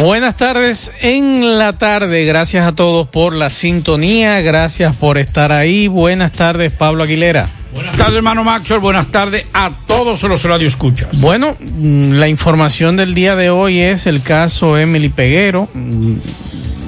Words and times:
Buenas 0.00 0.38
tardes 0.38 0.92
en 1.02 1.58
la 1.58 1.74
tarde. 1.74 2.24
Gracias 2.24 2.66
a 2.66 2.72
todos 2.72 3.06
por 3.06 3.34
la 3.34 3.50
sintonía. 3.50 4.40
Gracias 4.40 4.96
por 4.96 5.18
estar 5.18 5.52
ahí. 5.52 5.88
Buenas 5.88 6.32
tardes, 6.32 6.72
Pablo 6.72 7.02
Aguilera. 7.02 7.50
Buenas 7.74 7.98
tardes, 7.98 8.16
hermano 8.16 8.42
Maxwell. 8.42 8.80
Buenas 8.80 9.08
tardes 9.08 9.44
a 9.52 9.70
todos 9.86 10.22
los 10.22 10.42
escuchas. 10.62 11.20
Bueno, 11.20 11.54
mm, 11.60 12.12
la 12.12 12.28
información 12.28 12.96
del 12.96 13.14
día 13.14 13.36
de 13.36 13.50
hoy 13.50 13.80
es 13.80 14.06
el 14.06 14.22
caso 14.22 14.78
Emily 14.78 15.10
Peguero. 15.10 15.68
Mm, 15.74 16.14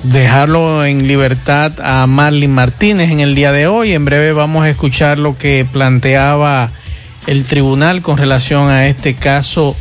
dejarlo 0.04 0.82
en 0.82 1.06
libertad 1.06 1.72
a 1.82 2.06
Marlene 2.06 2.54
Martínez 2.54 3.10
en 3.10 3.20
el 3.20 3.34
día 3.34 3.52
de 3.52 3.66
hoy. 3.66 3.92
En 3.92 4.06
breve 4.06 4.32
vamos 4.32 4.64
a 4.64 4.70
escuchar 4.70 5.18
lo 5.18 5.36
que 5.36 5.66
planteaba 5.70 6.70
el 7.26 7.44
tribunal 7.44 8.00
con 8.00 8.16
relación 8.16 8.70
a 8.70 8.86
este 8.86 9.14
caso 9.14 9.76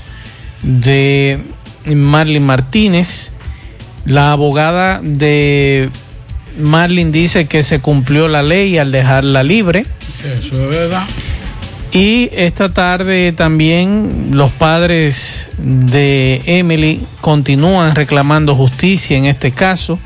de 0.64 1.40
Marlene 1.86 2.46
Martínez. 2.46 3.32
La 4.06 4.32
abogada 4.32 5.00
de 5.02 5.90
Marlene 6.58 7.12
dice 7.12 7.48
que 7.48 7.64
se 7.64 7.80
cumplió 7.80 8.28
la 8.28 8.42
ley 8.42 8.78
al 8.78 8.92
dejarla 8.92 9.44
libre. 9.44 9.86
Eso 10.20 10.64
es 10.64 10.70
verdad. 10.70 11.04
Y 11.92 12.30
esta 12.32 12.70
tarde 12.70 13.34
también 13.34 14.30
los 14.32 14.50
padres 14.52 15.50
de 15.58 16.42
Emily 16.46 17.02
continúan 17.20 17.96
reclamando 17.96 18.56
justicia 18.56 19.18
en 19.18 19.26
este 19.26 19.52
caso. 19.52 20.00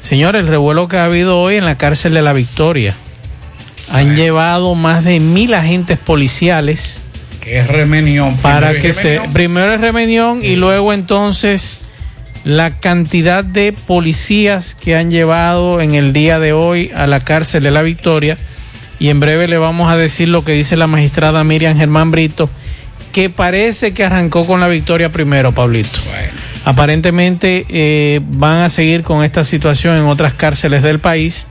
Señores, 0.00 0.42
el 0.42 0.48
revuelo 0.48 0.86
que 0.86 0.98
ha 0.98 1.06
habido 1.06 1.40
hoy 1.40 1.56
en 1.56 1.64
la 1.64 1.76
cárcel 1.76 2.14
de 2.14 2.22
la 2.22 2.32
Victoria. 2.32 2.94
Han 3.90 4.14
llevado 4.14 4.76
más 4.76 5.04
de 5.04 5.18
mil 5.18 5.52
agentes 5.52 5.98
policiales 5.98 7.02
que 7.40 7.58
es 7.58 7.68
remenión. 7.68 8.36
Para 8.38 8.78
que 8.78 8.92
se. 8.92 9.20
Primero 9.32 9.72
es 9.72 9.80
remenión 9.80 10.44
y 10.44 10.56
luego 10.56 10.92
entonces 10.92 11.78
la 12.44 12.70
cantidad 12.70 13.44
de 13.44 13.72
policías 13.72 14.74
que 14.74 14.96
han 14.96 15.10
llevado 15.10 15.80
en 15.80 15.94
el 15.94 16.12
día 16.12 16.38
de 16.38 16.52
hoy 16.52 16.90
a 16.94 17.06
la 17.06 17.20
cárcel 17.20 17.62
de 17.62 17.70
la 17.70 17.82
Victoria. 17.82 18.36
Y 18.98 19.08
en 19.08 19.18
breve 19.18 19.48
le 19.48 19.56
vamos 19.56 19.90
a 19.90 19.96
decir 19.96 20.28
lo 20.28 20.44
que 20.44 20.52
dice 20.52 20.76
la 20.76 20.86
magistrada 20.86 21.42
Miriam 21.42 21.76
Germán 21.76 22.10
Brito, 22.10 22.50
que 23.12 23.30
parece 23.30 23.92
que 23.92 24.04
arrancó 24.04 24.46
con 24.46 24.60
la 24.60 24.68
victoria 24.68 25.10
primero, 25.10 25.52
Pablito. 25.52 25.98
Aparentemente 26.66 27.64
eh, 27.70 28.20
van 28.22 28.58
a 28.60 28.70
seguir 28.70 29.02
con 29.02 29.24
esta 29.24 29.44
situación 29.44 29.96
en 29.96 30.04
otras 30.04 30.34
cárceles 30.34 30.82
del 30.82 30.98
país, 30.98 31.46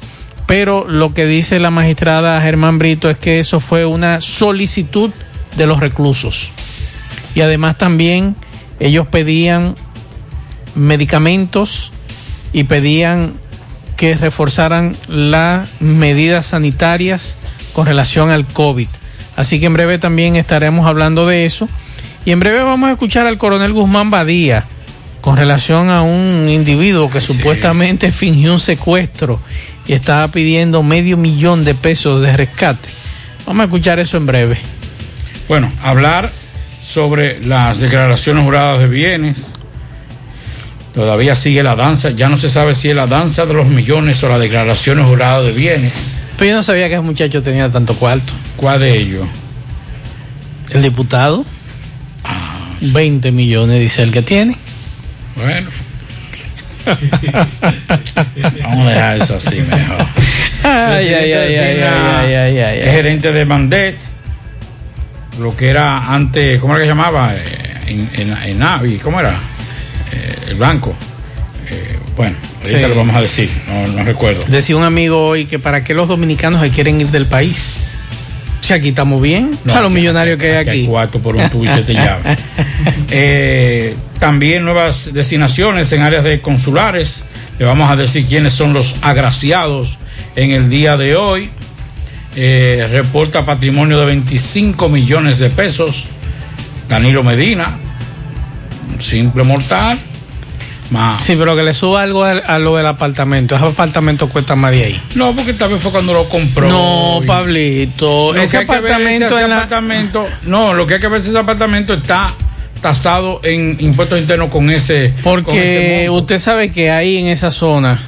pero 0.46 0.88
lo 0.88 1.14
que 1.14 1.26
dice 1.26 1.60
la 1.60 1.72
magistrada 1.72 2.40
Germán 2.42 2.78
Brito 2.78 3.10
es 3.10 3.18
que 3.18 3.40
eso 3.40 3.60
fue 3.60 3.86
una 3.86 4.22
solicitud 4.22 5.12
de 5.56 5.68
los 5.68 5.80
reclusos. 5.80 6.52
Y 7.36 7.42
además 7.42 7.78
también 7.78 8.36
ellos 8.80 9.08
pedían 9.08 9.76
medicamentos 10.76 11.92
y 12.54 12.64
pedían 12.64 13.34
que 13.98 14.16
reforzaran 14.16 14.96
las 15.08 15.70
medidas 15.82 16.48
sanitarias 16.48 17.38
con 17.74 17.86
relación 17.86 18.30
al 18.32 18.46
COVID. 18.46 18.88
Así 19.36 19.60
que 19.60 19.66
en 19.68 19.74
breve 19.74 20.00
también 20.00 20.36
estaremos 20.36 20.88
hablando 20.88 21.28
de 21.28 21.46
eso. 21.46 21.68
Y 22.26 22.32
en 22.32 22.40
breve 22.40 22.64
vamos 22.64 22.90
a 22.90 22.94
escuchar 22.94 23.28
al 23.28 23.38
coronel 23.38 23.74
Guzmán 23.74 24.10
Badía 24.10 24.66
con 25.22 25.36
relación 25.36 25.90
a 25.90 26.02
un 26.02 26.48
individuo 26.50 27.12
que 27.12 27.22
supuestamente 27.22 28.12
fingió 28.12 28.54
un 28.54 28.60
secuestro 28.60 29.40
y 29.86 29.94
estaba 29.94 30.28
pidiendo 30.30 30.82
medio 30.82 31.18
millón 31.18 31.66
de 31.66 31.76
pesos 31.76 32.22
de 32.22 32.36
rescate. 32.36 32.90
Vamos 33.46 33.62
a 33.62 33.66
escuchar 33.66 34.00
eso 34.00 34.18
en 34.18 34.26
breve. 34.26 34.58
Bueno, 35.50 35.70
hablar 35.82 36.32
sobre 36.84 37.44
las 37.44 37.80
declaraciones 37.80 38.44
juradas 38.44 38.80
de 38.80 38.88
bienes. 38.88 39.52
Todavía 40.94 41.36
sigue 41.36 41.64
la 41.64 41.76
danza, 41.76 42.12
ya 42.12 42.30
no 42.30 42.38
se 42.38 42.50
sabe 42.50 42.76
si 42.76 42.90
es 42.92 42.96
la 42.96 43.08
danza 43.08 43.48
de 43.48 43.56
los 43.56 43.68
millones 43.68 44.24
o 44.24 44.30
las 44.30 44.40
declaraciones 44.40 45.08
juradas 45.08 45.46
de 45.46 45.52
bienes. 45.54 46.14
Pero 46.38 46.52
yo 46.52 46.58
no 46.58 46.64
sabía 46.64 46.88
que 46.88 46.94
ese 46.94 47.02
muchacho 47.02 47.42
tenía 47.42 47.68
tanto 47.72 47.96
cuarto. 47.96 48.32
¿Cuál 48.58 48.80
de 48.82 48.96
ellos? 48.96 49.28
¿El 50.70 50.84
diputado? 50.84 51.44
Ah, 52.24 52.70
20 52.82 53.32
millones, 53.32 53.80
dice 53.80 54.04
el 54.04 54.12
que 54.12 54.22
tiene. 54.22 54.56
Bueno. 55.36 55.70
Vamos 58.62 58.88
a 58.88 58.90
dejar 58.90 59.18
eso 59.18 59.36
así 59.38 59.62
mejor. 59.62 60.06
Ay, 60.64 61.08
ay, 61.08 61.34
ay, 61.34 61.56
ay, 61.56 61.82
ay, 61.82 62.34
ay, 62.36 62.60
ay, 62.60 62.80
Es 62.82 62.92
gerente 62.92 63.32
de 63.32 63.46
Mandet, 63.46 63.96
lo 65.40 65.56
que 65.56 65.70
era 65.70 66.14
antes, 66.14 66.60
¿cómo 66.60 66.74
era 66.76 66.84
que 66.84 66.86
se 66.86 66.96
llamaba? 66.96 67.34
Eh, 67.36 67.66
En, 67.88 68.08
en, 68.14 68.38
en 68.44 68.60
Navi, 68.60 68.98
¿cómo 68.98 69.20
era? 69.20 69.32
Eh, 70.12 70.36
el 70.50 70.56
banco. 70.58 70.94
Eh, 71.70 71.98
bueno, 72.16 72.36
ahorita 72.64 72.82
Sí. 72.82 72.88
lo 72.88 72.96
vamos 72.96 73.16
a 73.16 73.22
decir, 73.22 73.50
no, 73.68 73.88
no 73.88 74.04
recuerdo. 74.04 74.44
Decía 74.48 74.76
un 74.78 74.84
amigo 74.84 75.26
hoy 75.26 75.46
que 75.46 75.58
para 75.58 75.84
qué 75.84 75.96
los 75.96 76.08
dominicanos 76.08 76.62
se 76.62 76.70
quieren 76.70 77.02
ir 77.02 77.08
del 77.08 77.26
país. 77.26 77.80
Si 78.62 78.74
aquí 78.74 78.90
estamos 78.90 79.20
bien, 79.22 79.50
No, 79.64 79.74
a 79.74 79.78
los 79.82 79.86
aquí- 79.86 79.96
millonarios 79.96 80.38
que 80.40 80.52
hay 80.58 80.68
Hay 80.68 80.80
aquí. 80.82 80.86
cuatro 80.88 81.20
por 81.20 81.36
un 81.36 81.50
tubo 81.50 81.64
y 81.64 81.68
siete 81.68 81.94
llaves. 81.96 82.38
Eh, 83.12 83.96
también 84.20 84.64
nuevas 84.66 85.12
designaciones 85.14 85.92
en 85.92 86.02
áreas 86.04 86.24
de 86.24 86.42
consulares. 86.42 87.24
Le 87.58 87.66
vamos 87.66 87.90
a 87.90 87.96
decir 87.96 88.26
quiénes 88.26 88.54
son 88.54 88.74
los 88.74 88.98
agraciados 89.02 89.98
en 90.36 90.52
el 90.52 90.70
día 90.70 90.96
de 90.98 91.16
hoy. 91.16 91.50
Eh, 92.42 92.88
reporta 92.90 93.46
patrimonio 93.46 94.00
de 94.00 94.06
25 94.06 94.88
millones 94.88 95.40
de 95.40 95.50
pesos. 95.50 96.06
Danilo 96.88 97.22
Medina, 97.22 97.78
un 98.96 99.02
simple 99.02 99.44
mortal. 99.44 100.00
Más. 100.90 101.22
Sí, 101.22 101.36
pero 101.36 101.56
que 101.56 101.62
le 101.64 101.74
suba 101.74 102.02
algo 102.02 102.24
a, 102.24 102.32
a 102.32 102.58
lo 102.58 102.76
del 102.78 102.88
apartamento. 102.88 103.56
Ese 103.56 103.66
apartamento 103.66 104.28
cuesta 104.30 104.56
más 104.56 104.72
de 104.72 104.86
ahí. 104.86 105.02
No, 105.16 105.36
porque 105.36 105.54
tal 105.54 105.72
vez 105.72 105.82
fue 105.84 105.92
cuando 105.92 106.14
lo 106.14 106.28
compró. 106.30 106.68
No, 106.68 107.20
Y- 107.22 107.28
Pablito. 107.28 108.32
Lo 108.34 108.42
ese 108.42 108.58
es 108.62 108.64
apartamento 108.70 109.38
ese 109.38 109.48
la- 109.48 109.58
apartamento, 109.58 110.26
no, 110.44 110.74
lo 110.74 110.88
que 110.88 110.96
hay 110.96 111.00
que 111.00 111.08
ver 111.10 111.22
si 111.22 111.30
ese 111.30 111.38
apartamento 111.38 111.94
está 111.94 112.34
tasado 112.82 113.42
en 113.44 113.76
impuestos 113.82 114.18
internos 114.18 114.50
con 114.50 114.70
ese. 114.72 115.14
con 115.22 115.44
Porque 115.44 116.02
ese 116.06 116.10
usted 116.10 116.40
sabe 116.40 116.72
que 116.72 116.90
ahí 116.90 117.18
en 117.18 117.28
esa 117.28 117.52
zona, 117.52 118.00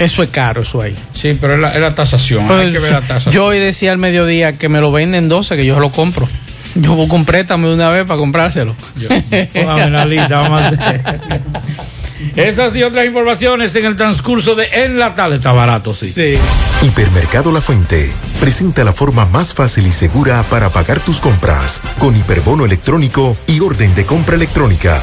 eso 0.00 0.22
es 0.22 0.30
caro, 0.30 0.62
eso 0.62 0.82
ahí. 0.82 0.96
Sí, 1.12 1.36
pero 1.40 1.54
es 1.54 1.60
la, 1.60 1.70
es 1.72 1.80
la 1.80 1.94
tasación. 1.94 2.48
Pero 2.48 2.60
hay 2.60 2.72
que 2.72 2.78
ver 2.78 2.90
la 2.92 3.02
tasación. 3.02 3.32
yo 3.34 3.44
hoy 3.46 3.58
decía 3.60 3.92
al 3.92 3.98
mediodía 3.98 4.54
que 4.54 4.68
me 4.68 4.80
lo 4.80 4.90
venden 4.90 5.28
12, 5.28 5.56
que 5.56 5.64
yo 5.64 5.78
lo 5.78 5.92
compro. 5.92 6.28
Yo 6.74 6.96
préstamo 7.26 7.68
de 7.68 7.74
una 7.74 7.90
vez 7.90 8.04
para 8.04 8.18
comprárselo. 8.18 8.74
Yo- 8.96 9.08
póngame 9.52 9.82
en 9.82 9.92
la 9.92 10.04
lista, 10.04 10.40
vamos 10.40 10.62
a 10.62 10.68
hacer. 10.68 11.02
Esas 12.36 12.76
y 12.76 12.82
otras 12.82 13.06
informaciones 13.06 13.74
en 13.76 13.86
el 13.86 13.96
transcurso 13.96 14.54
de 14.54 14.68
En 14.72 14.98
la 14.98 15.14
tarde. 15.14 15.36
Está 15.36 15.52
barato, 15.52 15.94
sí. 15.94 16.10
Sí. 16.10 16.34
Hipermercado 16.82 17.50
La 17.50 17.60
Fuente 17.60 18.12
presenta 18.38 18.84
la 18.84 18.92
forma 18.92 19.24
más 19.26 19.54
fácil 19.54 19.86
y 19.86 19.92
segura 19.92 20.42
para 20.44 20.68
pagar 20.68 21.00
tus 21.00 21.18
compras 21.20 21.80
con 21.98 22.16
hiperbono 22.16 22.64
electrónico 22.64 23.36
y 23.46 23.60
orden 23.60 23.94
de 23.94 24.04
compra 24.04 24.36
electrónica. 24.36 25.02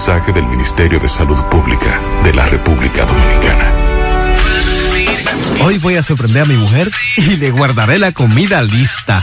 Mensaje 0.00 0.32
del 0.32 0.46
Ministerio 0.46 0.98
de 0.98 1.10
Salud 1.10 1.36
Pública 1.50 2.00
de 2.24 2.32
la 2.32 2.46
República 2.46 3.04
Dominicana. 3.04 3.70
Hoy 5.62 5.76
voy 5.76 5.96
a 5.96 6.02
sorprender 6.02 6.44
a 6.44 6.46
mi 6.46 6.56
mujer 6.56 6.90
y 7.18 7.36
le 7.36 7.50
guardaré 7.50 7.98
la 7.98 8.10
comida 8.12 8.62
lista. 8.62 9.22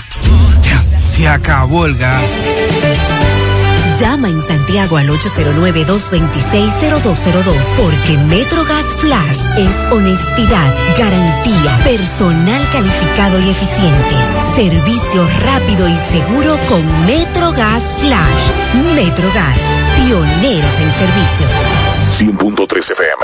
Ya, 0.62 1.02
se 1.02 1.28
acabó 1.28 1.88
el 1.88 1.98
gas. 1.98 2.30
Llama 4.00 4.30
en 4.30 4.40
Santiago 4.68 4.98
al 4.98 5.08
809-226-0202 5.08 7.56
porque 7.78 8.18
MetroGas 8.25 8.86
Flash 8.98 9.48
es 9.58 9.78
honestidad, 9.94 10.75
garantía, 10.98 11.80
personal 11.86 12.62
calificado 12.74 13.40
y 13.40 13.50
eficiente, 13.50 14.14
servicio 14.58 15.25
rápido 15.46 15.88
y 15.88 15.96
seguro 16.12 16.60
con 16.68 16.86
MetroGas 17.06 17.81
Flash. 18.02 18.52
MetroGas, 18.94 19.58
pioneros 19.96 20.81
en 20.81 20.92
servicio. 20.92 21.48
100.3 22.36 22.92
FM. 22.92 23.24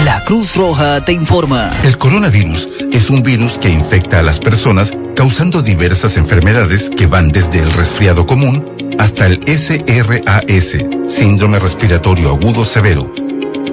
La 0.05 0.23
Cruz 0.25 0.55
Roja 0.55 1.03
te 1.05 1.13
informa. 1.13 1.71
El 1.83 1.97
coronavirus 1.97 2.69
es 2.91 3.09
un 3.09 3.21
virus 3.21 3.57
que 3.57 3.69
infecta 3.69 4.19
a 4.19 4.23
las 4.23 4.39
personas 4.39 4.93
causando 5.15 5.61
diversas 5.61 6.17
enfermedades 6.17 6.89
que 6.89 7.07
van 7.07 7.31
desde 7.31 7.59
el 7.59 7.71
resfriado 7.73 8.25
común 8.25 8.65
hasta 8.97 9.27
el 9.27 9.39
SRAS, 9.45 10.77
síndrome 11.07 11.59
respiratorio 11.59 12.29
agudo 12.29 12.65
severo. 12.65 13.13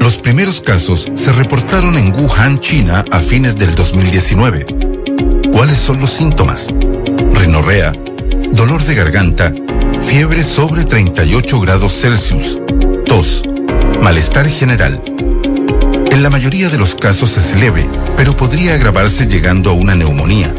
Los 0.00 0.18
primeros 0.18 0.60
casos 0.60 1.10
se 1.14 1.32
reportaron 1.32 1.96
en 1.96 2.14
Wuhan, 2.14 2.60
China, 2.60 3.04
a 3.10 3.18
fines 3.18 3.58
del 3.58 3.74
2019. 3.74 4.66
¿Cuáles 5.52 5.76
son 5.78 6.00
los 6.00 6.10
síntomas? 6.10 6.68
Rinorrea, 7.34 7.92
dolor 8.52 8.82
de 8.84 8.94
garganta, 8.94 9.52
fiebre 10.02 10.42
sobre 10.44 10.84
38 10.84 11.60
grados 11.60 12.00
Celsius, 12.00 12.58
tos, 13.06 13.44
malestar 14.00 14.48
general. 14.48 15.02
En 16.10 16.22
la 16.22 16.30
mayoría 16.30 16.68
de 16.68 16.78
los 16.78 16.94
casos 16.94 17.36
es 17.36 17.54
leve, 17.54 17.86
pero 18.16 18.36
podría 18.36 18.74
agravarse 18.74 19.26
llegando 19.26 19.70
a 19.70 19.74
una 19.74 19.94
neumonía. 19.94 20.54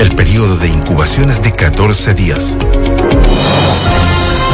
El 0.00 0.14
periodo 0.16 0.56
de 0.56 0.66
incubación 0.66 1.28
es 1.28 1.42
de 1.42 1.52
14 1.52 2.14
días. 2.14 2.56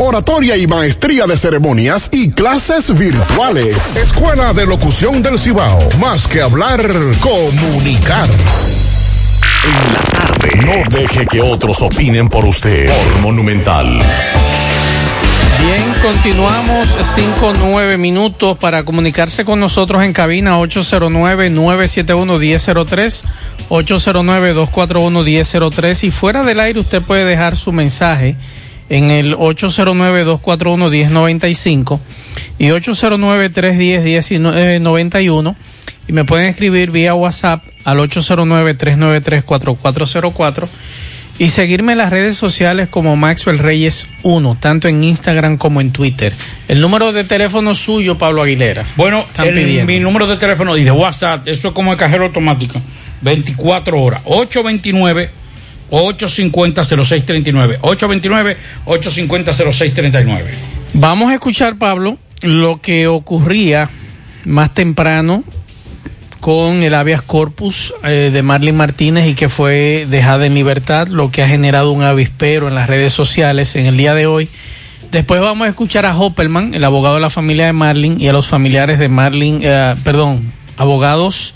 oratoria 0.00 0.56
y 0.56 0.66
maestría 0.66 1.26
de 1.26 1.36
ceremonias 1.36 2.08
y 2.10 2.30
clases 2.30 2.96
virtuales. 2.96 3.76
Escuela 3.96 4.54
de 4.54 4.64
Locución 4.66 5.22
del 5.22 5.38
Cibao. 5.38 5.78
Más 6.00 6.26
que 6.26 6.40
hablar, 6.40 6.80
comunicar. 7.20 8.26
En 9.62 9.92
la 9.92 10.00
tarde. 10.10 10.48
No 10.64 10.72
deje 10.98 11.26
que 11.26 11.42
otros 11.42 11.82
opinen 11.82 12.30
por 12.30 12.46
usted. 12.46 12.88
Por 12.88 13.18
Monumental. 13.20 13.98
Bien, 15.60 15.84
continuamos 16.00 16.88
5-9 17.42 17.98
minutos 17.98 18.56
para 18.56 18.84
comunicarse 18.84 19.44
con 19.44 19.60
nosotros 19.60 20.02
en 20.02 20.14
cabina 20.14 20.58
809-971-1003, 20.60 23.24
809-241-1003 23.68 26.04
y 26.04 26.10
fuera 26.10 26.42
del 26.42 26.60
aire 26.60 26.80
usted 26.80 27.02
puede 27.02 27.26
dejar 27.26 27.58
su 27.58 27.72
mensaje 27.72 28.36
en 28.90 29.10
el 29.10 29.34
809-241-1095 29.36 31.98
y 32.58 32.66
809-310-1991 32.66 35.56
y 36.08 36.12
me 36.12 36.24
pueden 36.24 36.48
escribir 36.48 36.90
vía 36.90 37.14
WhatsApp 37.14 37.62
al 37.84 37.98
809-393-4404 37.98 40.66
y 41.38 41.50
seguirme 41.50 41.92
en 41.92 41.98
las 41.98 42.10
redes 42.10 42.36
sociales 42.36 42.88
como 42.90 43.14
Maxwell 43.16 43.58
Reyes 43.58 44.06
1, 44.24 44.58
tanto 44.60 44.88
en 44.88 45.02
Instagram 45.02 45.56
como 45.56 45.80
en 45.80 45.90
Twitter. 45.92 46.34
El 46.68 46.82
número 46.82 47.12
de 47.12 47.24
teléfono 47.24 47.74
suyo, 47.74 48.18
Pablo 48.18 48.42
Aguilera. 48.42 48.84
Bueno, 48.96 49.24
el, 49.42 49.86
mi 49.86 50.00
número 50.00 50.26
de 50.26 50.36
teléfono 50.36 50.76
y 50.76 50.84
de 50.84 50.90
WhatsApp, 50.90 51.48
eso 51.48 51.68
es 51.68 51.74
como 51.74 51.92
el 51.92 51.98
cajero 51.98 52.26
automático, 52.26 52.78
24 53.22 54.02
horas, 54.02 54.20
829 54.26 55.39
850-0639. 55.90 57.80
829-850-0639. 57.80 60.44
Vamos 60.94 61.30
a 61.30 61.34
escuchar, 61.34 61.76
Pablo, 61.76 62.16
lo 62.42 62.80
que 62.80 63.06
ocurría 63.06 63.90
más 64.44 64.72
temprano 64.72 65.44
con 66.40 66.82
el 66.82 66.94
habeas 66.94 67.22
corpus 67.22 67.94
eh, 68.02 68.30
de 68.32 68.42
Marlene 68.42 68.78
Martínez 68.78 69.28
y 69.28 69.34
que 69.34 69.50
fue 69.50 70.06
dejada 70.08 70.46
en 70.46 70.54
libertad, 70.54 71.08
lo 71.08 71.30
que 71.30 71.42
ha 71.42 71.48
generado 71.48 71.92
un 71.92 72.02
avispero 72.02 72.68
en 72.68 72.74
las 72.74 72.88
redes 72.88 73.12
sociales 73.12 73.76
en 73.76 73.86
el 73.86 73.96
día 73.96 74.14
de 74.14 74.26
hoy. 74.26 74.48
Después 75.12 75.40
vamos 75.40 75.66
a 75.66 75.68
escuchar 75.68 76.06
a 76.06 76.16
Hoppelman, 76.16 76.72
el 76.72 76.84
abogado 76.84 77.16
de 77.16 77.20
la 77.20 77.30
familia 77.30 77.66
de 77.66 77.72
Marlene, 77.72 78.22
y 78.22 78.28
a 78.28 78.32
los 78.32 78.46
familiares 78.46 78.98
de 78.98 79.08
Marlene, 79.08 79.60
eh, 79.62 79.94
perdón, 80.02 80.52
abogados, 80.76 81.54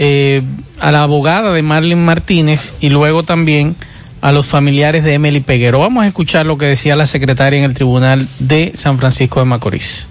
eh, 0.00 0.42
a 0.80 0.92
la 0.92 1.02
abogada 1.02 1.52
de 1.52 1.62
Marlene 1.62 2.00
Martínez 2.00 2.72
y 2.80 2.88
luego 2.88 3.24
también 3.24 3.74
a 4.20 4.30
los 4.30 4.46
familiares 4.46 5.02
de 5.02 5.14
Emily 5.14 5.40
Peguero. 5.40 5.80
Vamos 5.80 6.04
a 6.04 6.06
escuchar 6.06 6.46
lo 6.46 6.56
que 6.56 6.66
decía 6.66 6.94
la 6.94 7.06
secretaria 7.06 7.58
en 7.58 7.64
el 7.64 7.74
Tribunal 7.74 8.28
de 8.38 8.72
San 8.74 8.98
Francisco 8.98 9.40
de 9.40 9.46
Macorís. 9.46 10.06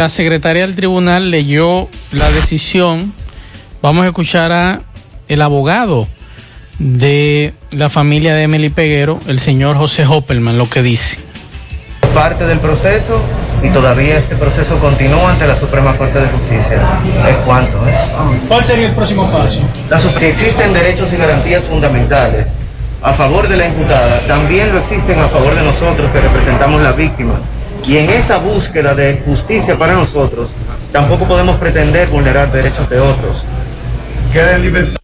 La 0.00 0.08
secretaria 0.08 0.62
del 0.62 0.74
tribunal 0.74 1.30
leyó 1.30 1.86
la 2.12 2.30
decisión, 2.30 3.12
vamos 3.82 4.04
a 4.04 4.06
escuchar 4.06 4.50
a 4.50 4.80
el 5.28 5.42
abogado 5.42 6.08
de 6.78 7.52
la 7.70 7.90
familia 7.90 8.34
de 8.34 8.44
Emily 8.44 8.70
Peguero, 8.70 9.20
el 9.26 9.38
señor 9.38 9.76
José 9.76 10.06
Hoppelman, 10.06 10.56
lo 10.56 10.70
que 10.70 10.80
dice. 10.80 11.18
Parte 12.14 12.46
del 12.46 12.60
proceso 12.60 13.20
y 13.62 13.68
todavía 13.68 14.16
este 14.16 14.36
proceso 14.36 14.78
continúa 14.78 15.32
ante 15.32 15.46
la 15.46 15.54
Suprema 15.54 15.94
Corte 15.94 16.18
de 16.18 16.28
Justicia. 16.28 16.78
¿Es 17.28 17.36
cuánto? 17.44 17.86
eh? 17.86 17.94
¿Cuál 18.48 18.64
sería 18.64 18.86
el 18.86 18.94
próximo 18.94 19.30
paso? 19.30 19.60
La 19.90 20.00
si 20.00 20.24
existen 20.24 20.72
derechos 20.72 21.12
y 21.12 21.16
garantías 21.18 21.64
fundamentales 21.64 22.46
a 23.02 23.12
favor 23.12 23.46
de 23.48 23.56
la 23.58 23.66
imputada, 23.66 24.20
también 24.26 24.72
lo 24.72 24.78
existen 24.78 25.18
a 25.18 25.28
favor 25.28 25.54
de 25.54 25.60
nosotros 25.60 26.10
que 26.10 26.22
representamos 26.22 26.80
la 26.80 26.92
víctima. 26.92 27.34
Y 27.86 27.96
en 27.96 28.10
esa 28.10 28.38
búsqueda 28.38 28.94
de 28.94 29.22
justicia 29.24 29.76
para 29.78 29.94
nosotros, 29.94 30.48
tampoco 30.92 31.26
podemos 31.26 31.56
pretender 31.56 32.08
vulnerar 32.08 32.52
derechos 32.52 32.88
de 32.90 33.00
otros. 33.00 33.42
Queda 34.32 34.56
en 34.56 34.62
libertad. 34.62 34.96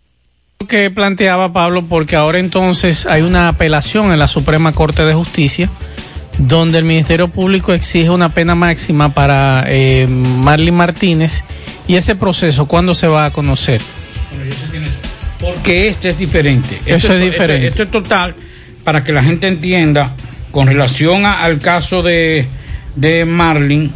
Lo 0.61 0.67
que 0.67 0.91
planteaba 0.91 1.53
Pablo, 1.53 1.83
porque 1.89 2.17
ahora 2.17 2.39
entonces 2.39 3.07
hay 3.07 3.23
una 3.23 3.49
apelación 3.49 4.13
en 4.13 4.19
la 4.19 4.29
Suprema 4.29 4.73
Corte 4.73 5.05
de 5.05 5.15
Justicia, 5.15 5.69
donde 6.39 6.79
el 6.79 6.85
Ministerio 6.85 7.29
Público 7.29 7.73
exige 7.73 8.11
una 8.11 8.29
pena 8.31 8.55
máxima 8.55 9.13
para 9.15 9.65
eh, 9.69 10.07
Marlene 10.09 10.73
Martínez. 10.73 11.45
¿Y 11.89 11.97
ese 11.97 12.15
proceso 12.17 12.67
cuándo 12.67 12.95
se 12.95 13.07
va 13.07 13.27
a 13.27 13.31
conocer? 13.31 13.81
Porque 15.41 15.89
este 15.89 16.11
es 16.11 16.19
diferente. 16.19 16.81
Eso 16.87 16.97
Esto 16.97 17.15
es 17.15 17.21
diferente. 17.21 17.69
Esto, 17.69 17.83
esto 17.85 17.99
es 17.99 18.03
total 18.05 18.35
para 18.85 19.03
que 19.05 19.13
la 19.13 19.23
gente 19.23 19.47
entienda 19.49 20.13
con 20.51 20.67
relación 20.67 21.27
a- 21.27 21.43
al 21.43 21.59
caso 21.59 22.03
de, 22.03 22.47
de 22.97 23.25
Marlin 23.25 23.93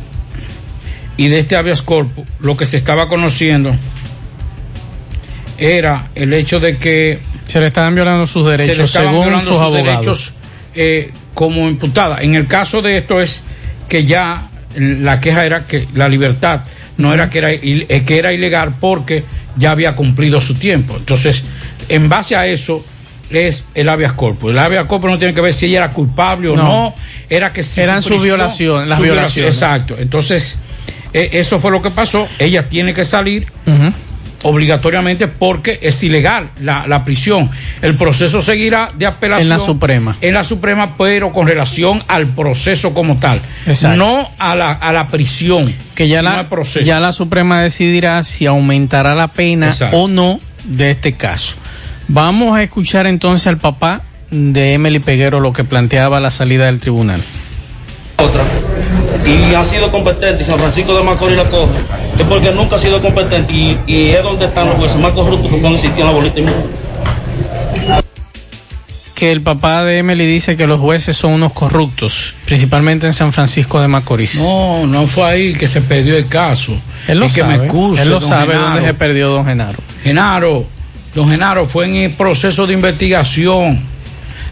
y 1.17 1.29
de 1.29 1.41
este 1.41 1.57
habeas 1.57 1.83
corpus, 1.83 2.27
lo 2.41 2.57
que 2.57 2.67
se 2.67 2.77
estaba 2.77 3.09
conociendo 3.09 3.75
era 5.59 6.09
el 6.15 6.33
hecho 6.33 6.61
de 6.61 6.79
que 6.79 7.19
Se 7.47 7.61
le 7.61 7.67
estaban 7.67 7.95
violando 7.95 8.27
sus 8.27 8.45
se 8.45 8.57
le 8.57 8.57
derechos 8.57 8.85
estaban 8.87 9.11
según 9.11 9.27
violando 9.27 9.55
sus 9.55 9.75
derechos 9.75 10.35
eh, 10.75 11.11
como 11.35 11.69
imputada. 11.69 12.23
En 12.23 12.35
el 12.35 12.47
caso 12.47 12.81
de 12.81 12.99
esto 12.99 13.21
es 13.21 13.43
que 13.89 14.05
ya 14.05 14.49
la 14.77 15.19
queja 15.19 15.45
era 15.45 15.67
que 15.67 15.87
la 15.95 16.09
libertad 16.09 16.63
no 16.97 17.13
era 17.13 17.29
que 17.29 17.39
era, 17.39 17.51
eh, 17.51 18.03
que 18.07 18.19
era 18.19 18.33
ilegal 18.33 18.77
porque 18.79 19.25
ya 19.57 19.73
había 19.73 19.97
cumplido 19.97 20.41
su 20.41 20.55
tiempo. 20.55 20.97
Entonces, 20.97 21.43
en 21.89 22.09
base 22.09 22.37
a 22.37 22.47
eso 22.47 22.85
es 23.31 23.65
el 23.75 23.89
habeas 23.89 24.13
corpus. 24.13 24.53
El 24.53 24.59
habeas 24.59 24.87
corpus 24.87 25.11
no 25.11 25.19
tiene 25.19 25.35
que 25.35 25.41
ver 25.41 25.55
si 25.55 25.67
ella 25.67 25.79
era 25.79 25.91
culpable 25.91 26.49
o 26.49 26.57
No. 26.57 26.63
no, 26.65 26.95
era 27.29 27.53
que 27.53 27.63
si 27.63 27.81
Eran 27.81 28.03
su 28.03 28.19
violaciones, 28.19 28.89
las 28.89 28.99
su 28.99 29.03
violación, 29.05 29.35
violaciones. 29.45 29.55
Exacto. 29.55 29.97
Entonces, 29.99 30.59
eh, 31.13 31.31
eso 31.35 31.59
fue 31.61 31.71
lo 31.71 31.81
que 31.83 31.91
pasó. 31.91 32.27
Ella 32.39 32.69
tiene 32.69 32.93
que 32.95 33.05
salir 33.05 33.47
obligatoriamente 34.43 35.29
porque 35.29 35.79
es 35.83 36.03
ilegal 36.03 36.51
la, 36.61 36.87
la 36.87 37.05
prisión. 37.05 37.51
El 37.83 37.97
proceso 37.97 38.41
seguirá 38.41 38.91
de 38.97 39.07
apelación 39.07 39.53
En 39.53 39.59
la 39.59 39.65
Suprema. 39.65 40.17
En 40.21 40.35
la 40.35 40.45
Suprema, 40.45 40.97
pero 40.97 41.33
con 41.33 41.47
relación 41.47 42.03
al 42.09 42.27
proceso 42.27 42.95
como 42.95 43.19
tal. 43.19 43.41
Exacto. 43.67 43.97
No 43.99 44.31
a 44.39 44.55
la, 44.57 44.73
a 44.73 44.93
la 44.93 45.09
prisión. 45.09 45.75
que 45.95 46.09
ya 46.09 46.23
la, 46.23 46.49
proceso. 46.49 46.85
ya 46.85 47.01
la 47.01 47.13
Suprema 47.13 47.61
decidirá 47.63 48.25
si 48.25 48.47
aumentará 48.47 49.15
la 49.15 49.29
pena 49.29 49.69
Exacto. 49.69 49.97
o 49.99 50.09
no 50.09 50.41
de 50.65 50.91
este 50.93 51.13
caso. 51.13 51.57
Vamos 52.13 52.57
a 52.57 52.63
escuchar 52.63 53.07
entonces 53.07 53.47
al 53.47 53.59
papá 53.59 54.03
de 54.31 54.75
Emily 54.75 54.99
Peguero 54.99 55.39
lo 55.41 55.53
que 55.53 55.63
planteaba 55.65 56.19
la 56.21 56.31
salida 56.31 56.67
del 56.67 56.81
tribunal. 56.81 57.21
Otra. 58.17 58.43
Y 59.27 59.55
ha 59.55 59.65
sido 59.65 59.91
competente 59.93 60.43
y 60.43 60.45
San 60.47 60.59
Francisco 60.59 60.97
de 60.97 61.05
Macorís 61.05 61.37
la 61.37 61.45
coge. 61.45 61.73
Es 62.19 62.27
porque 62.27 62.51
nunca 62.53 62.77
ha 62.77 62.79
sido 62.81 63.01
competente 63.01 63.53
y, 63.53 63.79
y 63.87 64.09
es 64.11 64.23
donde 64.25 64.47
están 64.47 64.67
los 64.69 64.77
jueces 64.77 64.99
más 64.99 65.13
corruptos 65.13 65.51
que 65.53 65.59
cuando 65.61 65.79
existían 65.79 66.07
la 66.09 66.13
bolita. 66.13 66.41
Que 69.15 69.31
el 69.33 69.43
papá 69.43 69.85
de 69.85 69.99
Emily 69.99 70.27
dice 70.27 70.57
que 70.57 70.67
los 70.67 70.81
jueces 70.81 71.17
son 71.17 71.33
unos 71.35 71.53
corruptos, 71.53 72.35
principalmente 72.47 73.07
en 73.07 73.13
San 73.13 73.33
Francisco 73.33 73.81
de 73.81 73.87
Macorís. 73.87 74.37
No, 74.37 74.87
no 74.87 75.07
fue 75.07 75.25
ahí 75.25 75.53
que 75.55 75.69
se 75.69 75.83
perdió 75.83 76.17
el 76.17 76.27
caso. 76.27 76.73
Él 77.07 77.21
lo 77.21 77.27
Y 77.27 77.31
que 77.31 77.43
sabe. 77.43 77.59
me 77.59 77.65
excuse, 77.67 78.03
Él 78.03 78.09
lo 78.09 78.21
sabe 78.21 78.55
Genaro. 78.55 78.71
dónde 78.71 78.83
se 78.87 78.95
perdió 78.95 79.29
don 79.29 79.45
Genaro. 79.45 79.79
Genaro, 80.03 80.65
don 81.15 81.31
Genaro 81.31 81.67
fue 81.67 81.87
en 81.87 81.95
el 81.97 82.11
proceso 82.13 82.67
de 82.67 82.75
investigación. 82.75 83.83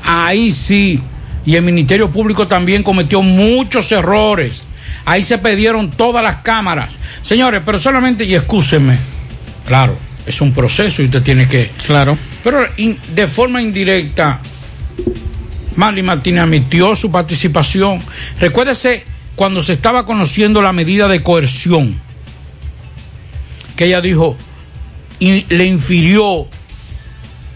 Ahí 0.03 0.53
sí. 0.53 1.01
Y 1.47 1.57
el 1.57 1.63
Ministerio 1.63 2.11
Público 2.11 2.47
también 2.47 2.83
cometió 2.83 3.23
muchos 3.23 3.91
errores. 3.93 4.65
Ahí 5.05 5.23
se 5.23 5.39
pidieron 5.39 5.91
todas 5.91 6.23
las 6.23 6.39
cámaras. 6.39 6.95
Señores, 7.23 7.63
pero 7.65 7.81
solamente, 7.81 8.25
y 8.25 8.35
excúsenme, 8.35 8.99
claro, 9.65 9.97
es 10.27 10.41
un 10.41 10.53
proceso 10.53 11.01
y 11.03 11.07
usted 11.07 11.23
tiene 11.23 11.49
que... 11.49 11.71
Claro. 11.87 12.19
Pero 12.45 12.67
in- 12.77 12.99
de 13.15 13.27
forma 13.27 13.63
indirecta, 13.63 14.41
Marley 15.77 16.03
Martínez 16.03 16.43
admitió 16.43 16.95
su 16.95 17.11
participación. 17.11 18.01
Recuérdese 18.39 19.05
cuando 19.35 19.63
se 19.63 19.73
estaba 19.73 20.05
conociendo 20.05 20.61
la 20.61 20.73
medida 20.73 21.09
de 21.09 21.23
coerción, 21.23 21.95
que 23.77 23.87
ella 23.87 24.01
dijo, 24.03 24.37
y 25.19 25.45
le 25.49 25.67
infirió, 25.67 26.47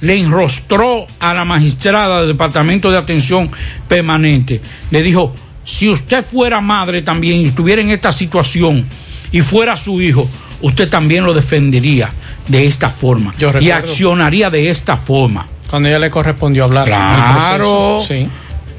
le 0.01 0.19
enrostró 0.19 1.07
a 1.21 1.35
la 1.35 1.45
magistrada 1.45 2.21
del 2.21 2.29
Departamento 2.29 2.91
de 2.91 2.99
Atención 2.99 3.51
Permanente. 3.89 4.61
Le 4.91 5.03
dijo, 5.03 5.33
si 5.65 5.89
usted 5.89 6.25
fuera 6.25 6.61
madre 6.61 7.03
también 7.03 7.41
y 7.41 7.45
estuviera 7.45 7.81
en 7.81 7.91
esta 7.91 8.13
situación 8.13 8.87
y 9.31 9.41
fuera 9.41 9.77
su 9.77 10.01
hijo, 10.01 10.29
usted 10.61 10.89
también 10.89 11.25
lo 11.25 11.35
defendería 11.35 12.11
de 12.49 12.67
esta 12.67 12.91
forma 12.91 13.35
y 13.61 13.71
accionaría 13.71 14.51
de 14.51 14.71
esta 14.71 14.97
forma. 14.97 15.47
Cuando 15.71 15.89
ella 15.89 15.99
le 15.99 16.11
correspondió 16.11 16.65
hablar. 16.65 16.87
Claro. 16.87 18.01
Sí. 18.07 18.29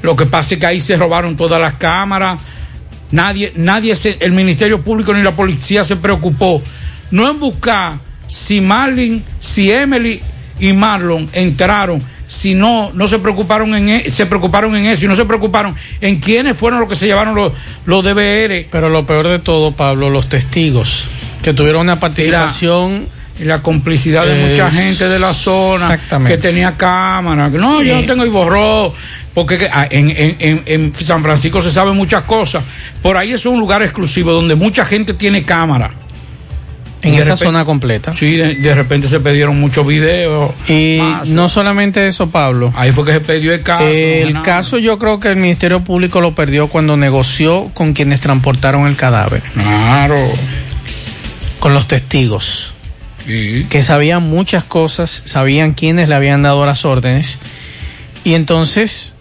Lo 0.02 0.14
que 0.14 0.26
pasa 0.26 0.54
es 0.54 0.60
que 0.60 0.66
ahí 0.66 0.80
se 0.80 0.96
robaron 0.96 1.36
todas 1.36 1.60
las 1.60 1.74
cámaras. 1.74 2.38
Nadie, 3.10 3.52
nadie 3.56 3.96
se, 3.96 4.18
el 4.20 4.32
Ministerio 4.32 4.82
Público 4.82 5.12
ni 5.14 5.22
la 5.22 5.34
policía 5.34 5.82
se 5.82 5.96
preocupó. 5.96 6.62
No 7.10 7.28
en 7.28 7.40
buscar 7.40 7.94
si 8.28 8.60
Marlin, 8.60 9.22
si 9.40 9.70
Emily 9.70 10.20
y 10.60 10.72
Marlon 10.72 11.28
entraron, 11.32 12.02
si 12.26 12.54
no, 12.54 12.90
no 12.94 13.06
se 13.06 13.18
preocuparon 13.18 13.74
en 13.74 13.88
e- 13.90 14.10
se 14.10 14.26
preocuparon 14.26 14.74
en 14.76 14.86
eso 14.86 15.04
y 15.04 15.08
no 15.08 15.14
se 15.14 15.24
preocuparon 15.24 15.74
en 16.00 16.20
quiénes 16.20 16.56
fueron 16.56 16.80
los 16.80 16.88
que 16.88 16.96
se 16.96 17.06
llevaron 17.06 17.34
los, 17.34 17.52
los 17.86 18.02
DVR. 18.04 18.66
Pero 18.70 18.88
lo 18.88 19.04
peor 19.06 19.28
de 19.28 19.38
todo, 19.38 19.72
Pablo, 19.72 20.10
los 20.10 20.28
testigos 20.28 21.04
que 21.42 21.52
tuvieron 21.52 21.82
una 21.82 22.00
participación 22.00 23.06
y 23.38 23.44
la 23.44 23.62
complicidad 23.62 24.24
de 24.26 24.44
Eh, 24.46 24.48
mucha 24.50 24.70
gente 24.70 25.08
de 25.08 25.18
la 25.18 25.34
zona 25.34 25.98
que 26.30 26.38
tenía 26.38 26.76
cámara. 26.76 27.50
que 27.50 27.58
No, 27.58 27.82
yo 27.82 27.96
no 27.96 28.06
tengo 28.06 28.24
y 28.24 28.28
borró. 28.30 28.94
Porque 29.34 29.58
que- 29.58 29.68
ah, 29.70 29.86
en, 29.90 30.10
en- 30.10 30.36
en- 30.38 30.62
en 30.66 30.94
San 30.94 31.20
Francisco 31.22 31.60
se 31.60 31.72
saben 31.72 31.96
muchas 31.96 32.22
cosas. 32.22 32.62
Por 33.02 33.16
ahí 33.16 33.32
es 33.32 33.44
un 33.46 33.58
lugar 33.58 33.82
exclusivo 33.82 34.30
donde 34.32 34.54
mucha 34.54 34.86
gente 34.86 35.12
tiene 35.12 35.42
cámara. 35.42 35.90
En 37.08 37.14
esa 37.14 37.22
repente- 37.24 37.44
zona 37.44 37.64
completa. 37.64 38.12
Sí, 38.12 38.36
de, 38.36 38.54
de 38.56 38.74
repente 38.74 39.08
se 39.08 39.20
pidieron 39.20 39.58
muchos 39.60 39.86
videos. 39.86 40.52
Y 40.68 40.98
más. 41.00 41.28
no 41.28 41.48
solamente 41.48 42.06
eso, 42.06 42.28
Pablo. 42.30 42.72
Ahí 42.76 42.92
fue 42.92 43.04
que 43.04 43.12
se 43.12 43.20
pidió 43.20 43.52
el 43.54 43.62
caso. 43.62 43.84
el 43.86 44.34
no, 44.34 44.42
caso 44.42 44.78
yo 44.78 44.98
creo 44.98 45.20
que 45.20 45.28
el 45.28 45.36
Ministerio 45.36 45.84
Público 45.84 46.20
lo 46.20 46.34
perdió 46.34 46.68
cuando 46.68 46.96
negoció 46.96 47.70
con 47.74 47.92
quienes 47.92 48.20
transportaron 48.20 48.86
el 48.86 48.96
cadáver. 48.96 49.42
Claro. 49.54 50.16
Con 51.58 51.74
los 51.74 51.86
testigos. 51.88 52.72
Sí. 53.26 53.66
Que 53.70 53.82
sabían 53.82 54.22
muchas 54.22 54.64
cosas, 54.64 55.22
sabían 55.24 55.72
quiénes 55.72 56.08
le 56.08 56.14
habían 56.14 56.42
dado 56.42 56.66
las 56.66 56.84
órdenes. 56.84 57.38
Y 58.22 58.34
entonces 58.34 59.14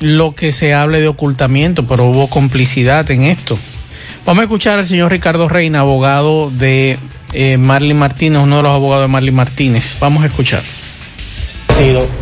lo 0.00 0.34
que 0.34 0.52
se 0.52 0.74
hable 0.74 1.00
de 1.00 1.08
ocultamiento, 1.08 1.86
pero 1.86 2.04
hubo 2.04 2.28
complicidad 2.28 3.10
en 3.10 3.22
esto. 3.24 3.58
Vamos 4.26 4.42
a 4.42 4.44
escuchar 4.44 4.78
al 4.78 4.84
señor 4.84 5.10
Ricardo 5.10 5.48
Reina, 5.48 5.80
abogado 5.80 6.50
de 6.50 6.98
eh, 7.32 7.56
Martínez, 7.58 8.42
uno 8.42 8.56
de 8.58 8.62
los 8.62 8.72
abogados 8.72 9.04
de 9.04 9.08
Marley 9.08 9.32
Martínez. 9.32 9.96
Vamos 10.00 10.22
a 10.22 10.26
escuchar. 10.26 10.62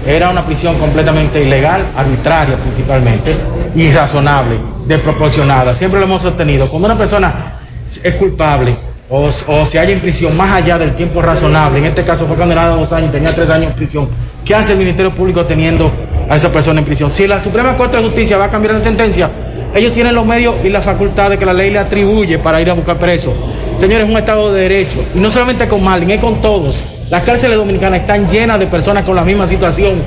Era 0.07 0.29
una 0.29 0.45
prisión 0.45 0.79
completamente 0.79 1.42
ilegal, 1.42 1.83
arbitraria 1.97 2.57
principalmente, 2.57 3.35
irrazonable, 3.75 4.59
desproporcionada. 4.87 5.75
Siempre 5.75 5.99
lo 5.99 6.05
hemos 6.05 6.21
sostenido. 6.21 6.69
Cuando 6.69 6.87
una 6.87 6.99
persona 6.99 7.55
es 8.03 8.14
culpable 8.16 8.77
o, 9.09 9.31
o 9.47 9.66
se 9.66 9.79
halla 9.79 9.92
en 9.92 10.01
prisión 10.01 10.37
más 10.37 10.51
allá 10.51 10.77
del 10.77 10.95
tiempo 10.95 11.23
razonable, 11.23 11.79
en 11.79 11.87
este 11.87 12.03
caso 12.03 12.27
fue 12.27 12.37
condenado 12.37 12.75
a 12.75 12.77
dos 12.77 12.92
años, 12.92 13.11
tenía 13.11 13.35
tres 13.35 13.49
años 13.49 13.71
en 13.71 13.77
prisión, 13.77 14.09
¿qué 14.45 14.55
hace 14.55 14.73
el 14.73 14.79
Ministerio 14.79 15.14
Público 15.14 15.47
teniendo 15.47 15.90
a 16.29 16.37
esa 16.37 16.51
persona 16.51 16.81
en 16.81 16.85
prisión? 16.85 17.11
Si 17.11 17.27
la 17.27 17.40
Suprema 17.40 17.79
Corte 17.79 17.97
de 17.97 18.03
Justicia 18.03 18.37
va 18.37 18.47
a 18.47 18.51
cambiar 18.51 18.75
la 18.75 18.83
sentencia, 18.83 19.31
ellos 19.77 19.93
tienen 19.93 20.15
los 20.15 20.27
medios 20.27 20.57
y 20.65 20.71
la 20.71 20.81
facultad 20.81 21.31
de 21.31 21.39
que 21.39 21.45
la 21.45 21.53
ley 21.53 21.71
le 21.71 21.79
atribuye 21.79 22.39
para 22.39 22.61
ir 22.61 22.71
a 22.71 22.73
buscar 22.73 22.97
preso. 22.97 23.35
Señores, 23.79 24.07
es 24.07 24.11
un 24.11 24.17
Estado 24.17 24.53
de 24.53 24.62
Derecho. 24.62 25.05
Y 25.15 25.19
no 25.19 25.31
solamente 25.31 25.69
con 25.69 25.85
Marlin, 25.85 26.11
es 26.11 26.21
con 26.21 26.41
todos. 26.41 26.83
Las 27.11 27.25
cárceles 27.25 27.59
dominicanas 27.59 28.01
están 28.01 28.29
llenas 28.31 28.59
de 28.59 28.67
personas 28.67 29.05
con 29.05 29.15
la 29.15 29.23
misma 29.23 29.47
situación. 29.47 30.03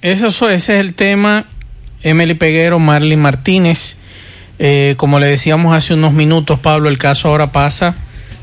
Eso, 0.00 0.28
ese 0.48 0.52
es 0.52 0.80
el 0.80 0.94
tema. 0.94 1.44
Emily 2.02 2.34
Peguero, 2.34 2.78
Marley 2.78 3.16
Martínez. 3.16 3.96
Eh, 4.58 4.94
como 4.96 5.20
le 5.20 5.26
decíamos 5.26 5.74
hace 5.74 5.94
unos 5.94 6.12
minutos, 6.12 6.58
Pablo, 6.58 6.88
el 6.88 6.98
caso 6.98 7.28
ahora 7.28 7.52
pasa. 7.52 7.94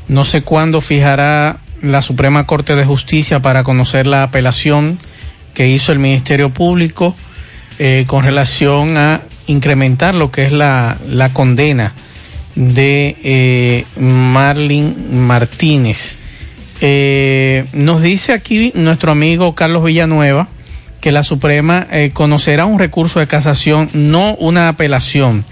No 0.08 0.24
sé 0.24 0.42
cuándo 0.42 0.80
fijará 0.80 1.56
la 1.82 2.02
Suprema 2.02 2.46
Corte 2.46 2.76
de 2.76 2.84
Justicia 2.84 3.40
para 3.40 3.64
conocer 3.64 4.06
la 4.06 4.22
apelación 4.22 4.98
que 5.54 5.68
hizo 5.68 5.92
el 5.92 5.98
Ministerio 5.98 6.50
Público 6.50 7.16
eh, 7.78 8.04
con 8.06 8.24
relación 8.24 8.96
a 8.96 9.20
incrementar 9.46 10.14
lo 10.14 10.30
que 10.30 10.44
es 10.44 10.52
la, 10.52 10.96
la 11.08 11.32
condena 11.32 11.92
de 12.54 13.16
eh, 13.22 13.84
Marlin 13.98 15.26
Martínez. 15.26 16.18
Eh, 16.80 17.64
nos 17.72 18.02
dice 18.02 18.32
aquí 18.32 18.72
nuestro 18.74 19.12
amigo 19.12 19.54
Carlos 19.54 19.84
Villanueva 19.84 20.48
que 21.00 21.12
la 21.12 21.22
Suprema 21.22 21.86
eh, 21.90 22.10
conocerá 22.12 22.64
un 22.64 22.78
recurso 22.78 23.20
de 23.20 23.26
casación, 23.26 23.88
no 23.92 24.34
una 24.34 24.68
apelación. 24.68 25.44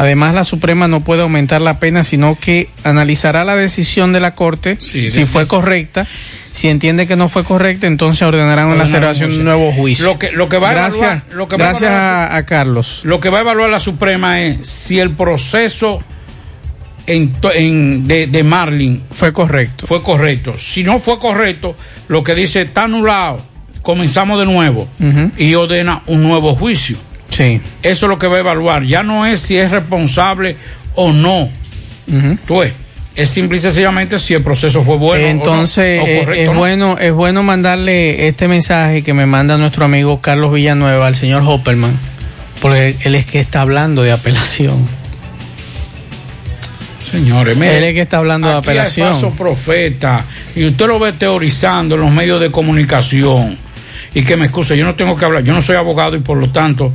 Además, 0.00 0.32
la 0.32 0.44
Suprema 0.44 0.86
no 0.86 1.00
puede 1.00 1.22
aumentar 1.22 1.60
la 1.60 1.80
pena, 1.80 2.04
sino 2.04 2.38
que 2.40 2.70
analizará 2.84 3.44
la 3.44 3.56
decisión 3.56 4.12
de 4.12 4.20
la 4.20 4.36
Corte, 4.36 4.76
Sí, 4.80 5.10
si 5.10 5.26
fue 5.26 5.46
correcta. 5.48 6.06
Si 6.52 6.68
entiende 6.68 7.06
que 7.08 7.16
no 7.16 7.28
fue 7.28 7.42
correcta, 7.44 7.86
entonces 7.88 8.22
ordenarán 8.26 8.68
la 8.68 8.74
Ordenarán 8.84 8.88
celebración 8.88 9.30
de 9.32 9.38
un 9.38 9.44
nuevo 9.44 9.72
juicio. 9.72 10.04
Lo 10.06 10.18
que, 10.18 10.30
lo 10.32 10.48
que 10.48 10.58
va 10.58 10.70
a 10.70 10.72
gracias 10.74 11.02
evaluar, 11.02 11.24
lo 11.34 11.48
que 11.48 11.56
va 11.56 11.64
a 11.66 11.70
evaluar 11.70 12.32
a, 12.32 12.46
Carlos. 12.46 13.00
Lo 13.04 13.20
que 13.20 13.28
va 13.28 13.38
a 13.38 13.40
evaluar 13.42 13.70
la 13.70 13.80
Suprema 13.80 14.40
es 14.40 14.66
si 14.68 14.98
el 15.00 15.10
proceso 15.16 16.00
en 17.06 17.32
to- 17.32 17.52
en- 17.52 18.06
de, 18.06 18.26
de 18.28 18.42
Marlin 18.44 19.02
fue 19.10 19.32
correcto. 19.32 19.86
Fue 19.86 20.02
correcto. 20.02 20.56
Si 20.58 20.82
no 20.84 20.98
fue 20.98 21.18
correcto, 21.18 21.76
lo 22.08 22.22
que 22.22 22.34
dice 22.34 22.62
está 22.62 22.84
anulado, 22.84 23.40
comenzamos 23.82 24.38
de 24.38 24.46
nuevo 24.46 24.86
y 25.36 25.54
ordena 25.54 26.02
un 26.06 26.22
nuevo 26.22 26.54
juicio. 26.54 26.96
Sí. 27.30 27.60
Eso 27.82 28.06
es 28.06 28.10
lo 28.10 28.18
que 28.18 28.26
va 28.26 28.36
a 28.36 28.40
evaluar. 28.40 28.84
Ya 28.84 29.02
no 29.02 29.26
es 29.26 29.40
si 29.40 29.56
es 29.56 29.70
responsable 29.70 30.56
o 30.94 31.12
no. 31.12 31.48
Tú 32.46 32.58
ves, 32.60 32.72
es 33.14 33.28
simple 33.30 33.58
y 33.58 33.60
sencillamente 33.60 34.18
si 34.18 34.32
el 34.32 34.42
proceso 34.42 34.82
fue 34.82 34.96
bueno. 34.96 35.24
o 35.24 35.26
no, 35.26 35.30
Entonces 35.30 36.00
o 36.02 36.06
eh, 36.06 36.18
correcto 36.20 36.42
es 36.42 36.48
o 36.48 36.52
no. 36.54 36.58
bueno 36.58 36.98
es 36.98 37.12
bueno 37.12 37.42
mandarle 37.42 38.28
este 38.28 38.48
mensaje 38.48 39.02
que 39.02 39.12
me 39.12 39.26
manda 39.26 39.58
nuestro 39.58 39.84
amigo 39.84 40.20
Carlos 40.20 40.52
Villanueva 40.52 41.06
al 41.06 41.16
señor 41.16 41.42
Hopperman, 41.44 41.98
porque 42.62 42.96
él 43.02 43.14
es 43.14 43.26
que 43.26 43.40
está 43.40 43.60
hablando 43.60 44.02
de 44.02 44.12
apelación. 44.12 44.76
Señores, 47.10 47.56
mire, 47.56 47.78
él 47.78 47.84
es 47.84 47.94
que 47.94 48.02
está 48.02 48.18
hablando 48.18 48.48
de 48.48 48.54
aquí 48.54 48.68
hay 48.70 48.76
apelación. 48.78 49.12
falso 49.12 49.30
profeta 49.30 50.24
y 50.54 50.66
usted 50.66 50.86
lo 50.86 50.98
ve 50.98 51.12
teorizando 51.12 51.94
en 51.94 52.02
los 52.02 52.10
medios 52.10 52.40
de 52.40 52.50
comunicación 52.50 53.58
y 54.14 54.22
que 54.22 54.36
me 54.36 54.44
excuse, 54.46 54.76
yo 54.76 54.84
no 54.84 54.94
tengo 54.94 55.16
que 55.16 55.24
hablar, 55.24 55.42
yo 55.42 55.54
no 55.54 55.62
soy 55.62 55.76
abogado 55.76 56.16
y 56.16 56.20
por 56.20 56.36
lo 56.36 56.50
tanto 56.50 56.92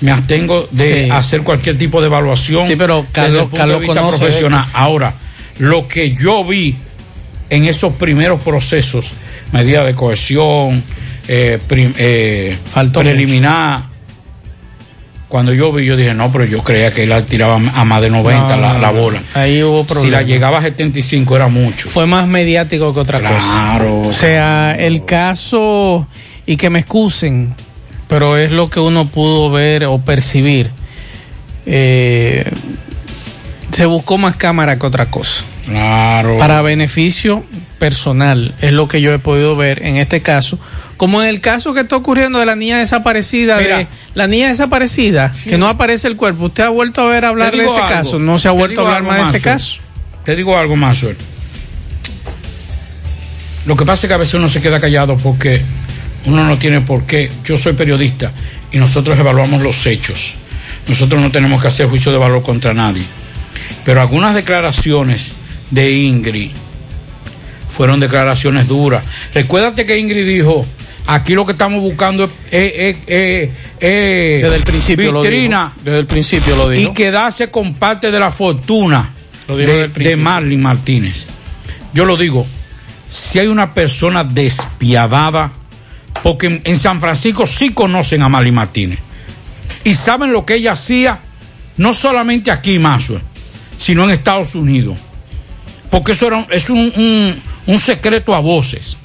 me 0.00 0.10
abstengo 0.10 0.68
de 0.70 1.04
Sí. 1.04 1.10
hacer 1.10 1.42
cualquier 1.42 1.78
tipo 1.78 2.00
de 2.00 2.06
evaluación 2.08 2.62
Sí, 2.66 2.76
pero 2.76 3.02
desde 3.02 3.12
Carlos- 3.12 3.34
el 3.42 3.44
punto 3.48 3.56
Carlos 3.56 3.80
de 3.80 3.86
vista 3.86 4.00
conoce, 4.00 4.18
profesional. 4.18 4.66
Ahora, 4.74 5.14
lo 5.58 5.86
que 5.88 6.12
yo 6.14 6.44
vi 6.44 6.74
en 7.50 7.64
esos 7.66 7.92
primeros 7.94 8.40
procesos, 8.42 9.12
medidas 9.52 9.86
de 9.86 9.94
cohesión, 9.94 10.82
eh, 11.28 11.58
prim- 11.66 11.94
eh, 11.96 12.56
preliminar, 12.92 13.84
cuando 15.28 15.52
yo 15.52 15.72
vi, 15.72 15.84
yo 15.84 15.96
dije, 15.96 16.14
no, 16.14 16.30
pero 16.30 16.44
yo 16.44 16.62
creía 16.62 16.92
que 16.92 17.02
él 17.04 17.08
la 17.08 17.24
tiraba 17.26 17.56
a 17.56 17.84
más 17.84 18.00
de 18.02 18.10
90 18.10 18.54
No, 18.56 18.62
la, 18.62 18.78
la 18.78 18.90
bola. 18.90 19.20
Ahí 19.34 19.62
hubo 19.64 19.80
Si 19.82 19.86
problema. 19.92 20.16
la 20.18 20.22
llegaba 20.22 20.58
a 20.58 20.62
75 20.62 21.34
era 21.34 21.48
mucho. 21.48 21.88
Fue 21.88 22.06
más 22.06 22.28
mediático 22.28 22.94
que 22.94 23.00
otra 23.00 23.18
cosa. 23.20 23.30
Claro. 23.40 24.00
O 24.02 24.12
sea, 24.12 24.76
el 24.78 25.04
caso, 25.04 26.06
y 26.46 26.56
que 26.56 26.70
me 26.70 26.78
excusen, 26.80 27.52
pero 28.14 28.38
es 28.38 28.52
lo 28.52 28.70
que 28.70 28.78
uno 28.78 29.08
pudo 29.08 29.50
ver 29.50 29.86
o 29.86 29.98
percibir. 29.98 30.70
Eh, 31.66 32.48
se 33.72 33.86
buscó 33.86 34.18
más 34.18 34.36
cámara 34.36 34.78
que 34.78 34.86
otra 34.86 35.06
cosa. 35.06 35.42
Claro. 35.66 36.38
Para 36.38 36.62
beneficio 36.62 37.42
personal, 37.80 38.54
es 38.60 38.72
lo 38.72 38.86
que 38.86 39.00
yo 39.00 39.12
he 39.12 39.18
podido 39.18 39.56
ver 39.56 39.84
en 39.84 39.96
este 39.96 40.22
caso. 40.22 40.60
Como 40.96 41.24
en 41.24 41.28
el 41.28 41.40
caso 41.40 41.74
que 41.74 41.80
está 41.80 41.96
ocurriendo 41.96 42.38
de 42.38 42.46
la 42.46 42.54
niña 42.54 42.78
desaparecida, 42.78 43.56
de 43.56 43.88
la 44.14 44.28
niña 44.28 44.46
desaparecida, 44.46 45.32
que 45.48 45.58
no 45.58 45.66
aparece 45.66 46.06
el 46.06 46.14
cuerpo. 46.14 46.44
¿Usted 46.44 46.62
ha 46.62 46.68
vuelto 46.68 47.00
a 47.00 47.06
ver 47.06 47.24
hablar 47.24 47.50
de 47.50 47.64
ese 47.64 47.74
algo, 47.74 47.88
caso? 47.88 48.18
No 48.20 48.38
se 48.38 48.46
ha 48.46 48.52
vuelto 48.52 48.82
a 48.82 48.84
hablar 48.84 49.02
más 49.02 49.32
de 49.32 49.38
ese 49.38 49.44
caso. 49.44 49.80
Te 50.24 50.36
digo 50.36 50.56
algo 50.56 50.76
más. 50.76 51.04
Lo 53.66 53.76
que 53.76 53.84
pasa 53.84 54.06
es 54.06 54.08
que 54.08 54.14
a 54.14 54.18
veces 54.18 54.34
uno 54.34 54.46
se 54.46 54.60
queda 54.60 54.78
callado 54.78 55.16
porque 55.16 55.62
uno 56.26 56.44
no 56.46 56.58
tiene 56.58 56.80
por 56.80 57.04
qué. 57.06 57.30
Yo 57.44 57.56
soy 57.56 57.72
periodista 57.74 58.32
y 58.72 58.78
nosotros 58.78 59.18
evaluamos 59.18 59.62
los 59.62 59.86
hechos. 59.86 60.34
Nosotros 60.88 61.20
no 61.20 61.30
tenemos 61.30 61.60
que 61.62 61.68
hacer 61.68 61.88
juicio 61.88 62.12
de 62.12 62.18
valor 62.18 62.42
contra 62.42 62.74
nadie. 62.74 63.04
Pero 63.84 64.00
algunas 64.00 64.34
declaraciones 64.34 65.32
de 65.70 65.90
Ingrid 65.92 66.50
fueron 67.68 68.00
declaraciones 68.00 68.68
duras. 68.68 69.04
Recuérdate 69.34 69.84
que 69.86 69.98
Ingrid 69.98 70.26
dijo, 70.26 70.64
aquí 71.06 71.34
lo 71.34 71.44
que 71.44 71.52
estamos 71.52 71.80
buscando 71.80 72.24
es, 72.50 72.72
es- 72.76 72.96
es 73.06 73.50
Desde 74.42 74.56
el 74.56 74.62
principio 74.62 75.12
lo 75.12 75.22
dijo. 75.22 75.32
Desde 75.84 75.98
el 75.98 76.06
principio 76.06 76.56
lo 76.56 76.68
dijo. 76.68 76.90
y 76.90 76.94
quedarse 76.94 77.50
con 77.50 77.74
parte 77.74 78.10
de 78.10 78.20
la 78.20 78.30
fortuna 78.30 79.10
Lo 79.48 79.56
de, 79.56 79.88
de 79.88 80.16
Marlin 80.16 80.62
Martínez. 80.62 81.26
Yo 81.92 82.04
lo 82.04 82.16
digo, 82.16 82.46
si 83.10 83.38
hay 83.40 83.46
una 83.48 83.74
persona 83.74 84.24
despiadada, 84.24 85.52
porque 86.22 86.60
en, 86.64 86.76
San 86.78 87.00
Francisco 87.00 87.46
sí 87.46 87.70
conocen 87.70 88.22
a 88.22 88.28
Marlin 88.28 88.54
Martínez 88.54 88.98
y 89.82 89.94
saben 89.94 90.32
lo 90.32 90.46
que 90.46 90.54
ella 90.54 90.72
hacía, 90.72 91.20
no 91.76 91.92
solamente 91.92 92.50
aquí, 92.50 92.78
Mazue, 92.78 93.18
sino 93.76 94.04
en 94.04 94.10
Estados 94.10 94.54
Unidos. 94.54 94.96
Porque 95.90 96.12
eso 96.12 96.26
era 96.28 96.46
es 96.50 96.70
un, 96.70 96.78
un- 96.96 97.34
un 97.66 97.78
secreto 97.78 98.34
a 98.34 98.40
voces. 98.40 98.96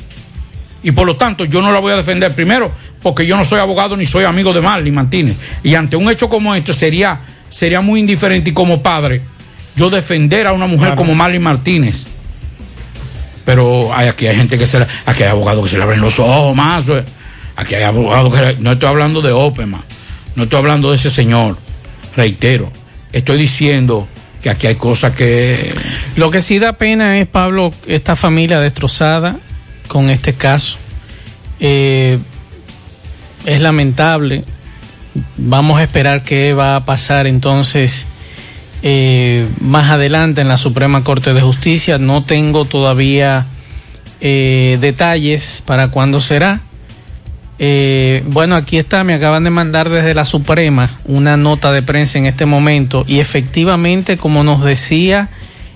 Y 0.81 0.91
por 0.91 1.05
lo 1.05 1.17
tanto, 1.17 1.43
yo 1.45 1.61
no 1.61 1.71
la 1.71 1.79
voy 1.79 1.91
a 1.91 1.97
defender 1.97 2.33
primero, 2.33 2.71
porque 3.01 3.25
yo 3.27 3.35
no 3.35 3.43
soy 3.43 3.59
abogado 3.59 3.97
ni 3.97 4.05
soy 4.05 4.23
amigo 4.23 4.53
de 4.53 4.61
Marlin 4.61 4.93
Martínez. 4.93 5.35
Y 5.63 5.75
ante 5.75 5.95
un 5.97 6.09
hecho 6.09 6.29
como 6.29 6.55
este 6.55 6.73
sería, 6.73 7.21
sería 7.49 7.81
muy 7.81 7.99
indiferente 7.99 8.49
y 8.51 8.53
como 8.53 8.81
padre, 8.81 9.21
yo 9.75 9.89
defender 9.89 10.47
a 10.47 10.53
una 10.53 10.67
mujer 10.67 10.87
Claro. 10.89 10.95
como 10.97 11.15
Marlin 11.15 11.41
Martínez. 11.41 12.07
Pero 13.45 13.93
hay, 13.93 14.07
aquí 14.07 14.27
hay 14.27 14.35
gente 14.35 14.57
que 14.57 14.65
se 14.67 14.79
le- 14.79 14.87
aquí 15.05 15.23
hay 15.23 15.29
abogados 15.29 15.63
que 15.63 15.69
se 15.71 15.77
le 15.77 15.83
abren 15.83 16.01
los 16.01 16.19
ojos 16.19 16.55
más. 16.55 16.87
eh. 16.89 17.03
Aquí 17.55 17.75
hay 17.75 17.83
abogados 17.83 18.33
que 18.33 18.57
no 18.59 18.71
estoy 18.73 18.89
hablando 18.89 19.21
de 19.21 19.31
Opema, 19.31 19.83
no 20.35 20.43
estoy 20.43 20.59
hablando 20.59 20.91
de 20.91 20.95
ese 20.97 21.09
señor. 21.09 21.57
Reitero, 22.15 22.71
estoy 23.11 23.37
diciendo 23.37 24.07
que 24.41 24.49
aquí 24.49 24.67
hay 24.67 24.75
cosas 24.75 25.13
que 25.13 25.73
Lo 26.15 26.29
que 26.31 26.41
sí 26.41 26.59
da 26.59 26.73
pena 26.73 27.19
es, 27.19 27.27
Pablo, 27.27 27.73
esta 27.87 28.15
familia 28.15 28.59
destrozada 28.59 29.35
con 29.87 30.09
este 30.09 30.33
caso. 30.33 30.77
Eh, 31.59 32.19
es 33.45 33.59
lamentable. 33.61 34.43
Vamos 35.37 35.79
a 35.79 35.83
esperar 35.83 36.23
qué 36.23 36.53
va 36.53 36.75
a 36.77 36.85
pasar 36.85 37.27
entonces 37.27 38.07
eh, 38.81 39.47
más 39.59 39.89
adelante 39.89 40.41
en 40.41 40.47
la 40.47 40.57
Suprema 40.57 41.03
Corte 41.03 41.33
de 41.33 41.41
Justicia. 41.41 41.97
No 41.97 42.23
tengo 42.23 42.65
todavía 42.65 43.45
eh, 44.21 44.77
detalles 44.81 45.63
para 45.65 45.89
cuándo 45.89 46.19
será. 46.19 46.61
Eh, 47.61 48.23
bueno, 48.27 48.55
aquí 48.55 48.77
está, 48.77 49.03
me 49.03 49.13
acaban 49.13 49.43
de 49.43 49.49
mandar 49.49 49.89
desde 49.89 50.13
la 50.13 50.23
Suprema 50.23 50.97
una 51.03 51.35
nota 51.35 51.73
de 51.73 51.81
prensa 51.81 52.17
en 52.17 52.25
este 52.25 52.45
momento 52.45 53.03
y 53.05 53.19
efectivamente, 53.19 54.15
como 54.15 54.45
nos 54.45 54.63
decía 54.63 55.29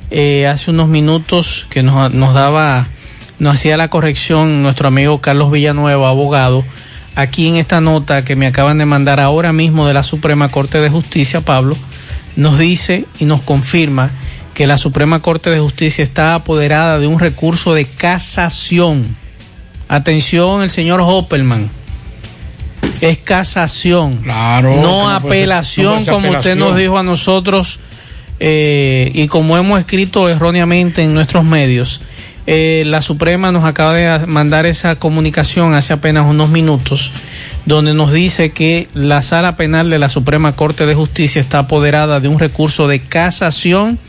eh, 0.10 0.48
hace 0.48 0.72
unos 0.72 0.88
minutos 0.88 1.68
que 1.70 1.84
nos, 1.84 2.14
nos 2.14 2.34
daba, 2.34 2.88
nos 3.40 3.56
hacía 3.56 3.76
la 3.76 3.90
corrección 3.90 4.62
nuestro 4.62 4.88
amigo 4.88 5.20
Carlos 5.20 5.52
Villanueva, 5.52 6.08
abogado, 6.08 6.64
aquí 7.16 7.50
en 7.50 7.58
esta 7.58 7.82
nota 7.82 8.24
que 8.24 8.38
me 8.38 8.48
acaban 8.48 8.78
de 8.78 8.86
mandar 8.86 9.20
ahora 9.20 9.52
mismo 9.52 9.86
de 9.86 9.94
la 9.94 10.04
Suprema 10.04 10.48
Corte 10.48 10.80
de 10.80 10.90
Justicia, 10.90 11.42
Pablo, 11.42 11.76
nos 12.36 12.58
dice 12.60 13.06
y 13.20 13.26
nos 13.26 13.42
confirma 13.42 14.12
que 14.54 14.68
la 14.68 14.78
Suprema 14.78 15.22
Corte 15.22 15.50
de 15.50 15.60
Justicia 15.60 16.04
está 16.04 16.36
apoderada 16.36 17.00
de 17.00 17.08
un 17.08 17.20
recurso 17.20 17.74
de 17.74 17.86
casación. 17.86 19.16
Atención, 19.90 20.62
el 20.64 20.70
señor 20.70 21.02
Hoppelman. 21.04 21.70
Es 23.02 23.18
casación. 23.18 24.18
Claro, 24.18 24.76
No 24.82 25.08
ser- 25.08 25.16
apelación, 25.28 26.06
no 26.06 26.12
como 26.12 26.30
usted 26.32 26.56
nos 26.56 26.78
dijo 26.78 26.98
a 26.98 27.04
nosotros 27.04 27.80
eh, 28.40 29.12
y 29.14 29.28
como 29.28 29.58
hemos 29.58 29.80
escrito 29.80 30.30
erróneamente 30.30 31.04
en 31.04 31.14
nuestros 31.14 31.44
medios. 31.44 32.02
Eh, 32.46 32.84
la 32.86 33.02
Suprema 33.02 33.52
nos 33.52 33.64
acaba 33.64 33.94
de 33.94 34.28
mandar 34.28 34.66
esa 34.66 34.98
comunicación 34.98 35.74
hace 35.74 35.94
apenas 35.94 36.26
unos 36.28 36.50
minutos, 36.50 37.12
donde 37.66 37.94
nos 37.94 38.12
dice 38.12 38.52
que 38.52 38.88
la 38.94 39.22
sala 39.22 39.56
penal 39.56 39.90
de 39.90 40.00
la 40.00 40.10
Suprema 40.10 40.54
Corte 40.56 40.86
de 40.86 40.96
Justicia 40.96 41.40
está 41.42 41.60
apoderada 41.60 42.20
de 42.20 42.28
un 42.28 42.40
recurso 42.40 42.88
de 42.88 43.00
casación 43.00 44.00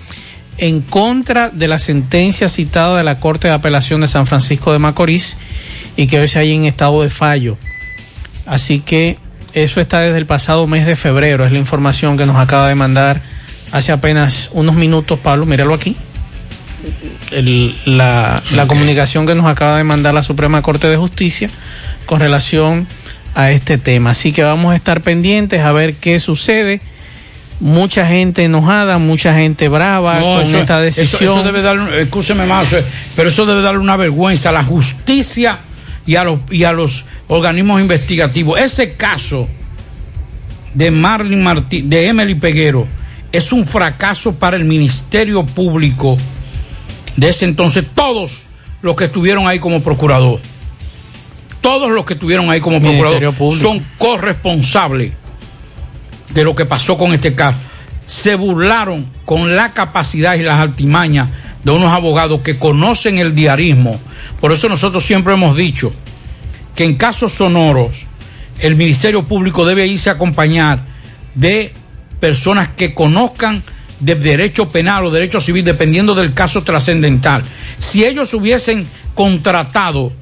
en 0.59 0.81
contra 0.81 1.51
de 1.51 1.69
la 1.69 1.79
sentencia 1.79 2.49
citada 2.49 2.97
de 2.97 3.05
la 3.05 3.19
Corte 3.21 3.49
de 3.49 3.55
Apelación 3.55 4.01
de 4.01 4.07
San 4.09 4.27
Francisco 4.27 4.73
de 4.73 4.79
Macorís 4.79 5.37
y 5.97 6.07
que 6.07 6.19
hoy 6.21 6.29
se 6.29 6.39
halla 6.39 6.53
en 6.53 6.65
estado 6.65 7.03
de 7.03 7.11
fallo. 7.11 7.57
Así 8.47 8.81
que 8.81 9.19
eso 9.53 9.81
está 9.81 10.01
desde 10.01 10.19
el 10.19 10.27
pasado 10.27 10.67
mes 10.67 10.85
de 10.87 10.97
febrero, 10.97 11.45
es 11.45 11.53
la 11.53 11.59
información 11.59 12.17
que 12.17 12.27
nos 12.27 12.37
acaba 12.37 12.69
de 12.69 12.75
mandar 12.75 13.23
hace 13.73 13.93
apenas 13.93 14.51
unos 14.53 14.75
minutos, 14.75 15.19
Pablo, 15.21 15.47
míralo 15.47 15.75
aquí. 15.75 15.97
El- 17.31 17.75
la, 17.87 18.43
la 18.53 18.67
comunicación 18.67 19.27
que 19.27 19.35
nos 19.35 19.47
acaba 19.47 19.79
de 19.79 19.85
mandar 19.85 20.13
la 20.15 20.23
Suprema 20.23 20.61
Corte 20.63 20.89
de 20.89 20.97
Justicia 20.97 21.49
con 22.07 22.21
relación 22.21 22.87
a 22.87 23.04
este 23.35 23.79
tema. 23.79 24.11
Así 24.11 24.33
que 24.33 24.43
vamos 24.43 24.73
a 24.73 24.77
estar 24.77 25.01
pendientes 25.03 25.61
a 25.61 25.73
ver 25.73 25.95
qué 25.95 26.21
sucede. 26.21 26.81
Mucha 27.61 28.07
gente 28.07 28.45
enojada, 28.45 28.99
mucha 28.99 29.35
gente 29.35 29.69
brava 29.69 30.19
No, 30.19 30.35
con 30.37 30.43
eso- 30.43 30.59
esta 30.59 30.81
decisión. 30.81 31.39
Eso, 31.39 31.43
debe 31.43 31.63
dar, 31.63 31.79
escúcheme 31.95 32.47
más, 32.47 32.75
pero 33.17 33.29
eso 33.29 33.47
debe 33.47 33.63
darle 33.63 33.81
una 33.81 33.97
vergüenza 33.97 34.49
a 34.51 34.53
la 34.53 34.65
justicia 34.65 35.59
y 36.07 36.17
a 36.17 36.25
los, 36.25 36.41
y 36.51 36.65
a 36.65 36.73
los 36.73 37.07
organismos 37.29 37.81
investigativos. 37.81 38.59
Ese 38.61 38.95
caso 38.95 39.49
de 40.75 40.91
Marlin 40.91 41.43
Martí, 41.43 41.83
de 41.83 42.07
Emily 42.09 42.35
Peguero, 42.35 42.87
es 43.33 43.53
un 43.53 43.67
fracaso 43.67 44.35
para 44.35 44.57
el 44.57 44.65
Ministerio 44.65 45.45
Público 45.45 46.17
de 47.17 47.29
ese 47.29 47.45
entonces, 47.45 47.85
todos 47.95 48.47
los 48.83 48.97
que 48.97 49.05
estuvieron 49.05 49.47
ahí 49.47 49.61
como 49.61 49.81
procurador, 49.83 50.41
todos 51.65 51.91
los 51.91 52.05
que 52.05 52.13
estuvieron 52.13 52.51
ahí 52.51 52.61
como 52.61 52.79
Ministerio 52.79 53.33
procurador 53.33 53.35
Público. 53.35 53.69
son 53.69 53.87
corresponsables 53.97 55.13
de 56.35 56.45
lo 56.45 56.55
que 56.55 56.67
pasó 56.67 56.99
con 56.99 57.15
este 57.15 57.35
caso. 57.35 57.59
Se 58.05 58.35
burlaron 58.35 59.07
con 59.25 59.57
la 59.57 59.73
capacidad 59.73 60.35
y 60.35 60.43
las 60.43 60.61
artimañas 60.61 61.31
de 61.65 61.71
unos 61.71 61.91
abogados 61.91 62.43
que 62.43 62.59
conocen 62.59 63.17
el 63.17 63.35
diarismo. 63.35 63.99
Por 64.43 64.53
eso 64.53 64.69
nosotros 64.69 65.07
siempre 65.07 65.33
hemos 65.33 65.57
dicho 65.57 65.95
que 66.77 66.85
en 66.85 66.97
casos 66.97 67.33
sonoros 67.33 68.05
el 68.59 68.77
Ministerio 68.77 69.25
Público 69.25 69.65
debe 69.65 69.87
irse 69.87 70.11
a 70.11 70.15
acompañar 70.15 70.83
de 71.35 71.73
personas 72.21 72.69
que 72.77 72.93
conozcan 72.93 73.63
de 74.01 74.17
derecho 74.17 74.69
penal 74.69 75.07
o 75.07 75.11
derecho 75.11 75.41
civil, 75.41 75.65
dependiendo 75.65 76.15
del 76.15 76.35
caso 76.35 76.63
trascendental. 76.63 77.43
Si 77.79 78.05
ellos 78.05 78.35
hubiesen 78.35 78.87
contratado, 79.15 80.13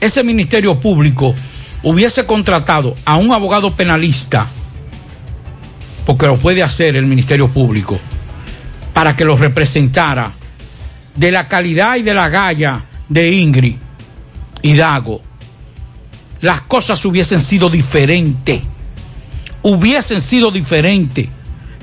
ese 0.00 0.24
Ministerio 0.24 0.80
Público 0.80 1.34
hubiese 1.82 2.26
contratado 2.26 2.96
a 3.04 3.16
un 3.16 3.32
abogado 3.32 3.74
penalista, 3.74 4.46
porque 6.04 6.26
lo 6.26 6.36
puede 6.36 6.62
hacer 6.62 6.96
el 6.96 7.06
Ministerio 7.06 7.48
Público, 7.48 7.98
para 8.92 9.14
que 9.14 9.24
los 9.24 9.38
representara 9.38 10.32
de 11.14 11.30
la 11.30 11.48
calidad 11.48 11.96
y 11.96 12.02
de 12.02 12.14
la 12.14 12.28
galla 12.28 12.84
de 13.08 13.30
Ingrid 13.30 13.76
y 14.62 14.74
Dago, 14.74 15.22
las 16.40 16.62
cosas 16.62 17.04
hubiesen 17.04 17.40
sido 17.40 17.68
diferentes. 17.68 18.62
Hubiesen 19.62 20.20
sido 20.20 20.50
diferentes. 20.50 21.28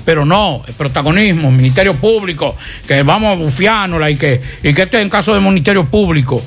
Pero 0.04 0.24
no, 0.24 0.62
el 0.66 0.74
protagonismo, 0.74 1.50
Ministerio 1.50 1.94
Público, 1.94 2.56
que 2.86 3.02
vamos 3.02 3.30
a 3.30 3.34
bufiárnosla 3.36 4.10
y 4.10 4.16
que, 4.16 4.40
y 4.62 4.72
que 4.72 4.82
esto 4.82 4.96
es 4.96 5.02
en 5.02 5.10
caso 5.10 5.34
de 5.34 5.40
Ministerio 5.40 5.84
Público, 5.84 6.42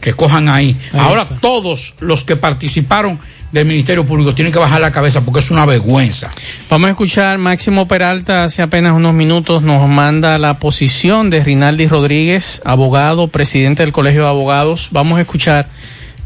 que 0.00 0.12
cojan 0.12 0.48
ahí. 0.48 0.76
Ahí 0.92 1.00
Ahora 1.00 1.22
está. 1.22 1.36
todos 1.40 1.94
los 2.00 2.24
que 2.24 2.36
participaron 2.36 3.18
del 3.52 3.64
Ministerio 3.64 4.04
Público 4.04 4.34
tienen 4.34 4.52
que 4.52 4.58
bajar 4.58 4.80
la 4.80 4.92
cabeza 4.92 5.22
porque 5.22 5.40
es 5.40 5.50
una 5.50 5.64
vergüenza. 5.64 6.30
Vamos 6.68 6.88
a 6.88 6.90
escuchar 6.90 7.38
Máximo 7.38 7.88
Peralta 7.88 8.44
hace 8.44 8.60
apenas 8.60 8.92
unos 8.92 9.14
minutos 9.14 9.62
nos 9.62 9.88
manda 9.88 10.36
la 10.36 10.58
posición 10.58 11.30
de 11.30 11.42
Rinaldi 11.42 11.86
Rodríguez, 11.86 12.60
abogado, 12.64 13.28
presidente 13.28 13.82
del 13.82 13.92
Colegio 13.92 14.22
de 14.24 14.28
Abogados. 14.28 14.88
Vamos 14.90 15.18
a 15.18 15.22
escuchar 15.22 15.66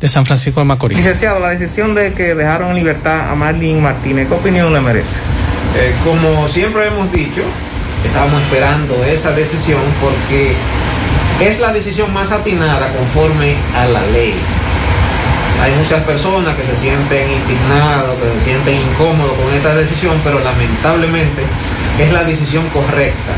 de 0.01 0.09
San 0.09 0.27
Francisco 0.27 0.59
de 0.61 0.67
Macorís. 0.67 0.99
Licenciado, 0.99 1.39
la 1.39 1.51
decisión 1.51 1.95
de 1.95 2.13
que 2.13 2.35
dejaron 2.35 2.71
en 2.71 2.75
libertad 2.77 3.31
a 3.31 3.37
Marlene 3.37 3.81
Martínez, 3.81 4.27
¿qué 4.27 4.35
opinión 4.35 4.73
le 4.73 4.81
merece? 4.81 5.13
Eh, 5.79 5.95
como 6.05 6.49
siempre 6.49 6.89
hemos 6.89 7.13
dicho, 7.13 7.43
estábamos 8.05 8.43
esperando 8.43 9.05
esa 9.05 9.31
decisión 9.31 9.81
porque 10.01 10.55
es 11.49 11.59
la 11.59 11.73
decisión 11.73 12.13
más 12.13 12.31
atinada 12.31 12.89
conforme 12.89 13.57
a 13.77 13.87
la 13.87 14.07
ley. 14.13 14.35
Hay 15.61 15.73
muchas 15.73 16.03
personas 16.05 16.57
que 16.57 16.63
se 16.65 16.77
sienten 16.77 17.31
indignados, 17.31 18.17
que 18.21 18.39
se 18.39 18.45
sienten 18.45 18.77
incómodos 18.77 19.33
con 19.33 19.55
esta 19.55 19.75
decisión, 19.75 20.21
pero 20.23 20.41
lamentablemente 20.41 21.43
es 21.99 22.13
la 22.13 22.25
decisión 22.25 22.65
correcta. 22.69 23.33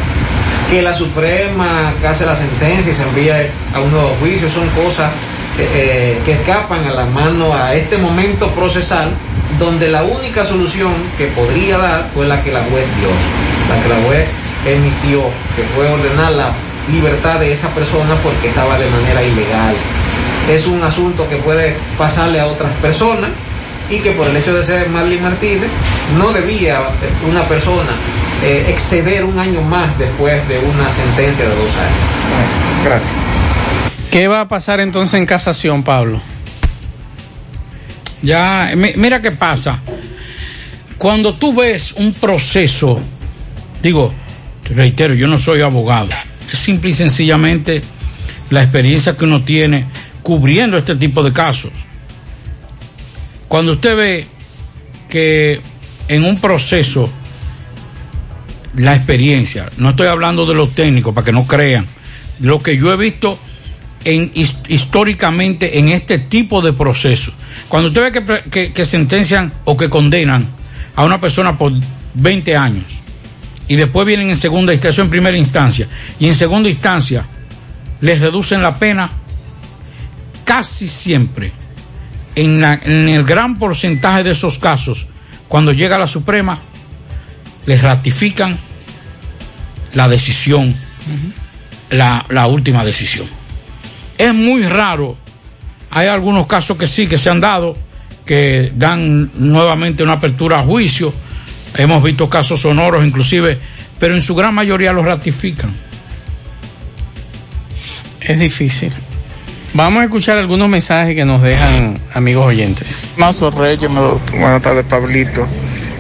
Que 0.70 0.82
la 0.82 0.94
Suprema 0.94 1.92
hace 2.06 2.26
la 2.26 2.36
sentencia 2.36 2.92
y 2.92 2.94
se 2.94 3.02
envía 3.02 3.48
a 3.74 3.80
un 3.80 3.90
nuevo 3.90 4.08
juicio 4.20 4.48
son 4.50 4.68
cosas 4.70 5.10
eh, 5.58 5.68
eh, 5.74 6.18
que 6.24 6.32
escapan 6.32 6.86
a 6.86 6.92
la 6.92 7.04
mano 7.06 7.54
a 7.54 7.74
este 7.74 7.96
momento 7.96 8.50
procesal 8.50 9.10
donde 9.58 9.88
la 9.88 10.02
única 10.02 10.44
solución 10.44 10.92
que 11.16 11.26
podría 11.26 11.78
dar 11.78 12.10
fue 12.14 12.26
la 12.26 12.42
que 12.42 12.52
la 12.52 12.60
juez 12.64 12.86
dio, 12.98 13.08
la 13.68 13.82
que 13.82 13.88
la 13.88 14.06
juez 14.06 14.28
emitió, 14.66 15.22
que 15.54 15.62
fue 15.74 15.86
ordenar 15.88 16.32
la 16.32 16.52
libertad 16.90 17.40
de 17.40 17.52
esa 17.52 17.68
persona 17.70 18.14
porque 18.22 18.48
estaba 18.48 18.78
de 18.78 18.88
manera 18.90 19.22
ilegal. 19.22 19.74
Es 20.50 20.66
un 20.66 20.82
asunto 20.82 21.28
que 21.28 21.36
puede 21.36 21.74
pasarle 21.96 22.40
a 22.40 22.46
otras 22.46 22.70
personas 22.82 23.30
y 23.90 23.98
que 23.98 24.10
por 24.12 24.26
el 24.26 24.36
hecho 24.36 24.54
de 24.54 24.64
ser 24.64 24.88
Marlene 24.90 25.20
Martínez 25.22 25.68
no 26.18 26.32
debía 26.32 26.80
una 27.30 27.42
persona 27.44 27.90
eh, 28.42 28.64
exceder 28.68 29.24
un 29.24 29.38
año 29.38 29.60
más 29.62 29.96
después 29.98 30.46
de 30.48 30.58
una 30.58 30.90
sentencia 30.92 31.44
de 31.44 31.50
dos 31.54 31.70
años. 31.76 32.84
Gracias. 32.84 33.10
¿Qué 34.10 34.28
va 34.28 34.42
a 34.42 34.48
pasar 34.48 34.80
entonces 34.80 35.14
en 35.18 35.26
casación, 35.26 35.82
Pablo? 35.82 36.20
Ya, 38.22 38.72
mi- 38.76 38.92
mira 38.96 39.20
qué 39.20 39.30
pasa. 39.32 39.78
Cuando 40.98 41.34
tú 41.34 41.54
ves 41.54 41.92
un 41.92 42.12
proceso, 42.14 43.00
digo, 43.82 44.12
te 44.66 44.72
reitero, 44.74 45.14
yo 45.14 45.26
no 45.26 45.36
soy 45.36 45.60
abogado, 45.60 46.08
simple 46.54 46.90
y 46.90 46.92
sencillamente 46.94 47.82
la 48.50 48.62
experiencia 48.62 49.16
que 49.16 49.24
uno 49.24 49.42
tiene 49.42 49.86
cubriendo 50.22 50.76
este 50.78 50.96
tipo 50.96 51.22
de 51.22 51.32
casos. 51.32 51.70
Cuando 53.48 53.72
usted 53.72 53.96
ve 53.96 54.26
que 55.08 55.60
en 56.08 56.24
un 56.24 56.40
proceso 56.40 57.08
la 58.76 58.94
experiencia, 58.94 59.70
no 59.76 59.90
estoy 59.90 60.08
hablando 60.08 60.46
de 60.46 60.54
los 60.54 60.74
técnicos 60.74 61.14
para 61.14 61.24
que 61.24 61.32
no 61.32 61.46
crean, 61.46 61.86
lo 62.40 62.60
que 62.60 62.76
yo 62.76 62.92
he 62.92 62.96
visto 62.96 63.38
en, 64.04 64.32
his- 64.34 64.56
históricamente 64.68 65.78
en 65.78 65.88
este 65.90 66.18
tipo 66.18 66.60
de 66.60 66.72
procesos. 66.72 67.32
Cuando 67.68 67.88
usted 67.88 68.02
ve 68.02 68.12
que, 68.12 68.50
que- 68.50 68.72
que 68.72 68.84
sentencian 68.84 69.52
o 69.64 69.76
que 69.76 69.88
condenan 69.88 70.46
a 70.96 71.04
una 71.04 71.20
persona 71.20 71.56
por 71.56 71.72
20 72.14 72.56
años 72.56 72.84
y 73.68 73.76
después 73.76 74.06
vienen 74.06 74.30
en 74.30 74.36
segunda 74.36 74.72
instancia, 74.72 74.90
eso 74.94 75.02
en 75.02 75.10
primera 75.10 75.36
instancia, 75.36 75.86
y 76.18 76.26
en 76.26 76.34
segunda 76.34 76.68
instancia 76.68 77.24
les 78.00 78.20
reducen 78.20 78.60
la 78.62 78.74
pena, 78.74 79.10
casi 80.44 80.88
siempre, 80.88 81.52
en, 82.34 82.60
la- 82.60 82.74
en 82.82 83.08
el 83.08 83.24
gran 83.24 83.58
porcentaje 83.58 84.22
de 84.24 84.30
esos 84.32 84.58
casos, 84.58 85.06
cuando 85.48 85.72
llega 85.72 85.96
la 85.98 86.06
Suprema, 86.08 86.58
les 87.66 87.80
ratifican 87.80 88.58
la 89.94 90.08
decisión, 90.08 90.74
la, 91.90 92.26
la 92.28 92.46
última 92.46 92.84
decisión. 92.84 93.26
Es 94.18 94.34
muy 94.34 94.62
raro, 94.64 95.16
hay 95.90 96.08
algunos 96.08 96.46
casos 96.46 96.76
que 96.76 96.86
sí, 96.86 97.06
que 97.06 97.16
se 97.18 97.30
han 97.30 97.40
dado, 97.40 97.76
que 98.26 98.72
dan 98.74 99.30
nuevamente 99.36 100.02
una 100.02 100.14
apertura 100.14 100.58
a 100.60 100.62
juicio, 100.64 101.12
hemos 101.76 102.02
visto 102.02 102.28
casos 102.30 102.60
sonoros 102.60 103.04
inclusive, 103.04 103.58
pero 103.98 104.14
en 104.14 104.20
su 104.20 104.34
gran 104.34 104.54
mayoría 104.54 104.92
los 104.92 105.04
ratifican. 105.04 105.74
Es 108.20 108.38
difícil. 108.38 108.92
Vamos 109.74 110.00
a 110.02 110.04
escuchar 110.04 110.38
algunos 110.38 110.68
mensajes 110.68 111.14
que 111.16 111.24
nos 111.24 111.42
dejan 111.42 111.98
amigos 112.14 112.46
oyentes. 112.46 113.10
Mazo 113.16 113.50
Reyes, 113.50 113.90
me- 113.90 114.38
buenas 114.38 114.62
tardes, 114.62 114.84
Pablito. 114.86 115.46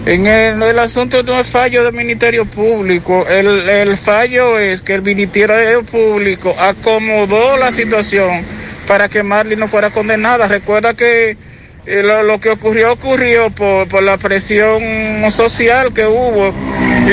En 0.06 0.26
el, 0.26 0.62
el 0.62 0.78
asunto 0.78 1.22
no 1.22 1.40
es 1.40 1.46
fallo 1.48 1.82
del 1.82 1.94
Ministerio 1.94 2.44
Público, 2.44 3.26
el, 3.26 3.46
el 3.68 3.96
fallo 3.96 4.58
es 4.58 4.82
que 4.82 4.94
el 4.94 5.02
Ministerio 5.02 5.82
Público 5.82 6.54
acomodó 6.58 7.56
la 7.56 7.72
situación 7.72 8.42
para 8.86 9.08
que 9.08 9.22
Marley 9.22 9.56
no 9.56 9.66
fuera 9.66 9.88
condenada. 9.90 10.46
Recuerda 10.46 10.92
que 10.94 11.38
lo, 11.86 12.22
lo 12.22 12.40
que 12.40 12.50
ocurrió 12.50 12.92
ocurrió 12.92 13.50
por, 13.50 13.88
por 13.88 14.02
la 14.02 14.16
presión 14.16 14.82
social 15.30 15.92
que 15.92 16.06
hubo. 16.06 16.52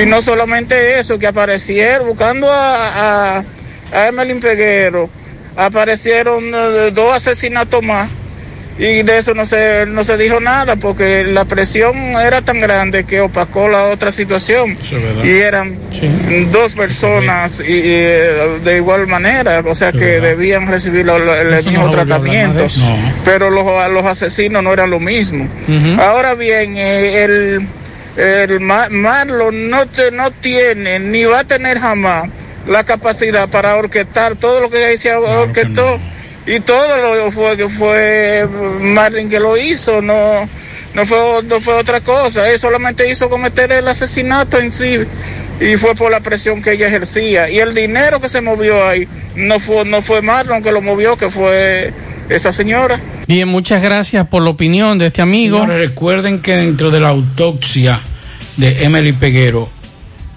Y 0.01 0.05
no 0.05 0.21
solamente 0.21 0.99
eso, 0.99 1.19
que 1.19 1.27
aparecieron 1.27 2.07
buscando 2.07 2.49
a, 2.49 3.37
a, 3.39 3.43
a 3.91 4.07
Emelín 4.07 4.39
Peguero, 4.39 5.09
aparecieron 5.55 6.51
eh, 6.53 6.91
dos 6.93 7.13
asesinatos 7.13 7.83
más 7.83 8.09
y 8.79 9.03
de 9.03 9.17
eso 9.17 9.33
no 9.33 9.45
se, 9.45 9.85
no 9.85 10.03
se 10.03 10.17
dijo 10.17 10.39
nada 10.39 10.75
porque 10.75 11.23
la 11.23 11.45
presión 11.45 11.95
era 12.19 12.41
tan 12.41 12.59
grande 12.59 13.03
que 13.03 13.19
opacó 13.21 13.67
la 13.67 13.83
otra 13.89 14.09
situación. 14.11 14.75
Y 15.23 15.29
eran 15.39 15.77
dos 16.51 16.73
personas 16.73 17.59
y, 17.59 17.71
y, 17.73 17.81
eh, 17.85 18.59
de 18.63 18.77
igual 18.77 19.05
manera, 19.07 19.61
o 19.65 19.75
sea 19.75 19.91
que 19.91 20.19
debían 20.19 20.67
recibir 20.67 21.05
lo- 21.05 21.19
lo- 21.19 21.35
el 21.35 21.53
Eso 21.53 21.63
no 21.65 21.69
mismo 21.71 21.85
más 21.87 21.95
tratamiento. 21.95 22.67
No. 22.77 23.13
pero 23.25 23.49
los, 23.51 23.65
los 23.91 24.05
asesinos 24.05 24.63
no 24.63 24.73
eran 24.73 24.89
lo 24.89 24.99
mismo. 24.99 25.47
Ahora 25.99 26.33
bien, 26.33 26.75
eh, 26.77 27.23
el, 27.23 27.67
el 28.17 28.59
Ma- 28.61 28.87
Marlon 28.89 29.69
no, 29.69 29.85
te, 29.85 30.11
no 30.11 30.31
tiene 30.31 30.99
ni 30.99 31.25
va 31.25 31.39
a 31.39 31.43
tener 31.43 31.77
jamás 31.77 32.29
la 32.67 32.83
capacidad 32.83 33.47
para 33.49 33.75
orquestar 33.75 34.35
todo 34.35 34.59
lo 34.61 34.69
que 34.69 34.83
ahí 34.85 34.97
se 34.97 35.13
orquestó 35.13 35.99
y 36.45 36.59
todo 36.59 37.17
lo 37.17 37.31
fue 37.31 37.55
que 37.57 37.69
fue 37.69 38.47
Marlon 38.81 39.29
que 39.29 39.39
lo 39.39 39.57
hizo, 39.57 40.01
no, 40.01 40.47
no, 40.95 41.05
fue, 41.05 41.17
no 41.47 41.59
fue 41.59 41.75
otra 41.75 42.01
cosa, 42.01 42.49
él 42.49 42.59
solamente 42.59 43.09
hizo 43.09 43.29
cometer 43.29 43.71
el 43.71 43.87
asesinato 43.87 44.59
en 44.59 44.71
sí 44.71 44.97
y 45.59 45.77
fue 45.77 45.93
por 45.93 46.11
la 46.11 46.19
presión 46.19 46.61
que 46.61 46.73
ella 46.73 46.87
ejercía 46.87 47.49
y 47.49 47.59
el 47.59 47.75
dinero 47.75 48.19
que 48.19 48.29
se 48.29 48.41
movió 48.41 48.87
ahí 48.87 49.07
no 49.35 49.59
fue, 49.59 49.85
no 49.85 50.01
fue 50.01 50.21
Marlon 50.21 50.63
que 50.63 50.71
lo 50.71 50.81
movió, 50.81 51.15
que 51.15 51.29
fue 51.29 51.93
esa 52.29 52.51
señora. 52.51 52.99
Bien, 53.27 53.47
muchas 53.47 53.81
gracias 53.81 54.27
por 54.27 54.41
la 54.41 54.49
opinión 54.49 54.97
de 54.97 55.07
este 55.07 55.21
amigo. 55.21 55.59
Señores, 55.59 55.89
recuerden 55.89 56.41
que 56.41 56.55
dentro 56.55 56.89
de 56.89 56.99
la 56.99 57.09
autopsia 57.09 58.01
de 58.57 58.83
Emily 58.83 59.13
Peguero, 59.13 59.69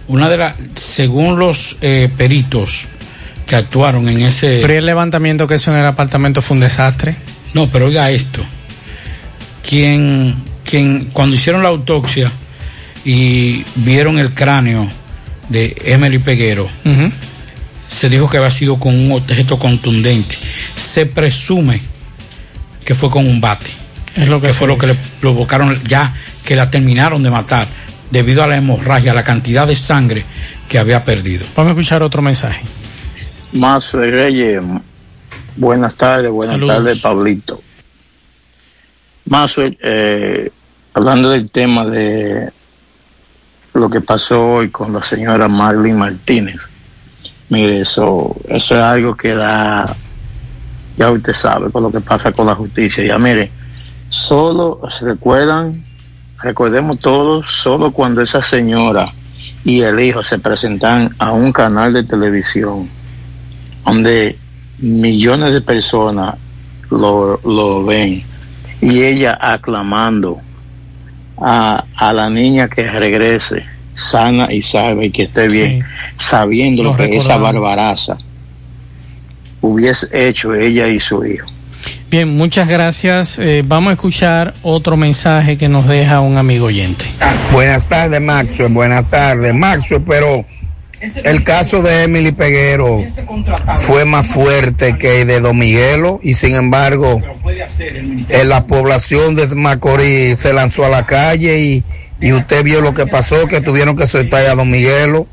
una 0.09 0.29
de 0.29 0.37
las, 0.37 0.57
según 0.75 1.38
los 1.38 1.79
eh, 1.81 2.11
peritos 2.17 2.88
que 3.46 3.57
actuaron 3.57 4.09
en 4.09 4.20
ese. 4.22 4.61
Pero 4.62 4.74
el 4.74 4.87
levantamiento 4.87 5.46
que 5.46 5.57
hizo 5.57 5.72
en 5.72 5.78
el 5.78 5.87
apartamento 5.87 6.42
fue 6.42 6.57
un 6.57 6.62
desastre. 6.62 7.16
No, 7.52 7.68
pero 7.68 7.87
oiga 7.87 8.11
esto. 8.11 8.44
Quien, 9.68 10.35
quien, 10.68 11.07
cuando 11.12 11.37
hicieron 11.37 11.62
la 11.62 11.68
autopsia 11.68 12.30
y 13.04 13.64
vieron 13.76 14.18
el 14.18 14.35
cráneo 14.35 14.88
de 15.48 15.76
Emily 15.85 16.18
Peguero, 16.18 16.68
se 17.87 18.09
dijo 18.09 18.28
que 18.28 18.38
había 18.38 18.50
sido 18.50 18.78
con 18.78 18.94
un 18.94 19.12
objeto 19.12 19.59
contundente. 19.59 20.37
Se 20.74 21.07
presume 21.07 21.80
que 22.85 22.94
fue 22.94 23.11
con 23.11 23.26
un 23.26 23.40
bate. 23.40 23.70
Es 24.16 24.28
lo 24.28 24.40
que, 24.40 24.52
fue 24.52 24.68
lo 24.68 24.78
que 24.78 24.88
le 24.88 24.94
provocaron 25.20 25.78
ya 25.85 26.14
que 26.44 26.54
la 26.54 26.70
terminaron 26.70 27.22
de 27.22 27.30
matar 27.30 27.66
debido 28.11 28.42
a 28.42 28.46
la 28.46 28.57
hemorragia, 28.57 29.11
a 29.11 29.14
la 29.14 29.24
cantidad 29.24 29.66
de 29.66 29.74
sangre 29.74 30.24
que 30.68 30.78
había 30.78 31.04
perdido. 31.04 31.44
Vamos 31.57 31.70
a 31.70 31.72
escuchar 31.72 32.02
otro 32.02 32.22
mensaje. 32.22 32.62
Mazo 33.55 33.99
de 33.99 34.11
Reyes, 34.11 34.62
buenas 35.57 35.95
tardes, 35.95 36.29
buenas 36.29 36.57
Saludos. 36.57 36.77
tardes, 36.77 37.01
Pablito. 37.01 37.61
Mazo, 39.27 39.62
eh, 39.64 40.51
hablando 40.93 41.31
del 41.31 41.49
tema 41.51 41.87
de 41.87 42.51
lo 43.75 43.88
que 43.88 44.01
pasó 44.01 44.55
hoy 44.55 44.71
con 44.71 44.93
la 44.93 45.05
señora 45.05 45.47
Marlene 45.47 45.97
Martínez, 45.97 46.57
mire, 47.49 47.81
eso, 47.81 48.35
eso 48.49 48.75
es 48.75 48.81
algo 48.81 49.17
que 49.17 49.37
da, 49.37 49.87
ya 50.97 51.12
usted 51.12 51.33
sabe, 51.33 51.71
con 51.71 51.85
lo 51.85 51.93
que 51.93 52.01
pasa 52.01 52.33
con 52.33 52.49
la 52.49 52.57
justicia. 52.57 53.05
Ya 53.05 53.21
mire, 53.21 53.53
solo 54.09 54.81
se 54.90 55.05
recuerdan, 55.05 55.85
recordemos 56.43 56.99
todos, 56.99 57.53
solo 57.53 57.93
cuando 57.93 58.21
esa 58.21 58.43
señora 58.43 59.12
y 59.62 59.83
el 59.83 60.01
hijo 60.01 60.25
se 60.25 60.40
presentan 60.40 61.14
a 61.21 61.31
un 61.31 61.53
canal 61.53 61.93
de 61.93 62.03
televisión 62.03 62.90
donde 63.85 64.37
millones 64.79 65.53
de 65.53 65.61
personas 65.61 66.37
lo, 66.90 67.40
lo 67.44 67.85
ven 67.85 68.23
y 68.81 69.03
ella 69.03 69.38
aclamando 69.40 70.40
a, 71.38 71.85
a 71.97 72.12
la 72.12 72.31
niña 72.31 72.68
que 72.68 72.85
regrese 72.85 73.64
sana 73.94 74.53
y 74.53 74.62
salva 74.62 75.05
y 75.05 75.11
que 75.11 75.25
esté 75.25 75.49
bien, 75.49 75.85
sabiendo 76.18 76.83
lo, 76.83 76.90
Lo 76.90 76.97
que 76.97 77.16
esa 77.16 77.37
barbaraza 77.37 78.18
hubiese 79.61 80.09
hecho 80.12 80.55
ella 80.55 80.88
y 80.88 81.01
su 81.01 81.25
hijo. 81.25 81.47
Bien, 82.11 82.29
muchas 82.29 82.68
gracias. 82.68 83.38
Eh, 83.38 83.64
vamos 83.66 83.90
a 83.90 83.94
escuchar 83.94 84.55
otro 84.62 84.97
mensaje 84.97 85.57
que 85.57 85.68
nos 85.68 85.88
deja 85.88 86.20
un 86.20 86.37
amigo 86.37 86.66
oyente. 86.66 87.07
Buenas 87.53 87.87
tardes, 87.87 88.20
Maxwell. 88.20 88.73
Buenas 88.73 89.09
tardes, 89.11 89.55
Maxwell. 89.55 90.03
Pero 90.07 90.44
el 91.25 91.45
caso 91.45 91.83
de 91.83 92.05
Emily 92.05 92.33
Peguero 92.33 93.05
fue 93.77 94.05
más 94.05 94.27
fuerte 94.29 94.97
que 94.99 95.23
el 95.23 95.27
de 95.29 95.40
Don 95.40 95.59
Miguelo 95.59 96.21
y 96.23 96.35
sin 96.35 96.55
embargo 96.55 97.21
en 98.29 98.49
la 98.49 98.67
población 98.67 99.35
de 99.35 99.47
Macorís 99.55 100.38
se 100.38 100.53
lanzó 100.53 100.85
a 100.85 100.88
la 100.88 101.07
calle 101.07 101.59
y, 101.59 101.85
y 102.21 102.33
usted 102.33 102.62
vio 102.64 102.81
lo 102.81 102.95
que 102.95 103.07
pasó, 103.07 103.47
que 103.49 103.61
tuvieron 103.61 103.97
que 103.97 104.07
soltar 104.07 104.47
a 104.47 104.55
Don 104.55 104.71
Miguelo. 104.71 105.27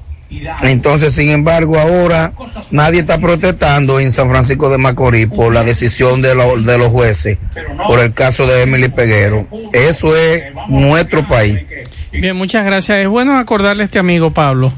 Entonces, 0.61 1.13
sin 1.13 1.29
embargo, 1.29 1.77
ahora 1.77 2.31
nadie 2.71 3.01
está 3.01 3.17
protestando 3.19 3.99
en 3.99 4.13
San 4.13 4.29
Francisco 4.29 4.69
de 4.69 4.77
Macorís 4.77 5.27
por 5.27 5.53
la 5.53 5.61
decisión 5.65 6.21
de, 6.21 6.33
lo- 6.35 6.57
de 6.61 6.77
los 6.77 6.87
jueces 6.89 7.37
por 7.85 7.99
el 7.99 8.13
caso 8.13 8.47
de 8.47 8.61
Emily 8.63 8.87
Peguero. 8.87 9.45
Eso 9.73 10.15
es 10.15 10.45
nuestro 10.69 11.27
país. 11.27 11.59
Bien, 12.13 12.33
muchas 12.37 12.65
gracias. 12.65 12.99
Es 12.99 13.09
bueno 13.09 13.37
acordarle 13.37 13.83
a 13.83 13.85
este 13.85 13.99
amigo 13.99 14.31
Pablo 14.31 14.71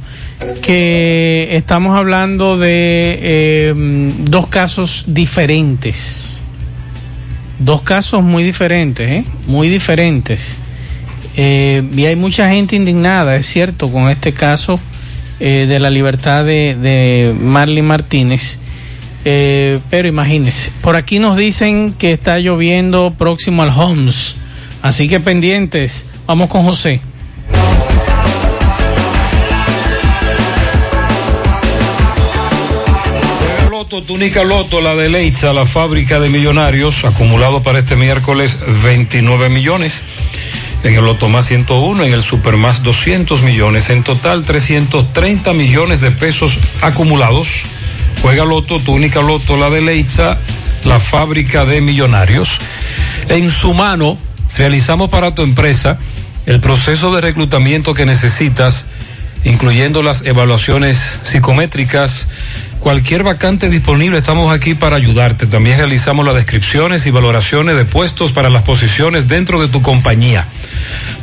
que 0.62 1.50
estamos 1.52 1.96
hablando 1.96 2.58
de 2.58 3.20
eh, 3.22 3.74
dos 4.20 4.48
casos 4.48 5.06
diferentes. 5.08 6.42
Dos 7.60 7.82
casos 7.82 8.24
muy 8.24 8.44
diferentes, 8.44 9.10
¿eh? 9.10 9.26
Muy 9.48 9.70
diferentes. 9.70 10.58
Eh, 11.36 11.84
y 11.96 12.06
hay 12.06 12.16
mucha 12.16 12.50
gente 12.50 12.76
indignada, 12.76 13.36
es 13.36 13.48
cierto, 13.48 13.90
con 13.90 14.10
este 14.10 14.34
caso 14.34 14.80
de 15.40 15.78
la 15.78 15.90
libertad 15.90 16.46
de, 16.46 16.78
de 16.82 17.36
Martínez. 17.38 18.58
Pero 19.24 20.08
imagínense, 20.08 20.72
por 20.82 20.96
aquí 20.96 21.20
nos 21.20 21.36
dicen 21.36 21.94
que 21.98 22.14
está 22.14 22.40
lloviendo 22.40 23.14
próximo 23.18 23.62
al 23.62 23.70
Homs. 23.70 24.36
Así 24.82 25.10
que 25.10 25.20
pendientes. 25.20 26.06
Vamos 26.28 26.50
con 26.50 26.64
José. 26.64 27.02
Loto, 33.94 34.08
túnica 34.08 34.44
Loto, 34.44 34.82
la 34.82 34.96
de 34.96 35.08
Leitza, 35.08 35.54
la 35.54 35.68
fábrica 35.68 36.20
de 36.20 36.28
millonarios, 36.28 37.06
acumulado 37.06 37.62
para 37.62 37.78
este 37.78 37.96
miércoles 37.96 38.58
29 38.84 39.50
millones. 39.50 40.02
En 40.84 40.96
el 40.96 41.06
Loto 41.06 41.30
más 41.30 41.46
101, 41.46 42.04
en 42.04 42.12
el 42.12 42.24
Super 42.24 42.58
más 42.58 42.82
200 42.82 43.44
millones. 43.44 43.92
En 43.92 44.02
total 44.02 44.46
330 44.46 45.54
millones 45.54 46.02
de 46.02 46.10
pesos 46.10 46.58
acumulados. 46.82 47.50
Juega 48.24 48.46
Loto, 48.46 48.80
túnica 48.80 49.22
Loto, 49.22 49.58
la 49.58 49.70
de 49.70 49.82
Leitza, 49.82 50.40
la 50.86 51.00
fábrica 51.00 51.64
de 51.64 51.80
millonarios. 51.80 52.50
En 53.30 53.52
su 53.52 53.76
mano, 53.76 54.18
realizamos 54.58 55.12
para 55.12 55.36
tu 55.36 55.44
empresa 55.44 56.00
el 56.48 56.60
proceso 56.62 57.14
de 57.14 57.22
reclutamiento 57.22 57.94
que 57.94 58.08
necesitas, 58.08 58.88
incluyendo 59.44 60.02
las 60.02 60.26
evaluaciones 60.26 61.20
psicométricas, 61.22 62.28
cualquier 62.84 63.24
vacante 63.24 63.70
disponible, 63.70 64.18
estamos 64.18 64.54
aquí 64.54 64.76
para 64.76 64.98
ayudarte. 64.98 65.48
También 65.48 65.78
realizamos 65.78 66.26
las 66.26 66.36
descripciones 66.36 67.08
y 67.08 67.12
valoraciones 67.12 67.78
de 67.78 67.86
puestos 67.86 68.34
para 68.34 68.50
las 68.50 68.64
posiciones 68.64 69.30
dentro 69.30 69.62
de 69.62 69.70
tu 69.70 69.82
compañía. 69.82 70.46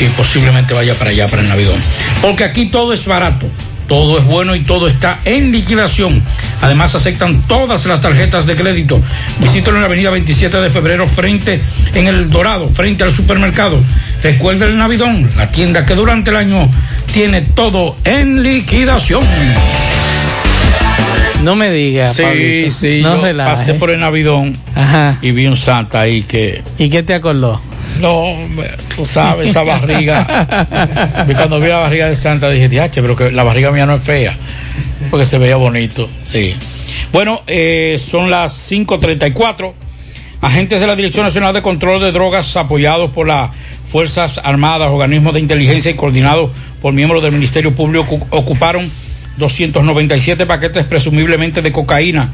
y 0.00 0.04
posiblemente 0.10 0.74
vaya 0.74 0.94
para 0.94 1.10
allá, 1.10 1.28
para 1.28 1.42
el 1.42 1.48
Navidón. 1.48 1.80
Porque 2.20 2.44
aquí 2.44 2.66
todo 2.66 2.92
es 2.92 3.04
barato. 3.04 3.46
Todo 3.92 4.16
es 4.18 4.24
bueno 4.24 4.54
y 4.56 4.60
todo 4.60 4.88
está 4.88 5.18
en 5.26 5.52
liquidación. 5.52 6.22
Además 6.62 6.94
aceptan 6.94 7.42
todas 7.42 7.84
las 7.84 8.00
tarjetas 8.00 8.46
de 8.46 8.56
crédito. 8.56 8.98
Visítalo 9.38 9.76
en 9.76 9.82
la 9.82 9.86
avenida 9.86 10.08
27 10.08 10.56
de 10.62 10.70
febrero 10.70 11.06
frente 11.06 11.60
en 11.92 12.06
el 12.06 12.30
Dorado, 12.30 12.70
frente 12.70 13.04
al 13.04 13.12
supermercado. 13.12 13.78
Recuerda 14.22 14.64
el 14.64 14.78
Navidón, 14.78 15.28
la 15.36 15.50
tienda 15.50 15.84
que 15.84 15.94
durante 15.94 16.30
el 16.30 16.36
año 16.36 16.70
tiene 17.12 17.42
todo 17.42 17.94
en 18.04 18.42
liquidación. 18.42 19.22
No 21.44 21.54
me 21.54 21.68
digas. 21.70 22.16
Sí, 22.16 22.22
Pablito. 22.22 22.70
sí, 22.72 23.00
No 23.02 23.26
yo 23.30 23.36
pasé 23.36 23.74
por 23.74 23.90
el 23.90 24.00
Navidón 24.00 24.56
y 25.20 25.32
vi 25.32 25.46
un 25.46 25.56
santa 25.56 26.00
ahí 26.00 26.22
que... 26.22 26.62
¿Y 26.78 26.88
qué 26.88 27.02
te 27.02 27.12
acordó? 27.12 27.60
No, 28.00 28.36
me- 28.56 28.64
tú 28.94 29.04
sabes, 29.04 29.50
esa 29.50 29.62
barriga. 29.62 31.24
Y 31.28 31.34
cuando 31.34 31.60
vi 31.60 31.68
la 31.68 31.78
barriga 31.78 32.08
de 32.08 32.16
Santa 32.16 32.50
dije, 32.50 32.68
diache, 32.68 33.00
pero 33.02 33.16
que 33.16 33.30
la 33.30 33.42
barriga 33.44 33.70
mía 33.70 33.86
no 33.86 33.94
es 33.94 34.02
fea, 34.02 34.36
porque 35.10 35.24
se 35.26 35.38
veía 35.38 35.56
bonito, 35.56 36.08
sí. 36.24 36.54
Bueno, 37.12 37.42
eh, 37.46 38.00
son 38.04 38.30
las 38.30 38.70
5.34. 38.70 39.72
Agentes 40.40 40.80
de 40.80 40.86
la 40.88 40.96
Dirección 40.96 41.24
Nacional 41.24 41.54
de 41.54 41.62
Control 41.62 42.00
de 42.00 42.10
Drogas, 42.10 42.56
apoyados 42.56 43.10
por 43.12 43.28
las 43.28 43.50
Fuerzas 43.86 44.40
Armadas, 44.42 44.88
organismos 44.90 45.34
de 45.34 45.40
inteligencia 45.40 45.90
y 45.90 45.94
coordinados 45.94 46.50
por 46.80 46.92
miembros 46.92 47.22
del 47.22 47.32
Ministerio 47.32 47.72
Público, 47.74 48.06
ocu- 48.10 48.26
ocuparon 48.30 48.90
297 49.36 50.44
paquetes 50.46 50.84
presumiblemente 50.86 51.62
de 51.62 51.70
cocaína 51.72 52.28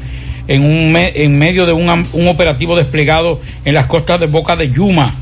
en, 0.47 0.63
un 0.63 0.91
me- 0.91 1.11
en 1.15 1.37
medio 1.37 1.65
de 1.67 1.73
un, 1.73 1.87
un 2.13 2.27
operativo 2.27 2.75
desplegado 2.75 3.41
en 3.65 3.73
las 3.75 3.85
costas 3.85 4.19
de 4.19 4.25
Boca 4.25 4.55
de 4.55 4.69
Yuma. 4.69 5.13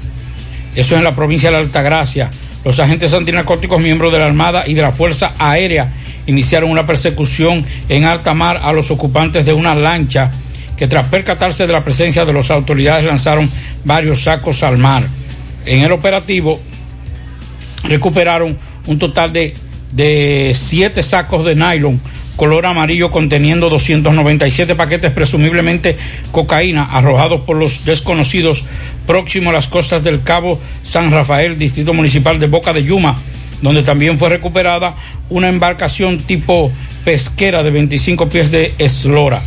Eso 0.78 0.94
es 0.94 1.00
en 1.00 1.04
la 1.04 1.16
provincia 1.16 1.50
de 1.50 1.58
la 1.58 1.64
Altagracia. 1.64 2.30
Los 2.64 2.80
agentes 2.80 3.12
antinarcóticos, 3.12 3.82
miembros 3.82 4.14
de 4.14 4.20
la 4.20 4.28
Armada 4.28 4.64
y 4.68 4.76
de 4.76 4.84
la 4.84 4.92
Fuerza 4.92 5.34
Aérea, 5.40 5.92
iniciaron 6.28 6.70
una 6.70 6.86
persecución 6.86 7.66
en 7.90 8.06
alta 8.06 8.36
mar 8.36 8.62
a 8.64 8.72
los 8.72 8.92
ocupantes 8.92 9.44
de 9.44 9.54
una 9.54 9.74
lancha 9.74 10.30
que 10.78 10.88
tras 10.88 11.08
percatarse 11.08 11.66
de 11.66 11.74
la 11.74 11.84
presencia 11.84 12.26
de 12.26 12.34
las 12.34 12.52
autoridades 12.52 13.04
lanzaron 13.04 13.50
varios 13.86 14.22
sacos 14.22 14.62
al 14.62 14.78
mar. 14.78 15.08
En 15.66 15.82
el 15.82 15.92
operativo 15.92 16.62
recuperaron 17.84 18.56
un 18.86 19.00
total 19.00 19.34
de, 19.34 19.56
de 19.92 20.56
siete 20.56 21.02
sacos 21.02 21.44
de 21.44 21.56
nylon 21.56 22.00
color 22.38 22.66
amarillo 22.68 23.12
conteniendo 23.12 23.68
297 23.70 24.76
paquetes 24.76 25.12
presumiblemente 25.12 25.98
cocaína 26.32 26.86
arrojados 26.86 27.42
por 27.42 27.58
los 27.58 27.84
desconocidos 27.84 28.64
próximo 29.06 29.50
a 29.50 29.54
las 29.54 29.68
costas 29.68 30.04
del 30.04 30.22
Cabo 30.24 30.62
San 30.84 31.12
Rafael, 31.12 31.58
distrito 31.60 31.94
municipal 31.94 32.40
de 32.40 32.48
Boca 32.48 32.72
de 32.72 32.84
Yuma, 32.84 33.18
donde 33.62 33.84
también 33.84 34.18
fue 34.20 34.30
recuperada 34.30 34.96
una 35.30 35.50
embarcación 35.50 36.20
tipo 36.20 36.72
pesquera 37.04 37.64
de 37.64 37.72
25 37.72 38.30
pies 38.30 38.52
de 38.52 38.74
eslora. 38.78 39.42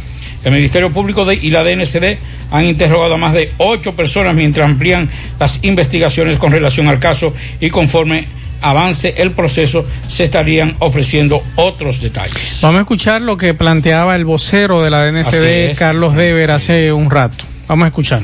El 0.45 0.53
Ministerio 0.53 0.91
Público 0.91 1.25
de- 1.25 1.37
y 1.37 1.51
la 1.51 1.63
DNCD 1.63 2.19
han 2.51 2.65
interrogado 2.65 3.15
a 3.15 3.19
más 3.19 3.35
de 3.35 3.53
ocho 3.59 3.95
personas 3.95 4.35
mientras 4.35 4.69
amplían 4.69 5.09
las 5.39 5.61
investigaciones 5.63 6.39
con 6.39 6.51
relación 6.51 6.89
al 6.89 6.99
caso 6.99 7.33
y 7.61 7.71
conforme 7.71 8.25
avance 8.61 9.15
el 9.19 9.33
proceso 9.33 9.85
se 10.09 10.25
estarían 10.25 10.77
ofreciendo 10.79 11.43
otros 11.57 12.01
detalles. 12.01 12.61
Vamos 12.63 12.79
a 12.79 12.81
escuchar 12.83 13.21
lo 13.21 13.37
que 13.37 13.55
planteaba 13.55 14.17
el 14.17 14.25
vocero 14.25 14.83
de 14.83 14.91
la 14.91 15.05
DNCD, 15.05 15.71
es. 15.71 15.79
Carlos 15.79 16.15
Dever, 16.15 16.51
hace 16.51 16.93
un 16.93 17.11
rato. 17.11 17.45
Vamos 17.69 17.85
a 17.85 17.89
escuchar. 17.89 18.23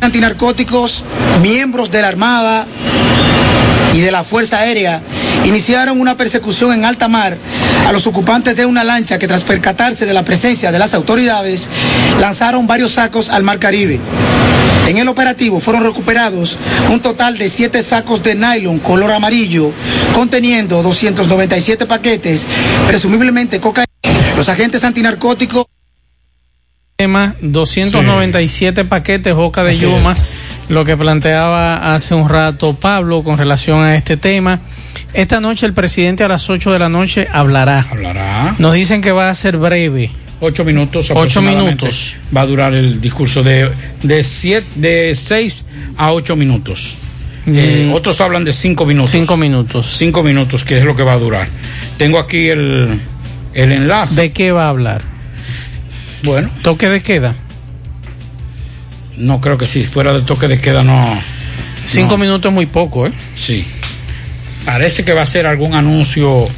antinarcóticos, 0.00 1.04
miembros 1.40 1.90
de 1.90 2.02
la 2.02 2.08
Armada 2.08 2.66
y 3.94 4.00
de 4.00 4.10
la 4.10 4.24
Fuerza 4.24 4.58
Aérea 4.58 5.00
iniciaron 5.44 6.00
una 6.00 6.16
persecución 6.16 6.72
en 6.72 6.84
alta 6.84 7.08
mar 7.08 7.36
a 7.86 7.92
los 7.92 8.06
ocupantes 8.06 8.56
de 8.56 8.66
una 8.66 8.84
lancha 8.84 9.18
que 9.18 9.28
tras 9.28 9.44
percatarse 9.44 10.06
de 10.06 10.14
la 10.14 10.24
presencia 10.24 10.72
de 10.72 10.78
las 10.78 10.94
autoridades 10.94 11.68
lanzaron 12.20 12.66
varios 12.66 12.92
sacos 12.92 13.28
al 13.28 13.42
mar 13.42 13.58
Caribe. 13.58 14.00
En 14.88 14.98
el 14.98 15.08
operativo 15.08 15.60
fueron 15.60 15.84
recuperados 15.84 16.58
un 16.90 17.00
total 17.00 17.38
de 17.38 17.48
siete 17.48 17.82
sacos 17.82 18.22
de 18.22 18.34
nylon 18.34 18.78
color 18.80 19.12
amarillo 19.12 19.72
conteniendo 20.14 20.82
297 20.82 21.86
paquetes, 21.86 22.46
presumiblemente 22.86 23.60
cocaína. 23.60 23.86
Los 24.36 24.48
agentes 24.48 24.84
antinarcóticos 24.84 25.66
tema 26.96 27.34
297 27.40 28.84
paquetes 28.84 29.34
Boca 29.34 29.64
de 29.64 29.72
Así 29.72 29.80
Yuma, 29.80 30.16
lo 30.68 30.84
que 30.84 30.96
planteaba 30.96 31.94
hace 31.94 32.14
un 32.14 32.28
rato 32.28 32.74
Pablo 32.74 33.22
con 33.22 33.36
relación 33.36 33.80
a 33.80 33.94
este 33.96 34.16
tema. 34.16 34.60
Esta 35.12 35.40
noche 35.40 35.66
el 35.66 35.74
presidente 35.74 36.24
a 36.24 36.28
las 36.28 36.48
8 36.48 36.72
de 36.72 36.78
la 36.78 36.88
noche 36.88 37.26
hablará. 37.30 37.86
Hablará. 37.90 38.54
Nos 38.58 38.74
dicen 38.74 39.00
que 39.00 39.12
va 39.12 39.28
a 39.28 39.34
ser 39.34 39.56
breve. 39.56 40.10
Ocho 40.40 40.64
minutos. 40.64 41.06
Ocho 41.10 41.18
aproximadamente 41.20 41.84
minutos. 41.84 42.16
Va 42.36 42.40
a 42.40 42.46
durar 42.46 42.74
el 42.74 43.00
discurso 43.00 43.42
de, 43.42 43.70
de, 44.02 44.24
siete, 44.24 44.66
de 44.74 45.14
seis 45.14 45.64
a 45.96 46.12
ocho 46.12 46.34
minutos. 46.36 46.96
Eh, 47.46 47.88
Mm. 47.90 47.94
otros 47.94 48.20
hablan 48.20 48.44
de 48.44 48.52
cinco 48.52 48.84
minutos. 48.86 49.10
Cinco 49.12 49.36
minutos. 49.36 49.94
Cinco 49.96 50.22
minutos, 50.22 50.64
que 50.64 50.78
es 50.78 50.84
lo 50.84 50.94
que 50.96 51.02
va 51.02 51.12
a 51.14 51.18
durar. 51.18 51.48
Tengo 51.96 52.18
aquí 52.18 52.48
el, 52.48 53.00
el 53.54 53.72
enlace. 53.72 54.20
¿De 54.20 54.32
qué 54.32 54.52
va 54.52 54.66
a 54.66 54.68
hablar? 54.70 55.02
Bueno. 56.22 56.50
¿Toque 56.62 56.88
de 56.88 57.00
queda? 57.00 57.34
No 59.22 59.40
creo 59.40 59.56
que 59.56 59.66
si 59.66 59.84
fuera 59.84 60.12
de 60.12 60.22
toque 60.22 60.48
de 60.48 60.58
queda 60.58 60.82
no. 60.82 61.00
Cinco 61.84 62.12
no. 62.12 62.18
minutos 62.18 62.50
es 62.50 62.54
muy 62.54 62.66
poco, 62.66 63.06
¿eh? 63.06 63.12
Sí. 63.36 63.64
Parece 64.64 65.04
que 65.04 65.12
va 65.12 65.22
a 65.22 65.26
ser 65.26 65.46
algún 65.46 65.74
anuncio 65.74 66.48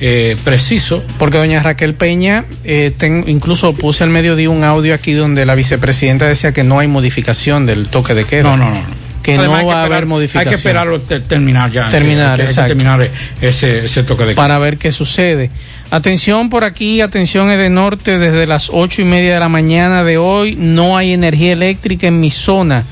eh, 0.00 0.36
preciso. 0.42 1.02
Porque 1.18 1.36
doña 1.36 1.62
Raquel 1.62 1.94
Peña, 1.94 2.46
eh, 2.64 2.92
incluso 3.26 3.74
puse 3.74 4.02
al 4.02 4.10
mediodía 4.10 4.48
un 4.48 4.64
audio 4.64 4.94
aquí 4.94 5.12
donde 5.12 5.44
la 5.44 5.54
vicepresidenta 5.54 6.26
decía 6.26 6.52
que 6.52 6.64
no 6.64 6.78
hay 6.78 6.88
modificación 6.88 7.66
del 7.66 7.88
toque 7.88 8.14
de 8.14 8.24
queda. 8.24 8.42
No, 8.44 8.56
no, 8.56 8.70
no. 8.70 9.05
Que 9.26 9.34
Además, 9.36 9.62
no 9.62 9.68
que 9.68 9.74
va 9.74 9.80
a 9.82 9.84
haber 9.86 10.06
modificación. 10.06 10.46
Hay 10.46 10.48
que 10.48 10.54
esperarlo 10.54 11.00
te- 11.00 11.18
terminar 11.20 11.70
ya. 11.72 11.88
Terminar, 11.88 12.36
que- 12.36 12.44
que 12.44 12.48
exacto. 12.48 12.68
terminar 12.68 13.10
ese, 13.42 13.84
ese 13.84 14.02
toque 14.04 14.24
de 14.24 14.34
para 14.36 14.58
ver 14.58 14.78
qué 14.78 14.92
sucede. 14.92 15.50
Atención 15.90 16.48
por 16.48 16.62
aquí, 16.62 17.00
atención 17.00 17.48
de 17.48 17.68
norte, 17.68 18.18
desde 18.18 18.46
las 18.46 18.70
ocho 18.72 19.02
y 19.02 19.04
media 19.04 19.34
de 19.34 19.40
la 19.40 19.48
mañana 19.48 20.04
de 20.04 20.16
hoy 20.16 20.54
no 20.56 20.96
hay 20.96 21.12
energía 21.12 21.52
eléctrica 21.52 22.06
en 22.06 22.20
mi 22.20 22.30
zona. 22.30 22.84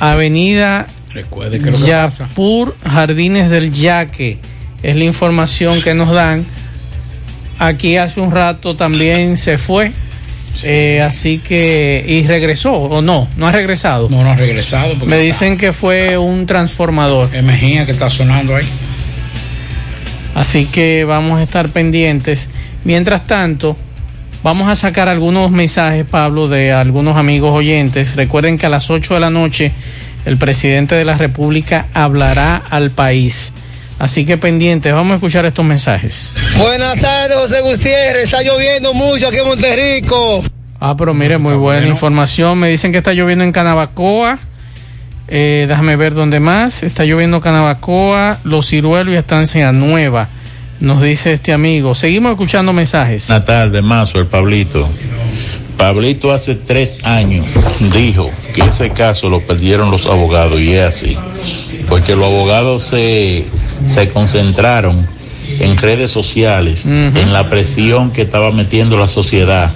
Avenida 0.00 0.86
Recuerde 1.12 1.58
que 1.58 1.70
que. 1.70 1.76
Yapur, 1.78 2.74
Jardines 2.84 3.50
del 3.50 3.70
Yaque. 3.70 4.38
Es 4.82 4.96
la 4.96 5.04
información 5.04 5.82
que 5.82 5.92
nos 5.94 6.10
dan. 6.10 6.46
Aquí 7.58 7.96
hace 7.96 8.20
un 8.20 8.30
rato 8.30 8.76
también 8.76 9.36
se 9.36 9.56
fue. 9.58 9.92
Eh, 10.62 11.02
así 11.02 11.38
que, 11.38 12.04
y 12.06 12.26
regresó, 12.26 12.72
o 12.74 13.02
no, 13.02 13.28
no 13.36 13.46
ha 13.46 13.52
regresado. 13.52 14.08
No, 14.10 14.22
no 14.24 14.30
ha 14.30 14.36
regresado. 14.36 14.94
porque 14.94 15.06
Me 15.06 15.16
está- 15.16 15.44
dicen 15.46 15.58
que 15.58 15.72
fue 15.72 16.16
un 16.18 16.46
transformador. 16.46 17.30
Mejía 17.42 17.84
que 17.86 17.92
está 17.92 18.08
sonando 18.10 18.56
ahí. 18.56 18.66
Así 20.34 20.66
que 20.66 21.04
vamos 21.04 21.38
a 21.38 21.42
estar 21.42 21.68
pendientes. 21.70 22.50
Mientras 22.84 23.24
tanto, 23.26 23.76
vamos 24.42 24.68
a 24.70 24.76
sacar 24.76 25.08
algunos 25.08 25.50
mensajes, 25.50 26.04
Pablo, 26.04 26.48
de 26.48 26.72
algunos 26.72 27.16
amigos 27.16 27.52
oyentes. 27.54 28.16
Recuerden 28.16 28.58
que 28.58 28.66
a 28.66 28.68
las 28.68 28.90
8 28.90 29.14
de 29.14 29.20
la 29.20 29.30
noche 29.30 29.72
el 30.26 30.36
presidente 30.36 30.94
de 30.94 31.04
la 31.04 31.16
República 31.16 31.86
hablará 31.94 32.62
al 32.68 32.90
país. 32.90 33.52
Así 33.98 34.26
que 34.26 34.36
pendientes, 34.36 34.92
vamos 34.92 35.12
a 35.12 35.14
escuchar 35.16 35.46
estos 35.46 35.64
mensajes. 35.64 36.34
Buenas 36.58 37.00
tardes, 37.00 37.36
José 37.36 37.60
Gutiérrez. 37.62 38.24
Está 38.24 38.42
lloviendo 38.42 38.92
mucho 38.92 39.28
aquí 39.28 39.38
en 39.38 39.46
Monterrico. 39.46 40.42
Ah, 40.80 40.94
pero 40.96 41.14
mire, 41.14 41.38
muy 41.38 41.54
buena 41.54 41.86
información. 41.86 42.58
Me 42.58 42.68
dicen 42.68 42.92
que 42.92 42.98
está 42.98 43.14
lloviendo 43.14 43.44
en 43.44 43.52
Canabacoa. 43.52 44.38
Eh, 45.28 45.64
déjame 45.66 45.96
ver 45.96 46.14
dónde 46.14 46.40
más. 46.40 46.82
Está 46.82 47.04
lloviendo 47.04 47.38
en 47.38 47.42
Canabacoa, 47.42 48.38
Los 48.44 48.68
Ciruelos 48.68 49.14
y 49.14 49.16
Estancia 49.16 49.72
Nueva. 49.72 50.28
Nos 50.80 51.00
dice 51.00 51.32
este 51.32 51.54
amigo. 51.54 51.94
Seguimos 51.94 52.32
escuchando 52.32 52.74
mensajes. 52.74 53.28
Buenas 53.28 53.46
tardes, 53.46 53.82
Mazo, 53.82 54.18
el 54.18 54.26
Pablito. 54.26 54.86
Pablito 55.78 56.32
hace 56.32 56.54
tres 56.54 56.98
años 57.02 57.46
dijo 57.92 58.30
que 58.54 58.62
ese 58.62 58.90
caso 58.90 59.28
lo 59.28 59.40
perdieron 59.40 59.90
los 59.90 60.06
abogados 60.06 60.58
y 60.60 60.74
es 60.74 60.84
así. 60.84 61.16
Porque 61.88 62.14
los 62.14 62.24
abogados 62.24 62.84
se, 62.84 63.46
se 63.88 64.08
concentraron 64.10 65.06
en 65.60 65.76
redes 65.76 66.10
sociales, 66.10 66.86
en 66.86 67.32
la 67.32 67.48
presión 67.48 68.10
que 68.10 68.22
estaba 68.22 68.50
metiendo 68.50 68.98
la 68.98 69.08
sociedad. 69.08 69.72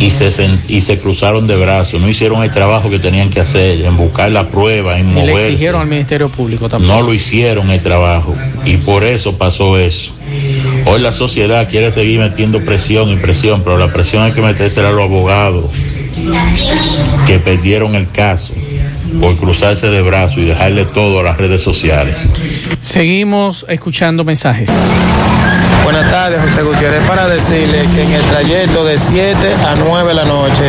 Y 0.00 0.10
se, 0.10 0.30
y 0.68 0.80
se 0.80 0.98
cruzaron 0.98 1.46
de 1.46 1.54
brazos, 1.56 2.00
no 2.00 2.08
hicieron 2.08 2.42
el 2.42 2.50
trabajo 2.50 2.88
que 2.88 2.98
tenían 2.98 3.28
que 3.28 3.40
hacer, 3.40 3.82
en 3.82 3.96
buscar 3.96 4.30
la 4.30 4.48
prueba, 4.48 4.98
en 4.98 5.10
Y 5.10 5.22
le 5.22 5.32
exigieron 5.34 5.82
al 5.82 5.86
Ministerio 5.86 6.30
Público 6.30 6.68
también. 6.68 6.92
No 6.92 7.02
lo 7.02 7.12
hicieron 7.12 7.70
el 7.70 7.80
trabajo. 7.80 8.34
Y 8.64 8.78
por 8.78 9.04
eso 9.04 9.36
pasó 9.36 9.78
eso. 9.78 10.12
Hoy 10.86 11.00
la 11.00 11.12
sociedad 11.12 11.68
quiere 11.68 11.90
seguir 11.92 12.20
metiendo 12.20 12.64
presión 12.64 13.10
y 13.10 13.16
presión, 13.16 13.62
pero 13.62 13.78
la 13.78 13.92
presión 13.92 14.22
hay 14.22 14.32
que 14.32 14.40
metérsela 14.40 14.88
a 14.88 14.92
los 14.92 15.04
abogados 15.04 15.70
que 17.26 17.38
perdieron 17.38 17.94
el 17.94 18.08
caso 18.10 18.54
por 19.20 19.36
cruzarse 19.36 19.86
de 19.88 20.02
brazos 20.02 20.38
y 20.38 20.44
dejarle 20.44 20.84
todo 20.84 21.20
a 21.20 21.22
las 21.22 21.36
redes 21.36 21.62
sociales. 21.62 22.16
Seguimos 22.80 23.64
escuchando 23.68 24.24
mensajes. 24.24 24.70
Buenas 25.84 26.10
tardes, 26.10 26.40
José 26.40 26.62
Gutiérrez. 26.62 27.02
Para 27.04 27.28
decirle 27.28 27.86
que 27.94 28.02
en 28.02 28.12
el 28.12 28.22
trayecto 28.22 28.84
de 28.84 28.98
7 28.98 29.54
a 29.66 29.74
9 29.76 30.08
de 30.08 30.14
la 30.14 30.24
noche 30.24 30.64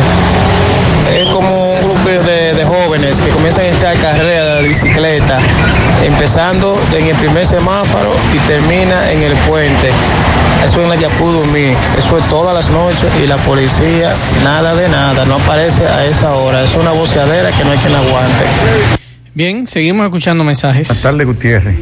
es 1.16 1.28
como 1.30 1.72
un 1.72 1.80
grupo 1.82 2.08
de, 2.08 2.54
de 2.54 2.64
jóvenes 2.64 3.16
que 3.20 3.30
comienzan 3.30 3.64
a 3.64 3.68
echar 3.68 3.96
carreras 3.96 4.62
de 4.62 4.68
bicicleta, 4.68 5.38
empezando 6.04 6.76
en 6.96 7.06
el 7.06 7.16
primer 7.16 7.44
semáforo 7.44 8.10
y 8.34 8.38
termina 8.46 9.10
en 9.12 9.22
el 9.22 9.32
puente. 9.48 9.90
Eso 10.64 10.82
en 10.82 10.88
la 10.88 10.96
Yapudumí, 10.96 11.72
eso 11.96 12.18
es 12.18 12.24
todas 12.28 12.54
las 12.54 12.70
noches 12.70 13.10
y 13.22 13.26
la 13.26 13.36
policía, 13.38 14.14
nada 14.42 14.74
de 14.74 14.88
nada, 14.88 15.24
no 15.24 15.36
aparece 15.36 15.86
a 15.86 16.04
esa 16.06 16.34
hora. 16.34 16.62
Es 16.64 16.74
una 16.74 16.90
boceadera 16.90 17.52
que 17.52 17.64
no 17.64 17.70
hay 17.70 17.78
quien 17.78 17.92
la 17.92 18.00
aguante. 18.00 18.44
Bien, 19.34 19.66
seguimos 19.66 20.04
escuchando 20.04 20.42
mensajes. 20.42 20.88
Buenas 20.88 21.02
tardes, 21.02 21.26
Gutiérrez. 21.26 21.76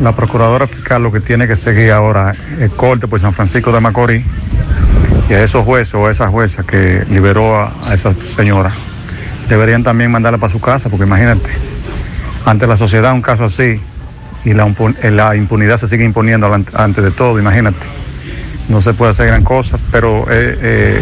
La 0.00 0.14
procuradora 0.14 0.66
fiscal 0.66 1.02
lo 1.02 1.12
que 1.12 1.20
tiene 1.20 1.46
que 1.46 1.56
seguir 1.56 1.92
ahora 1.92 2.34
el 2.60 2.70
corte 2.70 3.06
por 3.06 3.20
San 3.20 3.32
Francisco 3.32 3.72
de 3.72 3.80
Macorís 3.80 4.24
y 5.30 5.34
a 5.34 5.42
esos 5.42 5.64
jueces 5.64 5.94
o 5.94 6.06
a 6.06 6.10
esa 6.10 6.28
jueza 6.28 6.62
que 6.62 7.04
liberó 7.08 7.56
a, 7.56 7.72
a 7.84 7.94
esa 7.94 8.12
señora 8.28 8.72
deberían 9.48 9.82
también 9.82 10.10
mandarla 10.10 10.38
para 10.38 10.52
su 10.52 10.60
casa, 10.60 10.88
porque 10.88 11.04
imagínate, 11.04 11.50
ante 12.44 12.66
la 12.66 12.76
sociedad 12.76 13.12
un 13.12 13.22
caso 13.22 13.44
así 13.44 13.80
y 14.44 14.54
la, 14.54 14.66
eh, 15.02 15.10
la 15.10 15.36
impunidad 15.36 15.76
se 15.76 15.86
sigue 15.88 16.04
imponiendo 16.04 16.52
antes 16.74 17.04
de 17.04 17.10
todo, 17.12 17.38
imagínate. 17.38 17.86
No 18.68 18.80
se 18.80 18.94
puede 18.94 19.10
hacer 19.10 19.26
gran 19.26 19.42
cosa, 19.44 19.76
pero 19.90 20.24
eh, 20.30 20.58
eh, 20.62 21.00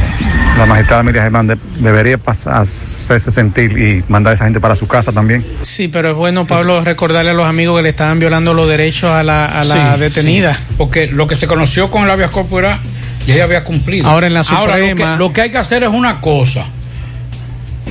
la 0.59 0.65
magistrada 0.67 1.03
Miriam 1.03 1.25
Germán 1.25 1.47
de- 1.47 1.59
debería 1.79 2.17
pasar, 2.19 2.55
hacerse 2.63 3.31
sentir 3.31 3.79
y 3.79 4.03
mandar 4.09 4.33
a 4.33 4.35
esa 4.35 4.45
gente 4.45 4.61
para 4.61 4.75
su 4.75 4.89
casa 4.89 5.13
también. 5.13 5.45
Sí, 5.61 5.87
pero 5.89 6.11
es 6.11 6.17
bueno, 6.17 6.47
Pablo, 6.47 6.83
recordarle 6.83 7.31
a 7.31 7.35
los 7.35 7.47
amigos 7.47 7.77
que 7.77 7.83
le 7.83 7.89
estaban 7.91 8.19
violando 8.19 8.55
los 8.55 8.67
derechos 8.67 9.11
a 9.11 9.23
la, 9.23 9.47
a 9.47 9.65
la 9.65 9.95
Sí, 9.95 10.01
detenida. 10.01 10.55
sí, 10.55 10.61
porque 10.79 11.09
lo 11.09 11.27
que 11.27 11.37
se 11.37 11.47
conoció 11.47 11.91
con 11.91 12.05
el 12.05 12.11
habeas 12.11 12.31
corpus 12.31 12.61
era, 12.61 12.79
ya 13.27 13.35
ella 13.35 13.45
había 13.45 13.63
cumplido. 13.63 14.09
Ahora 14.09 14.27
en 14.27 14.35
la 14.35 14.41
Ahora, 14.41 14.77
lo 14.79 14.85
que, 14.85 14.91
Suprema- 14.93 15.17
lo 15.17 15.33
que 15.33 15.41
hay 15.43 15.51
que 15.51 15.59
hacer 15.59 15.83
es 15.83 15.91
una 15.91 16.21
cosa. 16.23 16.65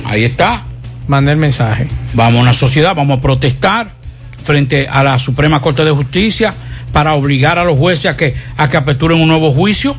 Ahí 0.04 0.24
está. 0.24 0.64
Manda 1.10 1.32
el 1.32 1.38
mensaje. 1.38 1.88
Vamos 2.14 2.38
a 2.38 2.42
una 2.42 2.54
sociedad, 2.54 2.94
vamos 2.94 3.18
a 3.18 3.20
protestar 3.20 3.90
frente 4.40 4.86
a 4.88 5.02
la 5.02 5.18
Suprema 5.18 5.60
Corte 5.60 5.84
de 5.84 5.90
Justicia 5.90 6.54
para 6.92 7.14
obligar 7.14 7.58
a 7.58 7.64
los 7.64 7.76
jueces 7.76 8.12
a 8.12 8.16
que, 8.16 8.32
a 8.56 8.68
que 8.68 8.76
aperturen 8.76 9.20
un 9.20 9.26
nuevo 9.26 9.50
juicio. 9.52 9.96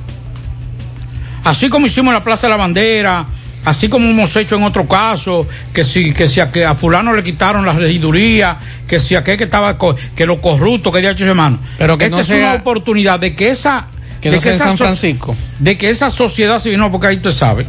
Así 1.44 1.68
como 1.68 1.88
hicimos 1.88 2.12
en 2.12 2.14
la 2.14 2.24
Plaza 2.24 2.48
de 2.48 2.52
la 2.52 2.56
Bandera, 2.56 3.26
así 3.66 3.90
como 3.90 4.10
hemos 4.10 4.34
hecho 4.38 4.56
en 4.56 4.64
otro 4.64 4.88
caso, 4.88 5.46
que 5.74 5.84
si, 5.84 6.14
que 6.14 6.30
si 6.30 6.40
a, 6.40 6.48
que 6.50 6.64
a 6.64 6.76
fulano 6.76 7.12
le 7.14 7.24
quitaron 7.24 7.66
la 7.66 7.74
regiduría, 7.74 8.58
que 8.88 8.98
si 8.98 9.16
aquel 9.16 9.36
que 9.36 9.44
estaba, 9.44 9.78
co- 9.78 9.98
que 10.16 10.26
lo 10.26 10.40
corrupto, 10.40 10.94
que 10.94 11.02
de 11.02 11.10
hecho 11.12 11.26
hermano. 11.26 11.60
Pero 11.78 11.98
que 11.98 12.06
Esta 12.06 12.16
no 12.16 12.22
es 12.22 12.28
sea- 12.28 12.38
una 12.38 12.54
oportunidad 12.54 13.20
de 13.20 13.36
que 13.36 13.50
esa, 13.50 13.88
Que 14.22 14.30
de 14.30 14.38
no 14.38 14.42
sea 14.42 14.52
en 14.52 14.56
esa 14.56 14.66
San 14.66 14.78
so- 14.78 14.84
Francisco. 14.86 15.36
de 15.60 15.78
que 15.78 15.90
esa 15.90 16.10
sociedad 16.10 16.58
civil, 16.60 16.78
no, 16.78 16.90
porque 16.90 17.08
ahí 17.08 17.18
tú 17.18 17.34
sabes, 17.34 17.68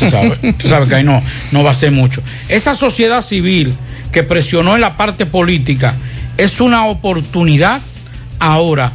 tú 0.00 0.10
sabes, 0.10 0.40
tú 0.58 0.68
sabes 0.68 0.88
que 0.88 0.94
ahí 0.96 1.04
no, 1.04 1.22
no 1.52 1.62
va 1.62 1.70
a 1.70 1.74
ser 1.74 1.92
mucho. 1.92 2.22
Esa 2.48 2.74
sociedad 2.74 3.22
civil 3.22 3.74
que 4.10 4.22
presionó 4.24 4.74
en 4.74 4.80
la 4.80 4.96
parte 4.96 5.26
política 5.26 5.94
es 6.36 6.60
una 6.60 6.86
oportunidad 6.86 7.80
ahora 8.38 8.92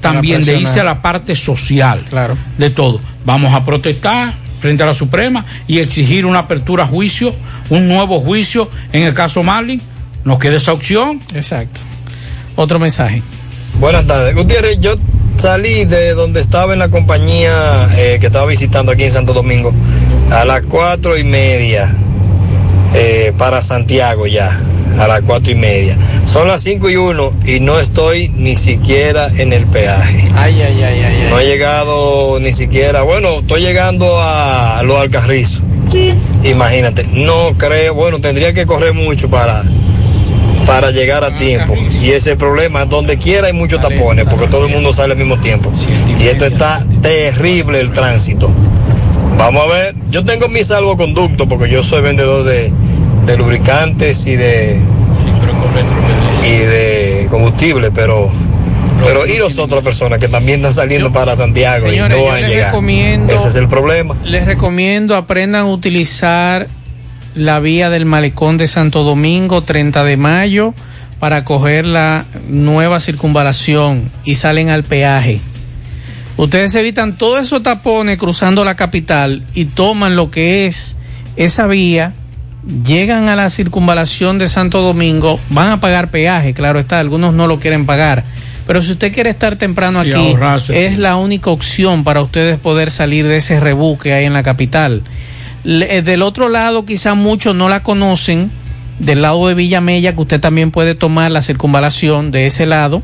también 0.00 0.44
de 0.44 0.60
irse 0.60 0.80
a 0.80 0.84
la 0.84 1.02
parte 1.02 1.34
social 1.36 2.04
Claro. 2.08 2.36
de 2.58 2.70
todo. 2.70 3.00
Vamos 3.24 3.52
a 3.54 3.64
protestar 3.64 4.34
frente 4.60 4.82
a 4.82 4.86
la 4.86 4.94
Suprema 4.94 5.44
y 5.66 5.80
exigir 5.80 6.24
una 6.24 6.40
apertura 6.40 6.84
a 6.84 6.86
juicio, 6.86 7.34
un 7.70 7.88
nuevo 7.88 8.20
juicio 8.20 8.70
en 8.92 9.02
el 9.02 9.14
caso 9.14 9.42
Marlin. 9.42 9.80
Nos 10.24 10.38
queda 10.38 10.56
esa 10.56 10.72
opción. 10.72 11.20
Exacto. 11.34 11.80
Otro 12.54 12.78
mensaje. 12.78 13.22
Buenas 13.80 14.06
tardes. 14.06 14.34
Gutiérrez, 14.34 14.78
yo 14.80 14.96
salí 15.36 15.84
de 15.84 16.14
donde 16.14 16.40
estaba 16.40 16.72
en 16.72 16.78
la 16.78 16.88
compañía 16.88 17.88
eh, 17.96 18.16
que 18.20 18.26
estaba 18.26 18.46
visitando 18.46 18.92
aquí 18.92 19.04
en 19.04 19.10
Santo 19.10 19.34
Domingo 19.34 19.72
a 20.30 20.44
las 20.44 20.62
cuatro 20.66 21.16
y 21.16 21.24
media 21.24 21.94
eh, 22.94 23.32
para 23.36 23.62
Santiago 23.62 24.26
ya, 24.26 24.58
a 24.98 25.08
las 25.08 25.22
cuatro 25.22 25.52
y 25.52 25.56
media. 25.56 25.96
Son 26.24 26.48
las 26.48 26.62
cinco 26.62 26.90
y 26.90 26.96
uno 26.96 27.32
y 27.44 27.60
no 27.60 27.78
estoy 27.78 28.28
ni 28.30 28.56
siquiera 28.56 29.28
en 29.38 29.52
el 29.52 29.64
peaje. 29.66 30.28
Ay, 30.34 30.60
ay, 30.60 30.82
ay, 30.82 31.02
ay. 31.02 31.26
No 31.30 31.38
he 31.38 31.46
llegado 31.46 32.40
ni 32.40 32.52
siquiera, 32.52 33.02
bueno, 33.02 33.40
estoy 33.40 33.62
llegando 33.62 34.18
a 34.20 34.82
los 34.84 34.98
Alcarrizos. 34.98 35.62
Imagínate, 36.42 37.06
no 37.12 37.54
creo, 37.56 37.94
bueno, 37.94 38.20
tendría 38.20 38.52
que 38.52 38.66
correr 38.66 38.92
mucho 38.92 39.30
para 39.30 39.62
para 40.66 40.90
llegar 40.90 41.24
a 41.24 41.36
tiempo. 41.36 41.74
Y 42.02 42.08
ese 42.08 42.16
es 42.16 42.26
el 42.26 42.36
problema, 42.36 42.84
donde 42.84 43.18
quiera 43.18 43.46
hay 43.46 43.52
muchos 43.52 43.80
tapones, 43.80 44.26
porque 44.28 44.48
todo 44.48 44.66
el 44.66 44.72
mundo 44.72 44.92
sale 44.92 45.12
al 45.12 45.18
mismo 45.18 45.36
tiempo. 45.38 45.70
Y 46.20 46.26
esto 46.26 46.46
está 46.46 46.84
terrible 47.00 47.78
el 47.78 47.90
tránsito. 47.90 48.50
Vamos 49.38 49.64
a 49.64 49.72
ver, 49.72 49.94
yo 50.10 50.24
tengo 50.24 50.48
mi 50.48 50.64
salvoconducto 50.64 51.48
porque 51.48 51.70
yo 51.70 51.82
soy 51.82 52.02
vendedor 52.02 52.44
de, 52.44 52.72
de 53.26 53.36
lubricantes 53.36 54.26
y 54.26 54.36
de 54.36 54.80
y 56.44 56.58
de 56.58 57.26
combustible, 57.30 57.90
pero 57.90 58.30
pero 59.04 59.26
y 59.26 59.38
las 59.38 59.58
otras 59.58 59.82
personas 59.84 60.20
que 60.20 60.28
también 60.28 60.60
están 60.60 60.74
saliendo 60.74 61.12
para 61.12 61.36
Santiago 61.36 61.88
Señores, 61.88 62.16
y 62.16 62.20
no 62.20 62.26
van 62.26 62.44
a 62.44 62.48
llegar. 62.48 62.74
Ese 63.28 63.48
es 63.48 63.56
el 63.56 63.68
problema. 63.68 64.16
Les 64.24 64.46
recomiendo 64.46 65.16
aprendan 65.16 65.62
a 65.62 65.66
utilizar 65.66 66.68
la 67.34 67.60
vía 67.60 67.90
del 67.90 68.06
malecón 68.06 68.56
de 68.56 68.66
Santo 68.66 69.04
Domingo 69.04 69.62
30 69.62 70.04
de 70.04 70.16
mayo 70.16 70.74
para 71.20 71.44
coger 71.44 71.84
la 71.84 72.24
nueva 72.48 73.00
circunvalación 73.00 74.10
y 74.24 74.36
salen 74.36 74.70
al 74.70 74.84
peaje. 74.84 75.40
Ustedes 76.36 76.74
evitan 76.74 77.16
todos 77.16 77.42
esos 77.42 77.62
tapones 77.62 78.18
cruzando 78.18 78.64
la 78.64 78.76
capital 78.76 79.42
y 79.54 79.66
toman 79.66 80.16
lo 80.16 80.30
que 80.30 80.66
es 80.66 80.96
esa 81.36 81.66
vía, 81.66 82.12
llegan 82.84 83.28
a 83.28 83.36
la 83.36 83.48
circunvalación 83.48 84.38
de 84.38 84.48
Santo 84.48 84.82
Domingo, 84.82 85.40
van 85.50 85.70
a 85.70 85.80
pagar 85.80 86.10
peaje, 86.10 86.52
claro 86.52 86.78
está, 86.78 87.00
algunos 87.00 87.32
no 87.32 87.46
lo 87.46 87.58
quieren 87.58 87.86
pagar. 87.86 88.24
Pero 88.66 88.82
si 88.82 88.92
usted 88.92 89.14
quiere 89.14 89.30
estar 89.30 89.56
temprano 89.56 90.02
Sí, 90.02 90.10
aquí, 90.10 90.26
ahorrarse. 90.28 90.86
es 90.86 90.98
la 90.98 91.16
única 91.16 91.50
opción 91.50 92.04
para 92.04 92.20
ustedes 92.20 92.58
poder 92.58 92.90
salir 92.90 93.26
de 93.26 93.36
ese 93.38 93.60
rebú 93.60 93.96
que 93.96 94.12
hay 94.12 94.24
en 94.24 94.32
la 94.32 94.42
capital. 94.42 95.02
Le- 95.64 95.98
eh, 95.98 96.02
del 96.02 96.20
otro 96.22 96.48
lado, 96.48 96.84
quizá 96.84 97.14
muchos 97.14 97.54
no 97.54 97.68
la 97.68 97.82
conocen, 97.82 98.50
del 98.98 99.22
lado 99.22 99.46
de 99.46 99.54
Villamella, 99.54 100.14
que 100.14 100.20
usted 100.22 100.40
también 100.40 100.70
puede 100.70 100.94
tomar 100.94 101.30
la 101.30 101.42
circunvalación 101.42 102.30
de 102.30 102.46
ese 102.46 102.66
lado 102.66 103.02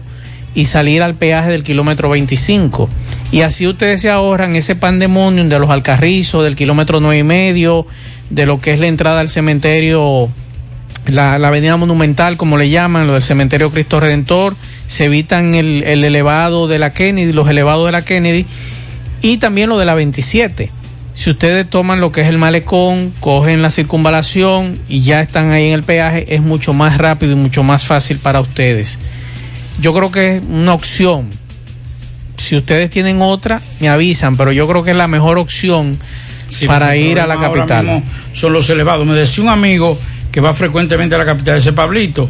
y 0.55 0.67
salir 0.67 1.03
al 1.03 1.15
peaje 1.15 1.51
del 1.51 1.63
kilómetro 1.63 2.11
25. 2.11 2.89
Y 3.31 3.41
así 3.41 3.67
ustedes 3.67 4.03
se 4.03 4.11
ahorran 4.11 4.57
ese 4.57 4.77
pandemonium 4.77 5.49
de 5.49 5.59
los 5.59 5.71
alcarrizos, 5.71 6.45
del 6.45 6.55
kilómetro 6.55 7.01
nueve 7.01 7.19
y 7.19 7.23
medio, 7.23 7.87
de 8.31 8.47
lo 8.47 8.61
que 8.61 8.73
es 8.73 8.81
la 8.81 8.87
entrada 8.87 9.21
al 9.21 9.29
cementerio, 9.29 10.29
la, 11.07 11.39
la 11.39 11.49
avenida 11.49 11.77
monumental, 11.77 12.37
como 12.37 12.57
le 12.57 12.71
llaman, 12.71 13.07
lo 13.07 13.15
del 13.15 13.23
cementerio 13.23 13.71
Cristo 13.71 14.01
Redentor, 14.01 14.55
se 14.87 15.07
evitan 15.07 15.55
el, 15.55 15.83
el 15.85 16.05
elevado 16.05 16.69
de 16.69 16.79
la 16.79 16.93
Kennedy, 16.93 17.33
los 17.33 17.49
elevados 17.49 17.87
de 17.87 17.93
la 17.93 18.03
Kennedy, 18.03 18.47
y 19.23 19.39
también 19.39 19.69
lo 19.69 19.79
de 19.79 19.87
la 19.87 19.95
27. 19.95 20.71
Si 21.15 21.31
ustedes 21.31 21.69
toman 21.69 22.01
lo 22.01 22.11
que 22.11 22.23
es 22.23 22.29
el 22.29 22.39
malecón, 22.39 23.13
cogen 23.21 23.61
la 23.61 23.71
circunvalación 23.71 24.79
y 24.89 25.03
ya 25.03 25.21
están 25.21 25.53
ahí 25.53 25.69
en 25.69 25.75
el 25.75 25.83
peaje, 25.83 26.35
es 26.35 26.41
mucho 26.41 26.73
más 26.73 26.97
rápido 26.97 27.33
y 27.33 27.37
mucho 27.37 27.63
más 27.63 27.85
fácil 27.85 28.19
para 28.19 28.41
ustedes. 28.41 28.99
Yo 29.83 29.93
creo 29.93 30.11
que 30.11 30.37
es 30.37 30.43
una 30.49 30.73
opción. 30.75 31.29
Si 32.37 32.57
ustedes 32.57 32.89
tienen 32.89 33.21
otra, 33.21 33.61
me 33.81 33.89
avisan, 33.89 34.37
pero 34.37 34.53
yo 34.53 34.67
creo 34.69 34.83
que 34.83 34.93
es 34.93 34.97
la 34.97 35.09
mejor 35.09 35.39
opción 35.39 35.99
Sí, 36.49 36.67
para 36.67 36.97
ir 36.97 37.19
a 37.21 37.27
la 37.27 37.35
ahora 37.35 37.49
capital. 37.49 37.85
mismo 37.85 38.03
Son 38.33 38.53
los 38.53 38.69
elevados. 38.71 39.07
Me 39.07 39.15
decía 39.15 39.43
un 39.45 39.51
amigo 39.51 39.99
que 40.31 40.41
va 40.41 40.55
frecuentemente 40.55 41.15
a 41.15 41.19
la 41.19 41.25
capital, 41.25 41.59
ese 41.59 41.73
Pablito. 41.73 42.29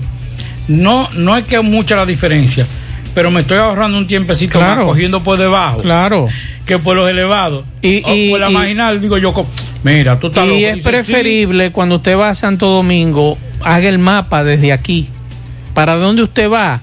No, 0.68 1.08
no 1.14 1.36
es 1.36 1.44
que 1.44 1.56
es 1.56 1.62
mucha 1.62 1.94
la 1.96 2.06
diferencia, 2.06 2.66
pero 3.14 3.30
me 3.30 3.40
estoy 3.42 3.58
ahorrando 3.58 3.98
un 3.98 4.06
tiempecito 4.06 4.58
Claro. 4.58 4.76
más 4.76 4.84
cogiendo 4.86 5.22
por 5.22 5.38
debajo. 5.38 5.78
Claro. 5.78 6.28
Que 6.66 6.78
por 6.78 6.96
los 6.96 7.08
elevados. 7.10 7.64
Y- 7.82 8.02
o 8.04 8.14
y- 8.14 8.30
por 8.30 8.40
la 8.40 8.50
y- 8.50 8.54
marginal, 8.54 9.00
digo 9.00 9.18
yo, 9.18 9.34
mira, 9.82 10.18
tú 10.18 10.28
estás 10.28 10.44
Y 10.44 10.48
loco. 10.48 10.60
es 10.60 10.74
Dice, 10.76 10.88
preferible 10.88 11.72
cuando 11.72 11.96
usted 11.96 12.16
va 12.16 12.28
a 12.30 12.34
Santo 12.34 12.68
Domingo, 12.68 13.36
haga 13.62 13.88
el 13.88 13.98
mapa 13.98 14.42
desde 14.44 14.72
aquí. 14.72 15.08
¿Para 15.74 15.96
dónde 15.96 16.22
usted 16.22 16.48
va? 16.50 16.80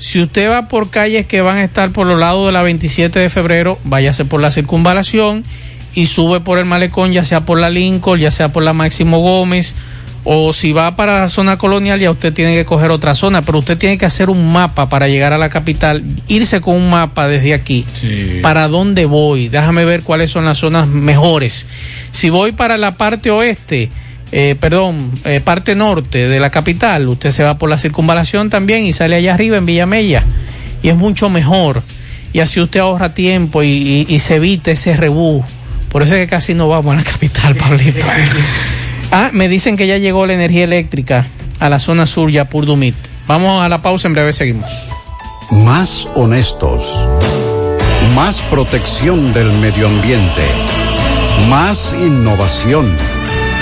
Si 0.00 0.20
usted 0.20 0.50
va 0.50 0.66
por 0.66 0.90
calles 0.90 1.26
que 1.26 1.42
van 1.42 1.58
a 1.58 1.64
estar 1.64 1.92
por 1.92 2.06
los 2.06 2.18
lados 2.18 2.46
de 2.46 2.52
la 2.52 2.62
27 2.62 3.18
de 3.18 3.30
febrero, 3.30 3.78
váyase 3.84 4.24
por 4.24 4.40
la 4.40 4.50
circunvalación 4.50 5.44
y 5.94 6.06
sube 6.06 6.40
por 6.40 6.58
el 6.58 6.64
malecón, 6.64 7.12
ya 7.12 7.24
sea 7.24 7.44
por 7.44 7.60
la 7.60 7.70
Lincoln, 7.70 8.18
ya 8.18 8.30
sea 8.30 8.48
por 8.48 8.62
la 8.62 8.72
Máximo 8.72 9.20
Gómez 9.20 9.74
o 10.24 10.52
si 10.52 10.72
va 10.72 10.96
para 10.96 11.20
la 11.20 11.28
zona 11.28 11.56
colonial 11.56 11.98
ya 11.98 12.10
usted 12.10 12.32
tiene 12.32 12.54
que 12.54 12.64
coger 12.64 12.90
otra 12.90 13.14
zona, 13.14 13.42
pero 13.42 13.58
usted 13.58 13.78
tiene 13.78 13.96
que 13.96 14.06
hacer 14.06 14.28
un 14.28 14.52
mapa 14.52 14.88
para 14.88 15.08
llegar 15.08 15.32
a 15.32 15.38
la 15.38 15.48
capital, 15.48 16.04
irse 16.28 16.60
con 16.60 16.76
un 16.76 16.90
mapa 16.90 17.28
desde 17.28 17.54
aquí, 17.54 17.86
para 18.42 18.68
dónde 18.68 19.06
voy, 19.06 19.48
déjame 19.48 19.84
ver 19.84 20.02
cuáles 20.02 20.30
son 20.30 20.44
las 20.44 20.58
zonas 20.58 20.88
mejores. 20.88 21.66
Si 22.12 22.28
voy 22.28 22.52
para 22.52 22.76
la 22.76 22.96
parte 22.96 23.30
oeste, 23.30 23.88
eh, 24.32 24.56
perdón, 24.58 25.10
eh, 25.24 25.40
parte 25.40 25.74
norte 25.74 26.28
de 26.28 26.40
la 26.40 26.50
capital, 26.50 27.08
usted 27.08 27.30
se 27.30 27.42
va 27.42 27.58
por 27.58 27.68
la 27.68 27.78
circunvalación 27.78 28.48
también 28.50 28.84
y 28.84 28.92
sale 28.92 29.16
allá 29.16 29.34
arriba 29.34 29.56
en 29.56 29.66
Villamella 29.66 30.24
y 30.82 30.88
es 30.88 30.96
mucho 30.96 31.28
mejor 31.30 31.82
y 32.32 32.40
así 32.40 32.60
usted 32.60 32.80
ahorra 32.80 33.12
tiempo 33.12 33.62
y, 33.62 34.18
se 34.20 34.36
evita 34.36 34.70
ese 34.70 34.96
rebú. 34.96 35.44
Por 35.90 36.02
eso 36.02 36.14
es 36.14 36.20
que 36.20 36.26
casi 36.28 36.54
no 36.54 36.68
vamos 36.68 36.94
a 36.94 36.98
la 36.98 37.02
capital, 37.02 37.56
Pablito. 37.56 38.06
Ah, 39.10 39.30
me 39.32 39.48
dicen 39.48 39.76
que 39.76 39.86
ya 39.86 39.98
llegó 39.98 40.26
la 40.26 40.34
energía 40.34 40.64
eléctrica 40.64 41.26
a 41.58 41.68
la 41.68 41.80
zona 41.80 42.06
sur 42.06 42.30
ya 42.30 42.44
por 42.44 42.66
Dumit. 42.66 42.94
Vamos 43.26 43.64
a 43.64 43.68
la 43.68 43.82
pausa, 43.82 44.06
en 44.06 44.14
breve 44.14 44.32
seguimos. 44.32 44.88
Más 45.50 46.08
honestos. 46.14 47.08
Más 48.14 48.40
protección 48.42 49.32
del 49.32 49.52
medio 49.54 49.88
ambiente. 49.88 50.42
Más 51.48 51.96
innovación. 52.00 52.86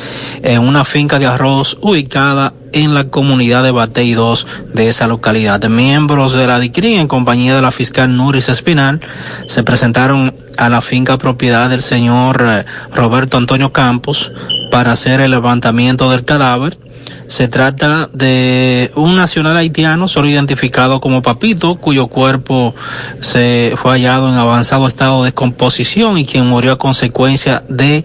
en 0.43 0.61
una 0.61 0.85
finca 0.85 1.19
de 1.19 1.27
arroz 1.27 1.79
ubicada 1.81 2.55
en 2.73 2.95
la 2.95 3.09
comunidad 3.09 3.63
de 3.63 3.71
Batey 3.71 4.15
2 4.15 4.47
de 4.75 4.89
esa 4.89 5.07
localidad. 5.07 5.63
Miembros 5.69 6.33
de 6.33 6.47
la 6.47 6.59
DICRI 6.59 6.95
en 6.95 7.09
compañía 7.09 7.55
de 7.55 7.63
la 7.63 7.71
fiscal 7.71 8.17
Nuris 8.17 8.49
Espinal 8.49 9.01
se 9.47 9.63
presentaron 9.63 10.35
a 10.57 10.69
la 10.69 10.81
finca 10.81 11.19
propiedad 11.19 11.71
del 11.71 11.83
señor 11.83 12.43
eh, 12.45 12.65
Roberto 12.95 13.37
Antonio 13.37 13.73
Campos 13.73 14.31
para 14.71 14.93
hacer 14.93 15.21
el 15.21 15.31
levantamiento 15.31 16.11
del 16.11 16.25
cadáver. 16.25 16.79
Se 17.33 17.49
trata 17.49 18.11
de 18.13 18.93
un 18.95 19.17
nacional 19.17 19.57
haitiano 19.57 20.07
solo 20.07 20.29
identificado 20.29 21.01
como 21.01 21.23
Papito, 21.23 21.77
cuyo 21.77 22.09
cuerpo 22.09 22.75
se 23.23 23.73
fue 23.77 23.93
hallado 23.93 24.29
en 24.29 24.35
avanzado 24.35 24.87
estado 24.87 25.23
de 25.23 25.29
descomposición 25.29 26.19
y 26.19 26.27
quien 26.27 26.47
murió 26.47 26.73
a 26.73 26.79
consecuencia 26.79 27.63
de 27.71 28.05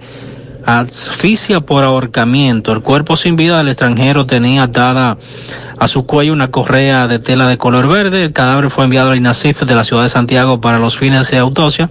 asfixia 0.65 1.59
por 1.59 1.83
ahorcamiento. 1.83 2.71
El 2.71 2.79
cuerpo 2.79 3.17
sin 3.17 3.35
vida 3.35 3.57
del 3.57 3.67
extranjero 3.67 4.25
tenía 4.25 4.63
atada 4.63 5.17
a 5.77 5.87
su 5.89 6.05
cuello 6.05 6.31
una 6.31 6.49
correa 6.49 7.09
de 7.09 7.19
tela 7.19 7.49
de 7.49 7.57
color 7.57 7.89
verde. 7.89 8.23
El 8.23 8.31
cadáver 8.31 8.69
fue 8.69 8.85
enviado 8.85 9.11
al 9.11 9.17
INASIF 9.17 9.63
de 9.63 9.75
la 9.75 9.83
ciudad 9.83 10.03
de 10.03 10.09
Santiago 10.09 10.61
para 10.61 10.79
los 10.79 10.97
fines 10.97 11.29
de 11.31 11.37
autopsia, 11.37 11.89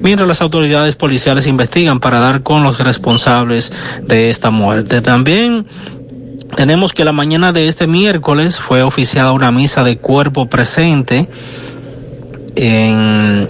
mientras 0.00 0.26
las 0.26 0.40
autoridades 0.40 0.96
policiales 0.96 1.46
investigan 1.46 2.00
para 2.00 2.18
dar 2.18 2.42
con 2.42 2.62
los 2.62 2.80
responsables 2.80 3.74
de 4.02 4.30
esta 4.30 4.48
muerte. 4.48 5.02
También 5.02 5.66
tenemos 6.56 6.92
que 6.92 7.04
la 7.04 7.12
mañana 7.12 7.52
de 7.52 7.68
este 7.68 7.86
miércoles 7.86 8.58
fue 8.58 8.82
oficiada 8.82 9.32
una 9.32 9.52
misa 9.52 9.84
de 9.84 9.98
cuerpo 9.98 10.46
presente 10.46 11.28
en 12.56 13.46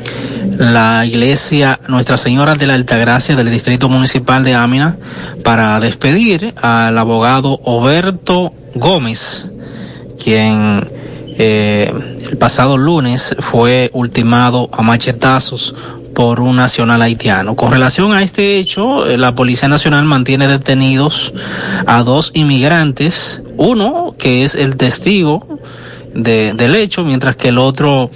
la 0.59 1.07
iglesia 1.07 1.81
Nuestra 1.89 2.19
Señora 2.19 2.55
de 2.57 2.67
la 2.67 2.75
Altagracia 2.75 3.35
del 3.37 3.51
Distrito 3.51 3.89
Municipal 3.89 4.45
de 4.45 4.55
Ámina 4.55 4.99
para 5.43 5.81
despedir 5.81 6.55
al 6.61 6.99
abogado 6.99 7.61
Oberto 7.65 8.53
Gómez, 8.75 9.51
quien 10.23 10.87
eh, 11.39 11.93
el 12.29 12.37
pasado 12.37 12.77
lunes 12.77 13.35
fue 13.39 13.91
ultimado 13.95 14.69
a 14.73 14.83
machetazos 14.83 15.75
por 16.19 16.41
un 16.41 16.57
nacional 16.57 17.01
haitiano. 17.01 17.55
Con 17.55 17.71
relación 17.71 18.13
a 18.13 18.25
este 18.25 18.59
hecho, 18.59 19.07
eh, 19.07 19.17
la 19.17 19.37
Policía 19.37 19.69
Nacional 19.69 20.05
mantiene 20.05 20.49
detenidos 20.49 21.33
a 21.87 22.03
dos 22.03 22.33
inmigrantes, 22.35 23.41
uno 23.57 24.17
que 24.19 24.43
es 24.43 24.57
el 24.57 24.77
testigo 24.77 25.61
de, 26.15 26.55
del 26.55 26.75
hecho, 26.75 27.05
mientras 27.05 27.37
que 27.37 27.51
el 27.51 27.59
otro 27.59 28.11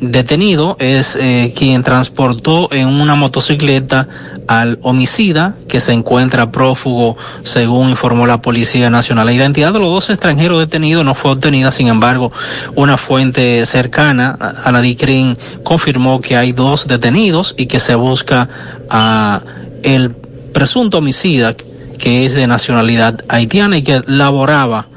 detenido 0.00 0.76
es 0.78 1.16
eh, 1.16 1.52
quien 1.56 1.82
transportó 1.82 2.68
en 2.72 2.88
una 2.88 3.14
motocicleta 3.14 4.08
al 4.46 4.78
homicida 4.82 5.54
que 5.68 5.80
se 5.80 5.92
encuentra 5.92 6.52
prófugo, 6.52 7.16
según 7.42 7.90
informó 7.90 8.26
la 8.26 8.40
Policía 8.40 8.90
Nacional. 8.90 9.26
La 9.26 9.32
identidad 9.32 9.72
de 9.72 9.78
los 9.78 9.90
dos 9.90 10.10
extranjeros 10.10 10.60
detenidos 10.60 11.04
no 11.04 11.14
fue 11.14 11.32
obtenida, 11.32 11.72
sin 11.72 11.88
embargo, 11.88 12.32
una 12.74 12.96
fuente 12.96 13.64
cercana 13.66 14.30
a 14.30 14.70
la 14.72 14.80
DICRIN 14.80 15.36
confirmó 15.62 16.20
que 16.20 16.36
hay 16.36 16.52
dos 16.52 16.86
detenidos 16.86 17.54
y 17.56 17.66
que 17.66 17.80
se 17.80 17.94
busca 17.94 18.48
a 18.88 19.40
el 19.82 20.10
presunto 20.52 20.98
homicida 20.98 21.54
que 21.98 22.26
es 22.26 22.34
de 22.34 22.46
nacionalidad 22.46 23.20
haitiana 23.28 23.78
y 23.78 23.82
que 23.82 24.02
laboraba 24.06 24.88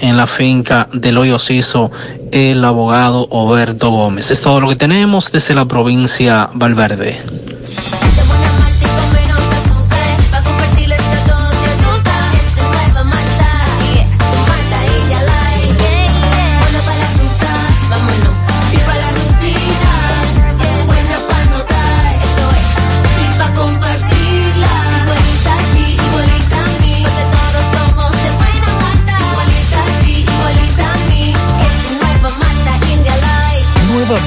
en 0.00 0.16
la 0.16 0.26
finca 0.26 0.88
del 0.92 1.18
Hoyo 1.18 1.38
Ciso 1.38 1.90
el 2.32 2.64
abogado 2.64 3.26
Oberto 3.30 3.90
Gómez. 3.90 4.30
Es 4.30 4.40
todo 4.40 4.60
lo 4.60 4.68
que 4.68 4.76
tenemos 4.76 5.32
desde 5.32 5.54
la 5.54 5.66
provincia 5.66 6.50
Valverde. 6.54 7.20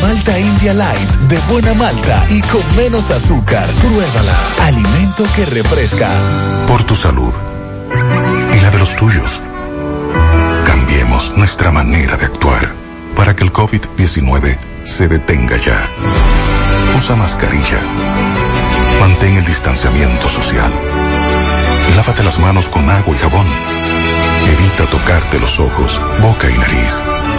Malta 0.02 0.40
India 0.40 0.74
Light 0.74 1.10
de 1.28 1.38
buena 1.50 1.74
malta 1.74 2.26
y 2.30 2.42
con 2.42 2.62
menos 2.76 3.12
azúcar. 3.12 3.68
Pruébala. 3.82 4.36
Alimento 4.64 5.26
que 5.36 5.46
refresca. 5.46 6.10
Por 6.68 6.84
tu 6.84 6.96
salud 6.96 7.34
y 8.54 8.60
la 8.62 8.70
de 8.70 8.80
los 8.80 8.96
tuyos. 8.96 9.42
Cambiemos 10.66 11.34
nuestra 11.38 11.72
manera 11.72 12.18
de 12.18 12.26
actuar 12.26 12.72
para 13.16 13.36
que 13.36 13.44
el 13.44 13.54
COVID-19 13.54 14.58
se 14.84 15.08
detenga 15.08 15.58
ya. 15.58 15.90
Usa 16.98 17.16
mascarilla. 17.16 17.82
Mantén 19.00 19.38
el 19.38 19.46
distanciamiento 19.46 20.30
social. 20.30 20.72
Lávate 21.96 22.24
las 22.24 22.40
manos 22.40 22.70
con 22.70 22.90
agua 22.90 23.16
y 23.16 23.20
jabón. 23.20 23.46
Evita 24.46 24.86
tocarte 24.90 25.40
los 25.40 25.60
ojos, 25.60 26.00
boca 26.22 26.50
y 26.50 26.58
nariz. 26.58 27.23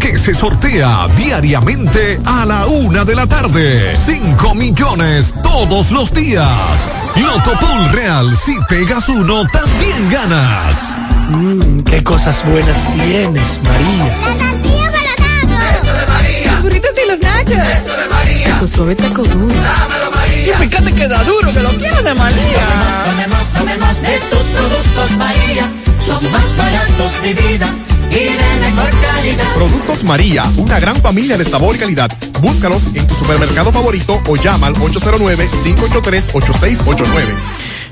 que 0.00 0.18
se 0.18 0.34
sortea 0.34 1.06
diariamente 1.16 2.20
a 2.24 2.44
la 2.44 2.66
una 2.66 3.04
de 3.04 3.14
la 3.14 3.28
tarde. 3.28 3.94
5 3.94 4.54
millones 4.56 5.32
todos 5.40 5.92
los 5.92 6.12
días. 6.12 6.48
Loto 7.14 7.52
Pool 7.60 7.92
Real, 7.92 8.36
si 8.36 8.56
pegas 8.68 9.08
uno, 9.08 9.46
también 9.46 10.10
ganas. 10.10 10.96
Mmm, 11.28 11.80
qué 11.82 12.02
cosas 12.02 12.44
buenas 12.44 12.90
tienes, 12.92 13.60
María. 13.62 14.16
La 14.26 14.50
tortilla 14.50 14.90
para 14.90 15.78
Eso 15.78 15.92
de 15.92 16.06
María. 16.06 16.52
Los 16.52 16.62
burritos 16.62 16.90
y 17.04 17.08
los 17.08 17.20
nachos. 17.20 17.52
Eso 17.52 17.96
de 17.96 18.08
María. 18.08 18.58
Tu 18.58 18.68
suave 18.68 18.96
taco 18.96 19.22
duro. 19.22 19.54
Dámelo, 19.54 20.10
María. 20.10 20.54
Y 20.54 20.68
fíjate 20.68 20.92
que 20.92 21.06
da 21.06 21.22
duro, 21.22 21.52
que 21.52 21.60
lo 21.60 21.70
quiero 21.78 22.02
de 22.02 22.14
María. 22.14 22.66
Tomemos, 23.04 23.46
tomemos, 23.54 23.92
tomemos 23.92 24.02
de 24.02 24.18
tus 24.28 24.42
productos, 24.42 25.10
María. 25.16 25.72
Son 26.04 26.32
más 26.32 26.56
baratos 26.56 27.22
de 27.22 27.34
vida 27.34 27.72
y 28.10 28.14
de 28.14 28.60
mejor 28.60 28.90
calidad. 29.00 29.54
Productos 29.54 30.04
María, 30.04 30.44
una 30.56 30.78
gran 30.80 30.96
familia 30.96 31.38
de 31.38 31.44
sabor 31.44 31.76
y 31.76 31.78
calidad. 31.78 32.10
Búscalos 32.40 32.82
en 32.94 33.06
tu 33.06 33.14
supermercado 33.14 33.72
favorito 33.72 34.20
o 34.26 34.36
llama 34.36 34.66
al 34.68 34.74
809-583-8689. 34.74 37.06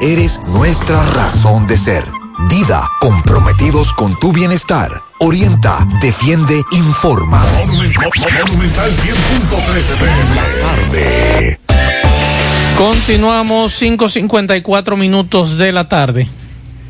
eres 0.00 0.40
nuestra 0.48 1.02
razón 1.12 1.66
de 1.66 1.76
ser. 1.76 2.04
Dida, 2.48 2.88
comprometidos 3.00 3.92
con 3.92 4.18
tu 4.18 4.32
bienestar. 4.32 4.90
Orienta, 5.18 5.86
defiende, 6.00 6.62
informa. 6.72 7.44
Monumental 7.66 8.10
100.13 8.12 9.98
tarde. 10.60 11.60
Continuamos 12.76 13.82
5.54 13.82 14.96
minutos 14.96 15.58
de 15.58 15.72
la 15.72 15.88
tarde. 15.88 16.28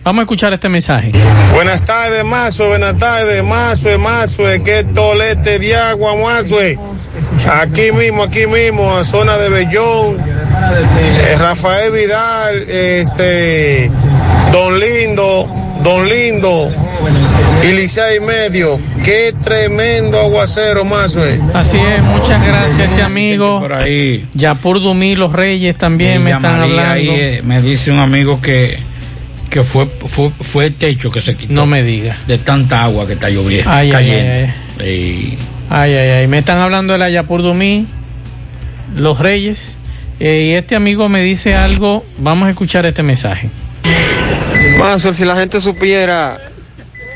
Vamos 0.04 0.20
a 0.20 0.22
escuchar 0.22 0.52
este 0.52 0.68
mensaje. 0.68 1.12
Buenas 1.54 1.84
tardes, 1.84 2.24
Mazo. 2.24 2.68
Buenas 2.68 2.96
tardes, 2.96 3.44
Mazo, 3.44 3.98
Mazo. 3.98 4.44
Que 4.64 4.84
tolete 4.84 5.58
de 5.58 5.76
agua, 5.76 6.14
Mazo. 6.16 6.56
Aquí 7.60 7.92
mismo, 7.92 8.22
aquí 8.22 8.46
mismo, 8.46 8.96
a 8.96 9.04
zona 9.04 9.36
de 9.36 9.48
Bellón. 9.50 10.18
Eh, 10.20 11.34
Rafael 11.38 11.92
Vidal, 11.92 12.68
este, 12.68 13.90
Don 14.52 14.78
Lindo, 14.78 15.48
Don 15.82 16.08
Lindo 16.08 16.70
y 17.62 17.72
Licea 17.72 18.14
y 18.16 18.20
medio. 18.20 18.78
Qué 19.04 19.34
tremendo 19.44 20.18
aguacero, 20.18 20.84
Mazo. 20.84 21.20
Así 21.54 21.78
es, 21.78 22.02
muchas 22.02 22.46
gracias 22.46 22.90
este 22.90 23.02
amigo. 23.02 23.60
Por 23.60 23.74
ahí. 23.74 24.26
Yapur 24.34 24.80
Dumí, 24.80 25.16
los 25.16 25.32
Reyes 25.32 25.76
también 25.76 26.22
me 26.24 26.30
están 26.30 26.60
María 26.60 26.64
hablando. 26.64 26.92
ahí, 26.92 27.08
eh, 27.10 27.42
me 27.44 27.60
dice 27.60 27.90
un 27.90 27.98
amigo 27.98 28.40
que, 28.40 28.78
que 29.50 29.62
fue, 29.62 29.86
fue, 29.86 30.30
fue 30.40 30.66
el 30.66 30.74
techo 30.74 31.10
que 31.10 31.20
se 31.20 31.36
quitó. 31.36 31.52
No 31.52 31.66
me 31.66 31.82
diga. 31.82 32.16
De 32.26 32.38
tanta 32.38 32.84
agua 32.84 33.06
que 33.06 33.14
está 33.14 33.30
lloviendo. 33.30 33.70
Ay, 33.70 33.86
ay, 33.88 33.92
cayendo. 33.92 34.52
ay, 34.80 34.88
Y 34.88 35.38
Ay, 35.70 35.94
ay, 35.94 36.10
ay. 36.10 36.28
Me 36.28 36.38
están 36.38 36.58
hablando 36.58 36.92
de 36.92 36.98
la 36.98 37.10
Yapur 37.10 37.42
Dumí, 37.42 37.86
los 38.96 39.18
Reyes. 39.18 39.76
Eh, 40.20 40.48
y 40.50 40.54
este 40.54 40.74
amigo 40.76 41.08
me 41.08 41.22
dice 41.22 41.54
algo. 41.54 42.04
Vamos 42.18 42.46
a 42.48 42.50
escuchar 42.50 42.86
este 42.86 43.02
mensaje. 43.02 43.50
Mazo, 44.78 45.12
si 45.12 45.24
la 45.24 45.36
gente 45.36 45.60
supiera 45.60 46.38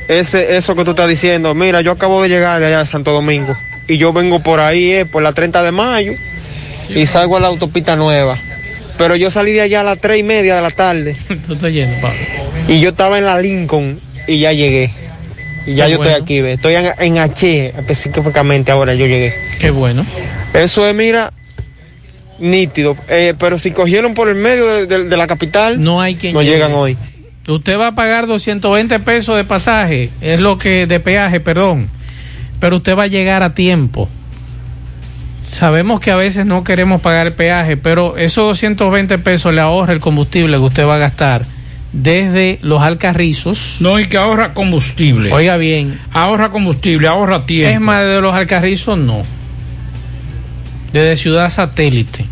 ese, 0.08 0.56
eso 0.56 0.74
que 0.74 0.84
tú 0.84 0.90
estás 0.90 1.08
diciendo, 1.08 1.54
mira, 1.54 1.80
yo 1.80 1.92
acabo 1.92 2.22
de 2.22 2.28
llegar 2.28 2.60
de 2.60 2.66
allá 2.66 2.80
de 2.80 2.86
Santo 2.86 3.12
Domingo 3.12 3.56
y 3.88 3.98
yo 3.98 4.12
vengo 4.12 4.40
por 4.42 4.60
ahí, 4.60 4.90
eh, 4.90 5.06
por 5.06 5.22
la 5.22 5.32
30 5.32 5.62
de 5.62 5.72
mayo 5.72 6.12
y 6.88 7.06
salgo 7.06 7.36
a 7.36 7.40
la 7.40 7.48
autopista 7.48 7.96
nueva. 7.96 8.38
Pero 8.98 9.16
yo 9.16 9.30
salí 9.30 9.52
de 9.52 9.62
allá 9.62 9.80
a 9.80 9.84
las 9.84 9.98
3 9.98 10.18
y 10.20 10.22
media 10.22 10.56
de 10.56 10.62
la 10.62 10.70
tarde 10.70 11.16
Tú 11.46 11.54
estás 11.54 11.72
yendo, 11.72 12.00
Pablo. 12.00 12.18
y 12.68 12.80
yo 12.80 12.90
estaba 12.90 13.18
en 13.18 13.24
la 13.24 13.40
Lincoln 13.40 14.00
y 14.28 14.38
ya 14.40 14.52
llegué. 14.52 14.90
Y 15.66 15.74
ya 15.74 15.86
Qué 15.86 15.92
yo 15.92 15.96
bueno. 15.98 16.10
estoy 16.12 16.22
aquí, 16.22 16.40
ve. 16.40 16.52
Estoy 16.54 16.74
en, 16.74 16.86
en 16.98 17.18
H, 17.18 17.68
específicamente 17.78 18.72
ahora 18.72 18.94
yo 18.94 19.06
llegué. 19.06 19.34
Qué 19.60 19.70
bueno. 19.70 20.04
Eso 20.54 20.86
es, 20.88 20.94
mira, 20.94 21.32
nítido. 22.38 22.96
Eh, 23.08 23.34
pero 23.38 23.58
si 23.58 23.70
cogieron 23.70 24.14
por 24.14 24.28
el 24.28 24.34
medio 24.34 24.66
de, 24.66 24.86
de- 24.86 25.04
de 25.04 25.16
la 25.16 25.26
capital, 25.26 25.82
no 25.82 26.00
hay 26.00 26.16
quien 26.16 26.34
no 26.34 26.42
llegue. 26.42 26.54
llegan 26.56 26.72
hoy. 26.74 26.96
Usted 27.48 27.76
va 27.78 27.88
a 27.88 27.94
pagar 27.94 28.26
220 28.26 29.00
pesos 29.00 29.36
de 29.36 29.44
pasaje, 29.44 30.10
es 30.20 30.40
lo 30.40 30.58
que 30.58 30.86
de 30.86 31.00
peaje, 31.00 31.40
perdón. 31.40 31.88
Pero 32.60 32.76
usted 32.76 32.96
va 32.96 33.04
a 33.04 33.08
llegar 33.08 33.42
a 33.42 33.54
tiempo. 33.54 34.08
Sabemos 35.52 36.00
que 36.00 36.10
a 36.10 36.16
veces 36.16 36.46
no 36.46 36.64
queremos 36.64 37.02
pagar 37.02 37.26
el 37.26 37.34
peaje, 37.34 37.76
pero 37.76 38.16
esos 38.16 38.46
220 38.46 39.18
pesos 39.18 39.52
le 39.52 39.60
ahorra 39.60 39.92
el 39.92 40.00
combustible 40.00 40.56
que 40.56 40.62
usted 40.62 40.86
va 40.86 40.94
a 40.94 40.98
gastar 40.98 41.44
desde 41.92 42.58
los 42.62 42.80
Alcarrizos. 42.80 43.76
No, 43.80 44.00
y 44.00 44.06
que 44.06 44.16
ahorra 44.16 44.54
combustible. 44.54 45.30
Oiga 45.30 45.58
bien. 45.58 46.00
Ahorra 46.10 46.48
combustible, 46.48 47.06
ahorra 47.06 47.44
tiempo. 47.44 47.74
Es 47.74 47.80
más, 47.82 48.02
de 48.02 48.22
los 48.22 48.34
Alcarrizos 48.34 48.96
no. 48.96 49.24
Desde 50.94 51.18
Ciudad 51.18 51.50
Satélite. 51.50 52.24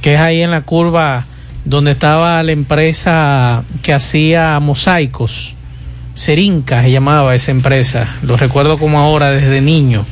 Que 0.00 0.14
es 0.14 0.20
ahí 0.20 0.40
en 0.42 0.52
la 0.52 0.60
curva 0.60 1.24
donde 1.64 1.90
estaba 1.90 2.40
la 2.44 2.52
empresa 2.52 3.64
que 3.82 3.92
hacía 3.92 4.60
mosaicos. 4.60 5.54
Serinca 6.14 6.84
se 6.84 6.92
llamaba 6.92 7.34
esa 7.34 7.50
empresa. 7.50 8.14
Lo 8.22 8.36
recuerdo 8.36 8.78
como 8.78 9.00
ahora 9.00 9.32
desde 9.32 9.60
niño. 9.60 10.06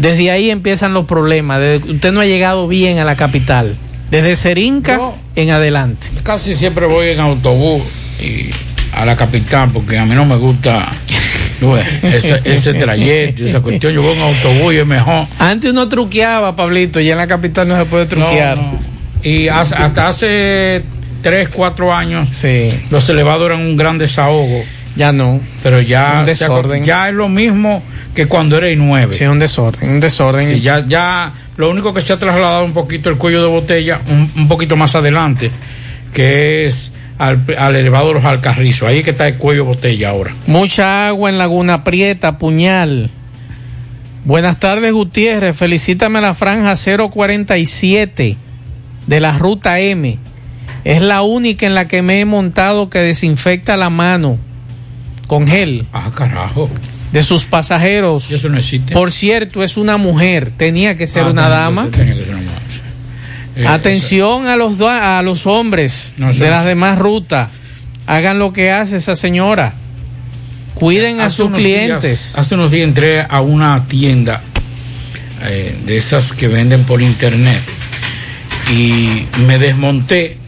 Desde 0.00 0.30
ahí 0.30 0.50
empiezan 0.50 0.94
los 0.94 1.06
problemas. 1.06 1.60
Desde- 1.60 1.92
usted 1.92 2.12
no 2.12 2.20
ha 2.20 2.26
llegado 2.26 2.66
bien 2.68 2.98
a 2.98 3.04
la 3.04 3.16
capital. 3.16 3.74
Desde 4.10 4.34
Serinca 4.34 4.98
en 5.36 5.50
adelante. 5.50 6.08
Casi 6.22 6.54
siempre 6.54 6.86
voy 6.86 7.08
en 7.10 7.20
autobús 7.20 7.82
y 8.20 8.50
a 8.92 9.04
la 9.04 9.14
capital 9.16 9.70
porque 9.72 9.98
a 9.98 10.04
mí 10.04 10.14
no 10.14 10.24
me 10.24 10.36
gusta 10.36 10.88
ese, 12.02 12.40
ese 12.44 12.74
trayecto 12.74 13.44
esa 13.44 13.60
cuestión. 13.60 13.92
Yo 13.92 14.02
voy 14.02 14.14
en 14.16 14.22
autobús 14.22 14.74
y 14.74 14.78
es 14.78 14.86
mejor. 14.86 15.26
Antes 15.38 15.70
uno 15.72 15.88
truqueaba, 15.88 16.56
Pablito, 16.56 16.98
y 17.00 17.10
en 17.10 17.18
la 17.18 17.26
capital 17.26 17.68
no 17.68 17.76
se 17.76 17.84
puede 17.84 18.06
truquear. 18.06 18.56
No, 18.56 18.62
no. 18.72 18.78
Y 19.22 19.48
hasta 19.48 20.08
hace 20.08 20.82
3, 21.22 21.48
4 21.50 21.94
años 21.94 22.28
los 22.90 23.08
elevados 23.10 23.46
eran 23.46 23.60
un 23.60 23.76
gran 23.76 23.98
desahogo. 23.98 24.62
Ya 25.00 25.12
no. 25.12 25.40
Pero 25.62 25.80
ya, 25.80 26.18
Un 26.20 26.26
desorden. 26.26 26.84
ya 26.84 27.08
es 27.08 27.14
lo 27.14 27.30
mismo 27.30 27.82
que 28.14 28.26
cuando 28.26 28.58
era 28.58 28.68
I9. 28.68 29.12
Sí, 29.12 29.24
un 29.24 29.38
desorden, 29.38 29.88
un 29.88 29.98
desorden. 29.98 30.46
Sí, 30.46 30.60
ya, 30.60 30.84
ya 30.86 31.32
lo 31.56 31.70
único 31.70 31.94
que 31.94 32.02
se 32.02 32.12
ha 32.12 32.18
trasladado 32.18 32.66
un 32.66 32.74
poquito 32.74 33.08
el 33.08 33.16
cuello 33.16 33.40
de 33.40 33.48
botella, 33.48 33.98
un, 34.10 34.30
un 34.36 34.46
poquito 34.46 34.76
más 34.76 34.94
adelante, 34.94 35.50
que 36.12 36.66
es 36.66 36.92
al, 37.16 37.42
al 37.56 37.76
elevado 37.76 38.08
de 38.08 38.14
los 38.16 38.26
Alcarrizos. 38.26 38.86
Ahí 38.90 39.02
que 39.02 39.12
está 39.12 39.26
el 39.26 39.36
cuello 39.38 39.62
de 39.62 39.68
botella 39.68 40.10
ahora. 40.10 40.34
Mucha 40.46 41.08
agua 41.08 41.30
en 41.30 41.38
Laguna 41.38 41.82
Prieta, 41.82 42.36
Puñal. 42.36 43.08
Buenas 44.26 44.58
tardes, 44.58 44.92
Gutiérrez. 44.92 45.56
Felicítame 45.56 46.18
a 46.18 46.20
la 46.20 46.34
franja 46.34 46.74
047 46.76 48.36
de 49.06 49.20
la 49.20 49.38
ruta 49.38 49.80
M. 49.80 50.18
Es 50.84 51.00
la 51.00 51.22
única 51.22 51.64
en 51.64 51.74
la 51.74 51.88
que 51.88 52.02
me 52.02 52.20
he 52.20 52.26
montado 52.26 52.90
que 52.90 52.98
desinfecta 52.98 53.78
la 53.78 53.88
mano 53.88 54.36
con 55.30 55.46
gel. 55.46 55.86
Ah, 55.92 56.10
carajo. 56.12 56.68
De 57.12 57.22
sus 57.22 57.44
pasajeros. 57.44 58.28
Eso 58.32 58.48
no 58.48 58.58
existe. 58.58 58.92
Por 58.92 59.12
cierto, 59.12 59.62
es 59.62 59.76
una 59.76 59.96
mujer. 59.96 60.50
Tenía 60.56 60.96
que 60.96 61.06
ser 61.06 61.22
Ah, 61.22 61.30
una 61.30 61.44
que 61.44 61.48
dama. 61.50 61.86
tenía 61.88 62.14
que 62.16 62.24
ser 62.24 62.34
una 62.34 62.42
mujer. 62.42 62.60
Eh, 63.54 63.66
Atención 63.68 64.48
a 64.48 64.56
los 64.56 64.80
a 64.80 65.22
los 65.22 65.46
hombres 65.46 66.14
No, 66.16 66.32
de 66.32 66.50
las 66.50 66.64
demás 66.64 66.98
rutas. 66.98 67.48
Hagan 68.08 68.40
lo 68.40 68.52
que 68.52 68.72
hace 68.72 68.96
esa 68.96 69.14
señora. 69.14 69.74
Cuiden 70.74 71.20
a 71.20 71.30
sus 71.30 71.52
clientes. 71.52 72.02
días- 72.32 72.36
hace 72.38 72.56
unos 72.56 72.72
días 72.72 72.88
entré 72.88 73.20
a 73.22 73.40
una 73.40 73.86
tienda 73.86 74.40
eh, 75.44 75.78
de 75.86 75.96
esas 75.96 76.32
que 76.32 76.48
venden 76.48 76.82
por 76.82 77.02
internet 77.02 77.60
y 78.72 79.26
me 79.46 79.58
desmonté. 79.60 80.38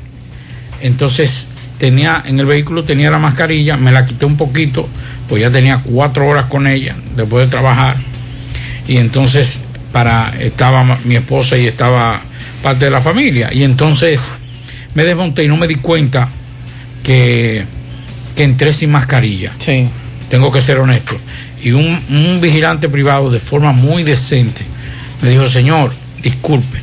Entonces 0.80 1.46
tenía 1.82 2.22
en 2.24 2.38
el 2.38 2.46
vehículo 2.46 2.84
tenía 2.84 3.10
la 3.10 3.18
mascarilla, 3.18 3.76
me 3.76 3.90
la 3.90 4.06
quité 4.06 4.24
un 4.24 4.36
poquito, 4.36 4.88
pues 5.28 5.42
ya 5.42 5.50
tenía 5.50 5.78
cuatro 5.82 6.28
horas 6.28 6.44
con 6.44 6.68
ella 6.68 6.94
después 7.16 7.44
de 7.44 7.50
trabajar 7.50 7.96
y 8.86 8.98
entonces 8.98 9.60
para 9.90 10.32
estaba 10.38 10.96
mi 11.02 11.16
esposa 11.16 11.58
y 11.58 11.66
estaba 11.66 12.20
parte 12.62 12.84
de 12.84 12.92
la 12.92 13.00
familia 13.00 13.50
y 13.52 13.64
entonces 13.64 14.30
me 14.94 15.02
desmonté 15.02 15.42
y 15.42 15.48
no 15.48 15.56
me 15.56 15.66
di 15.66 15.74
cuenta 15.74 16.28
que, 17.02 17.64
que 18.36 18.44
entré 18.44 18.72
sin 18.72 18.92
mascarilla. 18.92 19.50
Sí. 19.58 19.88
Tengo 20.28 20.52
que 20.52 20.62
ser 20.62 20.78
honesto. 20.78 21.16
Y 21.64 21.72
un, 21.72 22.00
un 22.10 22.40
vigilante 22.40 22.88
privado 22.88 23.28
de 23.28 23.40
forma 23.40 23.72
muy 23.72 24.04
decente 24.04 24.62
me 25.20 25.30
dijo, 25.30 25.48
señor, 25.48 25.92
disculpe, 26.22 26.78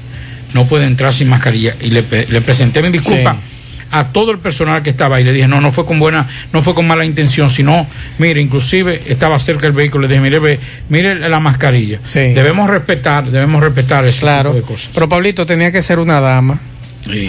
no 0.53 0.65
puede 0.65 0.87
entrar 0.87 1.13
sin 1.13 1.29
mascarilla. 1.29 1.77
Y 1.79 1.91
le 1.91 2.03
presenté 2.41 2.81
mi 2.81 2.89
disculpa. 2.89 3.37
A 3.91 4.05
todo 4.07 4.31
el 4.31 4.39
personal 4.39 4.83
que 4.83 4.89
estaba 4.89 5.17
ahí. 5.17 5.23
Le 5.23 5.33
dije, 5.33 5.47
no, 5.47 5.61
no 5.61 5.71
fue 5.71 5.85
con 5.85 5.99
buena, 5.99 6.27
no 6.53 6.61
fue 6.61 6.73
con 6.73 6.87
mala 6.87 7.05
intención, 7.05 7.49
sino, 7.49 7.87
mire, 8.17 8.39
inclusive 8.41 9.01
estaba 9.07 9.39
cerca 9.39 9.63
del 9.63 9.71
vehículo, 9.73 10.03
le 10.03 10.09
dije, 10.09 10.21
mire, 10.21 10.39
ve, 10.39 10.59
mire 10.89 11.15
la 11.29 11.39
mascarilla. 11.39 11.99
Debemos 12.13 12.69
respetar, 12.69 13.29
debemos 13.29 13.61
respetar 13.61 14.05
ese 14.07 14.21
Claro. 14.21 14.51
tipo 14.51 14.61
de 14.61 14.73
cosas. 14.73 14.89
Pero 14.93 15.09
Pablito 15.09 15.45
tenía 15.45 15.71
que 15.71 15.81
ser 15.81 15.99
una 15.99 16.19
dama. 16.19 16.59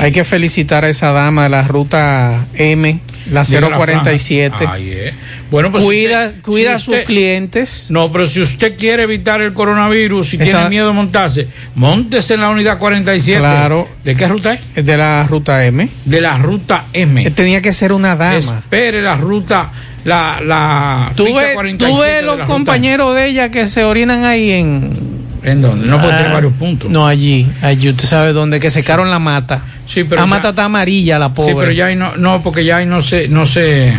Hay 0.01 0.13
que 0.13 0.25
felicitar 0.25 0.85
a 0.85 0.89
esa 0.89 1.13
dama 1.13 1.45
de 1.45 1.49
la 1.49 1.63
ruta 1.63 2.47
M, 2.55 2.99
la 3.31 3.45
Diga 3.45 3.61
la 3.61 3.77
047. 3.77 4.57
franja. 4.57 4.75
Ay, 4.75 4.91
eh. 4.93 5.15
Bueno, 5.51 5.71
pues 5.71 5.85
cuida 5.85 6.27
usted- 6.29 6.41
cuida 6.43 6.71
si 6.71 6.75
a 6.75 6.79
sus 6.97 7.05
clientes. 7.05 7.87
No, 7.91 8.11
pero 8.13 8.27
si 8.27 8.41
usted 8.41 8.77
quiere 8.77 9.03
evitar 9.05 9.41
el 9.43 9.53
coronavirus, 9.53 10.29
si 10.29 10.37
Esa- 10.37 10.45
tiene 10.45 10.69
miedo 10.69 10.87
de 10.89 10.93
montarse, 10.95 11.49
montese 11.75 12.35
en 12.35 12.41
la 12.41 12.51
unidad 12.51 12.79
47. 12.79 13.41
Claro. 13.41 13.89
¿De 14.05 14.15
qué 14.15 14.29
ruta 14.29 14.55
es? 14.55 14.85
De 14.85 14.97
la 14.97 15.25
ruta 15.25 15.65
M. 15.67 15.89
De 16.05 16.21
la 16.21 16.39
ruta 16.39 16.85
M. 16.93 17.31
Tenía 17.33 17.61
que 17.63 17.73
ser 17.73 17.93
una 17.93 18.17
dama. 18.17 18.37
Espere 18.39 19.03
la 19.03 19.17
ruta, 19.17 19.71
la, 20.05 20.41
la 20.45 21.13
Tú 21.17 21.27
ficha 21.27 21.41
ves, 21.43 21.55
47 21.55 21.93
tú 21.93 22.01
ves 22.03 22.15
de 22.17 22.23
los 22.23 22.39
la 22.39 22.47
compañeros 22.47 23.15
de 23.15 23.27
ella 23.29 23.51
que 23.51 23.69
se 23.69 23.85
orinan 23.85 24.25
ahí 24.25 24.51
en. 24.53 25.21
¿En 25.43 25.63
dónde? 25.63 25.87
No, 25.89 25.97
Ah, 25.99 26.17
tiene 26.19 26.35
varios 26.35 26.53
puntos. 26.53 26.91
No, 26.91 27.07
allí. 27.07 27.47
Allí, 27.63 27.89
usted 27.89 28.05
sabe 28.07 28.33
dónde, 28.35 28.61
que 28.61 28.71
secaron 28.71 29.09
la 29.11 29.19
mata. 29.19 29.63
Sí, 29.93 30.05
pero 30.05 30.25
ya- 30.27 30.49
está 30.51 30.65
amarilla, 30.65 31.19
la 31.19 31.33
pobre. 31.35 31.51
Sí, 31.51 31.57
pero 31.59 31.73
ya 31.73 31.87
ahí 31.87 31.97
no, 31.97 32.17
no, 32.17 32.43
porque 32.43 32.65
ya 32.65 32.77
ahí 32.79 32.87
no 32.87 33.03
se, 33.03 33.27
no 33.29 33.45
se. 33.47 33.93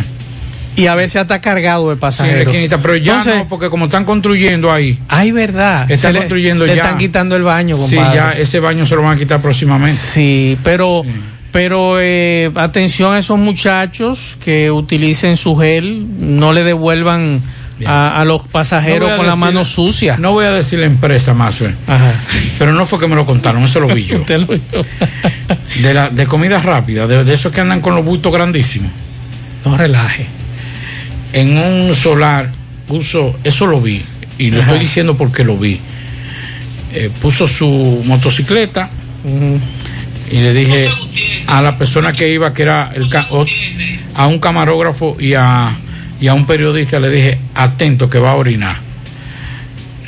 Y 0.74 0.86
a 0.86 0.94
veces 0.94 1.16
hasta 1.16 1.38
cargado 1.42 1.90
de 1.90 1.96
Sí, 1.96 2.00
pasajeros. 2.00 2.46
esquinita, 2.46 2.78
pero 2.78 2.96
ya 2.96 3.12
Entonces- 3.18 3.34
no, 3.36 3.48
porque 3.48 3.68
como 3.68 3.84
están 3.84 4.06
construyendo 4.06 4.72
ahí. 4.72 4.98
Ay, 5.08 5.30
verdad. 5.30 5.90
Están 5.90 6.14
le- 6.14 6.20
construyendo 6.20 6.64
le 6.64 6.74
ya. 6.74 6.82
están 6.84 6.96
quitando 6.98 7.36
el 7.36 7.42
baño, 7.42 7.76
Sí, 7.76 7.94
compadre. 7.96 8.16
ya 8.16 8.32
ese 8.32 8.58
baño 8.58 8.86
se 8.86 8.94
lo 8.96 9.02
van 9.02 9.16
a 9.16 9.18
quitar 9.18 9.42
próximamente. 9.42 9.94
Sí, 10.00 10.56
pero, 10.64 11.02
pero 11.50 11.96
eh, 12.00 12.50
atención 12.54 13.12
a 13.12 13.18
esos 13.18 13.38
muchachos 13.38 14.38
que 14.42 14.70
utilicen 14.70 15.36
su 15.36 15.56
gel, 15.56 16.06
no 16.18 16.54
le 16.54 16.64
devuelvan 16.64 17.42
a, 17.86 18.20
a 18.20 18.24
los 18.24 18.46
pasajeros 18.46 19.00
No 19.00 19.04
voy 19.06 19.14
a 19.14 19.16
con 19.16 19.26
la 19.26 19.36
mano 19.36 19.64
sucia. 19.64 20.16
No 20.16 20.32
voy 20.32 20.44
a 20.44 20.50
decir 20.50 20.78
la 20.78 20.86
empresa 20.86 21.34
más, 21.34 21.60
eh, 21.60 21.74
pero 22.58 22.72
no 22.72 22.86
fue 22.86 22.98
que 22.98 23.06
me 23.06 23.14
lo 23.16 23.26
contaron, 23.26 23.62
eso 23.62 23.80
lo 23.80 23.88
vi 23.88 24.06
yo. 24.06 24.18
de, 25.82 25.94
la, 25.94 26.10
de 26.10 26.26
comida 26.26 26.60
rápida, 26.60 27.06
de, 27.06 27.24
de 27.24 27.34
esos 27.34 27.52
que 27.52 27.60
andan 27.60 27.80
con 27.80 27.94
los 27.94 28.04
bultos 28.04 28.32
grandísimos. 28.32 28.90
No 29.64 29.76
relaje. 29.76 30.26
En 31.32 31.56
un 31.56 31.94
solar 31.94 32.50
puso, 32.86 33.38
eso 33.42 33.66
lo 33.66 33.80
vi, 33.80 34.02
y 34.38 34.50
lo 34.50 34.58
Ajá. 34.60 34.72
estoy 34.72 34.80
diciendo 34.80 35.16
porque 35.16 35.44
lo 35.44 35.56
vi. 35.56 35.80
Eh, 36.94 37.10
puso 37.22 37.48
su 37.48 38.02
motocicleta 38.04 38.90
y 40.30 40.36
le 40.36 40.52
dije 40.52 40.90
a 41.46 41.62
la 41.62 41.78
persona 41.78 42.12
que 42.12 42.28
iba, 42.28 42.52
que 42.52 42.62
era 42.62 42.92
el 42.94 43.08
a 44.14 44.26
un 44.26 44.38
camarógrafo 44.38 45.16
y 45.18 45.32
a, 45.34 45.70
y 46.22 46.28
a 46.28 46.34
un 46.34 46.46
periodista, 46.46 46.98
le 46.98 47.10
dije, 47.10 47.38
atento 47.54 48.08
que 48.08 48.18
va 48.18 48.30
a 48.32 48.36
orinar. 48.36 48.76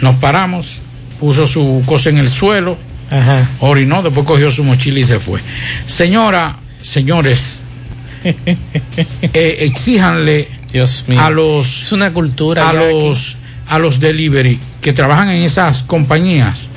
Nos 0.00 0.16
paramos, 0.16 0.80
puso 1.20 1.46
su 1.46 1.82
cosa 1.84 2.08
en 2.10 2.18
el 2.18 2.28
suelo, 2.30 2.78
Ajá. 3.10 3.48
orinó, 3.60 4.02
después 4.02 4.26
cogió 4.26 4.50
su 4.50 4.64
mochila 4.64 5.00
y 5.00 5.04
se 5.04 5.18
fue. 5.20 5.40
Señora, 5.86 6.56
señores, 6.80 7.60
eh, 8.24 9.56
exíjanle 9.60 10.48
Dios 10.72 11.04
mío. 11.06 11.20
a 11.20 11.30
los 11.30 11.84
es 11.84 11.92
una 11.92 12.12
cultura 12.12 12.68
a 12.68 12.72
los 12.72 13.36
a 13.68 13.78
los 13.78 14.00
delivery 14.00 14.58
que 14.80 14.92
trabajan 14.92 15.30
en 15.30 15.42
esas 15.42 15.82
compañías 15.82 16.68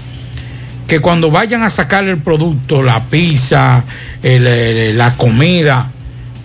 que 0.87 0.99
cuando 0.99 1.29
vayan 1.31 1.63
a 1.63 1.69
sacar 1.69 2.07
el 2.07 2.17
producto, 2.17 2.81
la 2.81 3.03
pizza, 3.05 3.83
el- 4.23 4.47
el- 4.47 4.97
la 4.97 5.15
comida, 5.17 5.91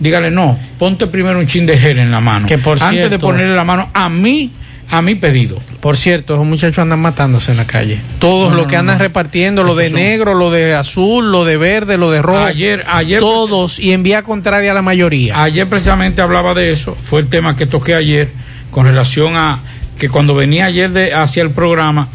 dígale 0.03 0.29
no, 0.29 0.59
ponte 0.77 1.07
primero 1.07 1.39
un 1.39 1.47
chin 1.47 1.65
de 1.65 1.77
gel 1.77 1.97
en 1.99 2.11
la 2.11 2.19
mano. 2.19 2.45
Que 2.45 2.57
por 2.57 2.81
antes 2.83 3.09
de 3.09 3.17
ponerle 3.17 3.55
la 3.55 3.63
mano 3.63 3.89
a 3.93 4.09
mí, 4.09 4.51
a 4.89 5.01
mi 5.01 5.15
pedido. 5.15 5.57
Por 5.79 5.95
cierto, 5.97 6.33
esos 6.35 6.45
muchachos 6.45 6.77
andan 6.79 6.99
matándose 6.99 7.51
en 7.51 7.57
la 7.57 7.65
calle. 7.65 7.99
Todos 8.19 8.51
No, 8.51 8.57
los 8.57 8.65
no, 8.65 8.69
que 8.69 8.75
andan 8.75 8.97
no. 8.97 9.03
repartiendo, 9.03 9.63
lo 9.63 9.73
de 9.75 9.89
son- 9.89 9.95
negro, 9.99 10.33
lo 10.35 10.51
de 10.51 10.75
azul, 10.75 11.31
lo 11.31 11.45
de 11.45 11.57
verde, 11.57 11.97
lo 11.97 12.11
de 12.11 12.21
rojo. 12.21 12.43
Ayer, 12.43 12.83
ayer 12.87 13.19
todos 13.19 13.79
y 13.79 13.93
en 13.93 14.03
vía 14.03 14.21
contraria 14.23 14.71
a 14.71 14.73
la 14.73 14.81
mayoría. 14.81 15.41
Ayer 15.41 15.67
precisamente 15.67 16.21
hablaba 16.21 16.53
de 16.53 16.71
eso, 16.71 16.95
fue 17.01 17.21
el 17.21 17.27
tema 17.27 17.55
que 17.55 17.65
toqué 17.65 17.95
ayer 17.95 18.29
con 18.71 18.85
relación 18.85 19.35
a 19.37 19.59
que 19.97 20.09
cuando 20.09 20.35
venía 20.35 20.65
ayer 20.65 20.91
de, 20.91 21.13
hacia 21.13 21.43
el 21.43 21.51
programa, 21.51 22.09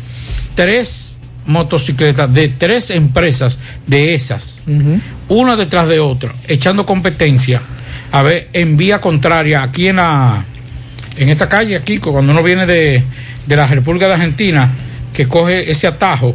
tres 0.54 1.18
motocicletas 1.46 2.32
de 2.34 2.48
tres 2.48 2.90
empresas 2.90 3.58
de 3.86 4.14
esas, 4.14 4.62
una 5.28 5.56
detrás 5.56 5.88
de 5.88 5.98
otra, 5.98 6.32
echando 6.46 6.84
competencia, 6.84 7.62
a 8.12 8.22
ver, 8.22 8.48
en 8.52 8.76
vía 8.76 9.00
contraria, 9.00 9.62
aquí 9.62 9.88
en 9.88 9.96
la, 9.96 10.44
en 11.16 11.28
esta 11.28 11.48
calle, 11.48 11.76
aquí, 11.76 11.98
cuando 11.98 12.32
uno 12.32 12.42
viene 12.42 12.66
de, 12.66 13.02
de 13.46 13.56
la 13.56 13.66
República 13.66 14.06
de 14.08 14.14
Argentina, 14.14 14.70
que 15.14 15.26
coge 15.26 15.70
ese 15.70 15.86
atajo 15.86 16.34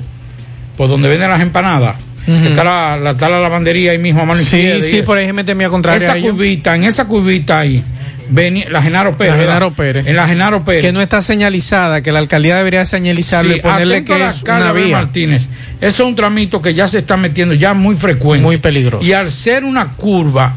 por 0.78 0.90
donde 0.90 1.08
venden 1.10 1.30
las 1.30 1.42
empanadas, 1.42 1.96
que 2.26 2.48
está 2.48 2.64
la, 2.64 2.98
la- 2.98 3.12
está 3.12 3.28
la 3.30 3.40
lavandería 3.40 3.92
ahí 3.92 3.98
mismo 3.98 4.22
a 4.22 4.26
mano 4.26 4.40
Sí, 4.40 4.46
izquierda 4.58 4.84
sí, 4.86 5.02
por 5.02 5.18
ahí 5.18 5.32
me 5.34 5.44
temía 5.44 5.68
contraria 5.70 6.02
Esa 6.08 6.20
curvita, 6.22 6.74
en 6.76 6.86
esa 6.86 7.06
curvita 7.06 7.60
ahí, 7.60 7.84
venía 8.30 8.70
la 8.70 8.82
Genaro 8.82 9.18
Pérez. 9.18 9.36
La. 9.36 9.42
Genaro 9.42 9.74
Pérez. 9.74 10.08
En 10.08 10.16
la 10.16 10.26
Genaro 10.28 10.60
Pérez. 10.62 10.82
Que 10.84 10.94
no 10.94 11.02
está 11.02 11.22
señalizada, 11.22 12.02
que 12.02 12.12
la 12.14 12.20
alcaldía 12.20 12.56
debería 12.56 12.86
señalizarle 12.86 13.56
Sí, 13.56 13.60
y 13.60 13.62
ponerle 13.62 14.04
que 14.06 14.26
es 14.28 14.42
una 14.44 14.72
vía. 14.72 14.96
Martínez. 14.98 15.50
Eso 15.82 16.04
es 16.04 16.08
un 16.10 16.16
tramito 16.16 16.62
que 16.62 16.74
ya 16.74 16.88
se 16.88 17.00
está 17.00 17.18
metiendo, 17.18 17.54
ya 17.56 17.74
muy 17.74 17.96
frecuente. 17.96 18.44
Muy 18.44 18.58
peligroso. 18.58 19.06
Y 19.06 19.12
al 19.12 19.30
ser 19.30 19.66
una 19.66 19.90
curva, 19.90 20.56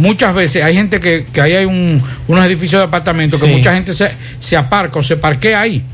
muchas 0.00 0.34
veces 0.34 0.64
hay 0.64 0.74
gente 0.74 0.98
que, 1.00 1.26
que 1.32 1.40
ahí 1.40 1.52
hay 1.52 1.64
un, 1.66 2.02
unos 2.26 2.44
edificios 2.46 2.80
de 2.80 2.86
apartamentos 2.86 3.38
Sí. 3.40 3.46
que 3.46 3.52
mucha 3.52 3.74
gente 3.74 3.92
se, 3.92 4.10
se 4.40 4.56
aparca 4.56 4.98
o 4.98 5.02
se 5.02 5.16
parquea 5.16 5.60
ahí. 5.60 5.84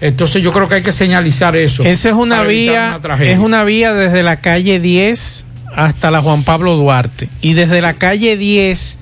Entonces 0.00 0.42
yo 0.42 0.52
creo 0.52 0.68
que 0.68 0.74
hay 0.76 0.82
que 0.82 0.92
señalizar 0.92 1.54
eso. 1.54 1.84
Esa 1.84 2.08
es 2.08 2.14
una 2.14 2.42
vía, 2.42 2.98
una 3.02 3.24
es 3.24 3.38
una 3.38 3.62
vía 3.64 3.92
desde 3.92 4.22
la 4.24 4.36
calle 4.40 4.80
10 4.80 5.46
hasta 5.74 6.10
la 6.10 6.20
Juan 6.20 6.42
Pablo 6.42 6.76
Duarte 6.76 7.28
y 7.40 7.54
desde 7.54 7.80
la 7.80 7.94
calle 7.94 8.36
10 8.36 8.98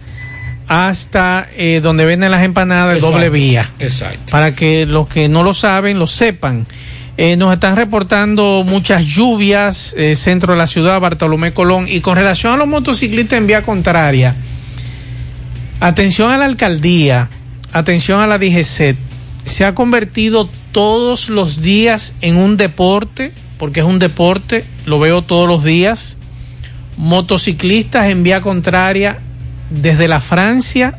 hasta 0.68 1.48
eh, 1.56 1.80
donde 1.82 2.04
venden 2.04 2.30
las 2.30 2.44
empanadas 2.44 2.94
Exacto. 2.96 3.14
doble 3.16 3.30
vía. 3.30 3.68
Exacto. 3.78 4.20
Para 4.30 4.54
que 4.54 4.86
los 4.86 5.08
que 5.08 5.28
no 5.28 5.42
lo 5.42 5.52
saben 5.54 5.98
lo 5.98 6.06
sepan. 6.06 6.66
Eh, 7.16 7.36
nos 7.36 7.52
están 7.52 7.76
reportando 7.76 8.62
muchas 8.64 9.04
lluvias, 9.04 9.94
eh, 9.98 10.14
centro 10.16 10.52
de 10.54 10.58
la 10.58 10.66
ciudad, 10.66 11.00
Bartolomé 11.00 11.52
Colón, 11.52 11.86
y 11.88 12.00
con 12.00 12.16
relación 12.16 12.54
a 12.54 12.56
los 12.56 12.66
motociclistas 12.68 13.36
en 13.38 13.46
vía 13.46 13.62
contraria, 13.62 14.34
atención 15.81 16.31
a 16.31 16.39
la 16.39 16.45
alcaldía, 16.45 17.28
atención 17.72 18.20
a 18.20 18.26
la 18.26 18.39
DGC, 18.39 18.97
se 19.45 19.64
ha 19.64 19.74
convertido 19.74 20.49
todos 20.72 21.28
los 21.28 21.61
días 21.62 22.14
en 22.20 22.37
un 22.37 22.57
deporte, 22.57 23.33
porque 23.59 23.81
es 23.81 23.87
un 23.87 23.99
deporte, 23.99 24.64
lo 24.87 25.01
veo 25.01 25.22
todos 25.22 25.49
los 25.49 25.64
días, 25.64 26.18
motociclistas 26.97 28.07
en 28.09 28.22
vía 28.22 28.43
contraria 28.43 29.18
desde 29.70 30.07
la 30.07 30.20
Francia 30.20 30.97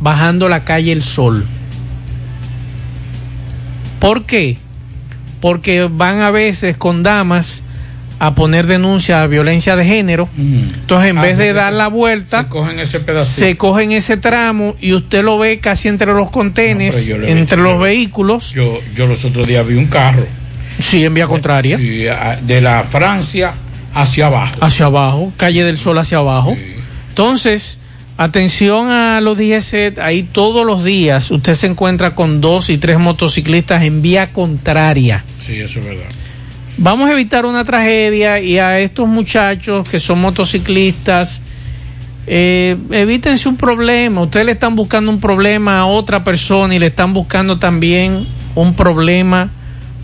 bajando 0.00 0.48
la 0.48 0.64
calle 0.64 0.92
El 0.92 1.02
Sol. 1.02 1.46
¿Por 3.98 4.24
qué? 4.24 4.56
Porque 5.40 5.84
van 5.84 6.20
a 6.20 6.30
veces 6.30 6.76
con 6.76 7.02
damas 7.02 7.64
a 8.22 8.34
poner 8.34 8.66
denuncia 8.66 9.20
de 9.22 9.26
violencia 9.28 9.74
de 9.76 9.84
género. 9.84 10.28
Entonces, 10.38 11.10
en 11.10 11.18
Ah, 11.18 11.22
vez 11.22 11.36
de 11.38 11.52
dar 11.54 11.72
la 11.72 11.88
vuelta, 11.88 12.42
Se 12.42 12.48
cogen 12.48 12.78
ese 12.78 13.00
pedacito. 13.00 13.40
se 13.46 13.56
cogen 13.56 13.92
ese 13.92 14.16
tramo 14.18 14.76
y 14.80 14.92
usted 14.92 15.24
lo 15.24 15.38
ve 15.38 15.58
casi 15.58 15.88
entre 15.88 16.12
los 16.12 16.30
contenes, 16.30 17.08
lo 17.08 17.26
entre 17.26 17.56
los 17.58 17.72
yo- 17.74 17.78
vehículos. 17.80 18.52
Yo, 18.52 18.78
yo 18.94 19.06
los 19.06 19.24
otros 19.24 19.46
días 19.48 19.66
vi 19.66 19.74
un 19.74 19.86
carro. 19.86 20.26
Sí, 20.78 21.04
en 21.04 21.14
vía 21.14 21.26
contraria. 21.26 21.76
Sí, 21.78 22.06
a- 22.08 22.38
de 22.40 22.60
la 22.60 22.82
Francia 22.84 23.54
hacia 23.94 24.26
abajo. 24.26 24.54
Hacia 24.60 24.86
abajo, 24.86 25.32
calle 25.36 25.64
del 25.64 25.78
Sol 25.78 25.98
hacia 25.98 26.18
abajo. 26.18 26.54
Entonces, 27.08 27.78
atención 28.18 28.90
a 28.90 29.20
los 29.20 29.36
DGC, 29.38 29.98
ahí 30.00 30.22
todos 30.24 30.66
los 30.66 30.84
días 30.84 31.30
usted 31.30 31.54
se 31.54 31.66
encuentra 31.66 32.14
con 32.14 32.40
dos 32.42 32.68
y 32.70 32.76
tres 32.78 32.98
motociclistas 32.98 33.82
en 33.82 34.02
vía 34.02 34.32
contraria. 34.32 35.24
Sí, 35.44 35.54
eso 35.58 35.80
es 35.80 35.86
verdad. 35.86 36.04
Vamos 36.82 37.10
a 37.10 37.12
evitar 37.12 37.44
una 37.44 37.62
tragedia 37.62 38.40
y 38.40 38.58
a 38.58 38.78
estos 38.78 39.06
muchachos 39.06 39.86
que 39.86 40.00
son 40.00 40.18
motociclistas, 40.18 41.42
eh, 42.26 42.74
evítense 42.90 43.50
un 43.50 43.58
problema. 43.58 44.22
Ustedes 44.22 44.46
le 44.46 44.52
están 44.52 44.76
buscando 44.76 45.12
un 45.12 45.20
problema 45.20 45.80
a 45.80 45.84
otra 45.84 46.24
persona 46.24 46.74
y 46.74 46.78
le 46.78 46.86
están 46.86 47.12
buscando 47.12 47.58
también 47.58 48.26
un 48.54 48.72
problema 48.72 49.50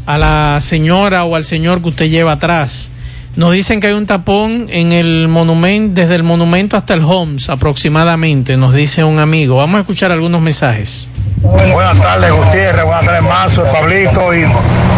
a 0.04 0.18
la 0.18 0.58
señora 0.60 1.24
o 1.24 1.34
al 1.34 1.44
señor 1.44 1.80
que 1.80 1.88
usted 1.88 2.10
lleva 2.10 2.32
atrás. 2.32 2.90
Nos 3.36 3.52
dicen 3.52 3.80
que 3.80 3.86
hay 3.86 3.94
un 3.94 4.04
tapón 4.04 4.66
en 4.68 4.92
el 4.92 5.28
monumento, 5.28 5.98
desde 5.98 6.16
el 6.16 6.24
monumento 6.24 6.76
hasta 6.76 6.92
el 6.92 7.02
Homes 7.02 7.48
aproximadamente, 7.48 8.58
nos 8.58 8.74
dice 8.74 9.02
un 9.02 9.18
amigo. 9.18 9.56
Vamos 9.56 9.76
a 9.76 9.80
escuchar 9.80 10.12
algunos 10.12 10.42
mensajes. 10.42 11.10
Buenas 11.40 11.98
tardes, 12.02 12.30
Gutiérrez. 12.34 12.84
Buenas 12.84 13.04
tardes, 13.06 13.22
Mazo, 13.22 13.64
Pablito 13.72 14.34
y 14.34 14.44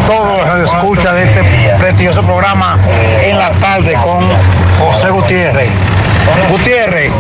todos 0.09 0.39
los 0.39 0.57
que 0.57 0.65
escuchan 0.65 1.15
de 1.17 1.25
este 1.25 1.43
prestigioso 1.79 2.23
programa 2.23 2.79
en 3.23 3.39
la 3.39 3.51
tarde 3.51 3.93
con 3.93 4.27
José 4.79 5.11
Gutiérrez. 5.11 5.69
Gutiérrez, 6.51 7.11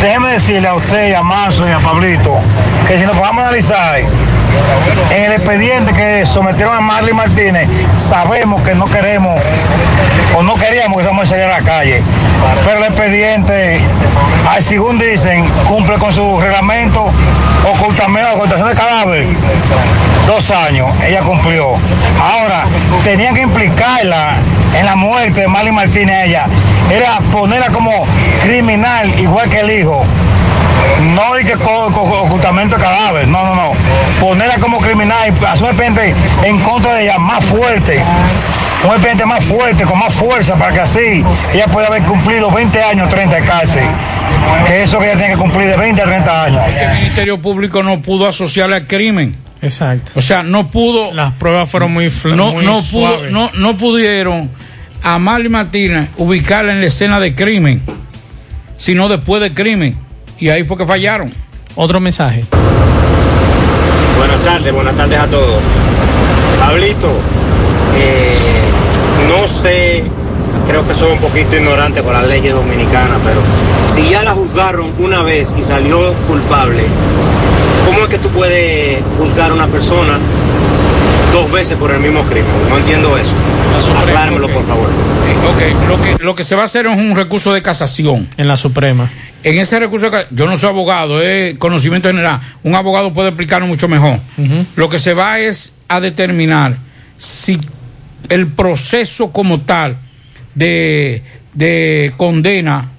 déjeme 0.00 0.28
decirle 0.32 0.68
a 0.68 0.74
usted 0.74 1.14
a 1.14 1.22
Manso 1.22 1.68
y 1.68 1.72
a 1.72 1.78
Pablito 1.78 2.38
que 2.86 2.98
si 2.98 3.04
nos 3.04 3.16
a 3.16 3.28
analizar 3.28 3.98
en 5.10 5.24
el 5.24 5.32
expediente 5.32 5.92
que 5.92 6.24
sometieron 6.26 6.74
a 6.74 6.80
Marley 6.80 7.14
Martínez, 7.14 7.68
sabemos 7.96 8.62
que 8.62 8.74
no 8.74 8.86
queremos 8.86 9.40
o 10.36 10.42
no 10.42 10.54
queríamos 10.56 10.98
que 10.98 11.02
esa 11.04 11.12
mujer 11.12 11.28
saliera 11.28 11.56
a 11.56 11.60
la 11.60 11.66
calle. 11.66 12.02
Pero 12.64 12.78
el 12.78 12.84
expediente, 12.84 13.80
según 14.60 14.98
dicen, 14.98 15.46
cumple 15.66 15.98
con 15.98 16.12
su 16.12 16.40
reglamento, 16.40 17.10
ocultamiento, 17.68 18.34
ocultación 18.34 18.68
de 18.68 18.74
cadáver. 18.74 19.26
Dos 20.26 20.50
años, 20.50 20.88
ella 21.04 21.22
cumplió. 21.22 21.74
Ahora, 22.20 22.64
tenían 23.04 23.34
que 23.34 23.42
implicarla 23.42 24.36
en 24.78 24.86
la 24.86 24.96
muerte 24.96 25.42
de 25.42 25.48
Marley 25.48 25.72
Martínez 25.72 26.26
ella. 26.26 26.46
Era 26.92 27.18
ponerla 27.32 27.68
como 27.68 28.06
criminal, 28.42 29.18
igual 29.18 29.48
que 29.48 29.60
el 29.60 29.70
hijo. 29.80 30.04
No 31.14 31.34
hay 31.34 31.44
que 31.44 31.52
co- 31.52 31.90
co- 31.92 32.22
ocultamiento 32.22 32.76
de 32.76 32.82
cadáver, 32.82 33.28
no, 33.28 33.42
no, 33.44 33.54
no. 33.54 33.72
Ponerla 34.20 34.56
como 34.58 34.78
criminal 34.78 35.32
y 35.40 35.44
hacer 35.44 35.62
un 35.64 35.68
expediente 35.70 36.14
en 36.44 36.58
contra 36.60 36.94
de 36.94 37.04
ella 37.04 37.18
más 37.18 37.44
fuerte. 37.44 38.02
Un 38.84 38.90
expediente 38.90 39.26
más 39.26 39.44
fuerte, 39.44 39.84
con 39.84 39.98
más 39.98 40.12
fuerza, 40.14 40.54
para 40.56 40.72
que 40.72 40.80
así 40.80 41.24
ella 41.52 41.66
pueda 41.66 41.88
haber 41.88 42.02
cumplido 42.02 42.50
20 42.50 42.82
años, 42.82 43.08
30 43.10 43.36
de 43.36 43.42
cárcel. 43.44 43.84
Que 44.66 44.82
eso 44.82 44.98
que 44.98 45.06
ella 45.06 45.16
tiene 45.18 45.34
que 45.34 45.38
cumplir 45.38 45.68
de 45.68 45.76
20 45.76 46.00
a 46.00 46.04
30 46.04 46.44
años. 46.44 46.62
que 46.66 46.84
el 46.84 46.92
Ministerio 46.98 47.40
Público 47.40 47.82
no 47.82 48.00
pudo 48.00 48.26
asociarle 48.28 48.76
al 48.76 48.86
crimen. 48.86 49.36
Exacto. 49.62 50.12
O 50.16 50.22
sea, 50.22 50.42
no 50.42 50.68
pudo. 50.70 51.12
Las 51.12 51.32
pruebas 51.32 51.68
fueron 51.68 51.92
muy, 51.92 52.10
no, 52.24 52.52
muy 52.52 52.64
no, 52.64 52.82
pudo, 52.82 53.12
suaves. 53.16 53.30
no, 53.32 53.50
no 53.58 53.76
pudieron 53.76 54.50
a 55.02 55.18
Marley 55.18 55.48
Martínez 55.48 56.08
ubicarla 56.16 56.72
en 56.72 56.80
la 56.80 56.86
escena 56.86 57.20
de 57.20 57.34
crimen, 57.34 57.82
sino 58.76 59.08
después 59.08 59.40
del 59.40 59.54
crimen. 59.54 59.96
Y 60.38 60.48
ahí 60.48 60.64
fue 60.64 60.76
que 60.76 60.86
fallaron. 60.86 61.32
Otro 61.74 62.00
mensaje. 62.00 62.44
Buenas 64.16 64.40
tardes, 64.42 64.72
buenas 64.72 64.96
tardes 64.96 65.18
a 65.18 65.26
todos. 65.26 65.62
Pablito, 66.58 67.10
eh, 67.96 68.38
no 69.28 69.46
sé, 69.46 70.02
creo 70.66 70.86
que 70.86 70.94
soy 70.94 71.12
un 71.12 71.18
poquito 71.18 71.56
ignorante 71.56 72.02
con 72.02 72.12
las 72.12 72.26
leyes 72.26 72.52
dominicanas, 72.52 73.18
pero 73.24 73.40
si 73.88 74.10
ya 74.10 74.22
la 74.22 74.32
juzgaron 74.32 74.92
una 74.98 75.22
vez 75.22 75.54
y 75.58 75.62
salió 75.62 76.12
culpable, 76.28 76.82
¿cómo 77.86 78.04
es 78.04 78.08
que 78.08 78.18
tú 78.18 78.28
puedes 78.28 79.02
juzgar 79.18 79.50
a 79.50 79.54
una 79.54 79.66
persona 79.68 80.18
dos 81.32 81.50
veces 81.50 81.76
por 81.76 81.92
el 81.92 82.00
mismo 82.00 82.22
crimen? 82.24 82.50
No 82.68 82.78
entiendo 82.78 83.16
eso. 83.16 83.34
Aclármelo, 84.02 84.48
por 84.48 84.66
favor. 84.66 84.88
Ok, 85.52 85.88
lo 85.88 86.02
que, 86.02 86.24
lo 86.24 86.34
que 86.34 86.44
se 86.44 86.54
va 86.54 86.62
a 86.62 86.64
hacer 86.66 86.86
es 86.86 86.96
un 86.96 87.16
recurso 87.16 87.52
de 87.52 87.62
casación. 87.62 88.28
En 88.36 88.48
la 88.48 88.56
Suprema. 88.56 89.10
En 89.42 89.58
ese 89.58 89.78
recurso, 89.78 90.10
de 90.10 90.26
yo 90.30 90.46
no 90.46 90.58
soy 90.58 90.68
abogado, 90.68 91.22
es 91.22 91.56
conocimiento 91.56 92.08
general. 92.08 92.40
Un 92.62 92.74
abogado 92.74 93.12
puede 93.12 93.28
explicarlo 93.28 93.66
mucho 93.66 93.88
mejor. 93.88 94.20
Lo 94.76 94.88
que 94.88 94.98
se 94.98 95.14
va 95.14 95.38
es 95.38 95.72
a 95.88 96.00
determinar 96.00 96.76
si 97.16 97.58
el 98.28 98.48
proceso 98.48 99.32
como 99.32 99.60
tal 99.62 99.96
de, 100.54 101.22
de 101.54 102.12
condena 102.16 102.90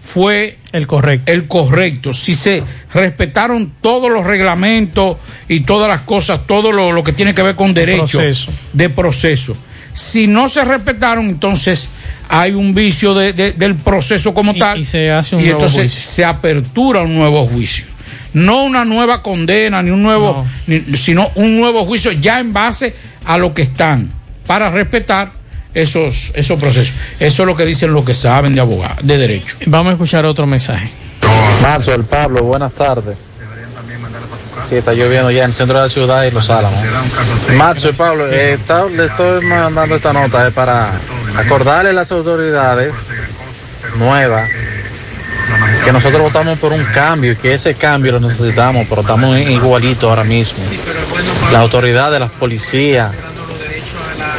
fue 0.00 0.58
el 0.74 0.86
correcto. 0.86 1.32
El 1.32 1.46
correcto. 1.46 2.12
Si 2.12 2.34
se 2.34 2.62
respetaron 2.92 3.72
todos 3.80 4.10
los 4.10 4.24
reglamentos 4.24 5.16
y 5.48 5.60
todas 5.60 5.88
las 5.88 6.02
cosas, 6.02 6.46
todo 6.46 6.72
lo, 6.72 6.92
lo 6.92 7.02
que 7.02 7.12
tiene 7.12 7.34
que 7.34 7.42
ver 7.42 7.54
con 7.54 7.72
derecho 7.72 8.18
proceso. 8.18 8.52
de 8.72 8.88
proceso. 8.90 9.56
Si 9.92 10.26
no 10.26 10.48
se 10.48 10.64
respetaron, 10.64 11.28
entonces 11.28 11.88
hay 12.28 12.52
un 12.52 12.74
vicio 12.74 13.14
de- 13.14 13.32
de- 13.32 13.52
del 13.52 13.76
proceso 13.76 14.34
como 14.34 14.54
tal. 14.54 14.80
Y 14.80 14.84
se 14.84 15.10
hace 15.10 15.36
un 15.36 15.42
y 15.42 15.44
nuevo 15.44 15.60
entonces 15.60 15.92
juicio. 15.92 16.10
se 16.10 16.24
apertura 16.24 17.02
un 17.02 17.14
nuevo 17.14 17.46
juicio. 17.46 17.84
No 18.32 18.64
una 18.64 18.84
nueva 18.84 19.22
condena, 19.22 19.80
ni 19.82 19.90
un 19.92 20.02
nuevo, 20.02 20.44
ni- 20.66 20.80
sino 20.96 21.30
un 21.36 21.56
nuevo 21.56 21.84
juicio 21.84 22.10
ya 22.10 22.40
en 22.40 22.52
base 22.52 22.94
a 23.24 23.38
lo 23.38 23.54
que 23.54 23.62
están, 23.62 24.10
para 24.48 24.70
respetar 24.70 25.30
esos, 25.74 26.30
esos 26.34 26.58
procesos. 26.58 26.94
Eso 27.18 27.42
es 27.42 27.46
lo 27.46 27.56
que 27.56 27.64
dicen 27.64 27.92
los 27.92 28.04
que 28.04 28.14
saben 28.14 28.54
de 28.54 28.60
abogado, 28.60 28.96
de 29.02 29.18
derecho. 29.18 29.56
Vamos 29.66 29.90
a 29.90 29.92
escuchar 29.94 30.24
otro 30.24 30.46
mensaje. 30.46 30.88
Marzo, 31.62 31.92
el 31.94 32.04
Pablo, 32.04 32.42
buenas 32.44 32.72
tardes. 32.72 33.16
Sí, 34.68 34.76
está 34.76 34.92
lloviendo 34.94 35.30
ya 35.30 35.42
en 35.44 35.50
el 35.50 35.54
centro 35.54 35.76
de 35.76 35.82
la 35.84 35.88
ciudad 35.90 36.24
y 36.24 36.30
Los 36.30 36.48
Álamos. 36.48 36.80
Marzo, 37.56 37.90
el 37.90 37.96
Pablo, 37.96 38.26
eh, 38.28 38.54
está- 38.54 38.86
le 38.86 39.06
estoy 39.06 39.44
mandando 39.44 39.96
esta 39.96 40.12
nota 40.12 40.46
eh, 40.48 40.50
para 40.52 40.92
acordarle 41.36 41.90
a 41.90 41.92
las 41.92 42.10
autoridades 42.12 42.92
nuevas 43.98 44.48
que 45.84 45.92
nosotros 45.92 46.22
votamos 46.22 46.58
por 46.58 46.72
un 46.72 46.82
cambio 46.86 47.32
y 47.32 47.36
que 47.36 47.52
ese 47.52 47.74
cambio 47.74 48.12
lo 48.12 48.20
necesitamos, 48.20 48.86
pero 48.88 49.02
estamos 49.02 49.38
igualitos 49.38 50.08
ahora 50.08 50.24
mismo. 50.24 50.58
La 51.52 51.60
autoridad 51.60 52.10
de 52.10 52.20
las 52.20 52.30
policías, 52.30 53.12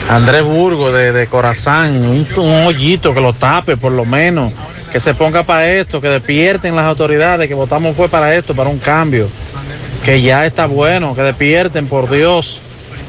Andrés 0.10 0.44
Burgo 0.44 0.92
de, 0.92 1.12
de 1.12 1.28
Corazán, 1.28 2.06
un, 2.06 2.66
hoyito 2.66 3.14
que 3.14 3.22
lo 3.22 3.34
tape 3.34 3.76
por 3.76 3.92
lo 3.92 4.06
menos, 4.06 4.54
que 4.92 5.00
se 5.00 5.14
ponga 5.16 5.44
para 5.44 5.68
esto, 5.72 6.00
que 6.00 6.10
despierten 6.10 6.76
las 6.76 6.86
autoridades, 6.86 7.48
que 7.48 7.54
votamos 7.56 7.96
fue 7.96 8.08
para 8.08 8.36
esto, 8.36 8.54
para 8.56 8.70
un 8.70 8.78
cambio, 8.78 9.28
que 10.04 10.22
ya 10.22 10.46
está 10.46 10.68
bueno, 10.68 11.16
que 11.16 11.22
despierten 11.24 11.88
por 11.88 12.10
Dios, 12.10 12.62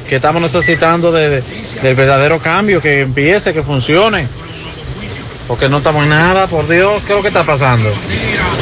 que 0.09 0.15
estamos 0.15 0.41
necesitando 0.41 1.11
de, 1.11 1.29
de- 1.29 1.43
del 1.83 1.95
verdadero 1.95 2.39
cambio, 2.39 2.81
que 2.81 3.01
empiece, 3.01 3.53
que 3.53 3.61
funcione. 3.61 4.27
Porque 5.47 5.69
no 5.69 5.77
estamos 5.77 6.03
en 6.03 6.09
nada, 6.09 6.47
por 6.47 6.67
Dios, 6.67 7.01
¿qué 7.03 7.13
es 7.13 7.15
lo 7.15 7.21
que 7.21 7.29
está 7.29 7.45
pasando? 7.45 7.89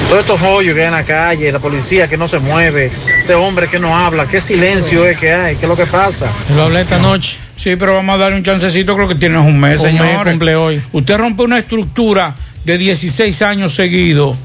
Todos 0.07 0.21
estos 0.21 0.39
hoyos 0.43 0.75
que 0.75 0.81
hay 0.81 0.87
en 0.87 0.93
la 0.93 1.03
calle, 1.03 1.51
la 1.51 1.57
policía 1.59 2.07
que 2.07 2.15
no 2.17 2.27
se 2.27 2.37
mueve, 2.37 2.91
este 3.21 3.33
hombre 3.33 3.67
que 3.67 3.79
no 3.79 3.97
habla, 3.97 4.27
qué 4.27 4.39
silencio 4.39 5.03
es 5.07 5.17
que 5.17 5.31
hay, 5.33 5.55
qué 5.55 5.65
es 5.65 5.69
lo 5.69 5.75
que 5.75 5.87
pasa. 5.87 6.27
Lo 6.55 6.63
hablé 6.63 6.81
esta 6.81 6.99
noche. 6.99 7.39
Sí, 7.65 7.75
pero 7.77 7.95
vamos 7.95 8.13
a 8.13 8.17
darle 8.19 8.37
un 8.37 8.43
chancecito, 8.43 8.95
creo 8.95 9.07
que 9.07 9.15
tienes 9.15 9.39
un 9.39 9.59
mes, 9.59 9.79
Un 9.79 9.85
mes 9.87 9.97
señores. 9.97 10.33
cumple 10.33 10.55
hoy. 10.55 10.79
Usted 10.91 11.17
rompe 11.17 11.41
una 11.41 11.57
estructura 11.57 12.35
de 12.63 12.77
16 12.77 13.41
años 13.41 13.73
seguidos, 13.73 14.37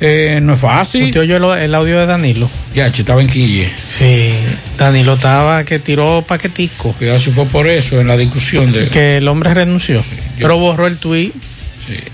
eh, 0.00 0.40
no 0.42 0.54
es 0.54 0.58
fácil. 0.58 1.04
¿Usted 1.04 1.20
oyó 1.20 1.54
el 1.54 1.72
audio 1.76 2.00
de 2.00 2.06
Danilo? 2.06 2.50
Ya, 2.74 2.90
che, 2.90 3.02
estaba 3.02 3.20
en 3.20 3.28
Quille. 3.28 3.70
Sí, 3.88 4.32
Danilo 4.76 5.14
estaba 5.14 5.62
que 5.62 5.78
tiró 5.78 6.24
paquetico. 6.26 6.90
Cuidado 6.94 7.20
si 7.20 7.30
fue 7.30 7.44
por 7.44 7.68
eso, 7.68 8.00
en 8.00 8.08
la 8.08 8.16
discusión 8.16 8.72
de... 8.72 8.88
Que 8.88 9.18
el 9.18 9.28
hombre 9.28 9.54
renunció. 9.54 10.02
Pero 10.36 10.58
borró 10.58 10.88
el 10.88 10.96
tweet. 10.96 11.30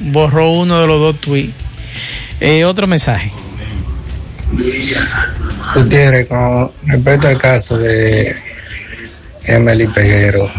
Borró 0.00 0.50
uno 0.50 0.82
de 0.82 0.86
los 0.86 1.00
dos 1.00 1.18
tweets. 1.18 1.54
Eh, 2.40 2.66
otro 2.66 2.86
mensaje. 2.86 3.32
Gutiérrez, 5.74 6.28
con 6.28 6.68
respecto 6.88 7.28
al 7.28 7.38
caso 7.38 7.78
de 7.78 8.51
Emily 9.44 9.86
Peguero, 9.88 10.50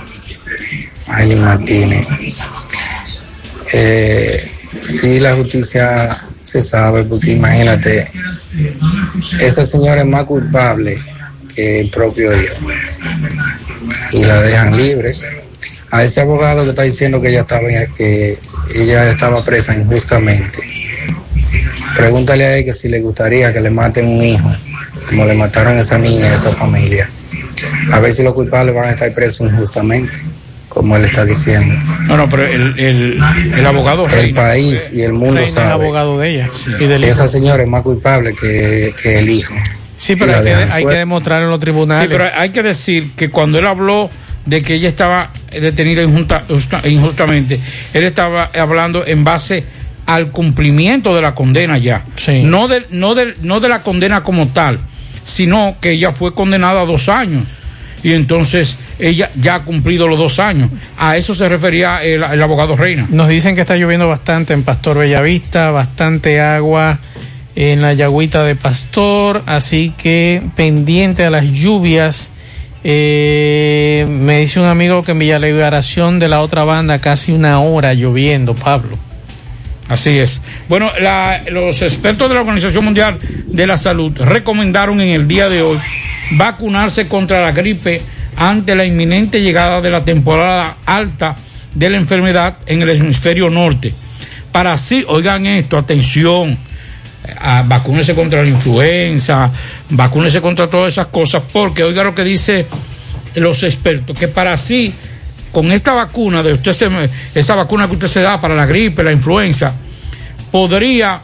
Aileen 1.07 1.41
Martínez, 1.43 2.07
eh, 3.73 4.51
y 5.03 5.19
la 5.19 5.35
justicia 5.35 6.25
se 6.43 6.61
sabe, 6.61 7.03
porque 7.03 7.31
imagínate, 7.31 8.05
esa 9.39 9.65
señora 9.65 10.01
es 10.01 10.07
más 10.07 10.27
culpable 10.27 10.97
que 11.55 11.79
el 11.81 11.89
propio 11.89 12.31
hijo, 12.33 12.55
y 14.11 14.23
la 14.23 14.41
dejan 14.41 14.77
libre. 14.77 15.15
A 15.91 16.03
ese 16.03 16.21
abogado 16.21 16.63
que 16.63 16.71
está 16.71 16.81
diciendo 16.81 17.21
que 17.21 17.29
ella 17.29 17.41
estaba, 17.41 17.67
que 17.95 18.37
ella 18.73 19.09
estaba 19.09 19.43
presa 19.45 19.75
injustamente, 19.75 20.59
pregúntale 21.95 22.45
a 22.45 22.57
él 22.57 22.65
que 22.65 22.73
si 22.73 22.89
le 22.89 22.99
gustaría 23.01 23.53
que 23.53 23.61
le 23.61 23.69
maten 23.69 24.07
un 24.07 24.23
hijo, 24.23 24.51
como 25.09 25.25
le 25.25 25.33
mataron 25.33 25.77
a 25.77 25.81
esa 25.81 25.97
niña, 25.97 26.25
a 26.27 26.33
esa 26.33 26.51
familia. 26.51 27.07
A 27.91 27.99
ver 27.99 28.11
si 28.11 28.23
los 28.23 28.33
culpables 28.33 28.73
van 28.75 28.85
a 28.85 28.91
estar 28.91 29.13
presos 29.13 29.51
injustamente, 29.51 30.11
como 30.69 30.97
él 30.97 31.05
está 31.05 31.23
diciendo. 31.25 31.75
No, 32.07 32.17
no, 32.17 32.29
pero 32.29 32.43
el, 32.45 32.77
el, 32.79 33.19
el 33.57 33.65
abogado 33.65 34.05
El 34.05 34.11
Reina. 34.11 34.41
país 34.41 34.91
y 34.93 35.01
el 35.03 35.13
mundo 35.13 35.45
sabe 35.45 35.71
abogado 35.71 36.17
de 36.19 36.29
ella. 36.31 36.49
que 36.77 36.93
esa 36.95 37.27
señora 37.27 37.63
es 37.63 37.69
más 37.69 37.83
culpable 37.83 38.33
que, 38.33 38.93
que 39.01 39.19
el 39.19 39.29
hijo. 39.29 39.53
Sí, 39.97 40.13
Y 40.13 40.15
pero 40.15 40.35
hay 40.37 40.43
que, 40.43 40.53
hay 40.53 40.85
que 40.85 40.91
demostrar 40.95 41.43
en 41.43 41.49
los 41.49 41.59
tribunales. 41.59 42.09
Sí, 42.09 42.15
pero 42.17 42.29
hay 42.35 42.49
que 42.49 42.63
decir 42.63 43.11
que 43.15 43.29
cuando 43.29 43.59
él 43.59 43.67
habló 43.67 44.09
de 44.45 44.61
que 44.61 44.73
ella 44.73 44.89
estaba 44.89 45.31
detenida 45.51 46.01
injusta- 46.03 46.43
justa- 46.49 46.81
injustamente, 46.85 47.59
él 47.93 48.03
estaba 48.03 48.49
hablando 48.53 49.05
en 49.05 49.23
base 49.23 49.63
al 50.15 50.31
cumplimiento 50.31 51.15
de 51.15 51.21
la 51.21 51.35
condena 51.35 51.77
ya. 51.77 52.03
No, 52.43 52.67
de, 52.67 52.85
no, 52.89 53.15
de, 53.15 53.33
no 53.41 53.59
de 53.59 53.69
la 53.69 53.81
condena 53.83 54.23
como 54.23 54.47
tal, 54.47 54.79
sino 55.23 55.75
que 55.81 55.91
ella 55.91 56.11
fue 56.11 56.33
condenada 56.33 56.81
a 56.81 56.85
dos 56.85 57.09
años. 57.09 57.43
Y 58.03 58.11
entonces 58.11 58.75
ella 58.99 59.31
ya 59.39 59.55
ha 59.55 59.59
cumplido 59.63 60.07
los 60.07 60.19
dos 60.19 60.39
años. 60.39 60.69
A 60.97 61.15
eso 61.15 61.33
se 61.33 61.47
refería 61.47 62.03
el, 62.03 62.21
el 62.21 62.41
abogado 62.41 62.75
Reina. 62.75 63.07
Nos 63.09 63.29
dicen 63.29 63.55
que 63.55 63.61
está 63.61 63.77
lloviendo 63.77 64.07
bastante 64.09 64.53
en 64.53 64.63
Pastor 64.63 64.97
Bellavista, 64.97 65.71
bastante 65.71 66.41
agua 66.41 66.99
en 67.55 67.81
la 67.81 67.93
Yagüita 67.93 68.43
de 68.43 68.55
Pastor, 68.55 69.43
así 69.45 69.93
que 69.97 70.41
pendiente 70.55 71.23
a 71.23 71.29
las 71.29 71.45
lluvias. 71.45 72.31
Eh, 72.83 74.05
me 74.09 74.39
dice 74.39 74.59
un 74.59 74.65
amigo 74.65 75.03
que 75.03 75.11
en 75.11 75.19
Villa 75.19 75.39
Liberación 75.39 76.19
de 76.19 76.27
la 76.27 76.41
otra 76.41 76.65
banda 76.65 76.99
casi 76.99 77.31
una 77.31 77.61
hora 77.61 77.93
lloviendo, 77.93 78.55
Pablo. 78.55 78.97
Así 79.89 80.17
es. 80.17 80.41
Bueno, 80.69 80.91
la- 81.01 81.41
los 81.51 81.81
expertos 81.81 82.29
de 82.29 82.35
la 82.35 82.41
Organización 82.41 82.85
Mundial 82.85 83.19
de 83.21 83.67
la 83.67 83.77
Salud 83.77 84.13
recomendaron 84.17 85.01
en 85.01 85.09
el 85.09 85.27
día 85.27 85.49
de 85.49 85.61
hoy 85.61 85.77
vacunarse 86.31 87.07
contra 87.07 87.41
la 87.41 87.51
gripe 87.51 88.01
ante 88.35 88.75
la 88.75 88.85
inminente 88.85 89.41
llegada 89.41 89.81
de 89.81 89.89
la 89.91 90.03
temporada 90.05 90.77
alta 90.85 91.35
de 91.73 91.89
la 91.89 91.97
enfermedad 91.97 92.57
en 92.65 92.81
el 92.81 92.89
hemisferio 92.89 93.49
norte. 93.49 93.93
Para 94.51 94.73
así, 94.73 95.03
oigan 95.07 95.45
esto, 95.45 95.77
atención, 95.77 96.57
a 97.39 97.63
vacúnese 97.63 98.15
contra 98.15 98.41
la 98.43 98.49
influenza, 98.49 99.51
vacúnese 99.89 100.39
contra 100.41 100.67
todas 100.67 100.93
esas 100.93 101.07
cosas, 101.07 101.43
porque 101.51 101.83
oiga 101.83 102.03
lo 102.03 102.15
que 102.15 102.23
dice 102.23 102.67
los 103.35 103.63
expertos, 103.63 104.17
que 104.17 104.27
para 104.27 104.53
así, 104.53 104.93
con 105.53 105.71
esta 105.71 105.93
vacuna 105.93 106.43
de 106.43 106.51
usted 106.51 106.73
se, 106.73 106.89
esa 107.35 107.55
vacuna 107.55 107.87
que 107.87 107.93
usted 107.93 108.07
se 108.07 108.21
da 108.21 108.41
para 108.41 108.55
la 108.55 108.65
gripe, 108.65 109.03
la 109.03 109.11
influenza, 109.11 109.71
podría 110.51 111.21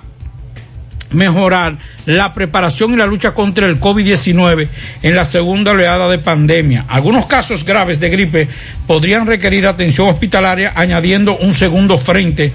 mejorar 1.11 1.77
la 2.06 2.34
preparación 2.34 2.93
y 2.93 2.97
la 2.97 3.07
lucha 3.07 3.34
contra 3.34 3.65
el 3.65 3.80
COVID-19 3.80 4.68
en 5.01 5.15
la 5.15 5.26
segunda 5.26 5.72
oleada 5.72 6.07
de 6.07 6.19
pandemia. 6.19 6.85
Algunos 6.88 7.26
casos 7.26 7.65
graves 7.65 7.99
de 7.99 8.10
gripe 8.10 8.47
podrían 8.85 9.26
requerir 9.26 9.65
atención 9.65 10.07
hospitalaria 10.07 10.73
añadiendo 10.76 11.35
un 11.38 11.56
segundo 11.56 11.97
frente 11.97 12.53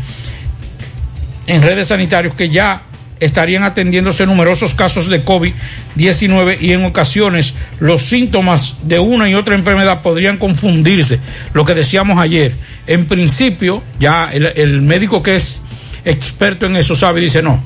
en 1.49 1.61
redes 1.61 1.89
sanitarios 1.89 2.35
que 2.35 2.49
ya 2.49 2.83
estarían 3.21 3.63
atendiéndose 3.63 4.27
numerosos 4.27 4.75
casos 4.75 5.09
de 5.09 5.25
COVID-19 5.25 6.59
y 6.61 6.73
en 6.73 6.85
ocasiones 6.85 7.55
los 7.81 8.03
síntomas 8.03 8.77
de 8.83 8.99
una 8.99 9.29
y 9.29 9.35
otra 9.35 9.55
enfermedad 9.55 10.03
podrían 10.03 10.37
confundirse. 10.37 11.19
Lo 11.53 11.65
que 11.65 11.75
decíamos 11.75 12.19
ayer, 12.19 12.55
en 12.87 13.07
principio 13.07 13.83
ya 13.99 14.31
el, 14.33 14.47
el 14.57 14.83
médico 14.83 15.23
que 15.23 15.37
es 15.37 15.63
experto 16.05 16.67
en 16.67 16.77
eso 16.77 16.95
sabe 16.95 17.21
y 17.21 17.25
dice 17.25 17.43
no, 17.43 17.63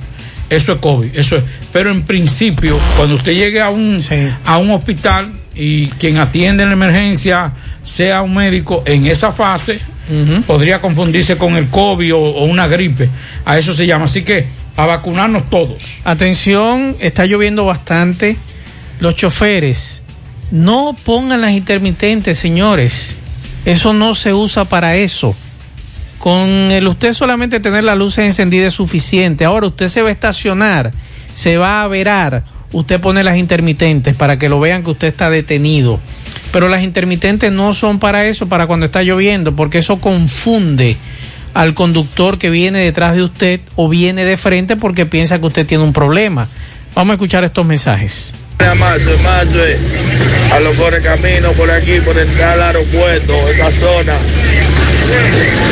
eso 0.50 0.72
es 0.72 0.78
COVID, 0.78 1.16
eso 1.16 1.36
es. 1.36 1.44
Pero 1.72 1.90
en 1.90 2.02
principio, 2.02 2.78
cuando 2.96 3.16
usted 3.16 3.32
llegue 3.32 3.60
a 3.60 3.70
un, 3.70 3.98
a 4.44 4.58
un 4.58 4.70
hospital 4.70 5.32
y 5.54 5.86
quien 5.86 6.18
atiende 6.18 6.62
en 6.62 6.70
la 6.70 6.74
emergencia 6.74 7.52
sea 7.82 8.22
un 8.22 8.34
médico 8.34 8.82
en 8.86 9.06
esa 9.06 9.32
fase, 9.32 9.80
podría 10.46 10.80
confundirse 10.80 11.36
con 11.36 11.56
el 11.56 11.68
COVID 11.68 12.14
o, 12.14 12.18
o 12.18 12.44
una 12.44 12.66
gripe. 12.66 13.08
A 13.44 13.58
eso 13.58 13.74
se 13.74 13.86
llama. 13.86 14.06
Así 14.06 14.22
que 14.22 14.46
a 14.78 14.86
vacunarnos 14.86 15.50
todos. 15.50 15.98
Atención, 16.04 16.96
está 17.00 17.26
lloviendo 17.26 17.64
bastante. 17.64 18.36
Los 19.00 19.16
choferes, 19.16 20.02
no 20.52 20.96
pongan 21.04 21.40
las 21.40 21.50
intermitentes, 21.50 22.38
señores. 22.38 23.16
Eso 23.64 23.92
no 23.92 24.14
se 24.14 24.32
usa 24.32 24.66
para 24.66 24.94
eso. 24.94 25.34
Con 26.20 26.46
el 26.46 26.86
usted 26.86 27.12
solamente 27.12 27.58
tener 27.58 27.82
las 27.82 27.98
luces 27.98 28.24
encendidas 28.24 28.68
es 28.68 28.74
suficiente. 28.74 29.44
Ahora 29.44 29.66
usted 29.66 29.88
se 29.88 30.00
va 30.00 30.10
a 30.10 30.12
estacionar, 30.12 30.92
se 31.34 31.58
va 31.58 31.82
a 31.82 31.88
verar. 31.88 32.44
Usted 32.70 33.00
pone 33.00 33.24
las 33.24 33.36
intermitentes 33.36 34.14
para 34.14 34.38
que 34.38 34.48
lo 34.48 34.60
vean 34.60 34.84
que 34.84 34.90
usted 34.90 35.08
está 35.08 35.28
detenido. 35.28 35.98
Pero 36.52 36.68
las 36.68 36.84
intermitentes 36.84 37.50
no 37.50 37.74
son 37.74 37.98
para 37.98 38.26
eso, 38.26 38.48
para 38.48 38.68
cuando 38.68 38.86
está 38.86 39.02
lloviendo, 39.02 39.56
porque 39.56 39.78
eso 39.78 40.00
confunde 40.00 40.96
al 41.54 41.74
conductor 41.74 42.38
que 42.38 42.50
viene 42.50 42.80
detrás 42.80 43.14
de 43.14 43.22
usted 43.22 43.60
o 43.76 43.88
viene 43.88 44.24
de 44.24 44.36
frente 44.36 44.76
porque 44.76 45.06
piensa 45.06 45.38
que 45.38 45.46
usted 45.46 45.66
tiene 45.66 45.84
un 45.84 45.92
problema. 45.92 46.48
Vamos 46.94 47.12
a 47.12 47.14
escuchar 47.14 47.44
estos 47.44 47.66
mensajes. 47.66 48.34
Macho, 48.58 49.16
macho, 49.22 49.66
eh, 49.66 49.78
a 50.52 50.60
los 50.60 50.74
corre 50.74 51.00
camino 51.00 51.52
por 51.52 51.70
aquí, 51.70 52.00
por 52.00 52.18
el 52.18 52.28
al 52.42 52.62
aeropuerto, 52.62 53.48
esta 53.50 53.70
zona. 53.70 54.14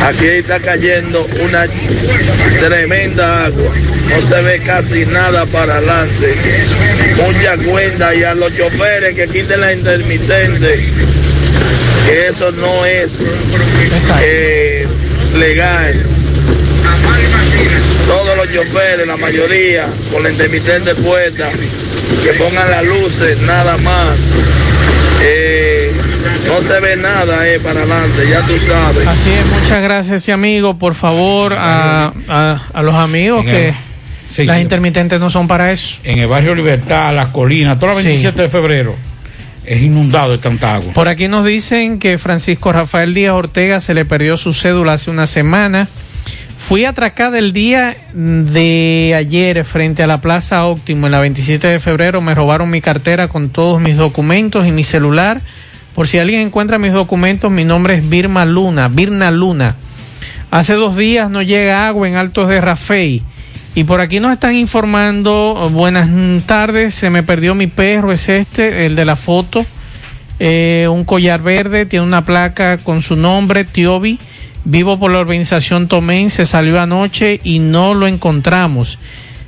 Aquí 0.05 0.27
está 0.27 0.61
cayendo 0.61 1.27
una 1.43 1.67
tremenda 2.61 3.47
agua. 3.47 3.73
No 4.09 4.21
se 4.21 4.41
ve 4.41 4.61
casi 4.61 5.05
nada 5.05 5.45
para 5.47 5.77
adelante. 5.77 6.35
Mucha 7.17 7.57
cuenta 7.59 8.15
y 8.15 8.23
a 8.23 8.35
los 8.35 8.55
choferes 8.57 9.15
que 9.15 9.27
quiten 9.29 9.61
la 9.61 9.73
intermitente. 9.73 10.89
Que 12.07 12.29
eso 12.29 12.53
no 12.53 12.85
es 12.87 13.19
eh, 14.23 14.87
legal. 15.35 16.03
Todos 18.07 18.37
los 18.37 18.47
choferes, 18.53 19.07
la 19.07 19.17
mayoría, 19.17 19.87
con 20.13 20.23
la 20.23 20.31
intermitente 20.31 20.95
puesta, 20.95 21.51
que 22.23 22.33
pongan 22.35 22.71
las 22.71 22.85
luces 22.85 23.39
nada 23.43 23.77
más. 23.79 24.17
Eh, 25.23 25.91
no 26.47 26.63
se 26.63 26.81
ve 26.81 26.97
nada 26.97 27.49
eh, 27.49 27.59
para 27.59 27.81
adelante, 27.81 28.29
ya 28.31 28.41
tú 28.43 28.57
sabes. 28.59 29.07
Así 29.07 29.31
es, 29.33 29.47
muchas 29.47 29.83
gracias, 29.83 30.29
y 30.29 30.33
amigo. 30.33 30.79
Por 30.79 30.95
favor, 30.95 31.55
a, 31.55 32.13
a- 32.29 32.63
a 32.73 32.83
los 32.83 32.95
amigos 32.95 33.41
En 33.45 33.47
que 33.51 33.69
el- 33.71 33.75
sí. 34.29 34.45
las 34.45 34.61
intermitentes 34.61 35.19
no 35.19 35.31
son 35.31 35.49
para 35.49 35.73
eso. 35.73 35.97
En 36.05 36.19
el 36.21 36.29
barrio 36.29 36.55
Libertad, 36.55 37.15
La 37.15 37.33
Colina, 37.33 37.79
toda 37.79 37.95
la 37.95 38.01
Sí. 38.01 38.07
27 38.07 38.43
de 38.43 38.49
febrero, 38.49 38.95
es 39.67 39.83
inundado 39.83 40.33
de 40.33 40.39
tanta 40.39 40.75
agua. 40.75 40.93
Por 40.93 41.09
aquí 41.09 41.29
nos 41.29 41.45
dicen 41.45 41.99
que 41.99 42.19
Francisco 42.19 42.73
Rafael 42.73 43.15
Díaz 43.15 43.35
Ortega 43.35 43.81
se 43.81 43.95
le 43.95 44.05
perdió 44.05 44.37
su 44.37 44.53
cédula 44.53 44.95
hace 44.95 45.11
una 45.11 45.27
semana. 45.27 45.89
Fui 46.59 46.85
atracada 46.85 47.39
el 47.39 47.53
día 47.53 47.97
de 48.13 49.15
ayer 49.17 49.65
frente 49.65 50.03
a 50.03 50.07
la 50.09 50.21
Plaza 50.21 50.65
Óptimo 50.65 51.07
en 51.07 51.13
la 51.13 51.21
27 51.21 51.67
de 51.67 51.79
febrero. 51.79 52.21
Me 52.21 52.35
robaron 52.35 52.71
mi 52.71 52.81
cartera 52.81 53.29
con 53.29 53.51
todos 53.51 53.81
mis 53.81 53.97
documentos 53.97 54.67
y 54.67 54.73
mi 54.73 54.83
celular. 54.83 55.41
Por 55.95 56.09
si 56.09 56.19
alguien 56.19 56.41
encuentra 56.41 56.79
mis 56.79 56.93
documentos, 56.93 57.53
mi 57.53 57.65
nombre 57.65 57.95
es 57.95 58.09
Birma 58.09 58.45
Luna, 58.45 58.89
Birna 58.89 59.31
Luna. 59.31 59.77
Hace 60.51 60.75
dos 60.75 60.97
días 60.97 61.31
no 61.31 61.41
llega 61.41 61.87
agua 61.87 62.09
en 62.09 62.17
Altos 62.17 62.49
de 62.49 62.61
Rafey. 62.61 63.23
Y 63.77 63.85
por 63.85 64.01
aquí 64.01 64.21
nos 64.21 64.33
están 64.33 64.57
informando, 64.57 65.69
buenas 65.71 66.09
tardes, 66.47 66.95
se 66.95 67.11
me 67.11 67.23
perdió 67.23 67.55
mi 67.55 67.67
perro, 67.67 68.11
es 68.11 68.27
este, 68.31 68.87
el 68.87 68.97
de 68.97 69.05
la 69.05 69.17
foto. 69.17 69.67
Eh, 70.39 70.89
un 70.91 71.05
collar 71.05 71.43
verde, 71.43 71.85
tiene 71.85 72.07
una 72.07 72.25
placa 72.25 72.79
con 72.79 73.03
su 73.03 73.17
nombre, 73.17 73.65
Tiobi. 73.65 74.19
Vivo 74.65 74.99
por 74.99 75.11
la 75.11 75.19
organización 75.19 75.89
Tomén, 75.89 76.31
se 76.31 76.47
salió 76.47 76.81
anoche 76.81 77.39
y 77.45 77.59
no 77.59 77.93
lo 77.93 78.07
encontramos. 78.07 78.99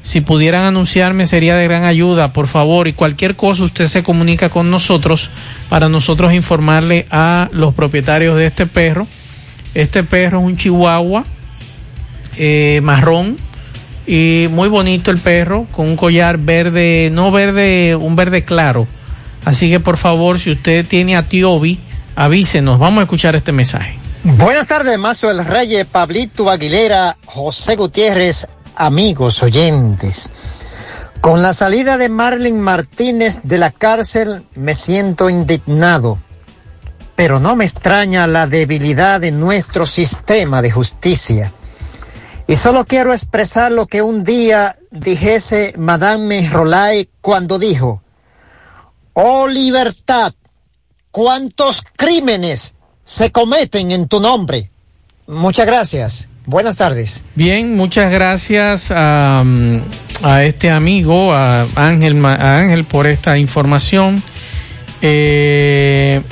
Si 0.02 0.20
pudieran 0.20 0.64
anunciarme 0.64 1.24
sería 1.24 1.56
de 1.56 1.64
gran 1.64 1.84
ayuda, 1.84 2.34
por 2.34 2.48
favor. 2.48 2.86
Y 2.86 2.92
cualquier 2.92 3.34
cosa 3.34 3.64
usted 3.64 3.86
se 3.86 4.02
comunica 4.02 4.50
con 4.50 4.70
nosotros 4.70 5.30
para 5.70 5.88
nosotros 5.88 6.34
informarle 6.34 7.06
a 7.10 7.48
los 7.50 7.72
propietarios 7.72 8.36
de 8.36 8.44
este 8.44 8.66
perro. 8.66 9.06
Este 9.72 10.05
perro 10.05 10.40
es 10.40 10.44
un 10.44 10.59
chihuahua 10.59 11.24
eh, 12.36 12.80
marrón 12.82 13.48
y 14.09 14.48
muy 14.51 14.70
bonito 14.70 15.10
el 15.10 15.18
perro 15.18 15.66
con 15.70 15.86
un 15.86 15.97
collar 15.97 16.39
verde, 16.39 17.10
no 17.12 17.30
verde, 17.30 17.94
un 17.94 18.16
verde 18.16 18.43
claro. 18.43 18.89
Así 19.44 19.68
que 19.68 19.80
por 19.80 19.98
favor, 19.98 20.40
si 20.40 20.51
usted 20.51 20.86
tiene 20.86 21.14
a 21.14 21.24
Tiobi, 21.24 21.78
avísenos. 22.16 22.78
Vamos 22.78 23.01
a 23.01 23.02
escuchar 23.02 23.36
este 23.36 23.52
mensaje. 23.52 23.98
Buenas 24.24 24.66
tardes, 24.66 24.98
Mazo 24.98 25.30
el 25.30 25.44
Reyes, 25.44 25.85
Pablito 25.85 26.51
Aguilera, 26.51 27.18
José 27.26 27.76
Gutiérrez, 27.76 28.48
amigos 28.74 29.43
oyentes. 29.43 30.30
Con 31.20 31.43
la 31.43 31.52
salida 31.52 31.98
de 31.98 32.09
Marlin 32.09 32.59
Martínez 32.59 33.40
de 33.43 33.59
la 33.59 33.72
cárcel 33.72 34.43
me 34.55 34.72
siento 34.72 35.28
indignado, 35.28 36.18
pero 37.14 37.40
no 37.40 37.56
me 37.56 37.64
extraña 37.64 38.26
la 38.26 38.47
debilidad 38.47 39.20
de 39.20 39.32
nuestro 39.32 39.85
sistema 39.85 40.62
de 40.62 40.70
justicia. 40.70 41.52
Y 42.49 42.57
solo 42.57 42.87
quiero 42.87 43.12
expresar 43.12 43.70
lo 43.70 43.87
que 43.87 44.01
un 44.01 44.25
día 44.25 44.75
dijese 44.91 45.75
Madame 45.77 46.49
Rolay 46.49 47.07
cuando 47.20 47.59
dijo, 47.59 48.03
Oh 49.12 49.47
libertad, 49.47 50.33
cuántos 51.11 51.83
crímenes 51.95 52.75
se 53.05 53.31
cometen 53.33 53.93
en 53.93 54.09
tu 54.09 54.19
nombre. 54.20 54.70
Muchas 55.27 55.66
gracias. 55.66 56.27
Buenas 56.47 56.79
tardes. 56.79 57.23
Bien, 57.35 57.77
muchas 57.77 58.11
gracias 58.11 58.91
a, 58.91 59.45
este 60.43 60.70
amigo, 60.70 61.35
a 61.35 61.66
Ángel, 61.75 62.25
a 62.25 62.61
Ángel 62.61 62.85
por 62.85 63.07
esta 63.07 63.37
información. 63.37 64.23
Eh, 65.03 66.23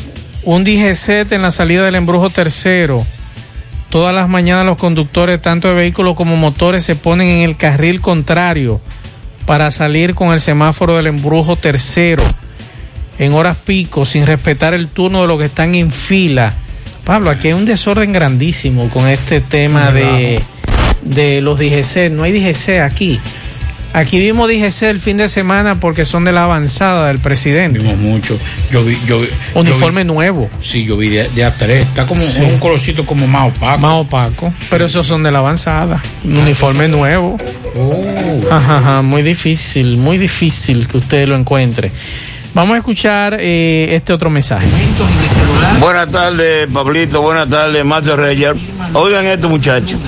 un 0.44 0.64
DGC 0.64 1.30
en 1.30 1.42
la 1.42 1.50
salida 1.50 1.84
del 1.84 1.96
embrujo 1.96 2.30
tercero. 2.30 3.04
Todas 3.96 4.14
las 4.14 4.28
mañanas 4.28 4.66
los 4.66 4.76
conductores, 4.76 5.40
tanto 5.40 5.68
de 5.68 5.74
vehículos 5.74 6.16
como 6.16 6.36
motores, 6.36 6.84
se 6.84 6.96
ponen 6.96 7.28
en 7.28 7.40
el 7.48 7.56
carril 7.56 8.02
contrario 8.02 8.78
para 9.46 9.70
salir 9.70 10.14
con 10.14 10.34
el 10.34 10.40
semáforo 10.40 10.96
del 10.98 11.06
embrujo 11.06 11.56
tercero 11.56 12.22
en 13.18 13.32
horas 13.32 13.56
pico 13.56 14.04
sin 14.04 14.26
respetar 14.26 14.74
el 14.74 14.88
turno 14.88 15.22
de 15.22 15.28
los 15.28 15.38
que 15.38 15.46
están 15.46 15.74
en 15.74 15.90
fila. 15.90 16.52
Pablo, 17.06 17.30
aquí 17.30 17.48
hay 17.48 17.54
un 17.54 17.64
desorden 17.64 18.12
grandísimo 18.12 18.90
con 18.90 19.08
este 19.08 19.40
tema 19.40 19.90
de, 19.92 20.42
de 21.00 21.40
los 21.40 21.58
DGC. 21.58 22.10
No 22.10 22.24
hay 22.24 22.38
DGC 22.38 22.80
aquí. 22.82 23.18
Aquí 23.98 24.18
vimos 24.18 24.46
DGC 24.48 24.82
el 24.90 25.00
fin 25.00 25.16
de 25.16 25.26
semana 25.26 25.80
porque 25.80 26.04
son 26.04 26.24
de 26.26 26.32
la 26.32 26.44
avanzada 26.44 27.08
del 27.08 27.18
presidente. 27.18 27.78
Vimos 27.78 27.96
mucho. 27.96 28.38
Yo 28.70 28.84
vi, 28.84 28.98
yo, 29.06 29.20
vi- 29.22 29.28
Uniforme 29.54 30.02
yo 30.02 30.08
vi- 30.08 30.12
nuevo. 30.14 30.50
Sí, 30.60 30.84
yo 30.84 30.98
vi 30.98 31.08
de, 31.08 31.28
de 31.30 31.46
A3. 31.46 31.70
Está 31.80 32.04
como 32.06 32.20
Sí. 32.20 32.42
un 32.42 32.58
colorcito 32.58 33.06
como 33.06 33.26
más 33.26 33.48
opaco. 33.56 33.78
Más 33.78 33.92
opaco. 33.94 34.52
Pero 34.68 34.84
esos 34.84 35.06
son 35.06 35.22
de 35.22 35.32
la 35.32 35.38
avanzada. 35.38 36.02
Un 36.24 36.36
uniforme 36.36 36.88
nuevo. 36.88 37.36
Oh. 37.74 38.04
Ajá, 38.50 38.78
ajá, 38.78 39.02
muy 39.02 39.22
difícil, 39.22 39.96
muy 39.96 40.18
difícil 40.18 40.86
que 40.86 40.98
usted 40.98 41.26
lo 41.26 41.34
encuentre. 41.34 41.90
Vamos 42.52 42.74
a 42.74 42.78
escuchar 42.78 43.38
eh, 43.40 43.88
este 43.94 44.12
otro 44.12 44.28
mensaje. 44.28 44.66
Buenas 45.80 46.10
tardes, 46.10 46.66
Pablito. 46.70 47.22
Buenas 47.22 47.48
tardes, 47.48 47.82
Macho 47.84 48.14
Reyes. 48.14 48.50
Oigan 48.92 49.24
esto, 49.26 49.48
muchachos. 49.48 49.98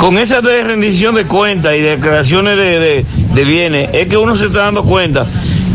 Con 0.00 0.18
esa 0.18 0.40
de 0.40 0.62
rendición 0.64 1.14
de 1.14 1.24
cuentas 1.26 1.74
y 1.76 1.80
declaraciones 1.80 2.56
de, 2.56 2.78
de- 2.80 3.06
de 3.34 3.44
bienes, 3.44 3.90
es 3.92 4.06
que 4.08 4.16
uno 4.16 4.36
se 4.36 4.46
está 4.46 4.60
dando 4.64 4.84
cuenta 4.84 5.26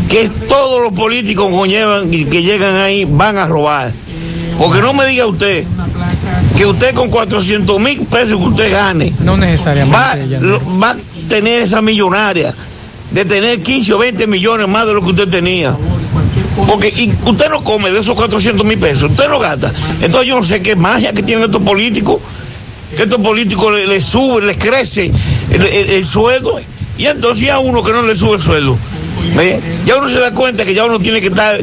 que 0.08 0.28
todos 0.48 0.82
los 0.82 0.92
políticos 0.92 1.50
conllevan 1.50 2.12
y 2.12 2.24
que 2.24 2.42
llegan 2.42 2.76
ahí 2.76 3.04
van 3.04 3.36
a 3.36 3.46
robar. 3.46 3.92
Porque 4.58 4.80
no 4.80 4.92
me 4.92 5.06
diga 5.06 5.26
usted 5.26 5.64
que 6.56 6.66
usted 6.66 6.94
con 6.94 7.10
400 7.10 7.80
mil 7.80 8.00
pesos 8.06 8.38
que 8.40 8.46
usted 8.48 8.72
gane, 8.72 9.12
No 9.20 9.36
necesariamente. 9.36 10.36
va, 10.38 10.58
va 10.82 10.90
a 10.90 10.96
tener 11.28 11.62
esa 11.62 11.80
millonaria 11.80 12.52
de 13.12 13.24
tener 13.24 13.62
15 13.62 13.94
o 13.94 13.98
20 13.98 14.26
millones 14.26 14.66
más 14.68 14.86
de 14.86 14.94
lo 14.94 15.00
que 15.02 15.10
usted 15.10 15.28
tenía. 15.28 15.74
Porque 16.66 16.88
y 16.88 17.12
usted 17.24 17.48
no 17.50 17.62
come 17.62 17.90
de 17.90 18.00
esos 18.00 18.14
400 18.16 18.66
mil 18.66 18.78
pesos, 18.78 19.10
usted 19.12 19.28
no 19.28 19.38
gasta. 19.38 19.72
Entonces 20.02 20.28
yo 20.28 20.40
no 20.40 20.44
sé 20.44 20.60
qué 20.60 20.74
magia 20.74 21.12
que 21.12 21.22
tienen 21.22 21.44
estos 21.44 21.62
políticos, 21.62 22.20
que 22.96 23.02
estos 23.04 23.20
políticos 23.20 23.74
les 23.74 23.88
le 23.88 24.00
suben, 24.00 24.46
les 24.46 24.56
crece 24.56 25.10
el, 25.52 25.62
el- 25.62 25.90
el 25.90 26.06
sueldo, 26.06 26.60
y 26.96 27.06
entonces 27.06 27.50
a 27.50 27.58
uno 27.58 27.82
que 27.82 27.92
no 27.92 28.02
le 28.02 28.14
sube 28.16 28.36
el 28.36 28.42
sueldo. 28.42 28.76
¿ve? 29.36 29.60
Ya 29.84 29.96
uno 29.96 30.08
se 30.08 30.18
da 30.20 30.32
cuenta 30.34 30.64
que 30.64 30.74
ya 30.74 30.84
uno 30.84 30.98
tiene 30.98 31.20
que 31.20 31.28
estar 31.28 31.60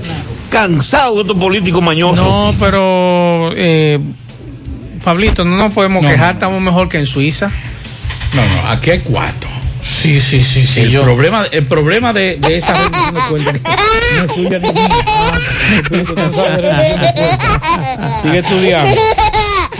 cansado 0.50 1.16
de 1.16 1.22
estos 1.22 1.38
políticos 1.38 1.82
mañosos. 1.82 2.26
No, 2.26 2.54
pero 2.60 3.52
eh, 3.56 4.00
Pablito, 5.04 5.44
no 5.44 5.58
nos 5.58 5.74
podemos 5.74 6.02
No, 6.04 6.10
quejar, 6.10 6.28
no. 6.28 6.34
estamos 6.34 6.62
mejor 6.62 6.88
que 6.90 6.98
en 7.00 7.06
Suiza. 7.06 7.52
No, 8.34 8.42
no, 8.46 8.70
aquí 8.70 8.92
hay 8.92 9.00
cuatro. 9.00 9.50
Sí, 9.84 10.20
sí, 10.20 10.44
sí, 10.44 10.66
sí. 10.66 10.82
el, 10.82 10.90
yo- 10.92 11.04
problema, 11.04 11.46
el 11.52 11.66
problema 11.66 12.12
de, 12.12 12.38
de 12.38 12.58
esa 12.58 12.74
rendición 12.74 13.14
de 13.16 13.22
cuentas 13.30 13.54
no 14.16 14.24
es 14.24 14.32
suya 14.32 14.60
ni 14.60 14.72
mía. 14.72 14.90
No. 18.00 18.22
Sigue 18.22 18.40
estudiando. 18.40 19.02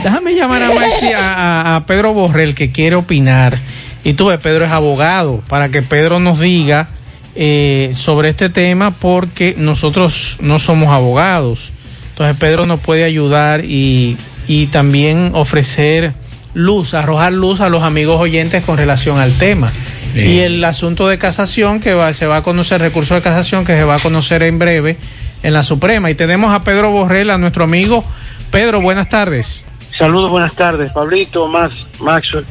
Déjame 0.06 0.36
llamar 0.36 0.62
a, 0.62 0.72
Maxi, 0.72 1.10
a, 1.16 1.82
Pedro 1.84 2.14
Borrell 2.14 2.54
que 2.54 2.70
quiere 2.70 2.94
opinar. 2.94 3.58
Y 4.04 4.12
tú 4.12 4.26
ves, 4.26 4.38
Pedro 4.38 4.64
es 4.64 4.70
abogado, 4.70 5.42
para 5.48 5.68
que 5.68 5.82
Pedro 5.82 6.20
nos 6.20 6.38
diga 6.38 6.86
eh, 7.34 7.90
sobre 7.92 8.28
este 8.28 8.48
tema, 8.48 8.92
porque 8.92 9.56
nosotros 9.58 10.36
no 10.38 10.60
somos 10.60 10.90
abogados. 10.90 11.72
Entonces 12.10 12.36
Pedro 12.38 12.66
nos 12.66 12.78
puede 12.78 13.02
ayudar 13.02 13.64
y, 13.64 14.16
y 14.46 14.68
también 14.68 15.32
ofrecer 15.34 16.12
luz, 16.54 16.94
arrojar 16.94 17.32
luz 17.32 17.60
a 17.60 17.68
los 17.68 17.82
amigos 17.82 18.20
oyentes 18.20 18.62
con 18.62 18.76
relación 18.76 19.18
al 19.18 19.32
tema. 19.32 19.72
Y 20.14 20.38
el 20.38 20.62
asunto 20.62 21.08
de 21.08 21.18
casación, 21.18 21.80
que 21.80 21.94
va, 21.94 22.12
se 22.12 22.28
va 22.28 22.36
a 22.36 22.42
conocer, 22.44 22.80
recurso 22.80 23.16
de 23.16 23.22
casación, 23.22 23.64
que 23.64 23.74
se 23.74 23.82
va 23.82 23.96
a 23.96 23.98
conocer 23.98 24.44
en 24.44 24.60
breve 24.60 24.98
en 25.42 25.52
la 25.52 25.64
Suprema. 25.64 26.12
Y 26.12 26.14
tenemos 26.14 26.54
a 26.54 26.62
Pedro 26.62 26.92
Borrell, 26.92 27.30
a 27.30 27.38
nuestro 27.38 27.64
amigo. 27.64 28.04
Pedro, 28.52 28.80
buenas 28.80 29.08
tardes. 29.08 29.66
Saludos, 29.98 30.30
buenas 30.30 30.54
tardes, 30.54 30.92
Pablito, 30.92 31.48
Max, 31.48 31.74
Maxwell. 32.00 32.44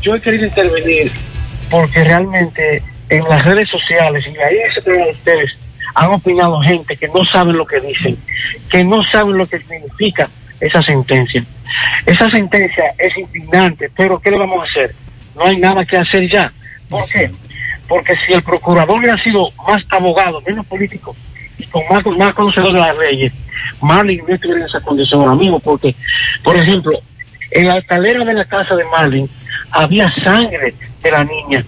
Yo 0.00 0.14
he 0.14 0.20
querido 0.22 0.46
intervenir 0.46 1.12
porque 1.70 2.02
realmente 2.02 2.82
en 3.10 3.24
las 3.28 3.44
redes 3.44 3.68
sociales 3.68 4.24
y 4.26 4.38
ahí 4.38 4.56
en 4.56 4.70
ese 4.70 4.80
programa 4.80 5.06
de 5.06 5.12
ustedes 5.12 5.58
han 5.94 6.10
opinado 6.12 6.60
gente 6.62 6.96
que 6.96 7.08
no 7.08 7.26
saben 7.26 7.58
lo 7.58 7.66
que 7.66 7.80
dicen, 7.80 8.16
que 8.70 8.84
no 8.84 9.02
saben 9.02 9.36
lo 9.36 9.46
que 9.46 9.58
significa 9.58 10.30
esa 10.60 10.82
sentencia. 10.82 11.44
Esa 12.06 12.30
sentencia 12.30 12.94
es 12.96 13.18
indignante, 13.18 13.90
pero 13.94 14.18
¿qué 14.18 14.30
le 14.30 14.38
vamos 14.38 14.60
a 14.60 14.70
hacer? 14.70 14.94
No 15.36 15.44
hay 15.44 15.58
nada 15.58 15.84
que 15.84 15.98
hacer 15.98 16.26
ya. 16.26 16.50
¿Por 16.88 17.06
qué? 17.06 17.30
Porque 17.86 18.14
si 18.26 18.32
el 18.32 18.42
procurador 18.42 18.98
hubiera 18.98 19.22
sido 19.22 19.50
más 19.66 19.82
abogado, 19.90 20.40
menos 20.46 20.64
político, 20.64 21.14
y 21.58 21.64
con 21.66 21.82
más, 21.90 22.04
más 22.18 22.34
conocedor 22.34 22.72
de 22.72 22.80
las 22.80 22.96
leyes, 22.96 23.32
Marlin 23.80 24.22
no 24.26 24.34
estuviera 24.34 24.60
en 24.60 24.66
esa 24.66 24.80
condición 24.80 25.20
ahora 25.20 25.34
mismo, 25.34 25.60
porque, 25.60 25.94
por 26.42 26.56
ejemplo, 26.56 26.92
en 27.50 27.66
la 27.66 27.78
escalera 27.78 28.24
de 28.24 28.34
la 28.34 28.44
casa 28.44 28.76
de 28.76 28.84
Marlin 28.84 29.28
había 29.70 30.10
sangre 30.22 30.74
de 31.02 31.10
la 31.10 31.24
niña, 31.24 31.64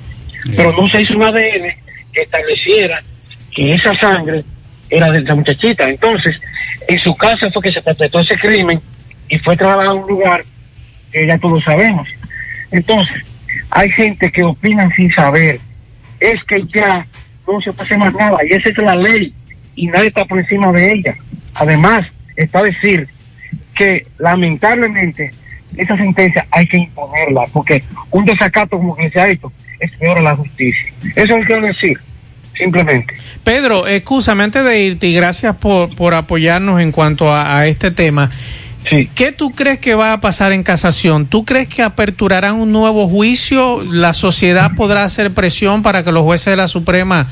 pero 0.56 0.72
no 0.72 0.88
se 0.88 1.02
hizo 1.02 1.16
un 1.16 1.24
ADN 1.24 1.74
que 2.12 2.22
estableciera 2.22 2.98
que 3.54 3.74
esa 3.74 3.94
sangre 3.94 4.44
era 4.88 5.10
de 5.10 5.22
la 5.22 5.34
muchachita. 5.34 5.88
Entonces, 5.88 6.36
en 6.88 6.98
su 6.98 7.14
casa 7.16 7.50
fue 7.52 7.62
que 7.62 7.72
se 7.72 7.82
perpetró 7.82 8.20
ese 8.20 8.36
crimen 8.36 8.80
y 9.28 9.38
fue 9.38 9.56
trasladado 9.56 9.90
a 9.90 9.94
un 9.94 10.08
lugar 10.08 10.44
que 11.12 11.26
ya 11.26 11.38
todos 11.38 11.62
sabemos. 11.64 12.08
Entonces, 12.70 13.22
hay 13.70 13.90
gente 13.90 14.30
que 14.30 14.42
opina 14.42 14.90
sin 14.94 15.12
saber. 15.12 15.60
Es 16.18 16.42
que 16.44 16.62
ya 16.72 17.06
no 17.46 17.60
se 17.60 17.70
hacer 17.70 17.98
más 17.98 18.14
nada 18.14 18.38
y 18.44 18.52
esa 18.52 18.68
es 18.68 18.78
la 18.78 18.94
ley 18.94 19.32
y 19.74 19.86
nadie 19.88 20.08
está 20.08 20.24
por 20.24 20.38
encima 20.38 20.72
de 20.72 20.92
ella. 20.92 21.14
Además, 21.54 22.06
está 22.36 22.62
decir 22.62 23.08
que 23.74 24.06
lamentablemente 24.18 25.30
esa 25.76 25.96
sentencia 25.96 26.46
hay 26.50 26.66
que 26.66 26.78
imponerla 26.78 27.46
porque 27.52 27.82
un 28.10 28.24
desacato 28.24 28.76
como 28.76 28.96
que 28.96 29.10
se 29.10 29.20
ha 29.20 29.28
hecho 29.28 29.52
es 29.78 29.90
peor 29.98 30.18
a 30.18 30.22
la 30.22 30.36
justicia. 30.36 30.92
Eso 31.16 31.20
es 31.20 31.28
lo 31.28 31.36
que 31.38 31.44
quiero 31.46 31.66
decir, 31.66 31.98
simplemente. 32.56 33.14
Pedro, 33.44 33.86
escúchame 33.86 34.44
antes 34.44 34.64
de 34.64 34.80
irte 34.80 35.06
y 35.06 35.14
gracias 35.14 35.56
por, 35.56 35.94
por 35.96 36.14
apoyarnos 36.14 36.80
en 36.80 36.92
cuanto 36.92 37.32
a, 37.32 37.58
a 37.58 37.66
este 37.66 37.90
tema. 37.90 38.30
¿Qué 39.14 39.30
tú 39.30 39.50
crees 39.52 39.78
que 39.78 39.94
va 39.94 40.14
a 40.14 40.20
pasar 40.20 40.52
en 40.52 40.62
casación? 40.62 41.26
¿Tú 41.26 41.44
crees 41.44 41.68
que 41.68 41.82
aperturarán 41.82 42.56
un 42.56 42.72
nuevo 42.72 43.08
juicio? 43.08 43.82
¿La 43.84 44.14
sociedad 44.14 44.72
podrá 44.74 45.04
hacer 45.04 45.32
presión 45.32 45.82
para 45.82 46.02
que 46.02 46.12
los 46.12 46.22
jueces 46.22 46.46
de 46.46 46.56
la 46.56 46.66
Suprema 46.66 47.28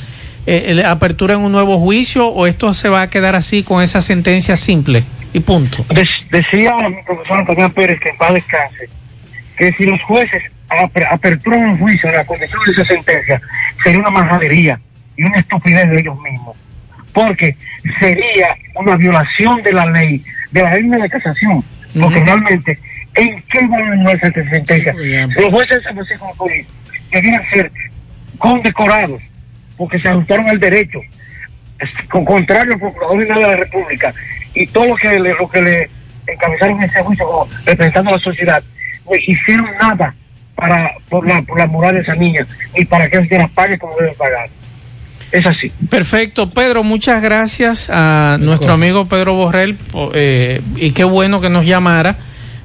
eh, 0.46 0.72
le 0.74 0.84
aperturen 0.84 1.38
un 1.38 1.52
nuevo 1.52 1.78
juicio 1.78 2.26
o 2.28 2.46
esto 2.46 2.72
se 2.74 2.88
va 2.88 3.02
a 3.02 3.10
quedar 3.10 3.36
así 3.36 3.62
con 3.62 3.82
esa 3.82 4.00
sentencia 4.00 4.56
simple 4.56 5.02
y 5.32 5.40
punto? 5.40 5.84
decía 6.30 6.74
mi 6.88 7.02
profesor 7.04 7.38
Antonio 7.40 7.72
Pérez 7.72 8.00
que 8.00 8.08
en 8.10 8.16
paz 8.16 8.32
descanse 8.34 8.88
que 9.56 9.72
si 9.72 9.84
los 9.84 10.00
jueces 10.02 10.42
aper- 10.70 11.06
aperturan 11.10 11.60
un 11.70 11.78
juicio 11.78 12.08
en 12.08 12.16
la 12.16 12.24
condición 12.24 12.60
de 12.66 12.72
esa 12.72 12.84
sentencia 12.84 13.40
sería 13.84 14.00
una 14.00 14.10
majadería 14.10 14.80
y 15.16 15.24
una 15.24 15.38
estupidez 15.38 15.90
de 15.90 16.00
ellos 16.00 16.16
mismos 16.20 16.56
porque 17.12 17.56
sería 17.98 18.56
una 18.76 18.96
violación 18.96 19.62
de 19.62 19.72
la 19.72 19.86
ley 19.86 20.24
de 20.52 20.62
la 20.62 20.74
ley 20.74 20.88
de 20.88 21.08
casación 21.10 21.62
porque 22.00 22.20
realmente 22.20 22.78
¿en 23.14 23.42
qué 23.50 23.66
van 23.66 24.06
a 24.06 24.12
esa 24.12 24.32
sentencia? 24.32 24.94
los 24.94 25.50
jueces 25.52 25.76
de 25.78 25.82
San 25.82 25.94
Francisco 25.94 26.24
de 26.26 26.30
Macorís 26.32 26.66
debían 27.10 27.42
ser 27.52 27.72
condecorados 28.38 29.20
porque 29.78 29.98
se 29.98 30.08
ajustaron 30.08 30.48
al 30.48 30.58
derecho 30.58 31.00
con 32.10 32.24
contrario 32.24 32.74
al 32.74 32.80
Procurador 32.80 33.20
General 33.20 33.40
de 33.40 33.46
la 33.46 33.56
República 33.56 34.12
y 34.52 34.66
todo 34.66 34.86
lo 34.86 34.96
que 34.96 35.08
le, 35.18 35.34
lo 35.34 35.48
que 35.48 35.62
le 35.62 35.90
encabezaron 36.26 36.82
ese 36.82 37.02
juicio 37.02 37.24
como 37.24 37.48
representando 37.64 38.10
a 38.10 38.14
la 38.14 38.22
sociedad, 38.22 38.62
no 39.06 39.12
hicieron 39.16 39.70
nada 39.80 40.14
para 40.54 40.92
por 41.08 41.26
la, 41.26 41.40
por 41.42 41.56
la 41.56 41.66
moral 41.66 41.94
de 41.94 42.00
esa 42.00 42.14
niña 42.14 42.46
y 42.74 42.84
para 42.84 43.08
que 43.08 43.18
ella 43.18 43.48
pague 43.54 43.78
como 43.78 43.94
debe 43.96 44.12
pagar. 44.12 44.50
Es 45.30 45.44
así. 45.46 45.70
Perfecto, 45.90 46.50
Pedro, 46.50 46.82
muchas 46.82 47.22
gracias 47.22 47.90
a 47.92 48.38
nuestro 48.40 48.72
amigo 48.72 49.06
Pedro 49.06 49.34
Borrell 49.34 49.76
eh, 50.14 50.60
y 50.76 50.92
qué 50.92 51.04
bueno 51.04 51.40
que 51.40 51.50
nos 51.50 51.66
llamara 51.66 52.16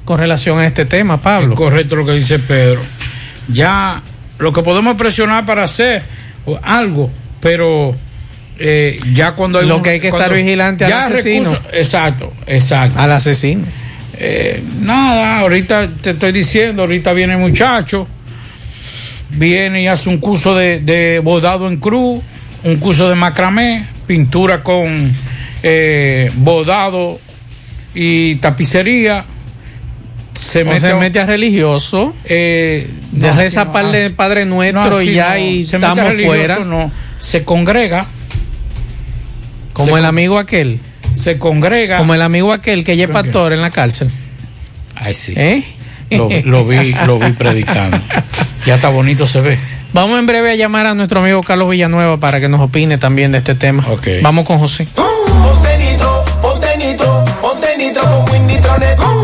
con 0.04 0.18
relación 0.18 0.58
a 0.58 0.66
este 0.66 0.86
tema, 0.86 1.18
Pablo. 1.18 1.52
Es 1.52 1.58
correcto 1.58 1.96
lo 1.96 2.06
que 2.06 2.12
dice 2.12 2.38
Pedro. 2.38 2.80
Ya 3.48 4.02
lo 4.38 4.52
que 4.52 4.62
podemos 4.62 4.96
presionar 4.96 5.44
para 5.44 5.64
hacer 5.64 6.02
o 6.46 6.58
algo, 6.62 7.10
pero 7.40 7.94
eh, 8.58 8.98
ya 9.14 9.32
cuando 9.32 9.58
hay 9.58 9.66
Lo 9.66 9.76
un- 9.78 9.82
que 9.82 9.90
hay 9.90 10.00
que 10.00 10.08
estar 10.08 10.32
vigilante 10.32 10.84
al 10.84 10.92
asesino. 10.92 11.50
recursos- 11.52 11.60
exacto, 11.74 12.32
exacto. 12.46 12.98
Al 13.00 13.12
asesino. 13.12 13.62
Eh, 14.16 14.62
nada, 14.82 15.40
ahorita 15.40 15.88
te 16.00 16.10
estoy 16.10 16.30
diciendo, 16.32 16.82
ahorita 16.82 17.12
viene 17.12 17.32
el 17.34 17.40
muchacho, 17.40 18.06
viene 19.30 19.82
y 19.82 19.86
hace 19.88 20.08
un 20.08 20.18
curso 20.18 20.54
de, 20.54 20.80
de 20.80 21.18
bordado 21.18 21.66
en 21.68 21.78
cruz, 21.78 22.22
un 22.62 22.76
curso 22.76 23.08
de 23.08 23.14
macramé, 23.16 23.86
pintura 24.06 24.62
con 24.62 25.12
eh, 25.62 26.30
bordado 26.36 27.18
y 27.94 28.36
tapicería. 28.36 29.24
Se 30.34 30.62
O 30.62 30.66
mete, 30.66 30.80
se 30.80 30.90
a- 30.90 30.96
mete 30.96 31.20
a 31.20 31.26
religioso, 31.26 32.14
eh, 32.24 32.90
de 33.12 33.28
no, 33.32 33.40
esa 33.40 33.60
así 33.62 33.66
no, 33.68 33.72
par 33.72 33.92
de 33.92 34.04
así- 34.06 34.14
Padre 34.14 34.44
Nuestro 34.46 34.90
no, 34.90 35.02
y 35.02 35.14
ya 35.14 35.34
no, 35.34 35.38
y 35.38 35.64
se 35.64 35.78
mete 35.78 35.86
a 35.86 35.90
estamos 35.90 36.10
religioso, 36.10 36.36
fuera. 36.38 36.58
no, 36.64 36.90
se 37.18 37.44
congrega. 37.44 38.06
Como 39.72 39.86
Se 39.86 39.92
el 39.92 39.98
con- 39.98 40.04
amigo 40.06 40.38
aquel. 40.38 40.80
Se 41.12 41.38
congrega. 41.38 41.98
Como 41.98 42.14
el 42.14 42.22
amigo 42.22 42.52
aquel 42.52 42.82
que 42.84 42.96
lleva 42.96 43.12
pastor 43.22 43.52
en 43.52 43.60
la 43.60 43.70
cárcel. 43.70 44.10
Ay, 44.96 45.14
sí. 45.14 45.34
¿Eh? 45.36 45.64
Lo, 46.10 46.28
lo 46.44 46.66
vi, 46.66 46.94
lo 47.06 47.18
vi 47.18 47.32
predicando. 47.32 47.96
Ya 48.66 48.76
está 48.76 48.88
bonito 48.88 49.26
se 49.26 49.40
ve. 49.40 49.58
Vamos 49.92 50.18
en 50.18 50.26
breve 50.26 50.50
a 50.50 50.54
llamar 50.56 50.86
a 50.86 50.94
nuestro 50.94 51.20
amigo 51.20 51.40
Carlos 51.42 51.70
Villanueva 51.70 52.18
para 52.18 52.40
que 52.40 52.48
nos 52.48 52.60
opine 52.60 52.98
también 52.98 53.30
de 53.32 53.38
este 53.38 53.54
tema. 53.54 53.86
Vamos 54.22 54.44
con 54.46 54.58
José. 54.58 54.86
Ponte 54.94 55.78
nitro, 55.78 56.24
ponte 56.42 56.76
nitro, 56.78 57.24
ponte 57.40 57.68
nitro 57.78 58.02
con 58.96 59.23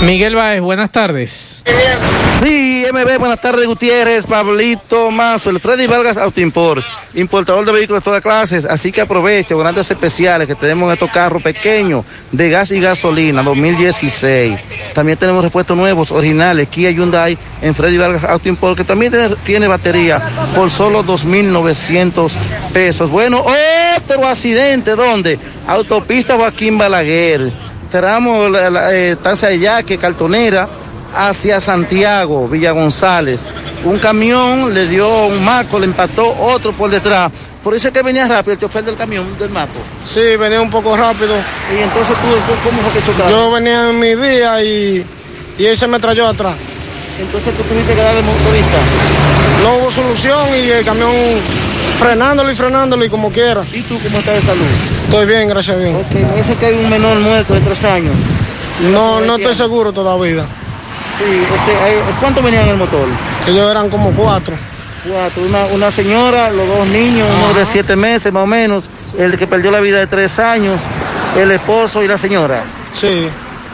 Miguel 0.00 0.34
Baez, 0.34 0.62
buenas 0.62 0.90
tardes. 0.90 1.62
Sí, 2.42 2.84
MB, 2.90 3.18
buenas 3.18 3.38
tardes, 3.38 3.66
Gutiérrez, 3.66 4.24
Pablito 4.24 5.10
Mazo, 5.10 5.50
el 5.50 5.60
Freddy 5.60 5.86
Vargas 5.86 6.16
Autoimport, 6.16 6.82
importador 7.12 7.66
de 7.66 7.72
vehículos 7.72 8.02
de 8.02 8.04
todas 8.04 8.22
clases, 8.22 8.64
así 8.64 8.92
que 8.92 9.02
aproveche 9.02 9.54
grandes 9.54 9.90
especiales 9.90 10.48
que 10.48 10.54
tenemos 10.54 10.86
en 10.86 10.94
estos 10.94 11.10
carros 11.10 11.42
pequeños 11.42 12.06
de 12.32 12.48
gas 12.48 12.70
y 12.70 12.80
gasolina 12.80 13.42
2016. 13.42 14.58
También 14.94 15.18
tenemos 15.18 15.44
repuestos 15.44 15.76
nuevos, 15.76 16.10
originales, 16.12 16.68
Kia 16.68 16.90
Hyundai 16.90 17.36
en 17.60 17.74
Freddy 17.74 17.98
Vargas 17.98 18.24
Autoimport, 18.24 18.78
que 18.78 18.84
también 18.84 19.12
tiene, 19.12 19.36
tiene 19.44 19.68
batería 19.68 20.18
por 20.54 20.70
solo 20.70 21.04
2.900 21.04 22.32
pesos. 22.72 23.10
Bueno, 23.10 23.44
otro 23.96 24.26
accidente, 24.26 24.92
¿dónde? 24.92 25.38
Autopista 25.66 26.36
Joaquín 26.36 26.78
Balaguer 26.78 27.69
tramo 27.90 28.48
la, 28.48 28.70
la, 28.70 28.94
eh, 28.94 29.12
Estancia 29.12 29.48
de 29.48 29.58
Yaque, 29.58 29.98
Cartonera, 29.98 30.68
hacia 31.14 31.60
Santiago, 31.60 32.48
Villa 32.48 32.70
González. 32.72 33.46
Un 33.84 33.98
camión 33.98 34.72
le 34.72 34.86
dio 34.86 35.26
un 35.26 35.44
marco, 35.44 35.78
le 35.78 35.86
empató 35.86 36.28
otro 36.38 36.72
por 36.72 36.90
detrás. 36.90 37.30
Por 37.62 37.74
eso 37.74 37.88
es 37.88 37.94
que 37.94 38.02
venía 38.02 38.26
rápido 38.26 38.54
el 38.54 38.58
chofer 38.58 38.84
del 38.84 38.96
camión, 38.96 39.38
del 39.38 39.50
marco. 39.50 39.74
Sí, 40.02 40.36
venía 40.36 40.60
un 40.60 40.70
poco 40.70 40.96
rápido. 40.96 41.34
Y 41.74 41.82
entonces 41.82 42.14
tú, 42.16 42.68
¿cómo 42.68 42.82
fue 42.82 42.92
que 43.00 43.06
chocaste? 43.06 43.30
Yo 43.30 43.50
venía 43.50 43.90
en 43.90 43.98
mi 43.98 44.14
vía 44.14 44.62
y, 44.62 45.04
y 45.58 45.66
él 45.66 45.76
se 45.76 45.86
me 45.86 45.98
trayó 45.98 46.26
atrás. 46.26 46.54
Entonces 47.20 47.54
tú 47.54 47.62
tuviste 47.64 47.94
que 47.94 48.00
darle 48.00 48.22
motorista. 48.22 48.78
No 49.62 49.76
hubo 49.76 49.90
solución 49.90 50.48
y 50.54 50.70
el 50.70 50.84
camión 50.84 51.12
frenándolo 51.98 52.50
y 52.50 52.54
frenándolo 52.54 53.04
y 53.04 53.10
como 53.10 53.30
quiera. 53.30 53.62
¿Y 53.72 53.82
tú 53.82 53.98
cómo 54.02 54.18
estás 54.18 54.36
de 54.36 54.42
salud? 54.42 54.64
Estoy 55.04 55.26
bien, 55.26 55.48
gracias 55.48 55.76
a 55.76 55.80
Dios. 55.80 55.94
Ok, 55.94 56.12
me 56.12 56.36
dice 56.36 56.54
que 56.54 56.66
hay 56.66 56.74
un 56.74 56.88
menor 56.88 57.18
muerto 57.18 57.54
de 57.54 57.60
tres 57.60 57.84
años. 57.84 58.14
No, 58.90 59.20
no 59.20 59.36
estoy 59.36 59.54
seguro 59.54 59.92
todavía. 59.92 60.44
Sí, 61.18 61.24
este, 61.24 61.84
hay, 61.84 61.98
¿cuánto 62.20 62.42
venían 62.42 62.64
en 62.64 62.70
el 62.70 62.76
motor? 62.76 63.06
Ellos 63.46 63.70
eran 63.70 63.90
como 63.90 64.12
cuatro. 64.12 64.56
Cuatro, 65.06 65.42
una, 65.42 65.66
una 65.66 65.90
señora, 65.90 66.50
los 66.50 66.66
dos 66.66 66.88
niños, 66.88 67.26
uno 67.44 67.58
de 67.58 67.64
siete 67.66 67.96
meses 67.96 68.32
más 68.32 68.44
o 68.44 68.46
menos, 68.46 68.88
el 69.18 69.36
que 69.36 69.46
perdió 69.46 69.70
la 69.70 69.80
vida 69.80 69.98
de 69.98 70.06
tres 70.06 70.38
años, 70.38 70.80
el 71.36 71.50
esposo 71.50 72.02
y 72.02 72.08
la 72.08 72.16
señora. 72.16 72.62
Sí. 72.94 73.28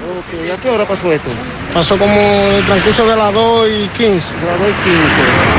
Ok, 0.07 0.53
¿a 0.53 0.63
qué 0.63 0.71
hora 0.71 0.85
pasó 0.87 1.13
esto? 1.13 1.29
Pasó 1.75 1.99
como 1.99 2.15
el 2.15 2.65
transcurso 2.65 3.07
de 3.09 3.17
las 3.17 3.33
2 3.35 3.69
y 3.69 3.89
15. 3.89 4.35
De 4.35 4.47
las 4.47 4.59
2 4.61 4.69
y 4.69 4.73
15. 4.85 5.01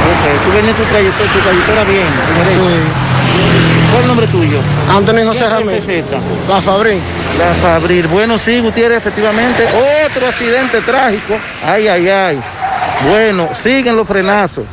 Ok, 0.08 0.46
tú 0.46 0.52
venías 0.56 0.78
tu 0.78 0.84
trayectoria, 0.84 1.34
tu 1.34 1.40
trayectoria 1.40 1.84
bien. 1.84 2.08
Sí. 2.48 2.58
¿Cuál 3.92 3.98
es 3.98 4.02
el 4.02 4.08
nombre 4.08 4.28
tuyo? 4.28 4.60
Antonio 4.90 5.28
José 5.28 5.50
Ramírez. 5.50 6.06
La 6.48 6.62
Fabril. 6.62 7.00
La 7.38 7.54
Fabril. 7.56 8.08
Bueno, 8.08 8.40
sí, 8.40 8.62
Gutiérrez, 8.62 8.98
efectivamente. 8.98 9.68
Otro 10.06 10.28
accidente 10.28 10.80
trágico. 10.82 11.38
Ay, 11.66 11.90
ay, 11.90 12.08
ay. 12.08 12.42
Bueno, 13.10 13.50
siguen 13.54 13.98
los 13.98 14.08
frenazos. 14.08 14.64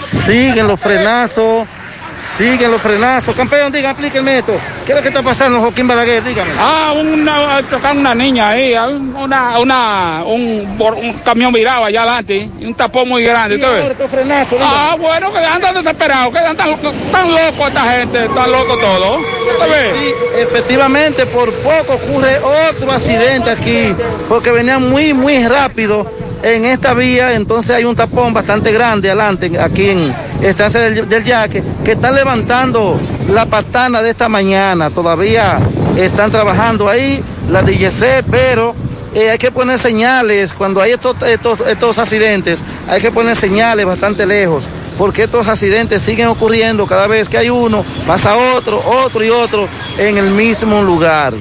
Siguen 0.00 0.66
los 0.66 0.80
frenazos. 0.80 1.66
Siguen 2.16 2.70
los 2.70 2.80
frenazos. 2.80 3.34
Campeón, 3.34 3.72
diga, 3.72 3.90
aplíquenme 3.90 4.38
esto. 4.38 4.52
¿Qué 4.84 4.92
es 4.92 4.96
lo 4.96 5.02
que 5.02 5.08
está 5.08 5.22
pasando, 5.22 5.60
Joaquín 5.60 5.88
Balaguer? 5.88 6.22
Dígame. 6.22 6.50
Ah, 6.58 6.92
una, 6.96 7.62
tocaron 7.62 7.98
una 7.98 8.14
niña 8.14 8.50
ahí, 8.50 8.74
una, 8.74 9.58
una, 9.58 10.22
un, 10.26 10.76
un 10.78 11.12
camión 11.24 11.52
virado 11.52 11.84
allá 11.84 12.02
adelante, 12.02 12.50
un 12.60 12.74
tapón 12.74 13.08
muy 13.08 13.22
grande. 13.22 13.56
¿Y 13.56 13.62
ahora 13.62 13.94
qué 13.94 14.08
frenazo? 14.08 14.56
Ah, 14.60 14.96
bueno, 14.98 15.32
que 15.32 15.38
andan 15.38 15.74
desesperados, 15.74 16.32
que 16.32 16.38
andan 16.38 16.76
tan 17.12 17.30
locos 17.30 17.68
esta 17.68 17.82
gente, 17.92 18.28
tan 18.28 18.52
locos 18.52 18.80
todos. 18.80 19.20
Sí, 19.60 20.12
efectivamente, 20.38 21.26
por 21.26 21.52
poco 21.54 21.94
ocurre 21.94 22.38
otro 22.38 22.92
accidente 22.92 23.50
aquí, 23.50 23.94
porque 24.28 24.50
venían 24.50 24.88
muy, 24.90 25.12
muy 25.12 25.46
rápido 25.46 26.10
en 26.42 26.64
esta 26.64 26.94
vía, 26.94 27.34
entonces 27.34 27.76
hay 27.76 27.84
un 27.84 27.94
tapón 27.94 28.32
bastante 28.32 28.72
grande 28.72 29.10
adelante, 29.10 29.50
aquí 29.60 29.90
en 29.90 30.14
Estancia 30.42 30.80
del, 30.80 31.24
Yaque, 31.24 31.62
que 31.84 31.92
está 31.92 32.10
levantando 32.10 32.98
la 33.28 33.46
patana 33.46 34.02
de 34.02 34.10
esta 34.10 34.28
mañana. 34.28 34.90
Todavía 34.90 35.58
están 35.96 36.30
trabajando 36.30 36.88
ahí, 36.88 37.22
la 37.50 37.62
DGC, 37.62 38.24
pero 38.30 38.74
eh, 39.14 39.30
hay 39.30 39.38
que 39.38 39.50
poner 39.50 39.78
señales, 39.78 40.54
cuando 40.54 40.80
hay 40.80 40.92
estos, 40.92 41.16
estos, 41.22 41.60
estos 41.60 41.98
accidentes, 41.98 42.62
hay 42.88 43.00
que 43.00 43.10
poner 43.10 43.36
señales 43.36 43.84
bastante 43.84 44.26
lejos 44.26 44.64
porque 45.00 45.22
estos 45.22 45.48
accidentes 45.48 46.02
siguen 46.02 46.26
ocurriendo 46.26 46.86
cada 46.86 47.06
vez 47.06 47.26
que 47.26 47.38
hay 47.38 47.48
uno, 47.48 47.82
pasa 48.06 48.36
otro, 48.36 48.82
otro 48.86 49.24
y 49.24 49.30
otro 49.30 49.66
en 49.96 50.18
el 50.18 50.30
mismo 50.30 50.82
lugar. 50.82 51.32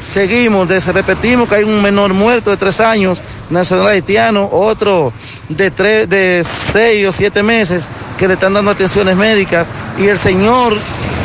Seguimos, 0.00 0.68
repetimos 0.86 1.48
que 1.48 1.56
hay 1.56 1.64
un 1.64 1.82
menor 1.82 2.14
muerto 2.14 2.50
de 2.50 2.56
tres 2.56 2.80
años, 2.80 3.20
nacional 3.50 3.88
haitiano, 3.88 4.48
otro 4.50 5.12
de, 5.48 5.70
tres, 5.70 6.08
de 6.08 6.44
seis 6.72 7.06
o 7.06 7.12
siete 7.12 7.42
meses 7.42 7.86
que 8.18 8.28
le 8.28 8.34
están 8.34 8.54
dando 8.54 8.70
atenciones 8.70 9.16
médicas 9.16 9.66
y 9.98 10.06
el 10.06 10.18
señor, 10.18 10.76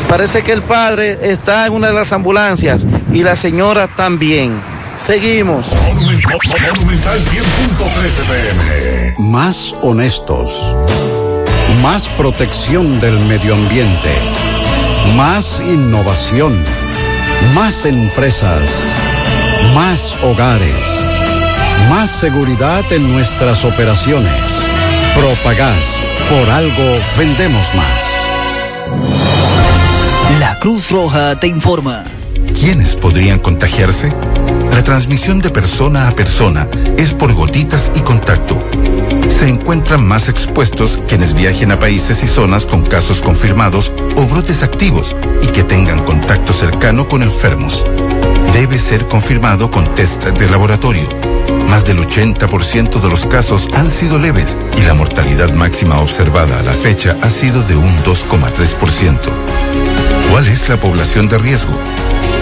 parece 0.08 0.42
que 0.44 0.52
el 0.52 0.62
padre 0.62 1.18
está 1.22 1.66
en 1.66 1.74
una 1.74 1.88
de 1.88 1.94
las 1.94 2.12
ambulancias 2.14 2.86
y 3.12 3.24
la 3.24 3.36
señora 3.36 3.88
también. 3.88 4.54
Seguimos. 4.98 5.74
Monumental 6.74 7.20
100.13 7.20 8.26
pm. 8.28 9.16
Más 9.20 9.76
honestos. 9.82 10.76
Más 11.82 12.08
protección 12.10 13.00
del 13.02 13.20
medio 13.26 13.56
ambiente. 13.56 14.14
Más 15.18 15.62
innovación. 15.62 16.58
Más 17.54 17.86
empresas. 17.86 18.62
Más 19.74 20.16
hogares. 20.24 21.15
Más 21.90 22.10
seguridad 22.10 22.84
en 22.92 23.12
nuestras 23.12 23.64
operaciones. 23.64 24.34
Propagás. 25.14 26.00
Por 26.30 26.50
algo 26.50 27.00
vendemos 27.18 27.68
más. 27.76 28.04
La 30.40 30.58
Cruz 30.60 30.90
Roja 30.90 31.40
te 31.40 31.48
informa. 31.48 32.04
¿Quiénes 32.60 32.96
podrían 32.96 33.40
contagiarse? 33.40 34.12
La 34.72 34.84
transmisión 34.84 35.40
de 35.40 35.52
persona 35.52 36.08
a 36.08 36.12
persona 36.12 36.68
es 36.98 37.14
por 37.14 37.34
gotitas 37.34 37.92
y 37.96 38.00
contacto. 38.00 38.58
Se 39.30 39.48
encuentran 39.48 40.06
más 40.06 40.28
expuestos 40.28 41.00
quienes 41.08 41.36
viajen 41.36 41.72
a 41.72 41.80
países 41.80 42.24
y 42.24 42.28
zonas 42.28 42.66
con 42.66 42.84
casos 42.84 43.22
confirmados 43.22 43.94
o 44.16 44.26
brotes 44.26 44.64
activos 44.64 45.16
y 45.42 45.48
que 45.48 45.64
tengan 45.64 46.04
contacto 46.04 46.52
cercano 46.52 47.08
con 47.08 47.22
enfermos. 47.22 47.86
Debe 48.54 48.80
ser 48.80 49.06
confirmado 49.06 49.70
con 49.70 49.94
test 49.94 50.24
de 50.26 50.50
laboratorio. 50.50 51.35
Más 51.70 51.86
del 51.86 51.98
80% 52.00 53.02
de 53.02 53.10
los 53.10 53.26
casos 53.26 53.68
han 53.74 53.90
sido 53.90 54.20
leves 54.20 54.58
y 54.78 54.82
la 54.82 54.94
mortalidad 54.94 55.54
máxima 55.54 56.00
observada 56.00 56.60
a 56.60 56.64
la 56.64 56.74
fecha 56.74 57.18
ha 57.22 57.30
sido 57.30 57.64
de 57.64 57.76
un 57.76 57.96
2,3%. 58.04 59.20
¿Cuál 60.32 60.48
es 60.48 60.70
la 60.70 60.78
población 60.78 61.28
de 61.28 61.38
riesgo? 61.38 61.74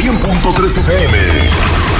100.3 0.00 0.78
FM. 0.78 1.99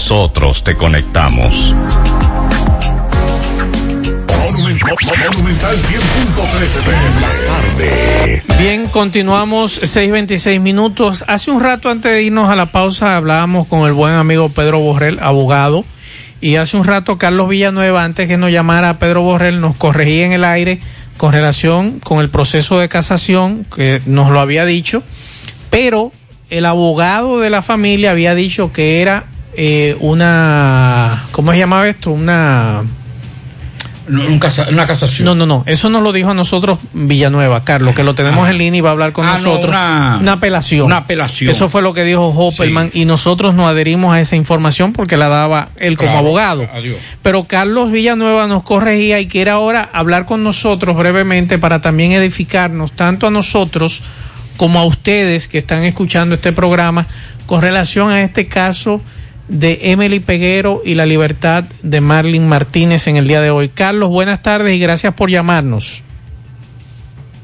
nosotros 0.00 0.64
te 0.64 0.74
conectamos. 0.78 1.74
Monumental 4.54 4.96
100.13 4.96 6.84
pm. 6.86 7.20
La 7.20 7.28
tarde. 7.46 8.42
Bien, 8.58 8.86
continuamos 8.86 9.82
6.26 9.82 10.58
minutos. 10.58 11.22
Hace 11.28 11.50
un 11.50 11.60
rato 11.60 11.90
antes 11.90 12.12
de 12.12 12.22
irnos 12.22 12.48
a 12.48 12.56
la 12.56 12.72
pausa 12.72 13.18
hablábamos 13.18 13.66
con 13.66 13.86
el 13.86 13.92
buen 13.92 14.14
amigo 14.14 14.48
Pedro 14.48 14.78
Borrell, 14.78 15.18
abogado. 15.20 15.84
Y 16.40 16.56
hace 16.56 16.78
un 16.78 16.84
rato 16.84 17.18
Carlos 17.18 17.50
Villanueva, 17.50 18.02
antes 18.02 18.26
que 18.26 18.38
nos 18.38 18.50
llamara 18.50 18.98
Pedro 18.98 19.20
Borrell, 19.20 19.60
nos 19.60 19.76
corregía 19.76 20.24
en 20.24 20.32
el 20.32 20.44
aire 20.44 20.80
con 21.18 21.34
relación 21.34 22.00
con 22.00 22.20
el 22.20 22.30
proceso 22.30 22.78
de 22.78 22.88
casación, 22.88 23.66
que 23.76 24.00
nos 24.06 24.30
lo 24.30 24.40
había 24.40 24.64
dicho, 24.64 25.02
pero 25.68 26.10
el 26.48 26.64
abogado 26.64 27.38
de 27.38 27.50
la 27.50 27.60
familia 27.60 28.12
había 28.12 28.34
dicho 28.34 28.72
que 28.72 29.02
era 29.02 29.26
eh, 29.56 29.96
una, 30.00 31.24
¿cómo 31.32 31.52
se 31.52 31.58
llamaba 31.58 31.88
esto? 31.88 32.10
Una... 32.10 32.82
una 34.08 34.86
casación. 34.86 35.24
No, 35.24 35.34
no, 35.36 35.46
no. 35.46 35.62
Eso 35.66 35.88
nos 35.88 36.02
lo 36.02 36.12
dijo 36.12 36.30
a 36.30 36.34
nosotros 36.34 36.78
Villanueva, 36.92 37.62
Carlos, 37.64 37.94
que 37.94 38.02
lo 38.02 38.14
tenemos 38.14 38.48
Ah. 38.48 38.50
en 38.50 38.58
línea 38.58 38.78
y 38.78 38.80
va 38.80 38.88
a 38.88 38.92
hablar 38.92 39.12
con 39.12 39.24
Ah, 39.26 39.38
no, 39.38 39.44
nosotros. 39.44 39.68
una- 39.68 40.32
apelación. 40.32 40.86
una 40.86 40.96
apelación. 40.98 41.50
Eso 41.50 41.68
fue 41.68 41.80
lo 41.82 41.92
que 41.94 42.02
dijo 42.04 42.26
Hopperman 42.28 42.90
y 42.92 43.04
nosotros 43.04 43.54
nos 43.54 43.68
adherimos 43.68 44.12
a 44.14 44.20
esa 44.20 44.34
información 44.34 44.92
porque 44.92 45.16
la 45.16 45.28
daba 45.28 45.68
él 45.78 45.96
como 45.96 46.10
Claro, 46.10 46.26
abogado. 46.26 46.68
adiós. 46.72 46.96
Pero 47.22 47.44
Carlos 47.44 47.92
Villanueva 47.92 48.48
nos 48.48 48.62
corregía 48.64 49.20
y 49.20 49.28
quiere 49.28 49.50
ahora 49.52 49.88
hablar 49.92 50.24
con 50.26 50.42
nosotros 50.42 50.96
brevemente 50.96 51.58
para 51.58 51.80
también 51.80 52.10
edificarnos, 52.12 52.92
tanto 52.92 53.28
a 53.28 53.30
nosotros 53.30 54.02
como 54.56 54.80
a 54.80 54.84
ustedes 54.84 55.46
que 55.46 55.58
están 55.58 55.84
escuchando 55.84 56.34
este 56.34 56.52
programa, 56.52 57.06
con 57.46 57.62
relación 57.62 58.10
a 58.10 58.20
este 58.22 58.46
caso 58.48 59.00
de 59.50 59.78
Emily 59.82 60.20
Peguero 60.20 60.80
y 60.84 60.94
la 60.94 61.06
libertad 61.06 61.64
de 61.82 62.00
Marlene 62.00 62.46
Martínez 62.46 63.08
en 63.08 63.16
el 63.16 63.26
día 63.26 63.40
de 63.40 63.50
hoy. 63.50 63.68
Carlos, 63.68 64.08
buenas 64.08 64.42
tardes 64.42 64.74
y 64.74 64.78
gracias 64.78 65.12
por 65.14 65.28
llamarnos. 65.28 66.02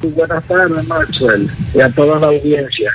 Buenas 0.03 0.45
tardes, 0.45 0.87
Maxwell, 0.87 1.51
y 1.75 1.81
a 1.81 1.91
toda 1.91 2.21
la 2.21 2.29
audiencia. 2.29 2.93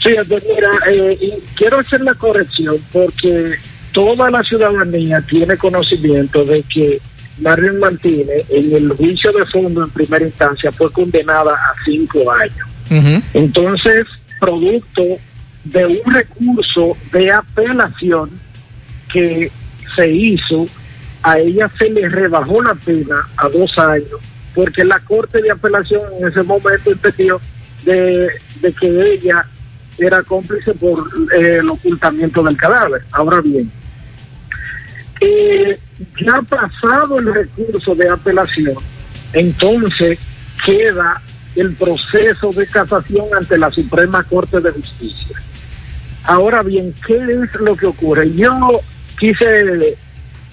Sí, 0.00 0.10
pues 0.28 0.44
mira, 0.48 0.68
eh, 0.90 1.18
y 1.20 1.32
quiero 1.56 1.80
hacer 1.80 2.02
la 2.02 2.14
corrección 2.14 2.76
porque 2.92 3.54
toda 3.92 4.30
la 4.30 4.42
ciudadanía 4.42 5.20
tiene 5.22 5.56
conocimiento 5.56 6.44
de 6.44 6.62
que 6.62 7.00
Marlene 7.40 7.78
Martínez 7.78 8.46
en 8.50 8.76
el 8.76 8.90
juicio 8.90 9.32
de 9.32 9.44
fondo 9.46 9.82
en 9.82 9.90
primera 9.90 10.24
instancia 10.24 10.70
fue 10.70 10.92
condenada 10.92 11.52
a 11.52 11.74
cinco 11.84 12.30
años. 12.30 12.68
Entonces, 13.32 14.04
producto 14.38 15.02
de 15.64 15.86
un 15.86 16.12
recurso 16.12 16.96
de 17.12 17.32
apelación 17.32 18.30
que 19.12 19.50
se 19.96 20.10
hizo 20.10 20.66
a 21.24 21.38
ella 21.38 21.70
se 21.78 21.88
le 21.88 22.08
rebajó 22.08 22.62
la 22.62 22.74
pena 22.74 23.26
a 23.38 23.48
dos 23.48 23.78
años, 23.78 24.20
porque 24.54 24.84
la 24.84 25.00
Corte 25.00 25.40
de 25.40 25.50
Apelación 25.50 26.02
en 26.20 26.28
ese 26.28 26.42
momento 26.42 26.92
entendió 26.92 27.40
de, 27.84 28.28
que 28.78 29.12
ella 29.14 29.46
era 29.96 30.22
cómplice 30.22 30.74
por 30.74 31.08
eh, 31.34 31.58
el 31.60 31.70
ocultamiento 31.70 32.42
del 32.42 32.58
cadáver. 32.58 33.02
Ahora 33.10 33.40
bien, 33.40 33.70
eh, 35.20 35.80
ya 36.20 36.42
pasado 36.42 37.18
el 37.18 37.32
recurso 37.32 37.94
de 37.94 38.10
apelación, 38.10 38.74
entonces 39.32 40.18
queda 40.64 41.22
el 41.56 41.72
proceso 41.74 42.52
de 42.52 42.66
casación 42.66 43.26
ante 43.34 43.56
la 43.56 43.70
Suprema 43.70 44.22
Corte 44.24 44.60
de 44.60 44.72
Justicia. 44.72 45.38
Ahora 46.24 46.62
bien, 46.62 46.94
¿qué 47.06 47.16
es 47.16 47.54
lo 47.60 47.76
que 47.76 47.86
ocurre? 47.86 48.32
Yo 48.34 48.80
quise 49.18 49.96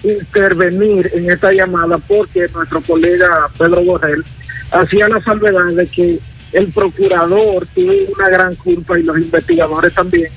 intervenir 0.02 1.10
en 1.14 1.30
esta 1.30 1.52
llamada 1.52 1.98
porque 1.98 2.46
nuestro 2.54 2.80
colega 2.82 3.48
Pedro 3.56 3.82
Borrell 3.84 4.24
hacía 4.70 5.08
la 5.08 5.22
salvedad 5.22 5.72
de 5.74 5.86
que 5.86 6.18
el 6.52 6.66
procurador 6.72 7.66
tuvo 7.74 7.92
una 8.16 8.28
gran 8.28 8.54
culpa 8.56 8.98
y 8.98 9.02
los 9.02 9.16
investigadores 9.18 9.94
también, 9.94 10.30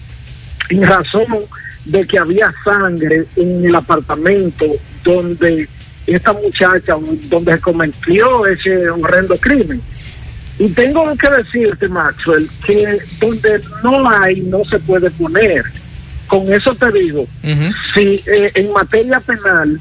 en 0.69 0.83
razón 0.83 1.25
de 1.83 2.05
que 2.07 2.17
había 2.17 2.53
sangre 2.63 3.25
en 3.35 3.65
el 3.65 3.75
apartamento 3.75 4.65
donde 5.03 5.67
esta 6.07 6.33
muchacha, 6.33 6.95
donde 7.29 7.59
cometió 7.59 8.45
ese 8.45 8.89
horrendo 8.89 9.35
crimen. 9.37 9.81
Y 10.57 10.69
tengo 10.69 11.15
que 11.18 11.30
decirte, 11.30 11.88
Maxwell, 11.90 12.49
que 12.65 12.98
donde 13.19 13.61
no 13.84 14.10
hay, 14.10 14.41
no 14.41 14.64
se 14.65 14.80
puede 14.80 15.10
poner. 15.11 15.64
Con 16.27 16.52
eso 16.52 16.73
te 16.76 16.91
digo, 16.91 17.27
si 17.94 18.23
eh, 18.26 18.52
en 18.56 18.72
materia 18.72 19.19
penal 19.19 19.80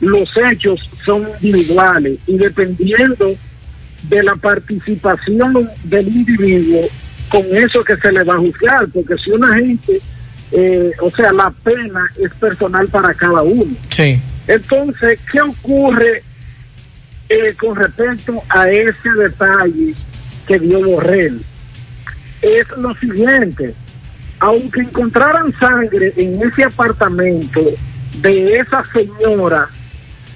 los 0.00 0.28
hechos 0.36 0.90
son 1.04 1.26
individuales 1.40 2.18
y 2.26 2.36
dependiendo 2.36 3.34
de 4.08 4.22
la 4.22 4.34
participación 4.36 5.70
del 5.84 6.08
individuo, 6.08 6.82
con 7.28 7.44
eso 7.56 7.82
que 7.82 7.96
se 7.96 8.12
le 8.12 8.24
va 8.24 8.34
a 8.34 8.38
juzgar, 8.38 8.86
porque 8.92 9.14
si 9.24 9.30
una 9.30 9.54
gente, 9.54 10.00
eh, 10.52 10.90
o 11.00 11.10
sea, 11.10 11.32
la 11.32 11.50
pena 11.50 12.06
es 12.22 12.32
personal 12.34 12.86
para 12.88 13.14
cada 13.14 13.42
uno. 13.42 13.74
Sí. 13.88 14.20
Entonces, 14.46 15.18
¿qué 15.32 15.40
ocurre 15.40 16.22
eh, 17.28 17.54
con 17.58 17.74
respecto 17.74 18.40
a 18.48 18.70
ese 18.70 19.10
detalle 19.18 19.94
que 20.46 20.58
dio 20.58 20.80
Borrell? 20.80 21.40
Es 22.42 22.68
lo 22.76 22.94
siguiente, 22.94 23.74
aunque 24.40 24.80
encontraran 24.80 25.52
sangre 25.58 26.12
en 26.16 26.40
ese 26.42 26.64
apartamento 26.64 27.60
de 28.20 28.56
esa 28.56 28.82
señora, 28.92 29.68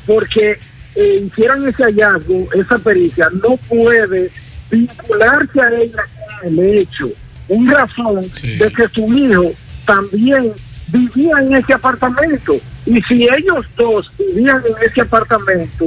porque 0.07 0.59
eh, 0.95 1.23
hicieran 1.25 1.67
ese 1.69 1.85
hallazgo, 1.85 2.49
esa 2.55 2.79
pericia, 2.79 3.29
no 3.43 3.57
puede 3.69 4.31
vincularse 4.71 5.61
a 5.61 5.71
ella 5.71 6.03
con 6.41 6.49
el 6.49 6.79
hecho. 6.79 7.11
Un 7.49 7.69
razón 7.69 8.23
de 8.43 8.73
que 8.77 8.89
su 8.89 9.13
hijo 9.13 9.53
también 9.85 10.53
vivía 10.89 11.39
en 11.41 11.55
ese 11.55 11.75
apartamento. 11.75 12.55
Y 12.87 13.01
si 13.03 13.25
ellos 13.25 13.67
dos 13.77 14.11
vivían 14.19 14.63
en 14.67 14.89
ese 14.89 15.01
apartamento 15.03 15.87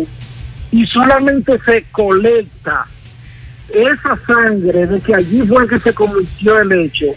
y 0.72 0.86
solamente 0.88 1.60
se 1.66 1.84
colecta 1.92 2.86
esa 3.70 4.18
sangre 4.26 4.88
de 4.88 5.00
que 5.00 5.16
allí 5.16 5.42
fue 5.42 5.68
que 5.68 5.80
se 5.80 5.94
cometió 5.94 6.60
el 6.60 6.72
hecho 6.72 7.08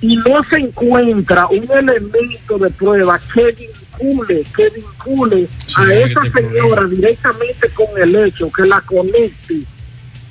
y 0.00 0.16
no 0.16 0.42
se 0.48 0.56
encuentra 0.56 1.46
un 1.46 1.70
elemento 1.70 2.58
de 2.58 2.70
prueba 2.70 3.20
que 3.32 3.52
vincule, 3.52 4.44
que 4.56 4.70
vincule 4.70 5.46
a 5.76 5.94
esa 5.94 6.20
señora 6.32 6.86
directamente 6.86 7.68
con 7.70 7.86
el 8.00 8.16
hecho, 8.16 8.50
que 8.50 8.62
la 8.62 8.80
conecte, 8.80 9.60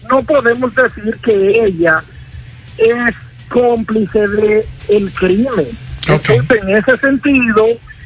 no 0.10 0.24
podemos 0.24 0.74
decir 0.74 1.16
que 1.24 1.66
ella 1.66 2.04
es 2.78 3.16
cómplice 3.50 4.28
de 4.28 4.66
el 4.88 5.12
crimen. 5.14 5.68
Entonces, 6.08 6.64
en 6.64 6.70
ese 6.76 6.98
sentido, 6.98 7.66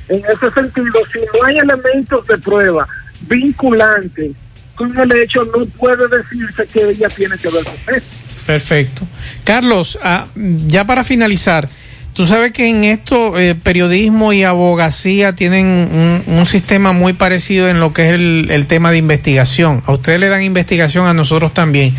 en 0.09 0.21
ese 0.25 0.51
sentido, 0.51 0.99
si 1.11 1.19
no 1.19 1.45
hay 1.45 1.57
elementos 1.59 2.27
de 2.27 2.37
prueba 2.39 2.87
vinculantes 3.21 4.31
con 4.75 4.97
el 4.97 5.11
hecho, 5.13 5.43
no 5.45 5.65
puede 5.65 6.07
decirse 6.07 6.65
que 6.71 6.89
ella 6.89 7.09
tiene 7.09 7.37
que 7.37 7.49
ver 7.49 7.63
con 7.63 7.95
eso. 7.95 8.05
Perfecto. 8.45 9.07
Carlos, 9.43 9.97
ah, 10.03 10.27
ya 10.35 10.85
para 10.85 11.03
finalizar, 11.03 11.69
tú 12.13 12.25
sabes 12.25 12.51
que 12.51 12.67
en 12.67 12.83
esto 12.83 13.37
eh, 13.39 13.55
periodismo 13.55 14.33
y 14.33 14.43
abogacía 14.43 15.33
tienen 15.33 15.65
un, 15.67 16.23
un 16.27 16.45
sistema 16.45 16.91
muy 16.91 17.13
parecido 17.13 17.69
en 17.69 17.79
lo 17.79 17.93
que 17.93 18.07
es 18.07 18.13
el, 18.13 18.47
el 18.51 18.67
tema 18.67 18.91
de 18.91 18.97
investigación. 18.97 19.81
A 19.85 19.93
ustedes 19.93 20.19
le 20.19 20.27
dan 20.27 20.43
investigación, 20.43 21.05
a 21.05 21.13
nosotros 21.13 21.53
también. 21.53 21.95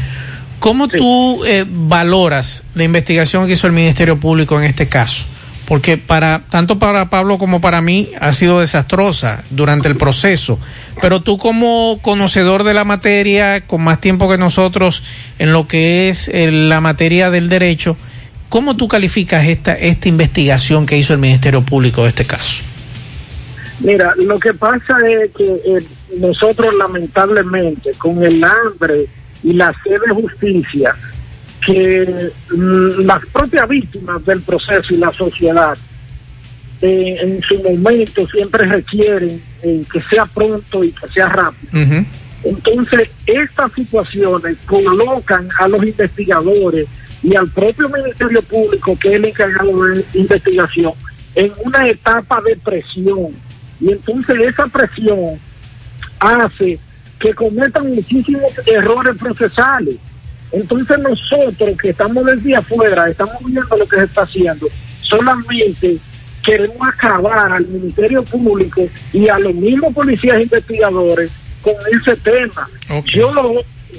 ¿Cómo 0.64 0.88
tú 0.88 1.44
eh, 1.44 1.66
valoras 1.68 2.62
la 2.74 2.84
investigación 2.84 3.46
que 3.46 3.52
hizo 3.52 3.66
el 3.66 3.74
Ministerio 3.74 4.18
Público 4.18 4.58
en 4.58 4.64
este 4.64 4.88
caso? 4.88 5.26
Porque 5.66 5.96
para 5.96 6.42
tanto 6.50 6.78
para 6.78 7.08
Pablo 7.08 7.38
como 7.38 7.60
para 7.60 7.80
mí 7.80 8.10
ha 8.20 8.32
sido 8.32 8.60
desastrosa 8.60 9.44
durante 9.50 9.88
el 9.88 9.96
proceso. 9.96 10.58
Pero 11.00 11.22
tú 11.22 11.38
como 11.38 11.98
conocedor 12.02 12.64
de 12.64 12.74
la 12.74 12.84
materia, 12.84 13.66
con 13.66 13.82
más 13.82 14.00
tiempo 14.00 14.28
que 14.28 14.36
nosotros 14.36 15.02
en 15.38 15.52
lo 15.52 15.66
que 15.66 16.08
es 16.10 16.28
eh, 16.28 16.50
la 16.50 16.80
materia 16.80 17.30
del 17.30 17.48
derecho, 17.48 17.96
¿cómo 18.50 18.76
tú 18.76 18.88
calificas 18.88 19.46
esta 19.46 19.74
esta 19.74 20.08
investigación 20.08 20.84
que 20.84 20.98
hizo 20.98 21.14
el 21.14 21.18
Ministerio 21.18 21.62
Público 21.62 22.02
de 22.02 22.10
este 22.10 22.26
caso? 22.26 22.62
Mira, 23.80 24.12
lo 24.16 24.38
que 24.38 24.54
pasa 24.54 24.98
es 25.08 25.30
que 25.32 25.44
eh, 25.44 25.82
nosotros 26.18 26.74
lamentablemente 26.74 27.92
con 27.98 28.22
el 28.22 28.42
hambre 28.44 29.06
y 29.42 29.52
la 29.52 29.74
sed 29.82 30.00
de 30.06 30.14
justicia 30.14 30.94
que 31.64 32.30
mm, 32.50 33.06
las 33.06 33.24
propias 33.26 33.68
víctimas 33.68 34.24
del 34.24 34.40
proceso 34.42 34.94
y 34.94 34.98
la 34.98 35.12
sociedad 35.12 35.76
eh, 36.82 37.16
en 37.20 37.42
su 37.42 37.62
momento 37.62 38.26
siempre 38.28 38.66
requieren 38.66 39.40
eh, 39.62 39.84
que 39.90 40.00
sea 40.00 40.26
pronto 40.26 40.84
y 40.84 40.92
que 40.92 41.08
sea 41.08 41.28
rápido. 41.28 42.04
Entonces, 42.42 43.08
estas 43.24 43.72
situaciones 43.72 44.58
colocan 44.66 45.48
a 45.58 45.66
los 45.66 45.82
investigadores 45.82 46.86
y 47.22 47.34
al 47.34 47.48
propio 47.48 47.88
Ministerio 47.88 48.42
Público, 48.42 48.98
que 48.98 49.08
es 49.08 49.14
el 49.14 49.24
encargado 49.24 49.84
de 49.84 50.04
investigación, 50.12 50.92
en 51.34 51.52
una 51.64 51.88
etapa 51.88 52.42
de 52.42 52.56
presión. 52.56 53.32
Y 53.80 53.92
entonces 53.92 54.38
esa 54.40 54.66
presión 54.66 55.38
hace 56.20 56.78
que 57.18 57.34
cometan 57.34 57.94
muchísimos 57.94 58.52
errores 58.66 59.16
procesales. 59.16 59.96
Entonces 60.54 60.98
nosotros 61.00 61.76
que 61.80 61.90
estamos 61.90 62.24
desde 62.24 62.54
afuera, 62.54 63.08
estamos 63.08 63.36
viendo 63.44 63.76
lo 63.76 63.86
que 63.88 63.96
se 63.96 64.04
está 64.04 64.22
haciendo, 64.22 64.68
solamente 65.00 65.98
queremos 66.44 66.76
acabar 66.86 67.52
al 67.52 67.66
Ministerio 67.66 68.22
Público 68.22 68.86
y 69.12 69.28
a 69.28 69.38
los 69.38 69.54
mismos 69.54 69.92
policías 69.92 70.40
investigadores 70.40 71.30
con 71.60 71.74
ese 71.90 72.14
tema. 72.20 72.68
Yo, 73.06 73.32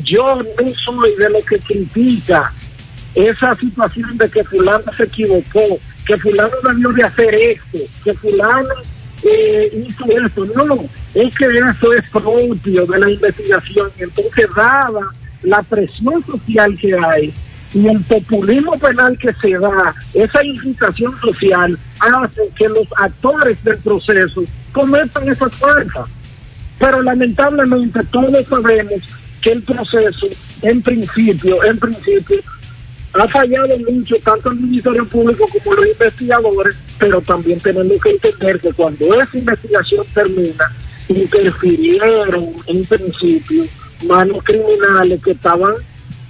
yo 0.04 0.38
no 0.38 0.74
soy 0.76 1.16
de 1.18 1.30
los 1.30 1.44
que 1.44 1.60
critica 1.60 2.54
esa 3.16 3.56
situación 3.56 4.18
de 4.18 4.30
que 4.30 4.44
fulano 4.46 4.94
se 4.96 5.04
equivocó, 5.04 5.80
que 6.06 6.18
fulano 6.18 6.56
debió 6.64 6.90
de 6.92 7.04
hacer 7.04 7.34
esto, 7.36 7.80
que 8.04 8.14
fulano 8.14 8.70
eh, 9.24 9.86
hizo 9.88 10.06
esto. 10.26 10.46
No, 10.56 10.86
es 11.16 11.36
que 11.36 11.46
eso 11.46 11.94
es 11.94 12.10
propio 12.10 12.86
de 12.86 13.00
la 13.00 13.10
investigación. 13.10 13.90
Entonces, 13.98 14.48
dada 14.56 15.02
la 15.44 15.62
presión 15.64 16.24
social 16.26 16.78
que 16.78 16.96
hay 16.96 17.34
y 17.74 17.88
el 17.88 18.00
populismo 18.02 18.78
penal 18.78 19.18
que 19.18 19.34
se 19.34 19.58
da, 19.58 19.94
esa 20.14 20.44
incitación 20.44 21.14
social 21.20 21.78
hace 22.00 22.50
que 22.58 22.70
los 22.70 22.88
actores 22.98 23.62
del 23.64 23.78
proceso 23.80 24.44
cometan 24.72 25.28
esas 25.28 25.54
faltas. 25.56 26.06
Pero 26.80 27.02
lamentablemente 27.02 28.00
todos 28.12 28.46
sabemos 28.48 29.02
que 29.42 29.52
el 29.52 29.62
proceso, 29.64 30.28
en 30.62 30.82
principio, 30.82 31.64
en 31.66 31.78
principio, 31.78 32.42
ha 33.14 33.28
fallado 33.28 33.78
mucho 33.90 34.16
tanto 34.24 34.52
el 34.52 34.56
Ministerio 34.58 35.06
Público 35.06 35.46
como 35.48 35.76
los 35.76 35.88
investigadores, 35.88 36.76
pero 36.98 37.22
también 37.22 37.60
tenemos 37.60 38.02
que 38.02 38.12
entender 38.12 38.60
que 38.60 38.74
cuando 38.74 39.22
esa 39.22 39.38
investigación 39.38 40.06
termina, 40.14 40.72
interfirieron 41.10 42.54
en 42.68 42.86
principio 42.86 43.66
manos 44.06 44.44
criminales 44.44 45.22
que 45.24 45.32
estaban 45.32 45.74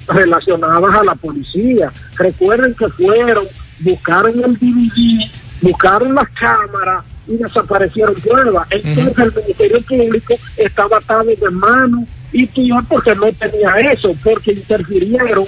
relacionadas 0.08 0.96
a 0.96 1.04
la 1.04 1.16
policía. 1.16 1.92
Recuerden 2.18 2.74
que 2.76 2.88
fueron, 2.90 3.46
buscaron 3.80 4.44
el 4.44 4.54
DVD, 4.58 5.30
buscaron 5.62 6.16
las 6.16 6.30
cámaras 6.30 7.04
y 7.28 7.38
desaparecieron 7.38 8.16
pruebas. 8.16 8.68
Entonces 8.70 9.18
el 9.18 9.34
Ministerio 9.34 9.82
Público 9.82 10.36
estaba 10.58 10.98
atado 10.98 11.26
de 11.26 11.50
mano 11.50 12.06
y 12.32 12.46
peor 12.46 12.84
porque 12.88 13.16
no 13.16 13.32
tenía 13.34 13.92
eso, 13.92 14.16
porque 14.24 14.52
interfirieron 14.52 15.46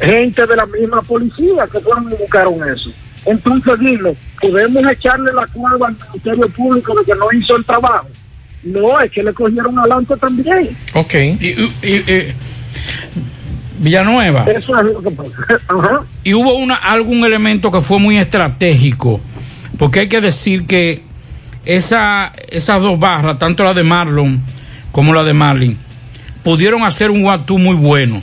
gente 0.00 0.46
de 0.46 0.56
la 0.56 0.66
misma 0.66 1.02
policía 1.02 1.66
que 1.70 1.80
fueron 1.80 2.10
y 2.12 2.16
buscaron 2.16 2.68
eso. 2.68 2.90
Entonces, 3.26 3.78
dime, 3.80 4.16
¿podemos 4.40 4.92
echarle 4.92 5.32
la 5.32 5.46
culpa 5.48 5.88
al 5.88 5.96
Ministerio 6.08 6.48
Público 6.48 6.94
de 6.98 7.04
que 7.04 7.14
no 7.14 7.26
hizo 7.32 7.56
el 7.56 7.64
trabajo? 7.64 8.06
No, 8.72 9.00
es 9.00 9.10
que 9.10 9.22
le 9.22 9.32
cogieron 9.32 9.78
adelante 9.78 10.14
también. 10.16 10.70
Ok. 10.94 11.14
Y, 11.14 11.46
y- 11.82 11.94
y- 12.06 12.34
Villanueva. 13.80 14.44
Eso 14.50 14.76
es 14.78 14.86
lo 14.86 15.02
que 15.02 15.10
pasa. 15.10 15.30
Ajá. 15.68 16.00
Y 16.24 16.34
hubo 16.34 16.54
una, 16.56 16.74
algún 16.74 17.24
elemento 17.24 17.70
que 17.70 17.80
fue 17.80 17.98
muy 17.98 18.18
estratégico, 18.18 19.20
porque 19.78 20.00
hay 20.00 20.08
que 20.08 20.20
decir 20.20 20.66
que 20.66 21.02
esa, 21.64 22.32
esas 22.50 22.80
dos 22.80 22.98
barras, 22.98 23.38
tanto 23.38 23.62
la 23.62 23.74
de 23.74 23.84
Marlon 23.84 24.40
como 24.90 25.14
la 25.14 25.22
de 25.22 25.32
Marlin, 25.34 25.78
pudieron 26.42 26.82
hacer 26.82 27.10
un 27.10 27.22
guatú 27.22 27.58
muy 27.58 27.76
bueno. 27.76 28.20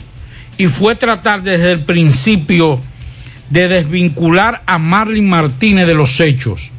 Y 0.58 0.66
fue 0.68 0.94
tratar 0.94 1.42
desde 1.42 1.72
el 1.72 1.84
principio 1.84 2.80
de 3.50 3.68
desvincular 3.68 4.62
a 4.66 4.78
Marlin 4.78 5.28
Martínez 5.28 5.86
de 5.86 5.94
los 5.94 6.18
hechos. 6.20 6.70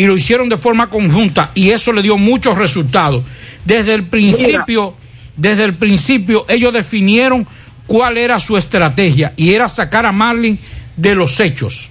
Y 0.00 0.06
lo 0.06 0.16
hicieron 0.16 0.48
de 0.48 0.56
forma 0.56 0.88
conjunta 0.88 1.50
y 1.54 1.72
eso 1.72 1.92
le 1.92 2.00
dio 2.00 2.16
muchos 2.16 2.56
resultados. 2.56 3.22
Desde 3.66 3.92
el 3.92 4.06
principio, 4.06 4.94
desde 5.36 5.64
el 5.64 5.74
principio 5.74 6.46
ellos 6.48 6.72
definieron 6.72 7.46
cuál 7.86 8.16
era 8.16 8.40
su 8.40 8.56
estrategia 8.56 9.34
y 9.36 9.52
era 9.52 9.68
sacar 9.68 10.06
a 10.06 10.12
Marlin 10.12 10.58
de 10.96 11.14
los 11.14 11.38
hechos. 11.38 11.90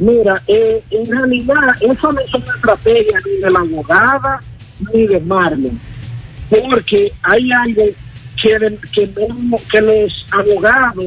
Mira, 0.00 0.42
eh, 0.48 0.82
en 0.90 1.08
realidad 1.08 1.56
eso 1.80 2.12
no 2.12 2.18
es 2.18 2.34
una 2.34 2.52
estrategia 2.52 3.20
ni 3.24 3.40
de 3.42 3.48
la 3.48 3.60
abogada 3.60 4.40
ni 4.92 5.06
de 5.06 5.20
Marlon, 5.20 5.80
porque 6.50 7.12
hay 7.22 7.52
algo 7.52 7.84
que, 8.42 8.74
que 9.70 9.80
los 9.80 10.26
abogados 10.32 11.04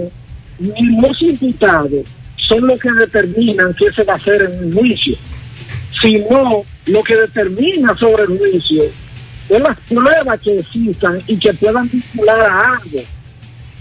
ni 0.58 1.02
los 1.02 1.22
imputados 1.22 2.06
son 2.38 2.66
los 2.66 2.80
que 2.80 2.94
determinan 2.94 3.74
qué 3.74 3.92
se 3.92 4.06
va 4.06 4.14
a 4.14 4.16
hacer 4.16 4.44
en 4.44 4.68
un 4.68 4.74
juicio, 4.74 5.18
sino 6.02 6.64
lo 6.86 7.04
que 7.04 7.16
determina 7.16 7.96
sobre 7.98 8.24
el 8.24 8.38
juicio 8.38 8.84
es 9.50 9.62
las 9.62 9.80
pruebas 9.82 10.42
que 10.42 10.60
existan 10.60 11.22
y 11.28 11.38
que 11.38 11.54
puedan 11.54 11.90
vincular 11.90 12.40
a 12.40 12.74
algo 12.74 13.02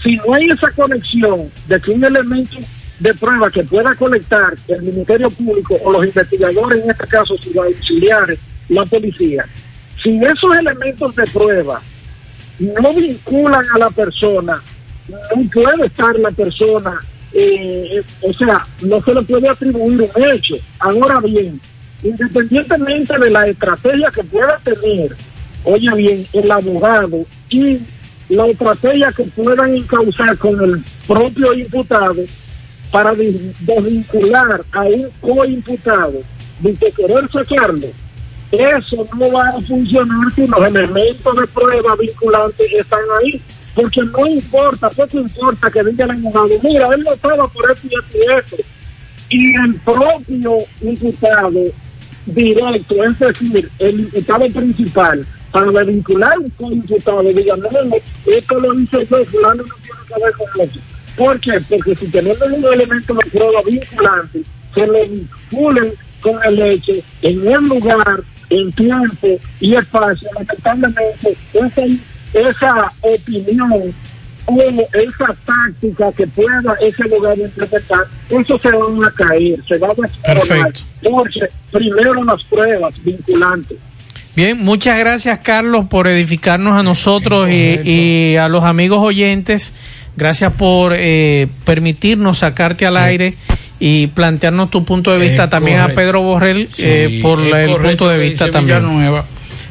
si 0.06 0.16
no 0.16 0.34
hay 0.34 0.46
esa 0.46 0.70
conexión 0.70 1.50
de 1.66 1.80
que 1.80 1.90
un 1.90 2.04
elemento 2.04 2.58
de 3.00 3.12
prueba 3.14 3.50
que 3.50 3.64
pueda 3.64 3.94
colectar 3.96 4.54
el 4.68 4.82
Ministerio 4.82 5.28
Público 5.30 5.76
o 5.82 5.92
los 5.92 6.04
investigadores, 6.04 6.82
en 6.82 6.90
este 6.90 7.06
caso 7.06 7.36
sus 7.36 7.56
auxiliares, 7.56 8.38
la 8.68 8.84
policía, 8.84 9.44
si 10.02 10.16
esos 10.24 10.56
elementos 10.58 11.14
de 11.16 11.26
prueba 11.26 11.82
no 12.58 12.94
vinculan 12.94 13.64
a 13.74 13.78
la 13.78 13.90
persona, 13.90 14.62
no 15.08 15.50
puede 15.52 15.86
estar 15.86 16.16
la 16.18 16.30
persona, 16.30 17.00
eh, 17.32 18.02
o 18.22 18.32
sea, 18.32 18.64
no 18.82 19.02
se 19.02 19.14
le 19.14 19.22
puede 19.22 19.48
atribuir 19.48 20.08
un 20.14 20.24
hecho. 20.24 20.54
Ahora 20.78 21.20
bien, 21.20 21.60
independientemente 22.08 23.18
de 23.18 23.30
la 23.30 23.46
estrategia 23.46 24.10
que 24.14 24.24
pueda 24.24 24.58
tener, 24.64 25.16
oye 25.64 25.94
bien, 25.94 26.26
el 26.32 26.50
abogado 26.50 27.24
y 27.50 27.78
la 28.28 28.46
estrategia 28.46 29.12
que 29.12 29.24
puedan 29.24 29.76
encauzar 29.76 30.36
con 30.38 30.62
el 30.62 30.82
propio 31.06 31.54
imputado 31.54 32.22
para 32.90 33.14
des- 33.14 33.40
desvincular 33.66 34.62
a 34.72 34.82
un 34.82 35.08
coimputado 35.20 36.22
de 36.60 36.74
que 36.74 36.90
querer 36.92 37.28
sacarlo, 37.30 37.86
eso 38.52 39.08
no 39.18 39.32
va 39.32 39.48
a 39.50 39.60
funcionar 39.60 40.32
si 40.34 40.46
los 40.46 40.66
elementos 40.66 41.36
de 41.36 41.46
prueba 41.48 41.96
vinculantes 41.96 42.72
están 42.72 43.00
ahí. 43.20 43.40
Porque 43.74 44.00
no 44.04 44.26
importa, 44.26 44.88
poco 44.88 45.18
importa 45.18 45.70
que 45.70 45.84
diga 45.84 46.06
el 46.06 46.12
abogado, 46.12 46.48
mira, 46.62 46.88
él 46.94 47.02
no 47.02 47.12
estaba 47.12 47.46
por 47.48 47.70
esto 47.70 47.86
y 47.90 47.94
esto 47.94 48.16
y 48.16 48.38
esto. 48.38 48.56
Y 49.28 49.54
el 49.56 49.74
propio 49.84 50.58
imputado 50.80 51.50
directo, 52.26 53.04
es 53.04 53.18
decir, 53.18 53.70
el 53.78 54.00
imputado 54.00 54.46
principal, 54.50 55.26
para 55.50 55.70
desvincular 55.70 56.38
un 56.38 56.50
coimputado, 56.50 57.22
diga, 57.22 57.56
no, 57.56 57.70
no, 57.84 57.96
esto 58.26 58.60
lo 58.60 58.74
hice 58.78 59.06
yo, 59.06 59.24
fulano 59.24 59.62
no 59.62 59.74
tiene 59.82 60.00
que 60.08 60.24
ver 60.24 60.32
con 60.34 60.68
eso. 60.68 60.80
¿Por 61.16 61.40
qué? 61.40 61.60
Porque 61.68 61.94
si 61.94 62.06
tenemos 62.08 62.42
un 62.42 62.64
elemento 62.64 63.14
de 63.14 63.30
prueba 63.30 63.62
vinculante, 63.62 64.42
se 64.74 64.86
le 64.86 65.08
vinculen 65.08 65.92
con 66.20 66.38
el 66.44 66.60
hecho 66.60 66.92
en 67.22 67.48
un 67.48 67.68
lugar, 67.68 68.22
en 68.50 68.72
tiempo 68.72 69.28
y 69.60 69.74
espacio, 69.74 70.28
lamentablemente, 70.34 71.36
esa, 71.54 71.82
esa 72.34 72.92
opinión 73.00 73.94
o 74.46 74.60
esa 74.60 75.36
táctica 75.44 76.12
que 76.12 76.26
pueda 76.28 76.74
ese 76.80 77.04
lugar 77.04 77.38
interpretar, 77.38 78.04
eso 78.28 78.58
se 78.58 78.70
van 78.70 79.04
a 79.04 79.10
caer, 79.10 79.58
se 79.66 79.78
va 79.78 79.88
a 79.88 79.94
desmoronar. 79.94 80.72
Porque 81.02 81.40
primero 81.70 82.24
las 82.24 82.42
pruebas 82.44 82.94
vinculantes. 83.04 83.78
Bien, 84.34 84.58
muchas 84.58 84.98
gracias 84.98 85.38
Carlos 85.40 85.86
por 85.88 86.06
edificarnos 86.06 86.74
a 86.74 86.82
nosotros 86.82 87.48
y, 87.50 87.80
y 87.84 88.36
a 88.36 88.48
los 88.48 88.64
amigos 88.64 88.98
oyentes. 88.98 89.72
Gracias 90.16 90.52
por 90.52 90.92
eh, 90.94 91.46
permitirnos 91.64 92.38
sacarte 92.38 92.86
al 92.86 92.96
aire 92.96 93.34
y 93.78 94.06
plantearnos 94.08 94.70
tu 94.70 94.84
punto 94.84 95.12
de 95.12 95.18
vista 95.18 95.44
Es 95.44 95.50
también 95.50 95.80
a. 95.80 95.88
Pedro 95.88 96.22
Borrell 96.22 96.68
eh, 96.78 97.20
por 97.22 97.40
el 97.40 97.50
correcto 97.50 97.88
punto 97.88 98.08
de 98.08 98.18
vista 98.18 98.50
también. 98.50 98.80
Villanueva, 98.80 99.26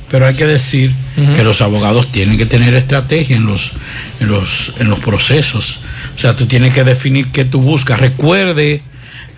pero 0.09 0.27
hay 0.27 0.35
que 0.35 0.45
decir 0.45 0.91
que 1.35 1.43
los 1.43 1.61
abogados 1.61 2.11
tienen 2.11 2.37
que 2.37 2.45
tener 2.45 2.75
estrategia 2.75 3.35
en 3.37 3.45
los, 3.45 3.71
en 4.19 4.27
los 4.27 4.73
en 4.79 4.89
los 4.89 4.99
procesos. 4.99 5.79
O 6.15 6.19
sea, 6.19 6.35
tú 6.35 6.45
tienes 6.45 6.73
que 6.73 6.83
definir 6.83 7.27
qué 7.31 7.43
tú 7.45 7.59
buscas. 7.61 7.99
Recuerde, 7.99 8.81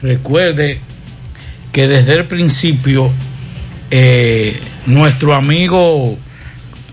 recuerde 0.02 0.80
que 1.72 1.88
desde 1.88 2.14
el 2.16 2.26
principio 2.26 3.12
eh, 3.92 4.60
nuestro 4.86 5.34
amigo 5.36 6.18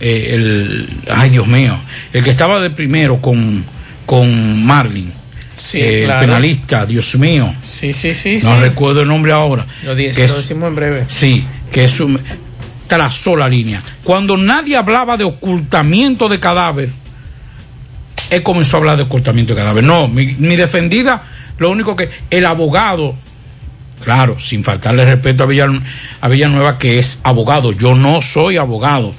eh, 0.00 0.30
el 0.32 0.88
ay 1.10 1.30
Dios 1.30 1.46
mío, 1.46 1.78
el 2.12 2.22
que 2.22 2.30
estaba 2.30 2.60
de 2.60 2.70
primero 2.70 3.20
con 3.20 3.64
con 4.06 4.64
Marlin, 4.64 5.12
Sí, 5.54 5.78
eh, 5.80 6.02
claro. 6.04 6.20
el 6.22 6.26
penalista, 6.26 6.84
Dios 6.84 7.14
mío. 7.14 7.54
Sí, 7.62 7.92
sí, 7.92 8.12
sí. 8.14 8.38
No 8.42 8.56
sí. 8.56 8.60
recuerdo 8.60 9.02
el 9.02 9.08
nombre 9.08 9.32
ahora. 9.32 9.64
Lo, 9.84 9.94
di- 9.94 10.10
que 10.10 10.18
lo 10.20 10.24
es- 10.24 10.36
decimos 10.36 10.68
en 10.68 10.74
breve. 10.74 11.04
Sí, 11.08 11.44
que 11.72 11.84
es 11.84 12.00
un, 12.00 12.20
trazó 12.86 13.36
la 13.36 13.48
línea. 13.48 13.82
Cuando 14.02 14.36
nadie 14.36 14.76
hablaba 14.76 15.16
de 15.16 15.24
ocultamiento 15.24 16.28
de 16.28 16.38
cadáver, 16.40 16.90
él 18.30 18.42
comenzó 18.42 18.76
a 18.76 18.80
hablar 18.80 18.96
de 18.96 19.02
ocultamiento 19.04 19.54
de 19.54 19.60
cadáver. 19.60 19.84
No, 19.84 20.08
mi, 20.08 20.26
mi 20.38 20.56
defendida, 20.56 21.22
lo 21.58 21.70
único 21.70 21.94
que 21.96 22.10
el 22.30 22.46
abogado, 22.46 23.14
claro, 24.02 24.38
sin 24.40 24.62
faltarle 24.64 25.04
respeto 25.04 25.44
a, 25.44 25.46
Villan- 25.46 25.82
a 26.20 26.28
Villanueva, 26.28 26.78
que 26.78 26.98
es 26.98 27.20
abogado, 27.22 27.72
yo 27.72 27.94
no 27.94 28.22
soy 28.22 28.56
abogado, 28.56 29.14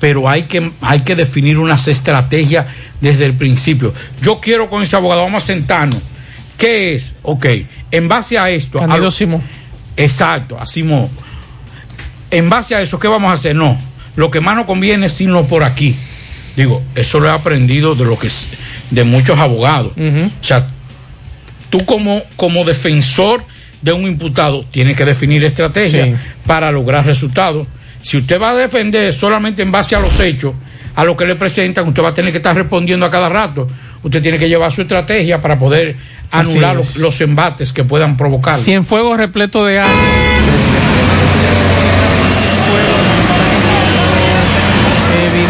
pero 0.00 0.28
hay 0.28 0.44
que, 0.44 0.72
hay 0.80 1.00
que 1.00 1.14
definir 1.14 1.58
unas 1.58 1.86
estrategias 1.88 2.66
desde 3.00 3.24
el 3.26 3.34
principio. 3.34 3.94
Yo 4.20 4.40
quiero 4.40 4.68
con 4.68 4.82
ese 4.82 4.96
abogado, 4.96 5.22
vamos 5.22 5.44
a 5.44 5.46
sentarnos. 5.46 6.00
¿Qué 6.58 6.94
es? 6.94 7.14
Ok, 7.22 7.46
en 7.90 8.08
base 8.08 8.38
a 8.38 8.50
esto. 8.50 8.80
a 8.82 8.86
lo- 8.98 9.10
Simón. 9.10 9.42
Exacto, 9.96 10.56
así 10.58 10.82
mo. 10.82 11.10
En 12.32 12.48
base 12.50 12.74
a 12.74 12.80
eso, 12.80 12.98
¿qué 12.98 13.08
vamos 13.08 13.30
a 13.30 13.34
hacer? 13.34 13.54
No, 13.54 13.78
lo 14.16 14.30
que 14.30 14.40
más 14.40 14.56
nos 14.56 14.64
conviene 14.66 15.06
es 15.06 15.20
irnos 15.20 15.46
por 15.46 15.62
aquí. 15.62 15.94
Digo, 16.56 16.82
eso 16.94 17.20
lo 17.20 17.28
he 17.28 17.30
aprendido 17.30 17.94
de 17.94 18.04
lo 18.04 18.18
que 18.18 18.28
de 18.90 19.04
muchos 19.04 19.38
abogados. 19.38 19.92
O 19.96 20.44
sea, 20.44 20.66
tú 21.70 21.84
como, 21.84 22.22
como 22.36 22.64
defensor 22.64 23.44
de 23.80 23.92
un 23.92 24.02
imputado 24.06 24.64
tienes 24.70 24.96
que 24.96 25.04
definir 25.04 25.44
estrategia 25.44 26.04
Sí. 26.06 26.14
para 26.46 26.70
lograr 26.72 27.04
resultados. 27.06 27.66
Si 28.00 28.16
usted 28.16 28.40
va 28.40 28.50
a 28.50 28.54
defender 28.56 29.12
solamente 29.14 29.62
en 29.62 29.70
base 29.72 29.94
a 29.94 30.00
los 30.00 30.18
hechos, 30.20 30.54
a 30.94 31.04
lo 31.04 31.16
que 31.16 31.24
le 31.24 31.36
presentan, 31.36 31.86
usted 31.88 32.02
va 32.02 32.08
a 32.10 32.14
tener 32.14 32.32
que 32.32 32.38
estar 32.38 32.54
respondiendo 32.54 33.06
a 33.06 33.10
cada 33.10 33.28
rato. 33.28 33.66
Usted 34.02 34.20
tiene 34.22 34.38
que 34.38 34.48
llevar 34.48 34.72
su 34.72 34.82
estrategia 34.82 35.40
para 35.40 35.58
poder 35.58 35.96
anular 36.30 36.76
los, 36.76 36.96
los 36.96 37.20
embates 37.20 37.72
que 37.72 37.84
puedan 37.84 38.16
provocar. 38.16 38.54
Cienfuegos 38.58 39.16
repleto 39.16 39.64
de 39.64 39.78
agua. 39.78 39.92
Eh, 45.14 45.48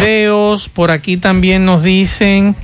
por 0.69 0.91
aquí 0.91 1.17
también 1.17 1.65
nos 1.65 1.83
dicen, 1.83 2.55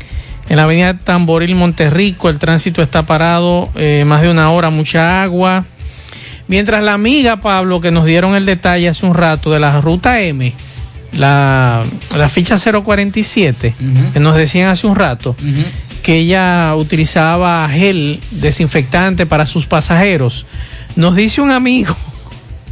en 0.50 0.56
la 0.56 0.64
avenida 0.64 0.98
Tamboril 0.98 1.56
Monterrico, 1.56 2.30
el 2.30 2.40
tránsito 2.40 2.82
está 2.82 3.06
parado 3.06 3.70
eh, 3.76 4.04
más 4.06 4.22
de 4.22 4.32
una 4.32 4.50
hora, 4.52 4.70
mucha 4.70 5.22
agua. 5.22 5.66
Mientras 6.48 6.84
la 6.84 6.94
amiga 6.94 7.38
Pablo, 7.38 7.80
que 7.80 7.92
nos 7.92 8.06
dieron 8.06 8.36
el 8.36 8.46
detalle 8.46 8.90
hace 8.90 9.06
un 9.06 9.14
rato 9.14 9.52
de 9.52 9.60
la 9.60 9.80
ruta 9.82 10.20
M, 10.22 10.52
la, 11.14 11.84
la 12.18 12.30
ficha 12.30 12.56
047, 12.58 13.76
que 14.14 14.20
nos 14.20 14.36
decían 14.36 14.70
hace 14.70 14.88
un 14.88 14.96
rato, 14.96 15.36
que 16.02 16.18
ella 16.18 16.74
utilizaba 16.76 17.70
gel 17.70 18.20
desinfectante 18.32 19.28
para 19.28 19.46
sus 19.46 19.68
pasajeros. 19.68 20.48
Nos 20.96 21.16
dice 21.16 21.42
un 21.42 21.52
amigo, 21.52 21.96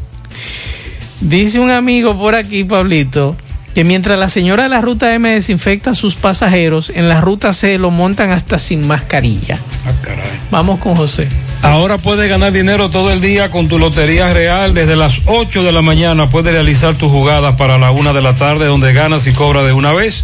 dice 1.21 1.59
un 1.59 1.69
amigo 1.69 2.17
por 2.17 2.33
aquí, 2.33 2.63
Pablito, 2.63 3.35
que 3.77 3.83
mientras 3.83 4.17
la 4.17 4.27
señora 4.27 4.63
de 4.63 4.69
la 4.69 4.81
ruta 4.81 5.13
M 5.13 5.29
desinfecta 5.29 5.91
a 5.91 5.93
sus 5.93 6.15
pasajeros, 6.15 6.91
en 6.95 7.07
la 7.07 7.21
ruta 7.21 7.53
C 7.53 7.77
lo 7.77 7.91
montan 7.91 8.31
hasta 8.31 8.57
sin 8.57 8.87
mascarilla. 8.87 9.59
Ah, 9.85 9.91
caray. 10.01 10.25
Vamos 10.49 10.79
con 10.79 10.95
José. 10.95 11.29
Ahora 11.61 11.99
puedes 11.99 12.27
ganar 12.27 12.51
dinero 12.51 12.89
todo 12.89 13.11
el 13.11 13.21
día 13.21 13.51
con 13.51 13.67
tu 13.67 13.77
Lotería 13.77 14.33
Real. 14.33 14.73
Desde 14.73 14.95
las 14.95 15.21
8 15.27 15.61
de 15.61 15.71
la 15.71 15.83
mañana 15.83 16.27
puedes 16.27 16.51
realizar 16.51 16.95
tus 16.95 17.11
jugadas 17.11 17.53
para 17.55 17.77
la 17.77 17.91
1 17.91 18.15
de 18.15 18.21
la 18.23 18.33
tarde 18.33 18.65
donde 18.65 18.93
ganas 18.93 19.27
y 19.27 19.33
cobras 19.33 19.63
de 19.67 19.73
una 19.73 19.93
vez. 19.93 20.23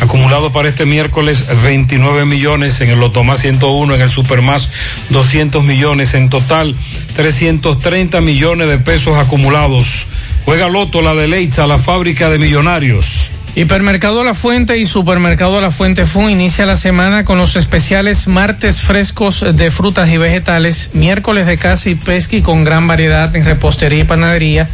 Acumulado 0.00 0.52
para 0.52 0.68
este 0.68 0.86
miércoles 0.86 1.44
29 1.62 2.24
millones 2.24 2.80
en 2.80 2.90
el 2.90 3.00
Loto 3.00 3.24
Más 3.24 3.40
101, 3.40 3.94
en 3.94 4.00
el 4.00 4.10
Super 4.10 4.42
Más 4.42 4.70
200 5.10 5.64
millones, 5.64 6.14
en 6.14 6.30
total 6.30 6.76
330 7.16 8.20
millones 8.20 8.68
de 8.68 8.78
pesos 8.78 9.18
acumulados. 9.18 10.06
Juega 10.44 10.68
Loto, 10.68 11.02
la 11.02 11.14
de 11.14 11.26
Leitza, 11.26 11.66
la 11.66 11.78
fábrica 11.78 12.30
de 12.30 12.38
millonarios. 12.38 13.30
Hipermercado 13.58 14.22
La 14.22 14.34
Fuente 14.34 14.78
y 14.78 14.86
Supermercado 14.86 15.60
La 15.60 15.72
Fuente 15.72 16.06
Fun 16.06 16.30
inicia 16.30 16.64
la 16.64 16.76
semana 16.76 17.24
con 17.24 17.38
los 17.38 17.56
especiales 17.56 18.28
martes 18.28 18.80
frescos 18.80 19.44
de 19.52 19.72
frutas 19.72 20.08
y 20.10 20.16
vegetales, 20.16 20.90
miércoles 20.92 21.44
de 21.44 21.58
caza 21.58 21.90
y 21.90 21.96
pesca 21.96 22.36
y 22.36 22.42
con 22.42 22.62
gran 22.62 22.86
variedad 22.86 23.34
en 23.34 23.44
repostería 23.44 23.98
y 23.98 24.04
panadería. 24.04 24.68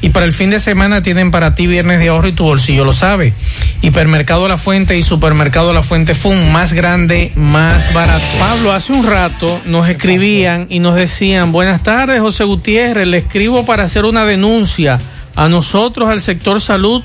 Y 0.00 0.08
para 0.08 0.24
el 0.24 0.32
fin 0.32 0.48
de 0.48 0.58
semana 0.58 1.02
tienen 1.02 1.30
para 1.30 1.54
ti 1.54 1.66
viernes 1.66 1.98
de 1.98 2.08
ahorro 2.08 2.28
y 2.28 2.32
tu 2.32 2.44
bolsillo 2.44 2.86
lo 2.86 2.94
sabe. 2.94 3.34
Hipermercado 3.82 4.48
La 4.48 4.56
Fuente 4.56 4.96
y 4.96 5.02
Supermercado 5.02 5.74
La 5.74 5.82
Fuente 5.82 6.14
Fun, 6.14 6.50
más 6.50 6.72
grande, 6.72 7.32
más 7.34 7.92
barato. 7.92 8.24
Pablo, 8.38 8.72
hace 8.72 8.94
un 8.94 9.06
rato 9.06 9.60
nos 9.66 9.86
escribían 9.86 10.66
y 10.70 10.78
nos 10.78 10.94
decían, 10.94 11.52
buenas 11.52 11.82
tardes 11.82 12.20
José 12.20 12.44
Gutiérrez, 12.44 13.06
le 13.06 13.18
escribo 13.18 13.66
para 13.66 13.84
hacer 13.84 14.06
una 14.06 14.24
denuncia 14.24 14.98
a 15.36 15.46
nosotros, 15.50 16.08
al 16.08 16.22
sector 16.22 16.62
salud 16.62 17.02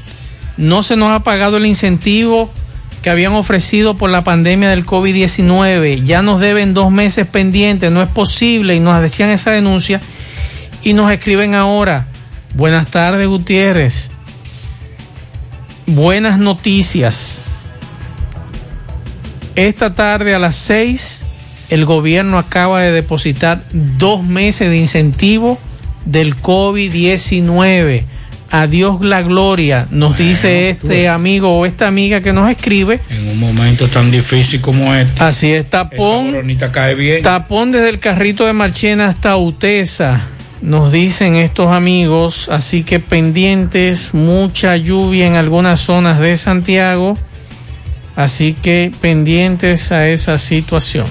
no 0.58 0.84
se 0.84 0.96
nos 0.96 1.12
ha 1.12 1.22
pagado 1.22 1.58
el 1.58 1.66
incentivo 1.66 2.52
que 3.02 3.10
habían 3.10 3.34
ofrecido 3.34 3.98
por 3.98 4.10
la 4.10 4.24
pandemia 4.24 4.70
del 4.70 4.86
COVID-19. 4.86 6.04
Ya 6.06 6.22
nos 6.22 6.40
deben 6.40 6.74
dos 6.74 6.92
meses 6.92 7.28
pendientes, 7.28 7.92
no 7.92 8.02
es 8.02 8.10
posible 8.10 8.76
y 8.76 8.80
nos 8.80 9.02
decían 9.02 9.30
esa 9.30 9.52
denuncia 9.52 10.02
y 10.84 10.94
nos 10.94 11.12
escriben 11.12 11.54
ahora. 11.54 12.08
Buenas 12.56 12.88
tardes, 12.88 13.28
Gutiérrez. 13.28 14.10
Buenas 15.86 16.40
noticias. 16.40 17.42
Esta 19.56 19.94
tarde 19.94 20.34
a 20.34 20.40
las 20.40 20.56
seis, 20.56 21.24
el 21.70 21.86
gobierno 21.86 22.38
acaba 22.40 22.82
de 22.82 22.92
depositar 22.92 23.64
dos 23.72 24.24
meses 24.24 24.70
de 24.70 24.78
incentivo 24.78 25.60
del 26.06 26.36
COVID-19 26.36 28.15
a 28.52 28.68
Dios 28.68 29.02
la 29.02 29.22
gloria, 29.22 29.88
nos 29.92 30.18
dice 30.18 30.70
este 30.70 31.10
amigo 31.10 31.58
o 31.58 31.66
esta 31.66 31.88
amiga 31.88 32.22
que 32.22 32.34
nos 32.34 32.50
escribe. 32.50 33.00
En 33.10 33.28
un 33.30 33.40
momento 33.40 33.88
tan 33.88 34.12
difícil 34.12 34.62
como 34.62 34.94
este. 34.94 35.24
Así 35.24 35.52
es, 35.52 35.70
tapón. 35.70 36.36
cae 36.72 36.96
bien. 36.96 37.24
Tapón 37.24 37.72
desde 37.72 37.90
el 37.90 38.00
carrito 38.00 38.46
de 38.46 38.54
Marchena 38.54 39.08
hasta 39.08 39.36
Utesa, 39.38 40.22
nos 40.62 40.92
dicen 40.92 41.36
estos 41.36 41.72
amigos. 41.72 42.48
Así 42.50 42.84
que 42.84 43.00
pendientes, 43.00 44.14
mucha 44.14 44.78
lluvia 44.78 45.28
en 45.28 45.36
algunas 45.36 45.80
zonas 45.80 46.20
de 46.20 46.38
Santiago. 46.38 47.18
Así 48.16 48.54
que 48.54 48.92
pendientes 49.02 49.92
a 49.92 50.08
esa 50.08 50.38
situación. 50.38 51.06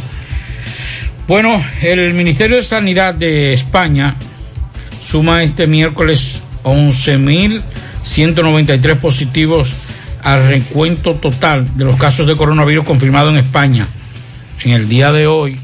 Bueno, 1.26 1.62
el 1.82 2.14
Ministerio 2.14 2.56
de 2.56 2.62
Sanidad 2.62 3.14
de 3.14 3.54
España 3.54 4.16
suma 5.02 5.42
este 5.42 5.66
miércoles 5.66 6.42
11.193 6.64 8.98
positivos 8.98 9.74
al 10.22 10.48
recuento 10.48 11.14
total 11.14 11.76
de 11.76 11.84
los 11.84 11.96
casos 11.96 12.26
de 12.26 12.36
coronavirus 12.36 12.84
confirmados 12.84 13.32
en 13.32 13.38
España. 13.38 13.88
En 14.64 14.72
el 14.72 14.88
día 14.88 15.12
de 15.12 15.26
hoy, 15.26 15.58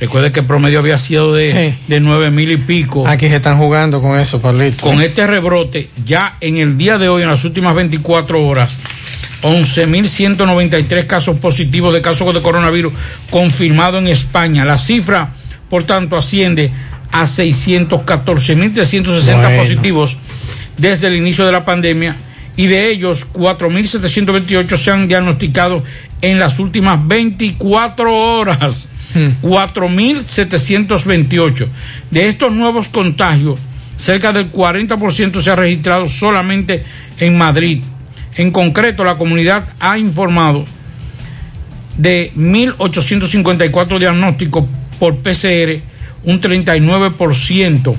recuerde 0.00 0.32
que 0.32 0.40
el 0.40 0.46
promedio 0.46 0.78
había 0.78 0.98
sido 0.98 1.34
de, 1.34 1.74
de 1.86 2.02
9.000 2.02 2.52
y 2.52 2.56
pico. 2.56 3.06
Aquí 3.06 3.28
se 3.28 3.36
están 3.36 3.58
jugando 3.58 4.00
con 4.00 4.18
eso, 4.18 4.40
Pablito. 4.40 4.86
Con 4.86 5.02
este 5.02 5.26
rebrote, 5.26 5.90
ya 6.04 6.36
en 6.40 6.56
el 6.56 6.78
día 6.78 6.98
de 6.98 7.08
hoy, 7.08 7.22
en 7.22 7.28
las 7.28 7.44
últimas 7.44 7.74
24 7.74 8.46
horas, 8.46 8.76
11.193 9.42 11.06
casos 11.06 11.38
positivos 11.38 11.92
de 11.92 12.00
casos 12.00 12.32
de 12.32 12.40
coronavirus 12.40 12.94
confirmados 13.30 14.00
en 14.00 14.08
España. 14.08 14.64
La 14.64 14.78
cifra, 14.78 15.34
por 15.68 15.84
tanto, 15.84 16.16
asciende 16.16 16.72
a 17.12 17.24
614.360 17.24 19.58
positivos 19.58 20.18
desde 20.76 21.06
el 21.06 21.16
inicio 21.16 21.46
de 21.46 21.52
la 21.52 21.64
pandemia 21.64 22.16
y 22.56 22.66
de 22.66 22.90
ellos 22.90 23.28
4.728 23.32 24.76
se 24.76 24.90
han 24.90 25.06
diagnosticado 25.06 25.84
en 26.20 26.38
las 26.38 26.58
últimas 26.58 27.06
24 27.06 28.14
horas. 28.14 28.88
4.728. 29.42 31.66
De 32.10 32.28
estos 32.28 32.50
nuevos 32.50 32.88
contagios, 32.88 33.60
cerca 33.96 34.32
del 34.32 34.50
40% 34.50 35.42
se 35.42 35.50
ha 35.50 35.56
registrado 35.56 36.08
solamente 36.08 36.82
en 37.18 37.36
Madrid. 37.36 37.82
En 38.36 38.50
concreto, 38.50 39.04
la 39.04 39.18
comunidad 39.18 39.66
ha 39.78 39.98
informado 39.98 40.64
de 41.98 42.32
1.854 42.34 43.98
diagnósticos 43.98 44.64
por 44.98 45.18
PCR 45.18 45.91
un 46.24 46.40
39%. 46.40 47.96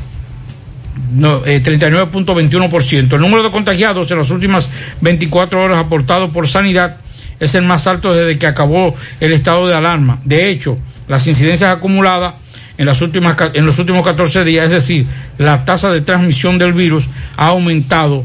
No, 1.16 1.46
eh, 1.46 1.62
39.21%. 1.64 3.16
El 3.16 3.22
número 3.22 3.44
de 3.44 3.52
contagiados 3.52 4.10
en 4.12 4.18
las 4.18 4.32
últimas 4.32 4.70
24 5.02 5.62
horas 5.62 5.80
aportado 5.80 6.32
por 6.32 6.48
Sanidad 6.48 6.98
es 7.40 7.56
el 7.56 7.64
más 7.64 7.88
alto 7.88 8.14
desde 8.14 8.38
que 8.38 8.48
acabó 8.48 8.96
el 9.20 9.32
estado 9.32 9.68
de 9.68 9.76
alarma. 9.76 10.20
De 10.24 10.50
hecho, 10.50 10.78
las 11.08 11.28
incidencias 11.28 11.72
acumuladas 11.76 12.36
en, 12.78 12.86
las 12.86 13.02
últimas, 13.02 13.38
en 13.54 13.66
los 13.66 13.78
últimos 13.80 14.04
14 14.04 14.44
días, 14.44 14.66
es 14.66 14.72
decir, 14.72 15.06
la 15.38 15.66
tasa 15.66 15.92
de 15.92 16.02
transmisión 16.02 16.58
del 16.58 16.74
virus 16.74 17.10
ha 17.38 17.48
aumentado 17.48 18.24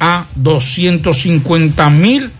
a 0.00 0.26
250 0.34 1.90
mil, 1.90 2.30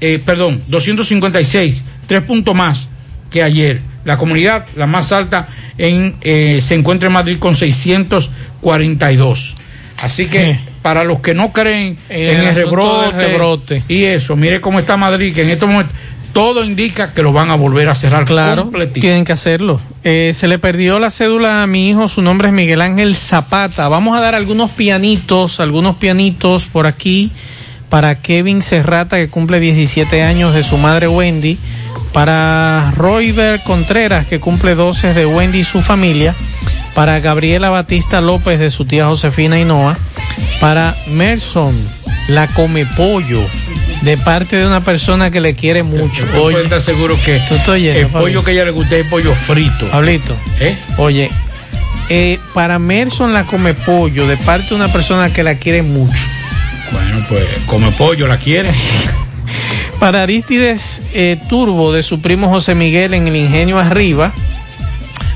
eh, 0.00 0.22
perdón, 0.24 0.62
256, 0.68 1.84
tres 2.06 2.22
puntos 2.22 2.54
más 2.54 2.88
que 3.30 3.42
ayer. 3.42 3.80
La 4.06 4.16
comunidad, 4.16 4.64
la 4.76 4.86
más 4.86 5.12
alta, 5.12 5.48
en, 5.76 6.16
eh, 6.22 6.60
se 6.62 6.74
encuentra 6.74 7.08
en 7.08 7.12
Madrid 7.12 7.36
con 7.38 7.54
642. 7.54 9.54
Así 10.00 10.26
que 10.26 10.58
para 10.80 11.04
los 11.04 11.20
que 11.20 11.34
no 11.34 11.52
creen 11.52 11.98
en 12.08 12.40
el 12.40 12.54
rebrote, 12.54 13.16
rebrote. 13.16 13.82
y 13.88 14.04
eso, 14.04 14.36
mire 14.36 14.60
cómo 14.60 14.78
está 14.78 14.96
Madrid, 14.96 15.34
que 15.34 15.42
en 15.42 15.50
estos 15.50 15.68
momentos 15.68 15.94
todo 16.32 16.64
indica 16.64 17.12
que 17.12 17.22
lo 17.22 17.32
van 17.32 17.50
a 17.50 17.56
volver 17.56 17.88
a 17.88 17.94
cerrar 17.94 18.26
claro, 18.26 18.70
Tienen 18.92 19.24
que 19.24 19.32
hacerlo. 19.32 19.80
Eh, 20.04 20.32
se 20.34 20.46
le 20.46 20.58
perdió 20.58 20.98
la 20.98 21.10
cédula 21.10 21.62
a 21.62 21.66
mi 21.66 21.88
hijo, 21.88 22.08
su 22.08 22.22
nombre 22.22 22.48
es 22.48 22.54
Miguel 22.54 22.82
Ángel 22.82 23.16
Zapata. 23.16 23.88
Vamos 23.88 24.16
a 24.16 24.20
dar 24.20 24.34
algunos 24.34 24.70
pianitos, 24.70 25.60
algunos 25.60 25.96
pianitos 25.96 26.66
por 26.66 26.86
aquí 26.86 27.32
para 27.88 28.20
Kevin 28.20 28.62
Serrata, 28.62 29.16
que 29.16 29.28
cumple 29.28 29.60
17 29.60 30.22
años 30.22 30.54
de 30.54 30.62
su 30.62 30.76
madre 30.76 31.08
Wendy 31.08 31.58
para 32.16 32.92
Royber 32.96 33.60
Contreras, 33.62 34.26
que 34.26 34.40
cumple 34.40 34.74
12 34.74 35.12
de 35.12 35.26
Wendy 35.26 35.58
y 35.58 35.64
su 35.64 35.82
familia, 35.82 36.34
para 36.94 37.20
Gabriela 37.20 37.68
Batista 37.68 38.22
López 38.22 38.58
de 38.58 38.70
su 38.70 38.86
tía 38.86 39.04
Josefina 39.04 39.60
Hinoa, 39.60 39.94
para 40.58 40.96
Merson, 41.08 41.74
la 42.28 42.46
come 42.46 42.86
pollo, 42.86 43.42
de 44.00 44.16
parte 44.16 44.56
de 44.56 44.66
una 44.66 44.80
persona 44.80 45.30
que 45.30 45.42
le 45.42 45.54
quiere 45.54 45.82
mucho. 45.82 46.24
Oye, 46.40 46.62
estar 46.62 46.80
seguro 46.80 47.18
que 47.22 47.36
el 47.36 48.06
pollo 48.06 48.42
que 48.42 48.52
ella 48.52 48.64
le 48.64 48.70
gusta 48.70 48.96
es 48.96 49.06
pollo 49.10 49.34
frito. 49.34 49.86
Pablito, 49.90 50.34
¿Eh? 50.60 50.74
oye, 50.96 51.30
eh, 52.08 52.38
para 52.54 52.78
Merson 52.78 53.34
la 53.34 53.44
come 53.44 53.74
pollo, 53.74 54.26
de 54.26 54.38
parte 54.38 54.70
de 54.70 54.76
una 54.76 54.90
persona 54.90 55.30
que 55.30 55.42
la 55.42 55.56
quiere 55.56 55.82
mucho. 55.82 56.24
Bueno, 56.92 57.26
pues 57.28 57.44
come 57.66 57.90
pollo, 57.90 58.26
la 58.26 58.38
quiere. 58.38 58.70
Para 60.00 60.22
Aristides 60.22 61.00
eh, 61.14 61.38
Turbo 61.48 61.92
de 61.92 62.02
su 62.02 62.20
primo 62.20 62.48
José 62.48 62.74
Miguel 62.74 63.14
en 63.14 63.28
el 63.28 63.36
Ingenio 63.36 63.78
Arriba. 63.78 64.32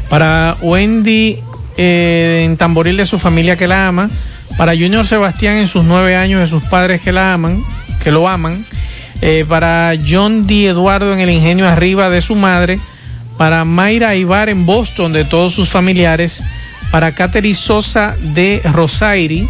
Para 0.08 0.56
Wendy 0.60 1.38
eh, 1.76 2.42
en 2.44 2.56
Tamboril 2.56 2.98
de 2.98 3.06
su 3.06 3.18
familia 3.18 3.56
que 3.56 3.66
la 3.66 3.88
ama. 3.88 4.10
Para 4.56 4.72
Junior 4.72 5.06
Sebastián 5.06 5.56
en 5.56 5.66
sus 5.66 5.84
nueve 5.84 6.14
años 6.16 6.40
de 6.40 6.46
sus 6.46 6.62
padres 6.64 7.00
que 7.00 7.12
la 7.12 7.32
aman, 7.32 7.64
que 8.02 8.10
lo 8.10 8.28
aman. 8.28 8.64
Eh, 9.22 9.44
para 9.48 9.94
John 10.06 10.46
D. 10.46 10.66
Eduardo 10.66 11.12
en 11.12 11.20
el 11.20 11.30
Ingenio 11.30 11.68
Arriba 11.68 12.10
de 12.10 12.20
su 12.20 12.34
madre. 12.34 12.78
para 13.40 13.64
Mayra 13.64 14.14
Ibar 14.16 14.50
en 14.50 14.66
Boston 14.66 15.14
de 15.14 15.24
todos 15.24 15.54
sus 15.54 15.70
familiares, 15.70 16.44
para 16.90 17.12
Catherine 17.12 17.54
Sosa 17.54 18.14
de 18.20 18.60
Rosairi, 18.70 19.48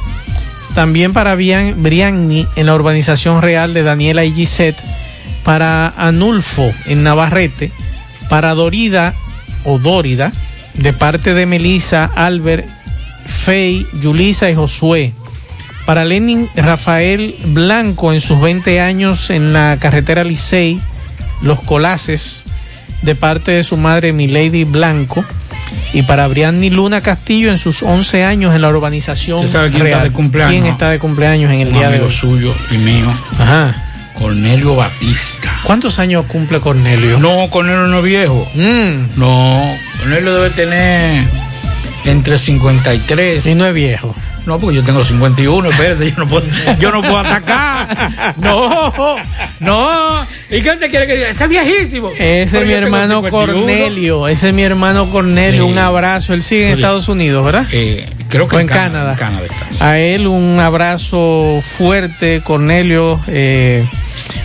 también 0.74 1.12
para 1.12 1.34
Brianni 1.34 2.46
en 2.56 2.66
la 2.66 2.74
urbanización 2.74 3.42
real 3.42 3.74
de 3.74 3.82
Daniela 3.82 4.24
y 4.24 4.32
Gisette, 4.32 4.80
para 5.44 5.92
Anulfo 5.96 6.70
en 6.86 7.02
Navarrete, 7.02 7.72
para 8.28 8.54
Dorida 8.54 9.14
o 9.64 9.78
Dórida, 9.78 10.32
de 10.74 10.92
parte 10.92 11.34
de 11.34 11.46
Melissa, 11.46 12.04
Albert, 12.04 12.66
Fey, 13.26 13.86
Yulisa 14.00 14.50
y 14.50 14.54
Josué. 14.54 15.12
Para 15.86 16.04
Lenin 16.04 16.48
Rafael 16.54 17.34
Blanco 17.46 18.12
en 18.12 18.20
sus 18.20 18.40
20 18.40 18.80
años 18.80 19.30
en 19.30 19.52
la 19.52 19.76
carretera 19.80 20.24
Licey, 20.24 20.80
Los 21.42 21.60
Colaces, 21.62 22.44
de 23.02 23.14
parte 23.14 23.50
de 23.52 23.64
su 23.64 23.76
madre 23.76 24.12
Milady 24.12 24.64
Blanco. 24.64 25.24
Y 25.92 26.02
para 26.02 26.26
Brianni 26.28 26.70
Luna 26.70 27.00
Castillo 27.00 27.50
en 27.50 27.58
sus 27.58 27.82
11 27.82 28.24
años 28.24 28.54
en 28.54 28.62
la 28.62 28.68
urbanización 28.68 29.38
¿Usted 29.40 29.50
sabe 29.52 29.70
quién 29.70 29.82
real. 29.82 29.92
está 29.98 30.04
de 30.04 30.12
cumpleaños? 30.12 30.52
¿Quién 30.52 30.66
está 30.66 30.90
de 30.90 30.98
cumpleaños 30.98 31.52
en 31.52 31.60
el 31.60 31.68
Un 31.68 31.74
día 31.74 31.88
de 31.88 31.94
amigo 31.96 32.06
hoy? 32.06 32.12
suyo 32.12 32.54
y 32.70 32.78
mío. 32.78 33.06
Ajá. 33.38 33.86
Cornelio 34.18 34.76
Batista. 34.76 35.50
¿Cuántos 35.64 35.98
años 35.98 36.26
cumple 36.26 36.60
Cornelio? 36.60 37.18
No, 37.18 37.48
Cornelio 37.48 37.86
no 37.86 37.98
es 37.98 38.04
viejo. 38.04 38.46
Mm. 38.54 39.18
No, 39.18 39.62
Cornelio 39.98 40.34
debe 40.34 40.50
tener 40.50 41.24
entre 42.04 42.36
53. 42.38 43.46
Y 43.46 43.54
no 43.54 43.66
es 43.66 43.72
viejo. 43.74 44.14
No, 44.50 44.58
porque 44.58 44.74
yo 44.74 44.82
tengo 44.82 45.04
51, 45.04 45.70
espérese, 45.70 46.10
yo 46.10 46.16
no 46.16 46.26
puedo, 46.26 46.44
yo 46.80 46.90
no 46.90 47.02
puedo 47.02 47.18
atacar. 47.18 48.34
No, 48.38 49.16
no. 49.60 50.26
¿Y 50.50 50.60
qué 50.60 50.72
te 50.72 50.88
quiere 50.90 51.06
que 51.06 51.14
diga? 51.14 51.28
Está 51.28 51.46
viejísimo. 51.46 52.10
Ese 52.18 52.58
es 52.58 52.66
mi 52.66 52.72
hermano 52.72 53.22
51. 53.22 53.52
Cornelio. 53.52 54.26
Ese 54.26 54.48
es 54.48 54.54
mi 54.54 54.62
hermano 54.64 55.08
Cornelio. 55.08 55.66
Sí. 55.66 55.70
Un 55.70 55.78
abrazo. 55.78 56.34
Él 56.34 56.42
sigue 56.42 56.66
en 56.66 56.74
Estados 56.74 57.08
Unidos, 57.08 57.44
¿verdad? 57.44 57.64
Eh, 57.70 58.08
creo 58.28 58.48
que 58.48 58.56
O 58.56 58.58
en, 58.58 58.66
Canadá. 58.66 59.14
Canadá. 59.14 59.44
en 59.44 59.46
Canadá 59.46 59.46
está. 59.70 59.88
A 59.88 59.98
él 60.00 60.26
un 60.26 60.58
abrazo 60.58 61.62
fuerte, 61.78 62.40
Cornelio. 62.42 63.20
eh, 63.28 63.84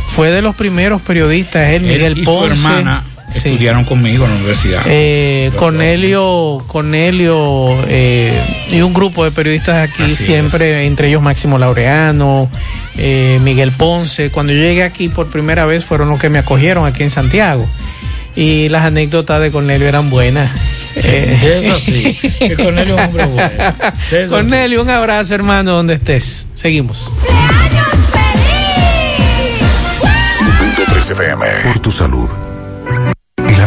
fue 0.09 0.29
de 0.29 0.43
los 0.43 0.55
primeros 0.55 1.01
periodistas, 1.01 1.69
él, 1.69 1.83
Él 1.85 1.91
Miguel 1.91 2.17
y 2.19 2.25
su 2.25 2.45
hermana 2.45 3.03
Sí. 3.31 3.49
estudiaron 3.49 3.83
conmigo 3.85 4.25
en 4.25 4.31
la 4.31 4.35
universidad. 4.37 4.81
Eh, 4.85 5.51
Cornelio, 5.55 6.63
Cornelio 6.67 7.75
eh, 7.87 8.39
y 8.69 8.81
un 8.81 8.93
grupo 8.93 9.23
de 9.23 9.31
periodistas 9.31 9.89
aquí 9.89 10.03
Así 10.03 10.15
siempre, 10.15 10.85
entre 10.85 11.07
ellos 11.09 11.21
Máximo 11.21 11.57
Laureano, 11.57 12.49
eh, 12.97 13.39
Miguel 13.43 13.71
Ponce. 13.71 14.29
Cuando 14.29 14.53
yo 14.53 14.59
llegué 14.59 14.83
aquí 14.83 15.09
por 15.09 15.27
primera 15.27 15.65
vez 15.65 15.83
fueron 15.83 16.09
los 16.09 16.19
que 16.19 16.29
me 16.29 16.37
acogieron 16.37 16.85
aquí 16.85 17.03
en 17.03 17.09
Santiago. 17.09 17.67
Y 18.35 18.69
las 18.69 18.83
anécdotas 18.85 19.41
de 19.41 19.49
Cornelio 19.49 19.87
eran 19.87 20.09
buenas. 20.09 20.51
Eh, 20.97 21.61
eso 21.63 21.79
sí, 21.79 22.17
que 22.39 22.55
Cornelio 22.55 22.97
es 22.97 23.01
un 23.01 23.07
hombre 23.07 23.25
bueno. 23.25 24.29
Cornelio, 24.29 24.81
un 24.81 24.89
abrazo 24.89 25.35
hermano 25.35 25.71
donde 25.71 25.95
estés. 25.95 26.45
Seguimos. 26.53 27.11
100.3 30.37 31.11
FM. 31.11 31.45
Por 31.63 31.79
tu 31.79 31.91
salud 31.91 32.29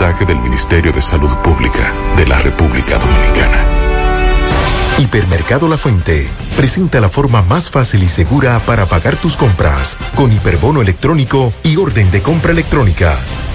Mensaje 0.00 0.26
del 0.26 0.38
Ministerio 0.38 0.92
de 0.92 1.02
Salud 1.02 1.28
Pública 1.38 1.92
de 2.16 2.24
la 2.24 2.38
República 2.38 2.98
Dominicana. 2.98 3.64
Hipermercado 4.96 5.66
La 5.66 5.76
Fuente 5.76 6.28
presenta 6.56 7.00
la 7.00 7.08
forma 7.08 7.42
más 7.42 7.68
fácil 7.68 8.04
y 8.04 8.08
segura 8.08 8.60
para 8.60 8.86
pagar 8.86 9.16
tus 9.16 9.36
compras 9.36 9.96
con 10.14 10.32
hiperbono 10.32 10.82
electrónico 10.82 11.52
y 11.64 11.78
orden 11.78 12.12
de 12.12 12.22
compra 12.22 12.52
electrónica. 12.52 13.18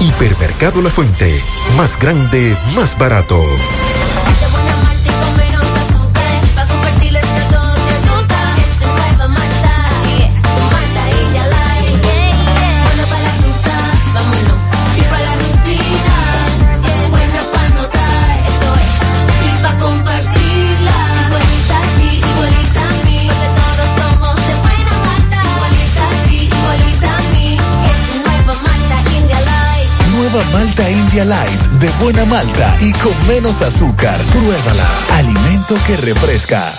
Hipermercado 0.00 0.82
La 0.82 0.90
Fuente, 0.90 1.40
más 1.76 1.98
grande, 1.98 2.56
más 2.74 2.96
barato. 2.98 3.40
Malta 30.54 30.88
India 30.88 31.24
Light, 31.24 31.60
de 31.80 31.88
buena 32.00 32.24
malta 32.26 32.76
y 32.80 32.92
con 32.92 33.12
menos 33.26 33.60
azúcar. 33.60 34.20
Pruébala. 34.30 34.88
Alimento 35.10 35.76
que 35.84 35.96
refresca. 35.96 36.72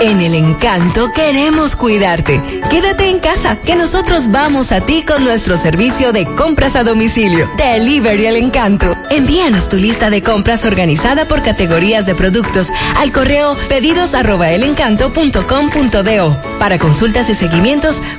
En 0.00 0.20
el 0.20 0.34
encanto 0.34 1.10
queremos 1.14 1.76
cuidarte. 1.76 2.42
Quédate 2.68 3.08
en 3.08 3.20
casa, 3.20 3.58
que 3.60 3.74
nosotros 3.74 4.30
vamos 4.30 4.72
a 4.72 4.82
ti 4.82 5.02
con 5.02 5.24
nuestro 5.24 5.56
servicio 5.56 6.12
de 6.12 6.26
compras 6.34 6.76
a 6.76 6.84
domicilio. 6.84 7.48
Delivery 7.56 8.26
el 8.26 8.36
encanto. 8.36 8.94
Envíanos 9.08 9.70
tu 9.70 9.76
lista 9.76 10.10
de 10.10 10.22
compras 10.22 10.66
organizada 10.66 11.26
por 11.26 11.42
categorías 11.42 12.04
de 12.04 12.14
productos 12.14 12.68
al 12.96 13.12
correo 13.12 13.56
pedidos 13.68 14.14
arroba 14.14 14.50
elencanto.com.do. 14.50 16.42
Para 16.58 16.78
consultas 16.78 17.30
y 17.30 17.34
seguimientos, 17.34 18.02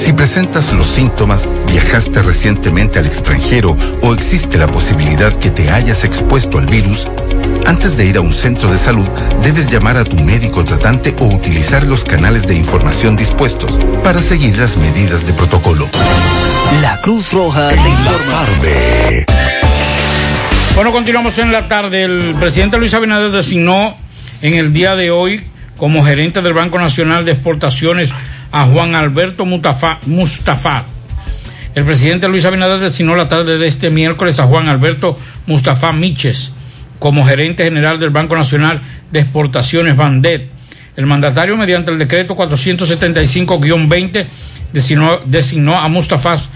Si 0.00 0.14
presentas 0.14 0.72
los 0.72 0.86
síntomas, 0.86 1.46
viajaste 1.66 2.22
recientemente 2.22 2.98
al 2.98 3.06
extranjero 3.06 3.76
o 4.00 4.14
existe 4.14 4.56
la 4.56 4.66
posibilidad 4.66 5.30
que 5.36 5.50
te 5.50 5.70
hayas 5.70 6.04
expuesto 6.04 6.56
al 6.56 6.64
virus, 6.64 7.06
antes 7.66 7.98
de 7.98 8.06
ir 8.06 8.16
a 8.16 8.22
un 8.22 8.32
centro 8.32 8.70
de 8.70 8.78
salud, 8.78 9.06
debes 9.42 9.70
llamar 9.70 9.98
a 9.98 10.04
tu 10.04 10.16
médico 10.16 10.64
tratante 10.64 11.14
o 11.20 11.26
utilizar 11.26 11.84
los 11.84 12.04
canales 12.04 12.46
de 12.46 12.54
información 12.54 13.14
dispuestos 13.14 13.78
para 14.02 14.22
seguir 14.22 14.56
las 14.56 14.78
medidas 14.78 15.26
de 15.26 15.34
protocolo. 15.34 15.86
La 16.80 16.98
Cruz 17.02 17.30
Roja 17.32 17.68
te 17.68 17.76
informa. 17.76 18.46
Bueno, 20.76 20.92
continuamos 20.92 21.36
en 21.36 21.52
la 21.52 21.68
tarde. 21.68 22.04
El 22.04 22.34
presidente 22.40 22.78
Luis 22.78 22.94
Abinader 22.94 23.30
designó 23.30 23.94
en 24.40 24.54
el 24.54 24.72
día 24.72 24.96
de 24.96 25.10
hoy 25.10 25.42
como 25.76 26.02
gerente 26.02 26.40
del 26.40 26.54
Banco 26.54 26.78
Nacional 26.78 27.26
de 27.26 27.32
Exportaciones 27.32 28.14
a 28.52 28.66
Juan 28.66 28.94
Alberto 28.94 29.44
Mustafa. 29.46 29.98
Mustafa. 30.06 30.84
El 31.74 31.84
presidente 31.84 32.28
Luis 32.28 32.44
Abinader 32.44 32.80
designó 32.80 33.14
la 33.14 33.28
tarde 33.28 33.58
de 33.58 33.66
este 33.66 33.90
miércoles 33.90 34.40
a 34.40 34.44
Juan 34.44 34.68
Alberto 34.68 35.18
Mustafa 35.46 35.92
Miches 35.92 36.52
como 37.00 37.24
gerente 37.24 37.64
general 37.64 37.98
del 37.98 38.10
Banco 38.10 38.36
Nacional 38.36 38.82
de 39.10 39.20
Exportaciones 39.20 39.96
Bandet. 39.96 40.48
El 40.96 41.06
mandatario, 41.06 41.56
mediante 41.56 41.90
el 41.90 41.98
decreto 41.98 42.36
475-20, 42.36 44.26
designó, 44.72 45.18
designó 45.24 45.78
a 45.78 45.88
Mustafas, 45.88 46.50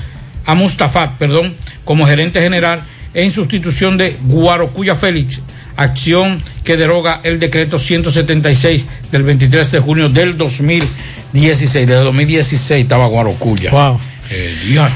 a 0.44 0.54
Mustafat, 0.54 1.12
perdón, 1.16 1.54
como 1.84 2.06
gerente 2.06 2.40
general 2.40 2.82
en 3.14 3.32
sustitución 3.32 3.96
de 3.96 4.18
Guarocuya 4.24 4.96
Félix, 4.96 5.40
acción 5.76 6.42
que 6.64 6.76
deroga 6.76 7.20
el 7.24 7.38
decreto 7.38 7.78
176 7.78 8.86
del 9.10 9.22
23 9.22 9.70
de 9.70 9.80
junio 9.80 10.08
del 10.08 10.36
2016. 10.36 11.86
Desde 11.86 12.02
2016 12.02 12.82
estaba 12.82 13.06
Guarocuya. 13.06 13.70
Wow. 13.70 14.00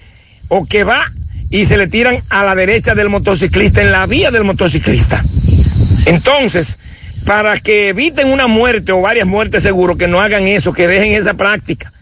o 0.48 0.66
que 0.66 0.84
va 0.84 1.12
y 1.50 1.66
se 1.66 1.76
le 1.76 1.86
tiran 1.86 2.24
a 2.30 2.44
la 2.44 2.54
derecha 2.54 2.94
del 2.94 3.10
motociclista, 3.10 3.82
en 3.82 3.92
la 3.92 4.06
vía 4.06 4.30
del 4.30 4.44
motociclista. 4.44 5.22
Entonces, 6.06 6.78
para 7.26 7.60
que 7.60 7.90
eviten 7.90 8.32
una 8.32 8.46
muerte 8.46 8.92
o 8.92 9.00
varias 9.00 9.26
muertes 9.26 9.62
seguro, 9.62 9.96
que 9.96 10.08
no 10.08 10.20
hagan 10.20 10.48
eso, 10.48 10.72
que 10.72 10.88
dejen 10.88 11.12
esa 11.12 11.34
práctica, 11.34 11.92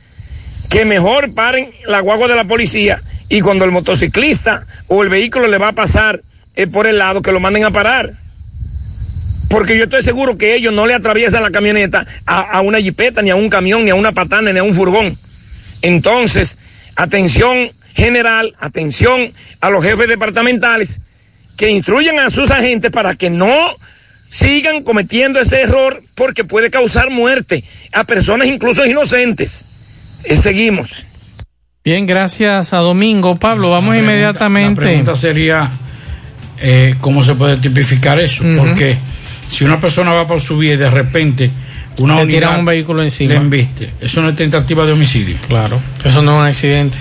que 0.69 0.85
mejor 0.85 1.35
paren 1.35 1.71
la 1.87 2.01
guagua 2.01 2.29
de 2.29 2.37
la 2.37 2.45
policía 2.45 3.01
y 3.29 3.41
cuando 3.41 3.65
el 3.65 3.73
motociclista 3.73 4.67
o 4.87 5.03
el 5.03 5.09
vehículo 5.09 5.49
le 5.49 5.59
va 5.59 5.69
a 5.69 5.73
pasar 5.73 6.23
eh, 6.55 6.67
por 6.67 6.87
el 6.87 6.99
lado, 6.99 7.23
que 7.23 7.33
lo 7.33 7.41
manden 7.41 7.65
a 7.65 7.71
parar. 7.71 8.15
Porque 9.51 9.77
yo 9.77 9.85
estoy 9.85 10.03
seguro 10.05 10.39
que 10.39 10.55
ellos 10.55 10.73
no 10.73 10.87
le 10.87 10.95
atraviesan 10.95 11.43
la 11.43 11.51
camioneta 11.51 12.07
a, 12.25 12.41
a 12.41 12.61
una 12.63 12.79
jipeta, 12.81 13.21
ni 13.21 13.29
a 13.31 13.35
un 13.37 13.51
camión, 13.51 13.85
ni 13.85 13.91
a 13.91 13.95
una 13.97 14.13
patana, 14.13 14.53
ni 14.53 14.59
a 14.61 14.63
un 14.63 14.73
furgón. 14.73 15.19
Entonces, 15.83 16.57
atención 16.97 17.73
general, 17.95 18.55
atención 18.61 19.33
a 19.61 19.69
los 19.71 19.85
jefes 19.85 20.09
departamentales 20.09 21.01
que 21.57 21.69
instruyan 21.71 22.19
a 22.21 22.31
sus 22.31 22.51
agentes 22.51 22.91
para 22.93 23.17
que 23.17 23.29
no 23.29 23.77
sigan 24.31 24.85
cometiendo 24.85 25.41
ese 25.41 25.63
error 25.63 26.03
porque 26.15 26.45
puede 26.45 26.71
causar 26.71 27.11
muerte 27.11 27.65
a 27.93 28.05
personas 28.05 28.47
incluso 28.47 28.87
inocentes. 28.87 29.65
Eh, 30.25 30.37
seguimos. 30.37 31.05
Bien, 31.83 32.07
gracias 32.07 32.73
a 32.73 32.79
Domingo. 32.79 33.37
Pablo, 33.37 33.71
vamos 33.71 33.91
pregunta- 33.91 34.13
inmediatamente. 34.13 34.81
La 34.81 34.87
pregunta 34.87 35.17
sería, 35.17 35.71
eh, 36.61 36.95
¿cómo 37.01 37.25
se 37.25 37.35
puede 37.35 37.57
tipificar 37.57 38.21
eso? 38.21 38.45
Porque 38.57 38.97
si 39.51 39.65
una 39.65 39.81
persona 39.81 40.13
va 40.15 40.27
por 40.27 40.41
su 40.41 40.57
vía 40.57 40.75
y 40.75 40.77
de 40.77 40.89
repente 40.89 41.51
una 41.99 42.17
Le 42.17 42.23
unidad 42.23 42.59
un 42.59 42.65
vehículo 42.65 43.03
encima. 43.03 43.35
le 43.35 43.37
embiste, 43.41 43.91
eso 44.01 44.23
no 44.23 44.31
es 44.31 44.37
tentativa 44.37 44.87
de 44.87 44.93
homicidio. 44.93 45.37
Claro, 45.49 45.79
eso 46.05 46.23
no 46.23 46.35
es 46.37 46.41
un 46.41 46.47
accidente. 46.47 46.97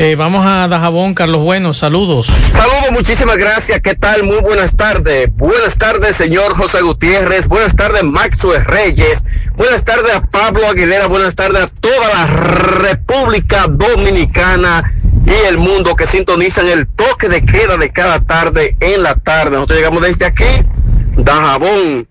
Eh, 0.00 0.14
vamos 0.14 0.46
a 0.46 0.68
Dajabón, 0.68 1.12
Carlos 1.12 1.40
Bueno, 1.42 1.72
saludos. 1.72 2.26
Saludos, 2.52 2.92
muchísimas 2.92 3.36
gracias. 3.36 3.80
¿Qué 3.80 3.96
tal? 3.96 4.22
Muy 4.22 4.40
buenas 4.42 4.76
tardes. 4.76 5.28
Buenas 5.34 5.76
tardes, 5.76 6.14
señor 6.14 6.54
José 6.54 6.82
Gutiérrez. 6.82 7.48
Buenas 7.48 7.74
tardes, 7.74 8.04
Maxwell 8.04 8.64
Reyes. 8.64 9.24
Buenas 9.56 9.82
tardes 9.82 10.14
a 10.14 10.22
Pablo 10.22 10.68
Aguilera. 10.68 11.06
Buenas 11.08 11.34
tardes 11.34 11.62
a 11.64 11.68
toda 11.68 12.08
la 12.14 12.26
República 12.28 13.66
Dominicana 13.68 14.84
y 15.26 15.48
el 15.48 15.58
mundo 15.58 15.96
que 15.96 16.06
sintonizan 16.06 16.68
el 16.68 16.86
toque 16.86 17.28
de 17.28 17.44
queda 17.44 17.76
de 17.76 17.90
cada 17.90 18.20
tarde 18.20 18.76
en 18.78 19.02
la 19.02 19.16
tarde. 19.16 19.50
Nosotros 19.52 19.78
llegamos 19.78 20.02
desde 20.02 20.26
aquí, 20.26 20.44
Dajabón. 21.16 22.08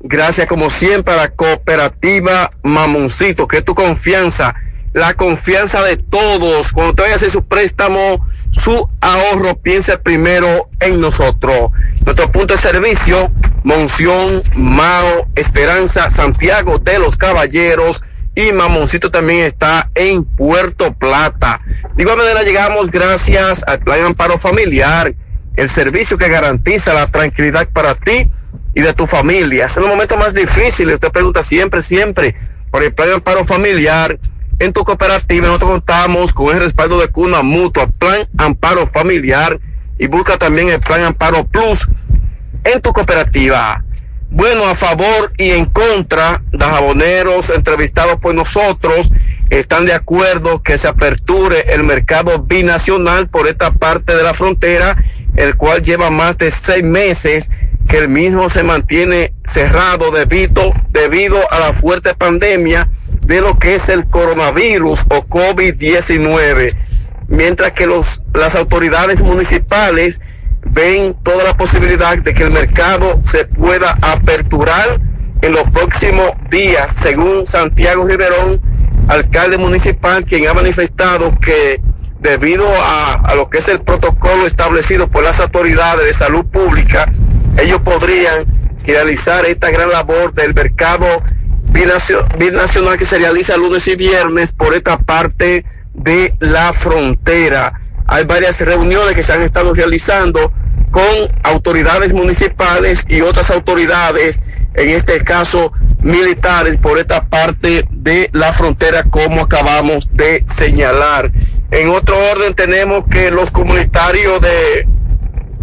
Gracias 0.00 0.46
como 0.46 0.70
siempre 0.70 1.14
a 1.14 1.16
la 1.16 1.28
cooperativa 1.30 2.50
Mamoncito, 2.62 3.48
que 3.48 3.58
es 3.58 3.64
tu 3.64 3.74
confianza, 3.74 4.54
la 4.92 5.14
confianza 5.14 5.82
de 5.82 5.96
todos. 5.96 6.72
Cuando 6.72 6.94
te 6.94 7.02
vayas 7.02 7.14
a 7.14 7.26
hacer 7.26 7.30
su 7.30 7.46
préstamo, 7.46 8.24
su 8.52 8.88
ahorro, 9.00 9.56
piensa 9.56 10.00
primero 10.00 10.68
en 10.80 11.00
nosotros. 11.00 11.72
Nuestro 12.04 12.30
punto 12.30 12.54
de 12.54 12.60
servicio, 12.60 13.30
Monción, 13.64 14.42
Mao, 14.56 15.28
Esperanza, 15.34 16.10
Santiago 16.10 16.78
de 16.78 16.98
los 16.98 17.16
Caballeros 17.16 18.02
y 18.34 18.52
Mamoncito 18.52 19.10
también 19.10 19.44
está 19.44 19.90
en 19.96 20.24
Puerto 20.24 20.92
Plata. 20.94 21.60
De 21.96 22.02
igual 22.02 22.18
manera 22.18 22.44
llegamos 22.44 22.88
gracias 22.88 23.64
al 23.66 23.80
Plan 23.80 24.02
Amparo 24.02 24.38
Familiar, 24.38 25.12
el 25.58 25.68
servicio 25.68 26.16
que 26.16 26.28
garantiza 26.28 26.94
la 26.94 27.08
tranquilidad 27.08 27.68
para 27.72 27.96
ti 27.96 28.30
y 28.76 28.80
de 28.80 28.94
tu 28.94 29.08
familia. 29.08 29.66
Es 29.66 29.76
en 29.76 29.82
los 29.82 29.90
momentos 29.90 30.16
más 30.16 30.32
difíciles, 30.32 30.94
usted 30.94 31.10
pregunta 31.10 31.42
siempre, 31.42 31.82
siempre 31.82 32.36
por 32.70 32.84
el 32.84 32.94
Plan 32.94 33.10
Amparo 33.14 33.44
Familiar. 33.44 34.20
En 34.60 34.72
tu 34.72 34.84
cooperativa 34.84 35.48
nosotros 35.48 35.72
contamos 35.72 36.32
con 36.32 36.54
el 36.54 36.62
respaldo 36.62 37.00
de 37.00 37.08
Cuna 37.08 37.42
Mutua, 37.42 37.88
Plan 37.88 38.20
Amparo 38.36 38.86
Familiar 38.86 39.58
y 39.98 40.06
busca 40.06 40.38
también 40.38 40.68
el 40.68 40.78
Plan 40.78 41.02
Amparo 41.02 41.44
Plus 41.44 41.88
en 42.62 42.80
tu 42.80 42.92
cooperativa. 42.92 43.84
Bueno, 44.30 44.66
a 44.66 44.74
favor 44.74 45.32
y 45.38 45.50
en 45.50 45.64
contra 45.64 46.42
de 46.52 46.64
jaboneros 46.64 47.48
entrevistados 47.48 48.20
por 48.20 48.34
nosotros 48.34 49.10
están 49.48 49.86
de 49.86 49.94
acuerdo 49.94 50.62
que 50.62 50.76
se 50.76 50.86
aperture 50.86 51.72
el 51.72 51.82
mercado 51.82 52.38
binacional 52.40 53.28
por 53.28 53.48
esta 53.48 53.72
parte 53.72 54.14
de 54.14 54.22
la 54.22 54.34
frontera, 54.34 54.96
el 55.36 55.56
cual 55.56 55.82
lleva 55.82 56.10
más 56.10 56.36
de 56.36 56.50
seis 56.50 56.84
meses 56.84 57.48
que 57.88 57.96
el 57.96 58.08
mismo 58.08 58.50
se 58.50 58.62
mantiene 58.62 59.32
cerrado 59.46 60.10
debido, 60.10 60.72
debido 60.90 61.50
a 61.50 61.58
la 61.58 61.72
fuerte 61.72 62.14
pandemia 62.14 62.88
de 63.24 63.40
lo 63.40 63.58
que 63.58 63.76
es 63.76 63.88
el 63.88 64.08
coronavirus 64.08 65.06
o 65.08 65.24
COVID-19 65.24 66.74
mientras 67.28 67.72
que 67.72 67.86
los, 67.86 68.22
las 68.34 68.54
autoridades 68.54 69.20
municipales 69.20 70.20
ven 70.64 71.14
toda 71.22 71.44
la 71.44 71.56
posibilidad 71.56 72.16
de 72.18 72.34
que 72.34 72.42
el 72.42 72.50
mercado 72.50 73.20
se 73.24 73.44
pueda 73.44 73.96
aperturar 74.02 74.98
en 75.42 75.52
los 75.52 75.70
próximos 75.70 76.32
días, 76.50 76.92
según 76.94 77.46
Santiago 77.46 78.06
Riverón, 78.06 78.60
alcalde 79.08 79.56
municipal, 79.56 80.24
quien 80.24 80.46
ha 80.48 80.54
manifestado 80.54 81.32
que 81.38 81.80
debido 82.20 82.66
a, 82.82 83.14
a 83.14 83.34
lo 83.36 83.48
que 83.48 83.58
es 83.58 83.68
el 83.68 83.80
protocolo 83.80 84.46
establecido 84.46 85.08
por 85.08 85.22
las 85.22 85.38
autoridades 85.40 86.04
de 86.04 86.14
salud 86.14 86.44
pública, 86.46 87.10
ellos 87.56 87.80
podrían 87.82 88.44
realizar 88.84 89.46
esta 89.46 89.70
gran 89.70 89.90
labor 89.90 90.34
del 90.34 90.54
mercado 90.54 91.06
binacio- 91.72 92.26
binacional 92.38 92.98
que 92.98 93.06
se 93.06 93.18
realiza 93.18 93.56
lunes 93.56 93.86
y 93.86 93.94
viernes 93.94 94.52
por 94.52 94.74
esta 94.74 94.98
parte 94.98 95.64
de 95.94 96.34
la 96.40 96.72
frontera. 96.72 97.78
Hay 98.10 98.24
varias 98.24 98.58
reuniones 98.62 99.14
que 99.14 99.22
se 99.22 99.34
han 99.34 99.42
estado 99.42 99.74
realizando 99.74 100.50
con 100.90 101.04
autoridades 101.42 102.14
municipales 102.14 103.04
y 103.06 103.20
otras 103.20 103.50
autoridades, 103.50 104.66
en 104.72 104.88
este 104.88 105.22
caso 105.22 105.72
militares, 106.00 106.78
por 106.78 106.98
esta 106.98 107.26
parte 107.26 107.86
de 107.90 108.30
la 108.32 108.54
frontera, 108.54 109.02
como 109.04 109.42
acabamos 109.42 110.08
de 110.16 110.42
señalar. 110.46 111.30
En 111.70 111.90
otro 111.90 112.16
orden 112.30 112.54
tenemos 112.54 113.04
que 113.08 113.30
los 113.30 113.50
comunitarios 113.50 114.40
de 114.40 114.88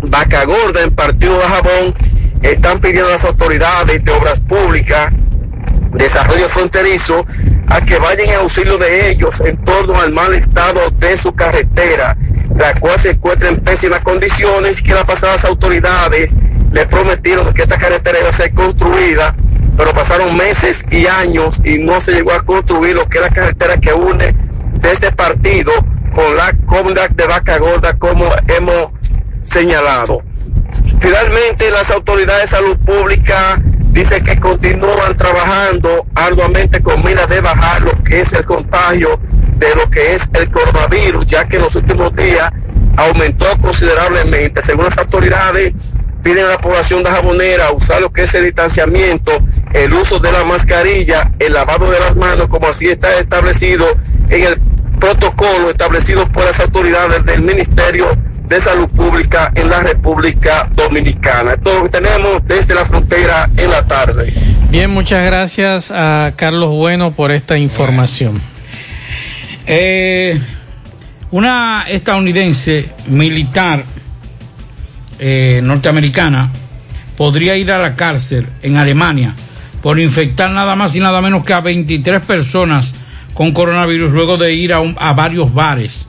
Vaca 0.04 0.46
Gorda 0.46 0.84
en 0.84 0.94
Partido 0.94 1.40
de 1.40 1.46
Jabón 1.46 1.94
están 2.44 2.80
pidiendo 2.80 3.08
a 3.08 3.14
las 3.14 3.26
autoridades 3.26 4.06
de 4.06 4.12
obras 4.12 4.40
públicas, 4.42 5.12
desarrollo 5.94 6.48
fronterizo, 6.48 7.26
a 7.68 7.82
que 7.82 7.98
vayan 7.98 8.30
en 8.30 8.36
auxilio 8.36 8.78
de 8.78 9.10
ellos 9.10 9.42
en 9.42 9.58
torno 9.64 10.00
al 10.00 10.12
mal 10.12 10.36
estado 10.36 10.92
de 10.92 11.18
su 11.18 11.34
carretera, 11.34 12.16
la 12.58 12.74
cual 12.76 13.00
se 13.00 13.12
encuentra 13.12 13.50
en 13.50 13.58
pésimas 13.58 14.02
condiciones 14.02 14.80
y 14.80 14.84
que 14.84 14.94
las 14.94 15.06
pasadas 15.06 15.46
autoridades 15.46 16.34
le 16.72 16.86
prometieron 16.86 17.54
que 17.54 17.64
esta 17.64 17.78
carretera 17.78 18.20
iba 18.20 18.30
a 18.30 18.34
ser 18.34 18.54
construida, 18.54 19.36
pero 19.78 19.94
pasaron 19.94 20.36
meses 20.36 20.86
y 20.92 21.08
años 21.08 21.62
y 21.64 21.80
no 21.80 22.00
se 22.02 22.14
llegó 22.14 22.32
a 22.32 22.44
construir 22.44 22.96
lo 22.96 23.08
que 23.08 23.18
es 23.18 23.24
la 23.24 23.30
carretera 23.30 23.78
que 23.78 23.94
une 23.94 24.34
este 24.84 25.12
partido 25.12 25.72
con 26.14 26.36
la 26.36 26.54
comunidad 26.66 27.10
de 27.10 27.26
Vaca 27.26 27.58
Gorda, 27.58 27.98
como 27.98 28.30
hemos 28.48 28.92
señalado. 29.44 30.22
Finalmente, 31.00 31.72
las 31.72 31.92
autoridades 31.92 32.52
de 32.52 32.58
salud 32.58 32.78
pública 32.78 33.60
dicen 33.92 34.24
que 34.24 34.38
continúan 34.38 35.16
trabajando 35.18 36.06
arduamente 36.16 36.82
con 36.82 37.04
miras 37.04 37.30
de 37.30 37.42
bajar 37.42 37.82
lo 37.82 37.92
que 38.04 38.22
es 38.22 38.34
el 38.34 38.46
contagio 38.46 39.20
de 39.58 39.76
lo 39.76 39.90
que 39.90 40.16
es 40.16 40.30
el 40.34 40.50
coronavirus, 40.50 41.26
ya 41.26 41.46
que 41.46 41.58
en 41.58 41.64
los 41.64 41.76
últimos 41.76 42.16
días 42.16 42.52
aumentó 42.98 43.46
considerablemente. 43.62 44.62
Según 44.62 44.86
las 44.86 44.98
autoridades, 44.98 45.74
piden 46.24 46.46
a 46.46 46.50
la 46.50 46.58
población 46.58 47.04
de 47.04 47.12
Jabonera 47.12 47.72
usar 47.72 48.02
lo 48.02 48.12
que 48.12 48.24
es 48.24 48.34
el 48.36 48.46
distanciamiento, 48.46 49.32
el 49.74 49.94
uso 49.94 50.20
de 50.20 50.32
la 50.32 50.44
mascarilla, 50.44 51.32
el 51.40 51.54
lavado 51.54 51.92
de 51.92 52.00
las 52.00 52.16
manos, 52.16 52.48
como 52.48 52.68
así 52.68 52.88
está 52.88 53.18
establecido 53.20 53.86
en 54.30 54.44
el 54.44 54.60
protocolo 55.00 55.70
establecido 55.70 56.28
por 56.30 56.46
las 56.46 56.60
autoridades 56.60 57.24
del 57.26 57.42
Ministerio 57.42 58.08
de 58.48 58.62
Salud 58.62 58.90
Pública 58.90 59.52
en 59.56 59.70
la 59.70 59.82
República 59.82 60.68
Dominicana. 60.74 61.54
Esto 61.54 61.70
es 61.72 61.76
lo 61.78 61.84
que 61.84 61.90
tenemos 61.90 62.48
desde 62.48 62.74
la 62.76 62.86
frontera 62.86 63.50
en 63.58 63.72
la 63.72 63.86
tarde. 63.86 64.34
Bien, 64.70 64.90
muchas 64.90 65.26
gracias 65.26 65.92
a 65.92 66.32
Carlos 66.36 66.72
Bueno 66.72 67.12
por 67.12 67.32
esta 67.32 67.58
información. 67.58 68.55
Eh, 69.68 70.40
una 71.32 71.86
estadounidense 71.88 72.90
militar 73.08 73.84
eh, 75.20 75.60
norteamericana 75.64 76.52
podría 77.18 77.56
ir 77.58 77.72
a 77.72 77.80
la 77.80 77.96
cárcel 77.96 78.48
en 78.62 78.78
Alemania 78.78 79.34
por 79.82 80.00
infectar 80.00 80.52
nada 80.52 80.76
más 80.76 80.96
y 80.96 81.00
nada 81.00 81.22
menos 81.22 81.44
que 81.44 81.54
a 81.54 81.62
23 81.62 82.22
personas 82.26 82.94
con 83.34 83.52
coronavirus 83.54 84.12
luego 84.12 84.38
de 84.38 84.54
ir 84.54 84.74
a, 84.74 84.80
un- 84.80 84.96
a 85.00 85.14
varios 85.14 85.54
bares. 85.54 86.08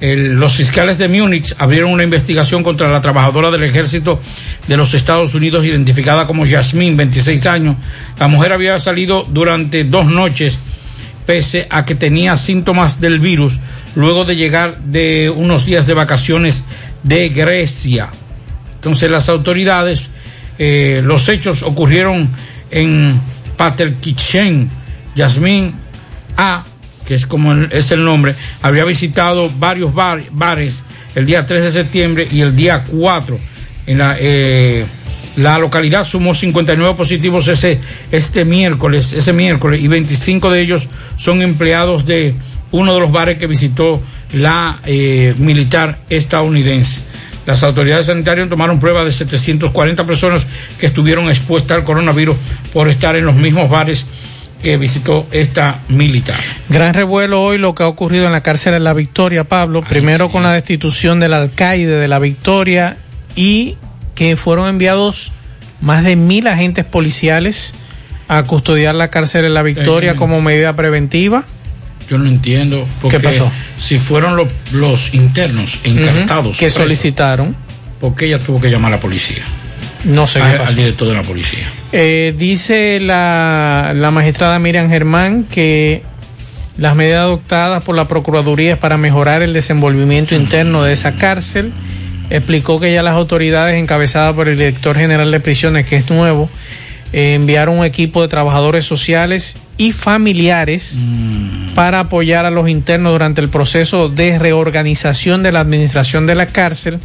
Los 0.00 0.56
fiscales 0.56 0.98
de 0.98 1.08
Múnich 1.08 1.54
abrieron 1.58 1.92
una 1.92 2.02
investigación 2.02 2.64
contra 2.64 2.88
la 2.90 3.00
trabajadora 3.00 3.52
del 3.52 3.62
ejército 3.62 4.20
de 4.66 4.76
los 4.76 4.94
Estados 4.94 5.36
Unidos 5.36 5.64
identificada 5.64 6.26
como 6.26 6.44
Yasmín, 6.44 6.96
26 6.96 7.46
años. 7.46 7.76
La 8.18 8.26
mujer 8.26 8.50
había 8.52 8.80
salido 8.80 9.24
durante 9.30 9.84
dos 9.84 10.06
noches 10.06 10.58
pese 11.26 11.66
a 11.70 11.84
que 11.84 11.94
tenía 11.94 12.36
síntomas 12.36 13.00
del 13.00 13.18
virus 13.20 13.58
luego 13.94 14.24
de 14.24 14.36
llegar 14.36 14.78
de 14.78 15.30
unos 15.34 15.64
días 15.66 15.86
de 15.86 15.94
vacaciones 15.94 16.64
de 17.02 17.28
Grecia. 17.28 18.08
Entonces 18.74 19.10
las 19.10 19.28
autoridades, 19.28 20.10
eh, 20.58 21.00
los 21.04 21.28
hechos 21.28 21.62
ocurrieron 21.62 22.28
en 22.70 23.20
Paterkichen. 23.56 24.70
Yasmín 25.14 25.74
A, 26.36 26.64
que 27.06 27.14
es 27.14 27.26
como 27.26 27.52
es 27.54 27.90
el 27.90 28.04
nombre, 28.04 28.34
había 28.62 28.84
visitado 28.84 29.50
varios 29.50 29.94
bar- 29.94 30.22
bares 30.30 30.84
el 31.14 31.26
día 31.26 31.44
3 31.44 31.62
de 31.64 31.70
septiembre 31.70 32.26
y 32.30 32.40
el 32.40 32.56
día 32.56 32.82
4 32.84 33.38
en 33.86 33.98
la... 33.98 34.16
eh, 34.18 34.86
la 35.36 35.58
localidad 35.58 36.04
sumó 36.04 36.34
59 36.34 36.94
positivos 36.94 37.48
ese, 37.48 37.80
este 38.10 38.44
miércoles, 38.44 39.12
ese 39.12 39.32
miércoles, 39.32 39.82
y 39.82 39.88
25 39.88 40.50
de 40.50 40.60
ellos 40.60 40.88
son 41.16 41.42
empleados 41.42 42.04
de 42.04 42.34
uno 42.70 42.94
de 42.94 43.00
los 43.00 43.12
bares 43.12 43.38
que 43.38 43.46
visitó 43.46 44.00
la 44.32 44.78
eh, 44.84 45.34
militar 45.38 46.00
estadounidense. 46.10 47.02
Las 47.46 47.62
autoridades 47.64 48.06
sanitarias 48.06 48.48
tomaron 48.48 48.78
prueba 48.78 49.04
de 49.04 49.12
740 49.12 50.04
personas 50.04 50.46
que 50.78 50.86
estuvieron 50.86 51.28
expuestas 51.28 51.78
al 51.78 51.84
coronavirus 51.84 52.36
por 52.72 52.88
estar 52.88 53.16
en 53.16 53.26
los 53.26 53.34
mismos 53.34 53.68
bares 53.68 54.06
que 54.62 54.76
visitó 54.76 55.26
esta 55.32 55.80
militar. 55.88 56.36
Gran 56.68 56.94
revuelo 56.94 57.42
hoy 57.42 57.58
lo 57.58 57.74
que 57.74 57.82
ha 57.82 57.88
ocurrido 57.88 58.26
en 58.26 58.32
la 58.32 58.42
cárcel 58.42 58.74
de 58.74 58.80
La 58.80 58.94
Victoria, 58.94 59.42
Pablo. 59.44 59.82
Primero 59.82 60.28
con 60.28 60.44
la 60.44 60.52
destitución 60.52 61.18
del 61.18 61.32
alcaide 61.32 61.98
de 61.98 62.06
La 62.06 62.20
Victoria 62.20 62.96
y 63.34 63.76
que 64.14 64.36
fueron 64.36 64.68
enviados 64.68 65.32
más 65.80 66.04
de 66.04 66.16
mil 66.16 66.46
agentes 66.46 66.84
policiales 66.84 67.74
a 68.28 68.42
custodiar 68.44 68.94
la 68.94 69.08
cárcel 69.08 69.42
de 69.42 69.50
La 69.50 69.62
Victoria 69.62 70.12
Eh, 70.12 70.16
como 70.16 70.40
medida 70.40 70.74
preventiva. 70.74 71.44
Yo 72.08 72.18
no 72.18 72.28
entiendo 72.28 72.86
¿Qué 73.10 73.20
pasó? 73.20 73.50
Si 73.78 73.98
fueron 73.98 74.36
los, 74.36 74.48
los 74.72 75.14
internos 75.14 75.80
encartados 75.84 76.58
que 76.58 76.66
presos, 76.66 76.82
solicitaron. 76.82 77.54
¿por 78.00 78.14
qué 78.14 78.26
ella 78.26 78.38
tuvo 78.38 78.60
que 78.60 78.70
llamar 78.70 78.92
a 78.92 78.96
la 78.96 79.00
policía? 79.00 79.42
No 80.04 80.26
sé 80.26 80.40
qué 80.40 80.58
pasó. 80.58 80.64
Al 80.64 80.74
director 80.76 81.08
de 81.08 81.14
la 81.14 81.22
policía. 81.22 81.64
Eh, 81.92 82.34
dice 82.36 82.98
la, 83.00 83.92
la 83.94 84.10
magistrada 84.10 84.58
Miriam 84.58 84.88
Germán 84.88 85.44
que 85.44 86.02
las 86.76 86.96
medidas 86.96 87.20
adoptadas 87.20 87.82
por 87.84 87.94
la 87.94 88.08
Procuraduría 88.08 88.72
es 88.72 88.78
para 88.78 88.96
mejorar 88.96 89.42
el 89.42 89.52
desenvolvimiento 89.52 90.34
interno 90.34 90.82
de 90.82 90.92
esa 90.94 91.12
cárcel. 91.12 91.72
Explicó 92.32 92.80
que 92.80 92.90
ya 92.90 93.02
las 93.02 93.14
autoridades 93.14 93.76
encabezadas 93.76 94.34
por 94.34 94.48
el 94.48 94.56
director 94.56 94.96
general 94.96 95.30
de 95.30 95.38
prisiones, 95.38 95.86
que 95.86 95.96
es 95.96 96.08
nuevo, 96.08 96.48
eh, 97.12 97.34
enviaron 97.34 97.80
un 97.80 97.84
equipo 97.84 98.22
de 98.22 98.28
trabajadores 98.28 98.86
sociales 98.86 99.58
y 99.76 99.92
familiares 99.92 100.98
para 101.74 102.00
apoyar 102.00 102.46
a 102.46 102.50
los 102.50 102.70
internos 102.70 103.12
durante 103.12 103.42
el 103.42 103.50
proceso 103.50 104.08
de 104.08 104.38
reorganización 104.38 105.42
de 105.42 105.52
la 105.52 105.60
administración 105.60 106.26
de 106.26 106.34
la 106.34 106.46
cárcel. 106.46 107.00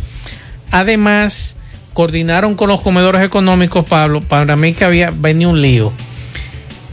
Además, 0.72 1.58
coordinaron 1.92 2.56
con 2.56 2.70
los 2.70 2.80
comedores 2.80 3.22
económicos, 3.22 3.84
Pablo, 3.84 4.22
para 4.22 4.56
mí 4.56 4.74
que 4.74 4.86
había 4.86 5.12
venido 5.14 5.50
un 5.50 5.62
lío. 5.62 5.92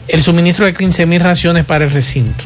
El 0.08 0.24
suministro 0.24 0.66
de 0.66 0.74
15 0.74 1.06
mil 1.06 1.20
raciones 1.20 1.64
para 1.64 1.84
el 1.84 1.92
recinto. 1.92 2.42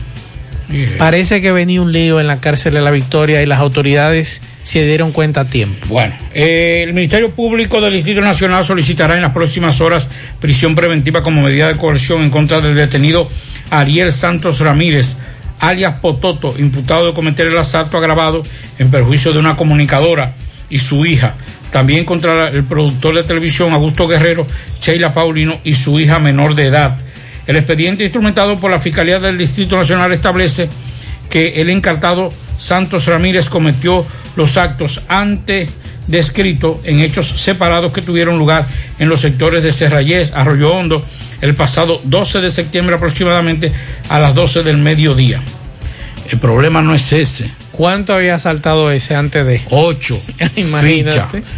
Parece 0.98 1.40
que 1.40 1.50
venía 1.50 1.80
un 1.80 1.92
lío 1.92 2.20
en 2.20 2.26
la 2.26 2.40
cárcel 2.40 2.74
de 2.74 2.82
la 2.82 2.90
Victoria 2.90 3.42
y 3.42 3.46
las 3.46 3.58
autoridades 3.58 4.42
se 4.68 4.84
dieron 4.84 5.12
cuenta 5.12 5.40
a 5.40 5.44
tiempo. 5.46 5.86
Bueno, 5.88 6.14
eh, 6.34 6.84
el 6.86 6.92
Ministerio 6.92 7.30
Público 7.30 7.80
del 7.80 7.94
Distrito 7.94 8.20
Nacional 8.20 8.66
solicitará 8.66 9.16
en 9.16 9.22
las 9.22 9.32
próximas 9.32 9.80
horas 9.80 10.10
prisión 10.40 10.74
preventiva 10.74 11.22
como 11.22 11.40
medida 11.40 11.68
de 11.68 11.78
coerción 11.78 12.22
en 12.22 12.28
contra 12.28 12.60
del 12.60 12.74
detenido 12.74 13.30
Ariel 13.70 14.12
Santos 14.12 14.60
Ramírez, 14.60 15.16
alias 15.58 15.94
Pototo, 16.02 16.54
imputado 16.58 17.06
de 17.06 17.14
cometer 17.14 17.46
el 17.46 17.56
asalto 17.56 17.96
agravado 17.96 18.42
en 18.78 18.90
perjuicio 18.90 19.32
de 19.32 19.38
una 19.38 19.56
comunicadora 19.56 20.34
y 20.68 20.80
su 20.80 21.06
hija. 21.06 21.32
También 21.70 22.04
contra 22.04 22.48
el 22.48 22.64
productor 22.64 23.14
de 23.14 23.22
televisión 23.22 23.72
Augusto 23.72 24.06
Guerrero, 24.06 24.46
Sheila 24.82 25.14
Paulino 25.14 25.60
y 25.64 25.72
su 25.72 25.98
hija 25.98 26.18
menor 26.18 26.54
de 26.54 26.66
edad. 26.66 26.98
El 27.46 27.56
expediente 27.56 28.04
instrumentado 28.04 28.58
por 28.58 28.70
la 28.70 28.78
Fiscalía 28.78 29.18
del 29.18 29.38
Distrito 29.38 29.78
Nacional 29.78 30.12
establece 30.12 30.68
que 31.30 31.62
el 31.62 31.70
encartado 31.70 32.30
Santos 32.58 33.06
Ramírez 33.06 33.48
cometió 33.48 34.04
los 34.38 34.56
actos 34.56 35.02
antes 35.08 35.68
descritos 36.06 36.78
en 36.84 37.00
hechos 37.00 37.28
separados 37.28 37.92
que 37.92 38.00
tuvieron 38.00 38.38
lugar 38.38 38.66
en 38.98 39.08
los 39.08 39.20
sectores 39.20 39.62
de 39.62 39.72
Serrayés, 39.72 40.32
Arroyo 40.32 40.72
Hondo, 40.72 41.04
el 41.42 41.54
pasado 41.54 42.00
12 42.04 42.40
de 42.40 42.50
septiembre 42.50 42.96
aproximadamente 42.96 43.72
a 44.08 44.18
las 44.20 44.34
12 44.34 44.62
del 44.62 44.78
mediodía. 44.78 45.42
El 46.30 46.38
problema 46.38 46.82
no 46.82 46.94
es 46.94 47.12
ese. 47.12 47.50
¿Cuánto 47.72 48.14
había 48.14 48.38
saltado 48.38 48.90
ese 48.92 49.16
antes 49.16 49.44
de? 49.44 49.60
Ocho. 49.70 50.20
Imagínate. 50.56 51.42
Ficha. 51.42 51.48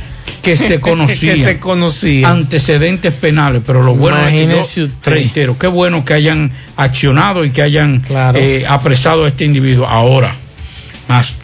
que 0.42 0.56
se 0.56 0.80
conocían. 0.80 1.36
Que 1.36 1.42
se 1.42 1.58
conocían. 1.58 2.30
Antecedentes 2.30 3.12
penales, 3.12 3.62
pero 3.66 3.82
lo 3.82 3.94
bueno 3.94 4.16
es 4.26 4.32
Imagínese 4.32 4.80
que 4.80 4.86
yo 4.86 4.92
reitero, 5.04 5.58
qué 5.58 5.66
bueno 5.66 6.02
que 6.02 6.14
hayan 6.14 6.50
accionado 6.76 7.44
y 7.44 7.50
que 7.50 7.60
hayan 7.60 8.02
eh, 8.34 8.64
apresado 8.66 9.26
a 9.26 9.28
este 9.28 9.44
individuo. 9.44 9.86
Ahora, 9.86 10.34
más, 11.08 11.36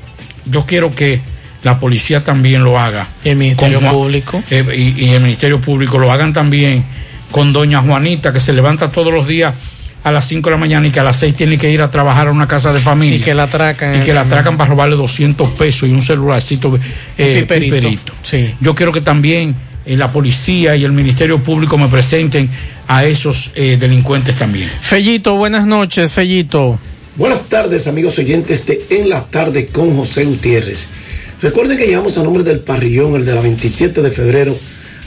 yo 0.51 0.64
quiero 0.66 0.90
que 0.90 1.20
la 1.62 1.78
policía 1.78 2.23
también 2.23 2.62
lo 2.64 2.78
haga. 2.78 3.06
El 3.24 3.36
Ministerio 3.36 3.81
Público. 3.81 4.43
eh, 4.51 4.64
y, 4.97 5.05
y 5.05 5.09
el 5.10 5.23
Ministerio 5.23 5.60
Público 5.60 5.98
lo 5.98 6.12
hagan 6.12 6.32
también 6.32 6.85
con 7.31 7.52
doña 7.52 7.82
Juanita, 7.82 8.32
que 8.32 8.40
se 8.40 8.52
levanta 8.52 8.90
todos 8.90 9.12
los 9.12 9.27
días 9.27 9.52
a 10.05 10.12
las 10.12 10.28
5 10.28 10.48
de 10.48 10.55
la 10.55 10.60
mañana 10.60 10.86
y 10.86 10.90
que 10.93 11.01
a 11.01 11.02
las 11.02 11.16
6 11.16 11.35
tiene 11.35 11.59
que 11.59 11.68
ir 11.68 11.82
a 11.82 11.90
trabajar 11.90 12.28
a 12.28 12.31
una 12.31 12.47
casa 12.47 12.73
de 12.73 12.78
familia. 12.78 13.16
Y 13.16 13.20
que 13.20 13.35
la 13.35 13.43
atracan. 13.44 14.01
Y 14.01 14.05
que 14.05 14.14
la 14.14 14.20
atracan 14.20 14.56
para 14.56 14.70
robarle 14.70 14.94
200 14.94 15.48
pesos 15.51 15.89
y 15.89 15.93
un 15.93 16.01
celularcito 16.01 16.78
eh, 17.18 17.40
piperito. 17.40 17.77
piperito. 17.77 18.12
Sí. 18.23 18.55
Yo 18.60 18.77
quiero 18.77 18.93
que 18.93 19.01
también 19.01 19.56
eh, 19.85 19.97
la 19.97 20.09
policía 20.09 20.77
y 20.77 20.85
el 20.85 20.93
Ministerio 20.93 21.39
Público 21.40 21.77
me 21.77 21.89
presenten 21.89 22.48
a 22.86 23.05
esos 23.05 23.51
eh, 23.56 23.77
delincuentes 23.81 24.36
también. 24.36 24.70
Fellito, 24.81 25.35
buenas 25.35 25.66
noches, 25.66 26.12
Fellito. 26.12 26.78
Buenas 27.16 27.48
tardes, 27.48 27.86
amigos 27.86 28.18
oyentes 28.18 28.66
de 28.66 28.84
En 28.90 29.09
la 29.09 29.24
Tarde 29.24 29.68
con 29.68 29.97
José 29.97 30.26
Gutiérrez. 30.26 30.88
Recuerden 31.40 31.78
que 31.78 31.86
llegamos 31.86 32.18
a 32.18 32.22
nombre 32.22 32.43
del 32.43 32.60
parrillón, 32.60 33.14
el 33.14 33.24
de 33.24 33.34
la 33.34 33.40
27 33.40 34.02
de 34.02 34.10
febrero, 34.10 34.55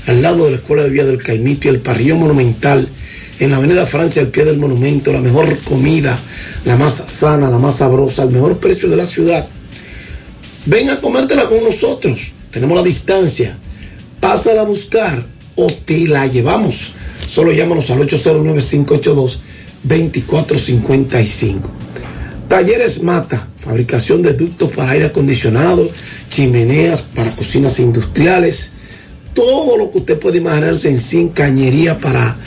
al 0.07 0.23
lado 0.23 0.45
de 0.45 0.49
la 0.49 0.57
Escuela 0.57 0.81
de 0.81 0.89
Vía 0.89 1.05
del 1.05 1.21
Caimito 1.21 1.67
y 1.67 1.69
el 1.69 1.81
parrillón 1.81 2.17
monumental 2.17 2.89
en 3.37 3.51
la 3.51 3.57
Avenida 3.57 3.85
Francia, 3.85 4.23
al 4.23 4.29
pie 4.29 4.43
del 4.43 4.57
monumento, 4.57 5.13
la 5.13 5.21
mejor 5.21 5.55
comida, 5.59 6.19
la 6.65 6.77
más 6.77 6.95
sana, 6.95 7.47
la 7.47 7.59
más 7.59 7.75
sabrosa, 7.75 8.23
el 8.23 8.31
mejor 8.31 8.57
precio 8.57 8.89
de 8.89 8.95
la 8.95 9.05
ciudad. 9.05 9.45
Ven 10.65 10.89
a 10.89 11.01
comértela 11.01 11.45
con 11.45 11.63
nosotros. 11.63 12.31
Tenemos 12.49 12.75
la 12.75 12.83
distancia. 12.83 13.55
Pásala 14.19 14.61
a 14.61 14.65
buscar 14.65 15.23
o 15.55 15.71
te 15.85 16.07
la 16.07 16.25
llevamos. 16.25 16.93
Solo 17.27 17.51
llámanos 17.51 17.91
al 17.91 17.99
809-582-2455. 19.87 21.61
Talleres 22.47 23.03
Mata, 23.03 23.47
fabricación 23.59 24.23
de 24.23 24.33
ductos 24.33 24.71
para 24.71 24.91
aire 24.91 25.05
acondicionado, 25.05 25.89
chimeneas 26.29 27.01
para 27.13 27.35
cocinas 27.35 27.79
industriales, 27.79 28.71
todo 29.35 29.77
lo 29.77 29.91
que 29.91 29.99
usted 29.99 30.19
puede 30.19 30.39
imaginarse 30.39 30.89
en 30.89 30.99
sin 30.99 31.29
cañería 31.29 31.99
para 31.99 32.37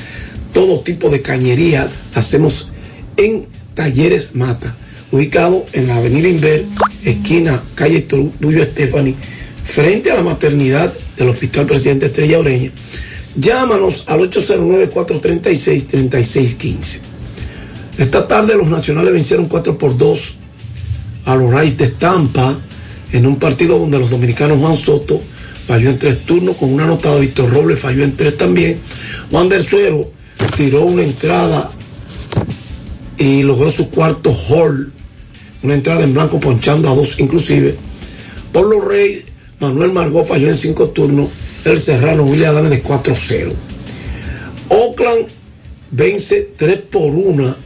todo 0.53 0.81
tipo 0.81 1.09
de 1.09 1.23
cañería, 1.23 1.89
hacemos 2.15 2.73
en 3.17 3.47
Talleres 3.75 4.35
Mata, 4.35 4.77
ubicado 5.13 5.65
en 5.73 5.87
la 5.87 5.95
avenida 5.97 6.29
Inver, 6.29 6.67
esquina 7.05 7.63
calle 7.75 8.03
Tulio 8.03 8.63
Estefani, 8.63 9.15
frente 9.63 10.11
a 10.11 10.17
la 10.17 10.23
maternidad 10.23 10.93
del 11.17 11.29
Hospital 11.29 11.67
Presidente 11.67 12.07
Estrella 12.07 12.41
Oreña. 12.41 12.73
Llámanos 13.37 14.05
al 14.09 14.29
809-436-3615. 14.31 17.12
Esta 17.99 18.27
tarde 18.27 18.57
los 18.57 18.69
nacionales 18.69 19.13
vencieron 19.13 19.47
4 19.47 19.79
por 19.79 19.97
2 19.97 20.35
a 21.27 21.37
los 21.37 21.53
Rays 21.53 21.77
de 21.79 21.85
Estampa 21.85 22.59
en 23.13 23.27
un 23.27 23.37
partido 23.37 23.79
donde 23.79 23.99
los 23.99 24.11
dominicanos 24.11 24.59
Juan 24.59 24.77
Soto 24.77 25.21
falló 25.67 25.91
en 25.91 25.99
tres 25.99 26.25
turnos 26.25 26.57
con 26.57 26.73
una 26.73 26.85
anotada, 26.85 27.19
Víctor 27.19 27.51
Robles 27.51 27.79
falló 27.79 28.05
en 28.05 28.17
tres 28.17 28.37
también. 28.37 28.79
Juan 29.31 29.49
del 29.49 29.67
Suero 29.67 30.11
tiró 30.57 30.83
una 30.83 31.03
entrada 31.03 31.71
y 33.19 33.43
logró 33.43 33.71
su 33.71 33.91
cuarto 33.91 34.35
hall, 34.49 34.93
una 35.63 35.75
entrada 35.75 36.03
en 36.05 36.15
blanco 36.15 36.41
ponchando 36.41 36.91
a 36.91 36.95
dos 36.95 37.21
inclusive. 37.21 37.77
Por 38.53 38.67
los 38.67 38.85
Reyes, 38.85 39.25
Manuel 39.61 39.93
Margot 39.93 40.27
falló 40.27 40.49
en 40.49 40.57
cinco 40.57 40.89
turnos, 40.89 41.29
el 41.65 41.79
Serrano 41.79 42.25
William 42.25 42.51
Adame 42.51 42.71
de 42.71 42.83
4-0. 42.83 43.53
Oakland 44.69 45.29
vence 45.91 46.51
3 46.57 46.79
por 46.91 47.15
1 47.15 47.57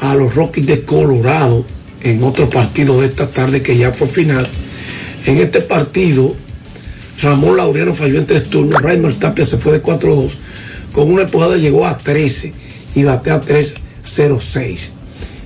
a 0.00 0.14
los 0.14 0.34
Rockies 0.34 0.66
de 0.66 0.84
Colorado 0.84 1.64
en 2.02 2.22
otro 2.22 2.50
partido 2.50 3.00
de 3.00 3.06
esta 3.06 3.30
tarde 3.30 3.62
que 3.62 3.76
ya 3.76 3.92
fue 3.92 4.08
final. 4.08 4.48
En 5.26 5.36
este 5.38 5.60
partido, 5.60 6.34
Ramón 7.20 7.58
Laureano 7.58 7.94
falló 7.94 8.18
en 8.18 8.26
tres 8.26 8.48
turnos, 8.48 8.80
Raimel 8.80 9.16
Tapia 9.16 9.44
se 9.44 9.58
fue 9.58 9.72
de 9.72 9.82
4-2, 9.82 10.30
con 10.92 11.10
una 11.10 11.22
empujada 11.22 11.56
llegó 11.56 11.86
a 11.86 11.98
13 11.98 12.54
y 12.94 13.04
batea 13.04 13.44
3-0-6. 13.44 14.90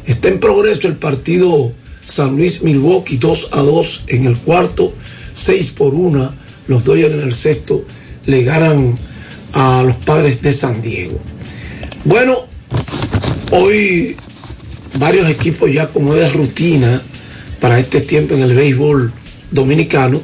Está 0.06 0.28
en 0.28 0.38
progreso 0.38 0.86
el 0.86 0.96
partido 0.96 1.72
San 2.06 2.36
Luis 2.36 2.62
Milwaukee 2.62 3.16
2 3.16 3.48
a 3.52 3.60
2 3.60 4.04
en 4.08 4.26
el 4.26 4.38
cuarto, 4.38 4.94
6 5.34 5.70
por 5.72 5.94
1. 5.94 6.34
Los 6.68 6.84
Dodgers 6.84 7.14
en 7.14 7.20
el 7.20 7.34
sexto 7.34 7.84
le 8.26 8.44
ganan 8.44 8.98
a 9.52 9.82
los 9.84 9.96
padres 9.96 10.42
de 10.42 10.52
San 10.52 10.80
Diego. 10.80 11.18
Bueno, 12.04 12.46
hoy 13.50 14.16
varios 14.98 15.28
equipos 15.28 15.72
ya 15.72 15.88
como 15.88 16.14
de 16.14 16.28
rutina 16.30 17.02
para 17.60 17.78
este 17.78 18.00
tiempo 18.00 18.34
en 18.34 18.42
el 18.42 18.54
béisbol 18.54 19.12
dominicano 19.50 20.22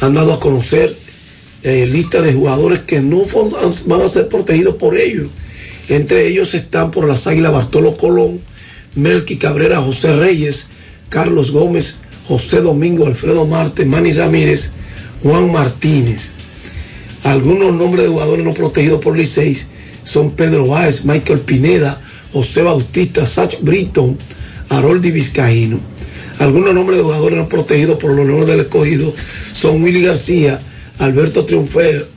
han 0.00 0.14
dado 0.14 0.32
a 0.32 0.40
conocer 0.40 0.96
eh, 1.62 1.86
lista 1.86 2.22
de 2.22 2.32
jugadores 2.32 2.80
que 2.80 3.00
no 3.00 3.26
van 3.86 4.00
a 4.00 4.08
ser 4.08 4.28
protegidos 4.28 4.76
por 4.76 4.96
ellos. 4.96 5.28
Entre 5.88 6.26
ellos 6.28 6.54
están 6.54 6.90
por 6.90 7.06
las 7.06 7.26
Águilas 7.26 7.52
Bartolo 7.52 7.96
Colón, 7.96 8.40
Melqui 8.94 9.36
Cabrera, 9.36 9.80
José 9.80 10.16
Reyes, 10.16 10.68
Carlos 11.08 11.50
Gómez, 11.50 11.96
José 12.26 12.60
Domingo, 12.60 13.06
Alfredo 13.06 13.44
Marte, 13.44 13.84
Manny 13.84 14.12
Ramírez, 14.12 14.70
Juan 15.22 15.52
Martínez. 15.52 16.32
Algunos 17.24 17.74
nombres 17.74 18.04
de 18.04 18.10
jugadores 18.10 18.44
no 18.44 18.54
protegidos 18.54 19.00
por 19.00 19.16
Liceis 19.16 19.66
son 20.04 20.30
Pedro 20.30 20.66
Báez, 20.66 21.04
Michael 21.04 21.40
Pineda, 21.40 22.00
José 22.32 22.62
Bautista, 22.62 23.26
Sach 23.26 23.56
Britton, 23.60 24.18
Haroldi 24.68 25.10
Vizcaíno. 25.10 25.80
Algunos 26.38 26.74
nombres 26.74 26.98
de 26.98 27.04
jugadores 27.04 27.38
no 27.38 27.48
protegidos 27.48 27.98
por 27.98 28.12
los 28.12 28.26
nombres 28.26 28.46
del 28.46 28.60
escogido 28.60 29.12
son 29.52 29.82
Willy 29.82 30.02
García, 30.02 30.60
Alberto 30.98 31.44
Triunfer, 31.44 32.08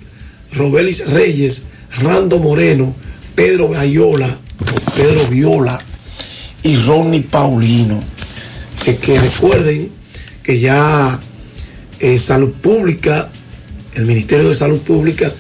Robelis 0.54 1.08
Reyes, 1.10 1.64
Rando 2.02 2.40
Moreno, 2.40 2.96
Pedro 3.36 3.70
Gayola, 3.70 4.38
Pedro 4.96 5.28
Viola 5.28 5.80
y 6.64 6.78
Ronnie 6.78 7.22
Paulino. 7.22 8.04
Así 8.80 8.96
que 8.96 9.20
recuerden 9.20 9.92
que 10.42 10.60
ya 10.60 11.20
eh, 12.00 12.18
Salud 12.18 12.52
Pública, 12.52 13.30
el 13.96 14.06
Ministerio 14.06 14.50
de 14.50 14.56
Salud 14.56 14.80
Pública 14.80 15.32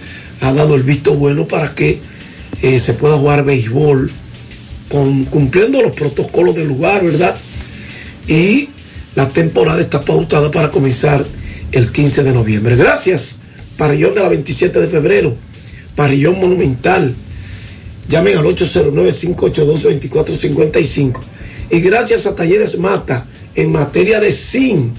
ha 0.41 0.53
dado 0.53 0.75
el 0.75 0.83
visto 0.83 1.13
bueno 1.15 1.47
para 1.47 1.73
que 1.73 1.99
eh, 2.61 2.79
se 2.79 2.93
pueda 2.93 3.17
jugar 3.17 3.45
béisbol 3.45 4.11
cumpliendo 5.29 5.81
los 5.81 5.93
protocolos 5.93 6.55
del 6.55 6.67
lugar, 6.67 7.03
¿verdad? 7.03 7.35
Y 8.27 8.69
la 9.15 9.27
temporada 9.29 9.81
está 9.81 10.05
pautada 10.05 10.51
para 10.51 10.69
comenzar 10.71 11.25
el 11.71 11.91
15 11.91 12.23
de 12.23 12.31
noviembre. 12.31 12.75
Gracias, 12.75 13.39
Parrillón 13.77 14.13
de 14.13 14.21
la 14.21 14.29
27 14.29 14.79
de 14.79 14.87
febrero, 14.87 15.35
Parrillón 15.95 16.39
Monumental. 16.39 17.15
Llamen 18.07 18.37
al 18.37 18.45
809-582-2455. 18.45 21.19
Y 21.71 21.79
gracias 21.79 22.27
a 22.27 22.35
Talleres 22.35 22.77
Mata 22.77 23.25
en 23.55 23.71
materia 23.71 24.19
de 24.19 24.31
zinc, 24.31 24.93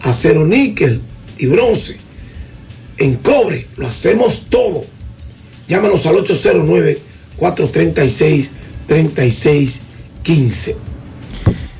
acero 0.00 0.44
níquel 0.46 1.00
y 1.38 1.46
bronce. 1.46 1.98
En 2.96 3.14
cobre 3.16 3.66
lo 3.76 3.86
hacemos 3.86 4.46
todo. 4.48 4.86
Llámanos 5.68 6.06
al 6.06 6.16
809-436-3615. 8.90 10.76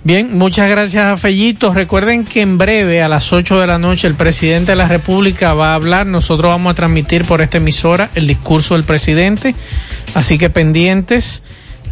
Bien, 0.02 0.36
muchas 0.36 0.70
gracias 0.70 1.04
a 1.04 1.16
Fellito. 1.18 1.74
Recuerden 1.74 2.24
que 2.24 2.40
en 2.40 2.56
breve, 2.56 3.02
a 3.02 3.08
las 3.08 3.34
8 3.34 3.60
de 3.60 3.66
la 3.66 3.78
noche, 3.78 4.08
el 4.08 4.14
presidente 4.14 4.72
de 4.72 4.76
la 4.76 4.88
República 4.88 5.52
va 5.52 5.72
a 5.72 5.74
hablar. 5.74 6.06
Nosotros 6.06 6.50
vamos 6.50 6.70
a 6.70 6.74
transmitir 6.74 7.26
por 7.26 7.42
esta 7.42 7.58
emisora 7.58 8.08
el 8.14 8.26
discurso 8.26 8.74
del 8.74 8.84
presidente. 8.84 9.54
Así 10.14 10.38
que 10.38 10.48
pendientes 10.48 11.42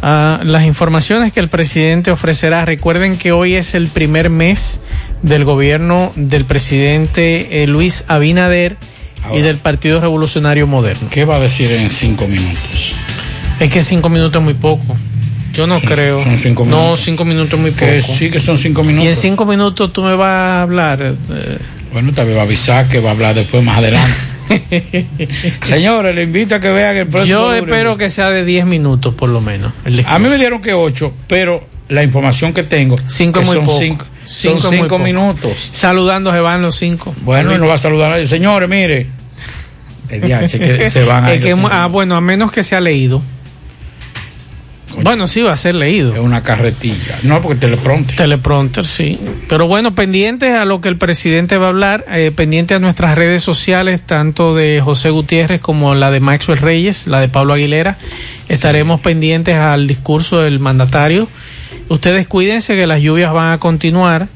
a 0.01 0.39
las 0.43 0.65
informaciones 0.65 1.33
que 1.33 1.39
el 1.39 1.49
presidente 1.49 2.09
ofrecerá. 2.09 2.65
Recuerden 2.65 3.15
que 3.15 3.31
hoy 3.31 3.53
es 3.53 3.75
el 3.75 3.89
primer 3.89 4.31
mes 4.31 4.79
del 5.21 5.45
gobierno 5.45 6.11
del 6.15 6.45
presidente 6.45 7.61
eh, 7.61 7.67
Luis 7.67 8.05
Abinader 8.07 8.77
y 9.33 9.41
del 9.41 9.57
Partido 9.57 10.01
Revolucionario 10.01 10.65
Moderno. 10.65 11.09
¿Qué 11.11 11.25
va 11.25 11.35
a 11.35 11.39
decir 11.39 11.71
en 11.71 11.91
cinco 11.91 12.27
minutos? 12.27 12.95
Es 13.59 13.71
que 13.71 13.83
cinco 13.83 14.09
minutos 14.09 14.39
es 14.39 14.43
muy 14.43 14.53
poco. 14.53 14.95
Yo 15.53 15.65
no 15.67 15.79
Son- 15.79 15.89
creo. 15.89 16.19
son 16.19 16.37
cinco 16.37 16.63
No, 16.65 16.77
minutos. 16.77 16.99
cinco 17.01 17.25
minutos 17.25 17.59
muy 17.59 17.71
poco. 17.71 17.85
Que 17.85 18.01
sí 18.01 18.29
que 18.29 18.39
son 18.39 18.57
cinco 18.57 18.83
minutos. 18.83 19.05
Y 19.05 19.09
en 19.09 19.15
cinco 19.15 19.45
minutos 19.45 19.91
tú 19.91 20.01
me 20.03 20.15
vas 20.15 20.27
a 20.29 20.61
hablar. 20.61 21.01
eh, 21.01 21.57
Bueno, 21.91 22.13
te 22.13 22.23
va 22.23 22.41
a 22.41 22.43
avisar 22.43 22.87
que 22.87 22.99
va 22.99 23.09
a 23.09 23.13
hablar 23.13 23.33
después 23.35 23.63
más 23.63 23.77
adelante. 23.79 24.13
Señores, 25.63 26.15
le 26.15 26.23
invito 26.23 26.55
a 26.55 26.59
que 26.59 26.69
vean 26.69 26.95
el 26.95 27.07
próximo. 27.07 27.25
Yo 27.39 27.53
espero 27.53 27.97
que 27.97 28.09
sea 28.09 28.29
de 28.29 28.45
10 28.45 28.65
minutos 28.65 29.13
por 29.15 29.29
lo 29.29 29.41
menos. 29.41 29.73
A 30.05 30.19
mí 30.19 30.29
me 30.29 30.37
dieron 30.37 30.61
que 30.61 30.73
ocho, 30.73 31.13
pero 31.27 31.67
la 31.89 32.03
información 32.03 32.53
que 32.53 32.63
tengo 32.63 32.95
Cinco 33.07 33.39
que 33.39 33.43
es 33.43 33.47
muy 33.47 33.55
son 33.57 33.65
poco. 33.65 33.79
cinco, 33.79 34.05
Cinco 34.25 34.61
son 34.61 35.03
minutos. 35.03 35.69
Saludando 35.71 36.31
se 36.31 36.39
van 36.39 36.61
los 36.61 36.75
cinco. 36.75 37.13
Bueno, 37.21 37.53
y 37.55 37.57
no 37.57 37.65
va 37.65 37.73
a 37.73 37.77
saludar 37.79 38.11
a 38.11 38.13
nadie. 38.15 38.27
Señores, 38.27 38.69
mire, 38.69 39.07
El 40.09 40.21
DH, 40.21 40.59
que 40.59 40.89
se 40.89 41.03
van 41.03 41.25
a 41.25 41.33
Es 41.33 41.41
que, 41.41 41.55
ir- 41.55 41.67
ah, 41.71 41.87
bueno, 41.87 42.15
a 42.15 42.21
menos 42.21 42.51
que 42.51 42.63
sea 42.63 42.79
leído. 42.81 43.21
Bueno, 45.01 45.27
sí, 45.27 45.41
va 45.41 45.53
a 45.53 45.57
ser 45.57 45.75
leído. 45.75 46.13
Es 46.13 46.19
una 46.19 46.43
carretilla. 46.43 47.19
No, 47.23 47.41
porque 47.41 47.59
teleprompter. 47.59 48.15
Teleprompter, 48.15 48.85
sí. 48.85 49.19
Pero 49.47 49.67
bueno, 49.67 49.95
pendientes 49.95 50.53
a 50.53 50.65
lo 50.65 50.81
que 50.81 50.89
el 50.89 50.97
presidente 50.97 51.57
va 51.57 51.67
a 51.67 51.69
hablar, 51.69 52.05
eh, 52.11 52.31
pendiente 52.35 52.75
a 52.75 52.79
nuestras 52.79 53.15
redes 53.15 53.43
sociales, 53.43 54.01
tanto 54.01 54.55
de 54.55 54.81
José 54.83 55.09
Gutiérrez 55.09 55.61
como 55.61 55.95
la 55.95 56.11
de 56.11 56.19
Maxwell 56.19 56.57
Reyes, 56.57 57.07
la 57.07 57.19
de 57.19 57.29
Pablo 57.29 57.53
Aguilera. 57.53 57.97
Estaremos 58.47 58.99
pendientes 59.01 59.55
al 59.55 59.87
discurso 59.87 60.41
del 60.41 60.59
mandatario. 60.59 61.27
Ustedes 61.87 62.27
cuídense 62.27 62.75
que 62.75 62.87
las 62.87 63.01
lluvias 63.01 63.33
van 63.33 63.53
a 63.53 63.57
continuar. 63.59 64.27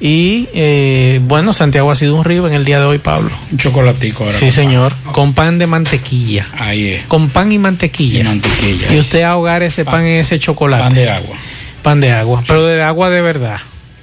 Y 0.00 0.48
eh, 0.54 1.20
bueno, 1.22 1.52
Santiago 1.52 1.90
ha 1.90 1.96
sido 1.96 2.16
un 2.16 2.24
río 2.24 2.46
en 2.46 2.54
el 2.54 2.64
día 2.64 2.78
de 2.78 2.86
hoy, 2.86 2.98
Pablo. 2.98 3.30
Un 3.52 3.58
chocolatico 3.58 4.24
ahora. 4.24 4.38
Sí, 4.38 4.50
señor. 4.50 4.94
Con 5.12 5.34
pan 5.34 5.58
de 5.58 5.66
mantequilla. 5.66 6.46
Ahí 6.58 6.88
es. 6.88 7.02
Con 7.04 7.28
pan 7.28 7.52
y 7.52 7.58
mantequilla. 7.58 8.20
Y 8.20 8.24
mantequilla. 8.24 8.94
Y 8.94 8.98
usted 8.98 9.22
ahogar 9.22 9.62
ese 9.62 9.84
pan 9.84 10.06
en 10.06 10.20
ese 10.20 10.38
chocolate. 10.38 10.84
Pan 10.84 10.94
de 10.94 11.10
agua. 11.10 11.36
Pan 11.82 12.00
de 12.00 12.12
agua. 12.12 12.42
Pero 12.46 12.64
de 12.64 12.82
agua 12.82 13.10
de 13.10 13.20
verdad. 13.20 13.58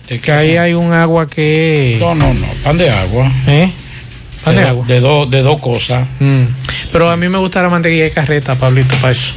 que 0.08 0.32
ahí 0.32 0.56
hay 0.58 0.74
un 0.76 0.94
agua 0.94 1.28
que. 1.28 1.98
No, 2.00 2.14
no, 2.14 2.32
no. 2.32 2.46
Pan 2.64 2.78
de 2.78 2.92
agua. 2.92 3.32
¿Eh? 3.48 3.72
Pan 4.44 4.56
de, 4.56 4.62
de, 4.62 4.68
agua. 4.68 4.86
De 4.86 5.00
dos 5.00 5.30
de 5.32 5.42
dos 5.42 5.60
cosas. 5.60 6.08
Mm. 6.20 6.44
Pero 6.92 7.10
a 7.10 7.18
mí 7.18 7.28
me 7.28 7.40
gusta 7.40 7.64
la 7.64 7.70
mantequilla 7.70 8.04
de 8.04 8.12
carreta, 8.12 8.54
Pablito, 8.54 8.96
para 8.98 9.14
eso. 9.14 9.34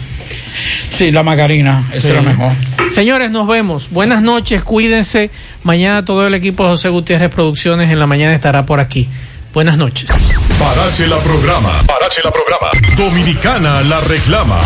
Sí, 0.91 1.11
la 1.11 1.23
margarina, 1.23 1.85
esa 1.93 2.09
es 2.09 2.15
la 2.15 2.23
mejor. 2.23 2.53
Señores, 2.91 3.31
nos 3.31 3.47
vemos. 3.47 3.91
Buenas 3.91 4.23
noches, 4.23 4.65
cuídense. 4.65 5.31
Mañana 5.63 6.05
todo 6.05 6.27
el 6.27 6.35
equipo 6.35 6.65
de 6.65 6.71
José 6.71 6.89
Gutiérrez 6.89 7.31
Producciones 7.31 7.91
en 7.91 7.99
la 7.99 8.07
mañana 8.07 8.35
estará 8.35 8.67
por 8.67 8.81
aquí. 8.81 9.09
Buenas 9.53 9.77
noches. 9.77 10.11
Parache 10.59 11.07
la 11.07 11.19
programa. 11.19 11.83
Parache 11.87 12.21
la 12.23 12.31
programa. 12.31 12.71
Dominicana 12.97 13.81
la 13.83 14.01
reclama. 14.03 14.59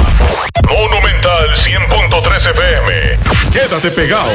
Monumental 0.68 1.48
100.13 1.64 2.50
FM. 2.50 3.52
Quédate 3.52 3.90
pegado. 3.90 4.30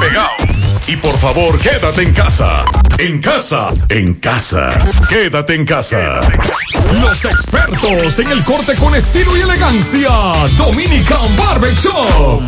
Pegado. 0.00 0.57
Y 0.86 0.96
por 0.96 1.16
favor, 1.18 1.58
quédate 1.58 2.02
en 2.02 2.12
casa. 2.12 2.64
En 2.98 3.20
casa. 3.20 3.68
En 3.88 4.14
casa. 4.14 4.68
Quédate 5.08 5.54
en 5.54 5.64
casa. 5.64 6.20
Los 7.00 7.24
expertos 7.24 8.18
en 8.18 8.28
el 8.28 8.42
corte 8.44 8.74
con 8.76 8.94
estilo 8.94 9.36
y 9.36 9.40
elegancia. 9.40 10.10
Dominican 10.56 11.36
Barber 11.36 11.74
Shop. 11.74 12.40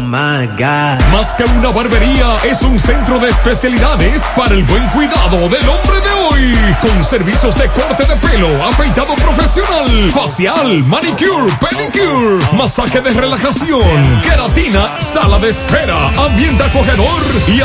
Más 1.12 1.32
que 1.34 1.44
una 1.44 1.70
barbería, 1.70 2.36
es 2.44 2.62
un 2.62 2.78
centro 2.80 3.18
de 3.18 3.30
especialidades 3.30 4.22
para 4.36 4.54
el 4.54 4.64
buen 4.64 4.86
cuidado 4.88 5.48
del 5.48 5.68
hombre 5.68 6.00
de 6.00 6.10
hoy. 6.12 6.74
Con 6.80 7.04
servicios 7.04 7.56
de 7.56 7.68
corte 7.68 8.04
de 8.04 8.16
pelo, 8.16 8.64
afeitado 8.64 9.14
profesional, 9.14 10.10
facial, 10.10 10.82
manicure, 10.84 11.52
pedicure, 11.60 12.44
masaje 12.56 13.00
de 13.00 13.10
relajación, 13.10 14.20
queratina, 14.22 15.00
sala 15.00 15.38
de 15.38 15.50
espera, 15.50 16.08
ambiente 16.18 16.62
acogedor 16.64 17.22
y 17.48 17.60